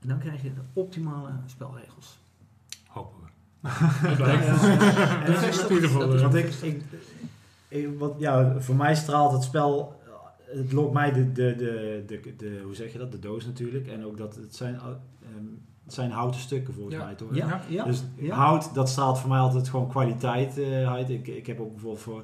En 0.02 0.08
dan 0.08 0.20
krijg 0.20 0.42
je 0.42 0.54
de 0.54 0.62
optimale 0.74 1.30
spelregels. 1.46 2.20
Hopen 2.88 3.18
we. 3.22 3.30
Dat 4.08 4.16
blijkt. 4.18 4.46
En 4.46 5.34
Dat 5.34 5.44
is 5.44 5.64
in 5.64 5.74
ieder 5.74 5.90
geval, 5.90 6.08
dat 6.08 6.14
is- 6.16 6.22
Want 6.22 6.34
ik, 6.36 6.54
ik, 6.54 6.82
ik- 7.68 7.98
wat, 8.00 8.14
ja, 8.18 8.60
voor 8.60 8.76
mij 8.76 8.96
straalt 8.96 9.32
het 9.32 9.44
spel, 9.44 10.02
het 10.46 10.72
lokt 10.72 10.94
mij 10.94 11.12
de, 11.12 11.32
de, 11.32 11.56
de, 11.56 12.04
de, 12.08 12.36
de- 12.36 12.62
hoe 12.64 12.76
zeg 12.76 12.92
je 12.92 12.98
dat, 12.98 13.12
de 13.12 13.20
doos 13.20 13.46
natuurlijk. 13.46 13.88
En 13.88 14.06
ook 14.06 14.18
dat 14.18 14.36
het 14.36 14.56
zijn, 14.56 14.76
ehm, 14.76 14.86
het 15.84 15.94
zijn 15.94 16.12
houten 16.12 16.40
stukken 16.42 16.74
volgens 16.74 16.96
Ja. 16.96 17.04
mij 17.06 17.16
toch? 17.16 17.36
Ja, 17.36 17.62
ja. 17.70 17.84
Dus 17.84 18.04
ja. 18.16 18.36
hout, 18.36 18.74
dat 18.74 18.90
straalt 18.90 19.20
voor 19.20 19.30
mij 19.30 19.40
altijd 19.40 19.70
gewoon 19.70 19.88
kwaliteit 19.88 20.58
eh, 20.58 20.92
uit. 20.92 21.10
Ik, 21.10 21.28
ik 21.28 21.48
heb 21.48 21.60
ook 21.60 21.72
bijvoorbeeld 21.72 22.04
voor, 22.04 22.24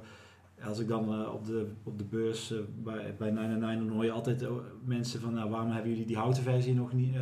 als 0.67 0.79
ik 0.79 0.87
dan 0.87 1.13
eh, 1.13 1.33
op, 1.33 1.45
de, 1.45 1.67
op 1.83 1.97
de 1.97 2.03
beurs 2.03 2.51
eh, 2.51 2.57
bij, 2.83 3.15
bij 3.17 3.29
999, 3.31 3.87
dan 3.87 3.95
hoor 3.95 4.05
je 4.05 4.11
altijd 4.11 4.41
eh, 4.41 4.49
mensen 4.83 5.21
van, 5.21 5.33
nou, 5.33 5.49
waarom 5.49 5.71
hebben 5.71 5.89
jullie 5.91 6.05
die 6.05 6.17
houten 6.17 6.43
versie 6.43 6.73
nog 6.73 6.93
niet, 6.93 7.15
eh, 7.15 7.21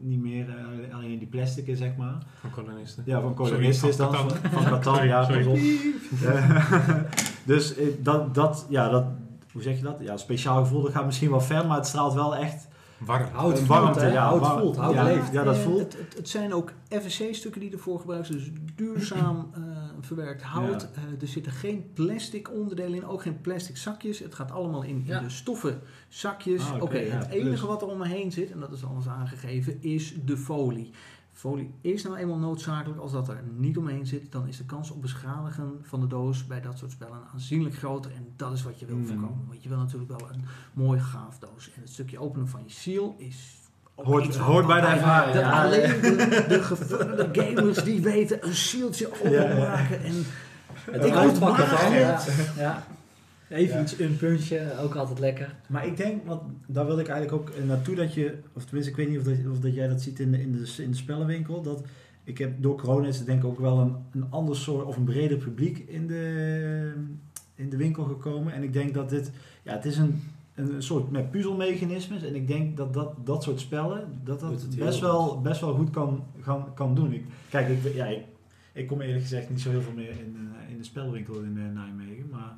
niet 0.00 0.20
meer, 0.20 0.48
eh, 0.48 0.94
alleen 0.94 1.18
die 1.18 1.28
plastic 1.28 1.76
zeg 1.76 1.96
maar. 1.96 2.16
Van 2.40 2.50
kolonisten. 2.50 3.02
Ja, 3.06 3.20
van 3.20 3.34
kolonisten 3.34 3.88
is 3.88 3.96
dan, 3.96 4.14
van, 4.14 5.06
ja, 5.06 5.22
op. 5.46 5.56
Eh, 6.24 6.90
dus 7.46 7.74
eh, 7.76 7.86
dat, 8.02 8.34
dat, 8.34 8.66
ja, 8.68 8.88
dat, 8.88 9.04
hoe 9.52 9.62
zeg 9.62 9.76
je 9.76 9.82
dat? 9.82 9.96
Ja, 10.00 10.16
speciaal 10.16 10.62
gevoel, 10.62 10.82
dat 10.82 10.92
gaat 10.92 11.04
misschien 11.06 11.30
wel 11.30 11.40
ver, 11.40 11.66
maar 11.66 11.76
het 11.76 11.86
straalt 11.86 12.14
wel 12.14 12.36
echt 12.36 12.68
Warm. 12.98 13.28
Hout 13.32 13.56
voelt, 13.56 13.68
warmte. 13.68 14.00
hè? 14.00 14.12
ja, 14.12 14.26
Hout 14.26 14.40
warm- 14.40 14.60
voelt, 14.60 14.76
hout 14.76 14.94
ja, 14.94 15.04
leeft. 15.04 15.32
Ja, 15.32 15.42
dat 15.44 15.56
voelt. 15.58 15.78
Het, 15.80 15.96
het, 15.98 16.14
het 16.16 16.28
zijn 16.28 16.52
ook 16.54 16.72
FSC-stukken 16.88 17.60
die 17.60 17.72
ervoor 17.72 18.00
gebruikt 18.00 18.26
zijn, 18.26 18.38
dus 18.38 18.50
duurzaam 18.74 19.50
eh, 19.54 19.60
verwerkt 20.00 20.42
hout. 20.42 20.88
Ja. 20.94 21.02
Eh, 21.02 21.20
er 21.22 21.28
zitten 21.28 21.52
geen 21.52 21.90
plastic 21.94 22.50
onderdelen 22.52 22.94
in, 22.94 23.06
ook 23.06 23.22
geen 23.22 23.40
plastic 23.40 23.76
zakjes. 23.76 24.18
Het 24.18 24.34
gaat 24.34 24.50
allemaal 24.52 24.82
in, 24.82 25.04
in 25.06 25.18
de 25.22 25.30
stoffen 25.30 25.80
zakjes. 26.08 26.70
Ah, 26.70 26.82
Oké, 26.82 26.98
het 26.98 27.28
enige 27.28 27.48
plus. 27.48 27.60
wat 27.60 27.82
er 27.82 27.88
om 27.88 27.98
me 27.98 28.06
heen 28.08 28.32
zit, 28.32 28.50
en 28.50 28.60
dat 28.60 28.72
is 28.72 28.84
alles 28.84 29.08
aangegeven, 29.08 29.82
is 29.82 30.14
de 30.24 30.36
folie. 30.36 30.90
Folie 31.36 31.74
is 31.80 32.02
nou 32.02 32.16
eenmaal 32.16 32.38
noodzakelijk. 32.38 33.00
Als 33.00 33.12
dat 33.12 33.28
er 33.28 33.42
niet 33.56 33.76
omheen 33.76 34.06
zit, 34.06 34.32
dan 34.32 34.46
is 34.48 34.56
de 34.56 34.64
kans 34.64 34.90
op 34.90 35.02
beschadigen 35.02 35.78
van 35.82 36.00
de 36.00 36.06
doos 36.06 36.46
bij 36.46 36.60
dat 36.60 36.78
soort 36.78 36.90
spellen 36.90 37.18
aanzienlijk 37.32 37.74
groter. 37.76 38.10
En 38.14 38.26
dat 38.36 38.52
is 38.52 38.62
wat 38.62 38.78
je 38.80 38.86
wil 38.86 38.96
Mm. 38.96 39.06
voorkomen. 39.06 39.44
Want 39.48 39.62
je 39.62 39.68
wil 39.68 39.78
natuurlijk 39.78 40.10
wel 40.20 40.28
een 40.32 40.44
mooi 40.72 41.00
gaaf 41.00 41.38
doos. 41.38 41.70
En 41.74 41.80
het 41.80 41.90
stukje 41.90 42.18
openen 42.18 42.48
van 42.48 42.60
je 42.66 42.72
seal 42.72 43.14
is... 43.18 43.54
Hoort- 43.94 44.36
hoort 44.36 44.66
bij 44.66 44.80
de 44.80 44.86
ervaring, 44.86 45.34
dat 45.34 45.42
ja. 45.42 45.62
Alleen 45.64 46.00
de, 46.00 46.44
de 46.48 46.62
gevorderde 46.62 47.28
gamers 47.40 47.82
die 47.84 48.00
weten 48.00 48.46
een 48.46 48.54
sealtje 48.54 49.10
openmaken. 49.24 50.02
En 50.02 50.14
Het 50.90 51.04
Ik 51.04 51.14
moet 51.14 51.38
Ja, 51.38 52.18
ja. 52.56 52.82
Even 53.48 53.76
Ja. 53.76 53.82
iets, 53.82 53.98
een 53.98 54.16
puntje, 54.16 54.72
ook 54.80 54.94
altijd 54.94 55.18
lekker. 55.18 55.54
Maar 55.68 55.86
ik 55.86 55.96
denk, 55.96 56.26
want 56.26 56.42
daar 56.66 56.86
wil 56.86 56.98
ik 56.98 57.08
eigenlijk 57.08 57.42
ook 57.42 57.54
eh, 57.54 57.64
naartoe 57.64 57.94
dat 57.94 58.14
je, 58.14 58.34
of 58.52 58.64
tenminste, 58.64 58.90
ik 58.90 58.96
weet 58.96 59.08
niet 59.08 59.18
of, 59.18 59.24
dat, 59.24 59.34
of 59.52 59.60
dat 59.60 59.74
jij 59.74 59.88
dat 59.88 60.00
ziet 60.00 60.18
in 60.20 60.30
de, 60.30 60.40
in 60.40 60.52
de, 60.52 60.82
in 60.82 60.90
de 60.90 60.96
spellenwinkel, 60.96 61.62
dat 61.62 61.82
ik 62.24 62.38
heb 62.38 62.62
door 62.62 62.76
corona 62.76 63.06
is 63.06 63.18
er 63.18 63.26
denk 63.26 63.42
ik 63.42 63.48
ook 63.48 63.58
wel 63.60 63.78
een, 63.78 63.96
een 64.12 64.26
ander 64.30 64.56
soort 64.56 64.86
of 64.86 64.96
een 64.96 65.04
breder 65.04 65.38
publiek 65.38 65.78
in 65.78 66.06
de, 66.06 66.92
in 67.54 67.70
de 67.70 67.76
winkel 67.76 68.04
gekomen. 68.04 68.52
En 68.52 68.62
ik 68.62 68.72
denk 68.72 68.94
dat 68.94 69.10
dit, 69.10 69.30
ja, 69.62 69.72
het 69.72 69.84
is 69.84 69.96
een, 69.96 70.22
een 70.54 70.82
soort 70.82 71.10
met 71.10 71.30
puzzelmechanismes. 71.30 72.22
En 72.22 72.34
ik 72.34 72.46
denk 72.48 72.76
dat 72.76 72.94
dat, 72.94 73.12
dat 73.24 73.42
soort 73.42 73.60
spellen, 73.60 74.20
dat 74.24 74.40
dat 74.40 74.76
best 74.76 75.00
wel, 75.00 75.40
best 75.40 75.60
wel 75.60 75.74
goed 75.74 75.90
kan, 75.90 76.24
kan, 76.42 76.74
kan 76.74 76.94
doen. 76.94 77.12
Ik, 77.12 77.24
kijk, 77.48 77.68
ik, 77.68 77.94
ja, 77.94 78.06
ik, 78.06 78.22
ik 78.72 78.86
kom 78.86 79.00
eerlijk 79.00 79.22
gezegd 79.22 79.50
niet 79.50 79.60
zo 79.60 79.70
heel 79.70 79.82
veel 79.82 79.92
meer 79.92 80.10
in, 80.10 80.36
eh, 80.36 80.70
in 80.70 80.78
de 80.78 80.84
spellenwinkel 80.84 81.34
in 81.40 81.58
eh, 81.58 81.74
Nijmegen, 81.74 82.28
maar... 82.30 82.56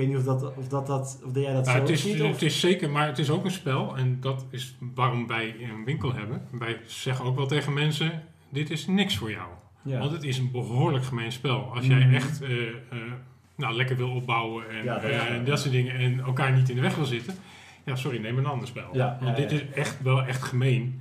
Ik 0.00 0.06
weet 0.06 0.16
niet 0.16 0.26
of, 0.28 0.40
dat, 0.40 0.56
of, 0.56 0.68
dat, 0.68 0.86
dat, 0.86 1.20
of 1.24 1.32
dat 1.32 1.42
jij 1.42 1.52
dat 1.52 1.66
Ja, 1.66 1.72
zo 1.72 1.78
het, 1.80 1.88
is. 1.88 2.20
Of... 2.20 2.30
het 2.30 2.42
is 2.42 2.60
zeker, 2.60 2.90
maar 2.90 3.06
het 3.06 3.18
is 3.18 3.30
ook 3.30 3.44
een 3.44 3.50
spel. 3.50 3.96
En 3.96 4.18
dat 4.20 4.46
is 4.50 4.76
waarom 4.94 5.26
wij 5.26 5.54
een 5.60 5.84
winkel 5.84 6.12
hebben. 6.14 6.42
Wij 6.50 6.80
zeggen 6.86 7.24
ook 7.24 7.36
wel 7.36 7.46
tegen 7.46 7.72
mensen, 7.72 8.22
dit 8.48 8.70
is 8.70 8.86
niks 8.86 9.16
voor 9.16 9.30
jou. 9.30 9.48
Ja. 9.82 9.98
Want 9.98 10.10
het 10.12 10.22
is 10.22 10.38
een 10.38 10.50
behoorlijk 10.50 11.04
gemeen 11.04 11.32
spel. 11.32 11.74
Als 11.74 11.86
jij 11.86 11.98
Mhm. 12.06 12.14
echt 12.14 12.42
eh, 12.42 12.68
eh, 12.68 12.74
nou, 13.56 13.74
lekker 13.74 13.96
wil 13.96 14.10
opbouwen 14.10 14.70
en 14.70 14.84
Ja, 14.84 14.94
dat 14.94 15.02
is 15.02 15.10
eh, 15.10 15.26
en 15.34 15.44
dat 15.44 15.60
soort 15.60 15.72
dingen. 15.72 15.94
En 15.94 16.20
elkaar 16.20 16.52
niet 16.52 16.68
in 16.68 16.74
de 16.74 16.80
weg 16.80 16.94
wil 16.94 17.04
zitten. 17.04 17.34
Ja, 17.84 17.96
sorry, 17.96 18.18
neem 18.20 18.38
een 18.38 18.46
ander 18.46 18.68
spel. 18.68 18.96
Want 19.20 19.36
dit 19.36 19.52
is 19.52 19.62
echt 19.74 20.02
wel 20.02 20.22
echt 20.22 20.42
gemeen. 20.42 21.00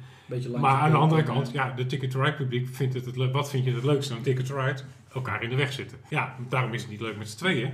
Maar 0.58 0.80
aan 0.82 0.92
de 0.92 0.98
andere 0.98 1.24
kant, 1.24 1.52
ja, 1.52 1.74
de 1.76 1.86
Ticket 1.86 2.12
to 2.12 2.22
Ride 2.22 2.36
publiek 2.36 2.68
vindt 2.76 2.94
het 2.94 3.06
het 3.06 3.18
leuk. 3.18 3.34
Wat 3.34 3.50
vind 3.50 3.66
je 3.66 3.74
het 3.74 3.84
leukste 3.84 4.14
aan 4.14 4.22
Ticket 4.22 4.46
to 4.46 4.56
Ride? 4.56 4.82
Elkaar 5.14 5.44
in 5.44 5.50
de 5.50 5.56
weg 5.56 5.74
zitten. 5.74 5.98
Ja, 6.10 6.36
daarom 6.50 6.74
is 6.74 6.82
het 6.82 6.92
niet 6.92 7.02
leuk 7.02 7.18
met 7.18 7.30
z'n 7.30 7.38
tweeën. 7.38 7.72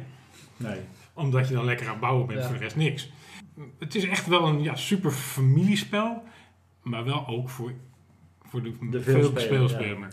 Nee. 0.58 0.80
Omdat 1.16 1.48
je 1.48 1.54
dan 1.54 1.66
lekker 1.66 1.86
aan 1.86 1.92
het 1.92 2.02
bouwen 2.02 2.28
bent, 2.28 2.40
Ja. 2.40 2.46
voor 2.46 2.58
de 2.58 2.64
rest 2.64 2.76
niks. 2.76 3.12
Het 3.80 3.96
is 3.96 4.04
echt 4.08 4.28
wel 4.28 4.48
een 4.48 4.62
ja, 4.62 4.76
super 4.76 5.12
familiespel. 5.12 6.24
Maar 6.82 7.04
wel 7.04 7.28
ook 7.28 7.50
voor, 7.50 7.74
voor 8.42 8.64
de, 8.64 8.74
De 8.90 9.02
veel 9.02 9.32
speelspeler. 9.40 10.08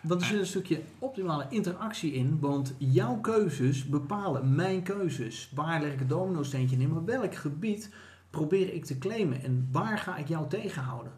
Want 0.00 0.20
er 0.20 0.26
zit 0.26 0.38
een 0.38 0.46
stukje 0.46 0.80
optimale 0.98 1.46
interactie 1.50 2.12
in, 2.12 2.38
want 2.40 2.74
jouw 2.78 3.16
keuzes 3.16 3.88
bepalen 3.88 4.54
mijn 4.54 4.82
keuzes. 4.82 5.50
Waar 5.54 5.82
leg 5.82 5.92
ik 5.92 5.98
het 5.98 6.08
domino-steentje 6.08 6.76
in, 6.76 6.92
maar 6.92 7.04
welk 7.04 7.34
gebied 7.34 7.90
probeer 8.30 8.74
ik 8.74 8.84
te 8.84 8.98
claimen 8.98 9.42
en 9.42 9.68
waar 9.72 9.98
ga 9.98 10.16
ik 10.16 10.28
jou 10.28 10.48
tegenhouden? 10.48 11.12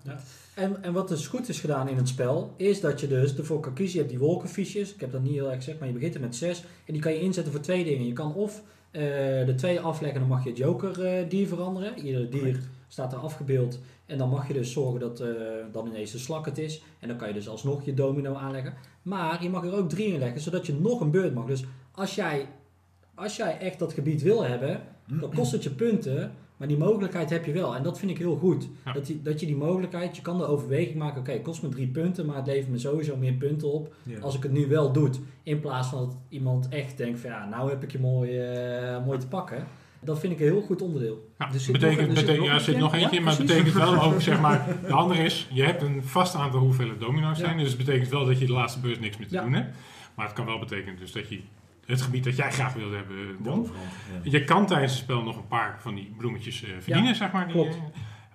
En, 0.55 0.83
en 0.83 0.93
wat 0.93 1.09
dus 1.09 1.27
goed 1.27 1.49
is 1.49 1.61
gedaan 1.61 1.89
in 1.89 1.97
het 1.97 2.09
spel, 2.09 2.55
is 2.57 2.81
dat 2.81 3.01
je 3.01 3.09
dus 3.09 3.37
ervoor 3.37 3.61
kan 3.61 3.73
kiezen. 3.73 3.93
Je 3.95 3.99
hebt 3.99 4.11
die 4.11 4.27
wolkenfiches, 4.27 4.95
ik 4.95 5.01
heb 5.01 5.13
dat 5.13 5.23
niet 5.23 5.33
heel 5.33 5.47
erg 5.47 5.57
gezegd, 5.57 5.79
maar 5.79 5.89
je 5.89 5.95
begint 5.95 6.15
er 6.15 6.21
met 6.21 6.37
zes. 6.37 6.65
En 6.87 6.93
die 6.93 7.03
kan 7.03 7.13
je 7.13 7.21
inzetten 7.21 7.53
voor 7.53 7.63
twee 7.63 7.85
dingen. 7.85 8.07
Je 8.07 8.13
kan 8.13 8.35
of 8.35 8.63
de 8.93 9.55
twee 9.57 9.81
afleggen, 9.81 10.21
dan 10.21 10.29
mag 10.29 10.43
je 10.43 10.49
het 10.49 10.59
joker 10.59 11.05
eh, 11.05 11.29
dier 11.29 11.47
veranderen. 11.47 11.99
Ieder 11.99 12.31
dier 12.31 12.61
staat 12.89 13.13
er 13.13 13.19
afgebeeld. 13.19 13.81
En 14.07 14.19
dan 14.19 14.29
mag 14.29 14.47
je 14.47 14.53
dus 14.53 14.73
zorgen 14.73 15.01
dat 15.01 15.21
eh, 15.21 15.29
dan 15.73 15.87
ineens 15.87 16.11
de 16.11 16.19
slak 16.19 16.47
het 16.47 16.59
is. 16.59 16.83
En 16.99 17.09
dan 17.09 17.17
kan 17.17 17.29
je 17.29 17.35
dus 17.35 17.49
alsnog 17.49 17.85
je 17.85 17.95
domino 17.95 18.35
aanleggen. 18.35 18.75
Maar 19.03 19.43
je 19.43 19.51
mag 19.51 19.65
er 19.65 19.75
ook 19.75 19.89
drie 19.89 20.13
in 20.13 20.19
leggen, 20.19 20.41
zodat 20.41 20.67
je 20.67 20.75
nog 20.75 21.01
een 21.01 21.11
beurt 21.11 21.35
mag. 21.35 21.47
Dus 21.47 21.65
als 21.93 22.15
jij, 22.15 22.47
als 23.15 23.37
jij 23.37 23.59
echt 23.59 23.79
dat 23.79 23.93
gebied 23.93 24.23
wil 24.23 24.45
hebben, 24.45 24.81
dan 25.21 25.35
kost 25.35 25.53
het 25.53 25.63
je 25.63 25.71
punten. 25.71 26.33
Maar 26.63 26.71
die 26.71 26.81
mogelijkheid 26.81 27.31
heb 27.31 27.45
je 27.45 27.53
wel. 27.53 27.77
En 27.77 27.83
dat 27.83 27.99
vind 27.99 28.11
ik 28.11 28.19
heel 28.19 28.37
goed. 28.37 28.69
Ja. 28.85 28.93
Dat, 28.93 29.07
die, 29.07 29.23
dat 29.23 29.41
je 29.41 29.47
die 29.47 29.57
mogelijkheid, 29.57 30.17
je 30.17 30.23
kan 30.23 30.39
de 30.39 30.47
overweging 30.47 30.95
maken. 30.97 31.21
Oké, 31.21 31.33
het 31.33 31.43
kost 31.43 31.63
me 31.63 31.69
drie 31.69 31.87
punten, 31.87 32.27
maar 32.27 32.37
het 32.37 32.47
levert 32.47 32.69
me 32.71 32.79
sowieso 32.79 33.17
meer 33.17 33.33
punten 33.33 33.73
op. 33.73 33.95
Ja. 34.03 34.19
Als 34.21 34.37
ik 34.37 34.43
het 34.43 34.53
nu 34.53 34.67
wel 34.67 34.93
doe. 34.93 35.11
In 35.43 35.61
plaats 35.61 35.89
van 35.89 35.99
dat 35.99 36.17
iemand 36.29 36.69
echt 36.69 36.97
denkt 36.97 37.21
van 37.21 37.31
ja, 37.31 37.49
nou 37.49 37.71
heb 37.71 37.83
ik 37.83 37.93
je 37.93 37.99
mooi, 37.99 38.39
eh, 38.39 39.05
mooi 39.05 39.19
te 39.19 39.27
pakken. 39.29 39.67
Dat 40.01 40.19
vind 40.19 40.33
ik 40.33 40.39
een 40.41 40.45
heel 40.47 40.61
goed 40.63 40.83
onderdeel. 40.83 41.29
Ja, 41.39 41.53
Er 41.53 41.61
zit 41.61 41.73
betekent, 41.73 41.99
nog- 42.01 42.09
er 42.09 42.17
zit 42.17 42.27
betekent, 42.27 42.39
nog 42.39 42.47
ja, 42.49 42.55
er 42.55 42.61
zit 42.61 42.79
nog 42.79 42.95
eentje, 42.95 43.17
Ja, 43.17 43.23
maar 43.23 43.37
het 43.37 43.47
betekent 43.47 43.75
wel 43.75 44.03
ook, 44.03 44.21
zeg 44.21 44.41
maar, 44.41 44.67
de 44.87 44.93
andere 44.93 45.23
is, 45.23 45.49
je 45.53 45.63
hebt 45.63 45.83
een 45.83 46.03
vast 46.03 46.35
aantal 46.35 46.61
hoeveelheid 46.61 47.01
domino's 47.01 47.39
Ja. 47.39 47.45
zijn. 47.45 47.59
Dus 47.59 47.69
het 47.69 47.77
betekent 47.79 48.09
wel 48.09 48.25
dat 48.27 48.39
je 48.39 48.47
de 48.47 48.53
laatste 48.53 48.81
beurs 48.81 48.99
niks 48.99 49.17
meer 49.19 49.29
te 49.29 49.35
Ja. 49.35 49.43
doen 49.43 49.53
hebt. 49.53 49.77
Maar 50.15 50.27
het 50.27 50.35
kan 50.35 50.47
wel 50.47 50.59
betekenen 50.59 50.97
dus 50.99 51.13
dat 51.13 51.29
je 51.29 51.41
het 51.87 52.01
gebied 52.03 52.25
dat 52.25 52.37
jij 52.37 52.51
graag 52.53 52.75
wilde 52.75 52.97
hebben, 52.97 53.37
won. 53.39 53.63
Ja. 53.63 54.31
Je 54.31 54.45
kan 54.45 54.67
tijdens 54.67 54.93
het 54.93 55.03
spel 55.03 55.23
nog 55.23 55.37
een 55.37 55.47
paar 55.49 55.77
van 55.81 55.95
die 55.95 56.15
bloemetjes 56.17 56.63
eh, 56.63 56.71
verdienen, 56.81 57.15
zeg 57.15 57.33
maar. 57.33 57.45
Die, 57.47 57.55
klopt. 57.55 57.75
eh, 57.75 57.81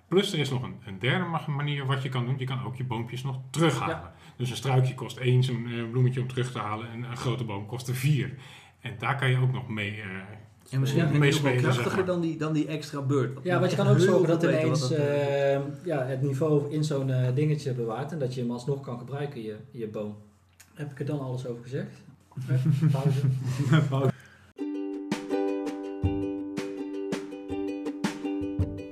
plus 0.08 0.32
er 0.32 0.38
is 0.38 0.50
nog 0.50 0.62
een, 0.62 0.74
een 0.86 0.98
derde 0.98 1.24
manier 1.46 1.86
wat 1.86 2.02
je 2.02 2.08
kan 2.08 2.24
doen. 2.26 2.34
Je 2.38 2.44
kan 2.44 2.64
ook 2.64 2.76
je 2.76 2.84
boompjes 2.84 3.22
nog 3.22 3.38
terughalen. 3.50 4.00
Dus 4.36 4.50
een 4.50 4.56
struikje 4.56 4.94
kost 4.94 5.16
één 5.16 5.44
zo'n 5.44 5.66
eh, 5.66 5.90
bloemetje 5.90 6.20
om 6.20 6.28
terug 6.28 6.52
te 6.52 6.58
halen. 6.58 6.90
En 6.90 7.02
een 7.02 7.16
grote 7.16 7.44
boom 7.44 7.66
kost 7.66 7.88
er 7.88 7.94
vier. 7.94 8.34
En 8.80 8.94
daar 8.98 9.16
kan 9.18 9.30
je 9.30 9.38
ook 9.38 9.52
nog 9.52 9.68
mee... 9.68 9.90
eh, 9.90 10.06
En 10.70 10.80
misschien 10.80 11.02
Ja. 11.02 11.30
zeg 11.32 11.56
krachtiger 11.56 11.96
maar. 11.96 12.06
dan 12.06 12.20
die, 12.20 12.36
dan 12.38 12.52
die 12.52 12.66
extra 12.66 13.00
beurt. 13.02 13.38
Ja, 13.42 13.58
want 13.58 13.70
je 13.70 13.76
kan 13.76 13.86
ook 13.88 13.98
zorgen 13.98 14.28
dat 14.28 14.42
ineens 14.42 14.80
dat, 14.80 14.90
eh, 14.90 15.54
eh, 15.54 15.62
ja, 15.84 16.04
het 16.06 16.22
niveau 16.22 16.72
in 16.72 16.84
zo'n 16.84 17.10
eh, 17.10 17.34
dingetje 17.34 17.72
bewaart. 17.72 18.12
En 18.12 18.18
dat 18.18 18.34
je 18.34 18.40
hem 18.40 18.50
alsnog 18.50 18.80
kan 18.80 18.98
gebruiken, 18.98 19.42
je, 19.42 19.56
je 19.70 19.88
boom. 19.88 20.16
Heb 20.74 20.90
ik 20.90 20.98
er 20.98 21.06
dan 21.06 21.20
alles 21.20 21.46
over 21.46 21.62
gezegd? 21.62 22.02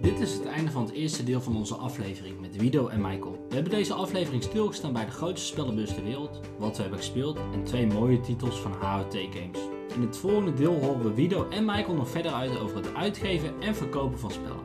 Dit 0.03 0.21
is 0.21 0.33
het 0.33 0.47
einde 0.47 0.71
van 0.71 0.83
het 0.83 0.93
eerste 0.93 1.25
deel 1.25 1.41
van 1.41 1.57
onze 1.57 1.75
aflevering 1.75 2.41
met 2.41 2.57
Wido 2.57 2.89
en 2.89 3.01
Michael. 3.01 3.45
We 3.49 3.55
hebben 3.55 3.73
deze 3.73 3.95
aflevering 3.95 4.43
stilgestaan 4.43 4.93
bij 4.93 5.05
de 5.05 5.11
grootste 5.11 5.47
spellenbus 5.47 5.95
ter 5.95 6.05
wereld, 6.05 6.41
wat 6.59 6.77
we 6.77 6.83
hebben 6.83 7.01
gespeeld 7.01 7.39
en 7.53 7.65
twee 7.65 7.87
mooie 7.87 8.21
titels 8.21 8.61
van 8.61 8.73
HOT 8.73 9.15
Games. 9.15 9.59
In 9.95 10.01
het 10.01 10.17
volgende 10.17 10.55
deel 10.55 10.75
horen 10.81 11.03
we 11.03 11.15
Wido 11.15 11.49
en 11.49 11.65
Michael 11.65 11.95
nog 11.95 12.11
verder 12.11 12.33
uit 12.33 12.59
over 12.59 12.77
het 12.77 12.95
uitgeven 12.95 13.61
en 13.61 13.75
verkopen 13.75 14.19
van 14.19 14.31
spellen. 14.31 14.65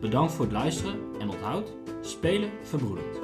Bedankt 0.00 0.32
voor 0.32 0.44
het 0.44 0.54
luisteren 0.54 0.98
en 1.18 1.28
onthoud, 1.28 1.72
spelen 2.00 2.50
verbroedert. 2.62 3.18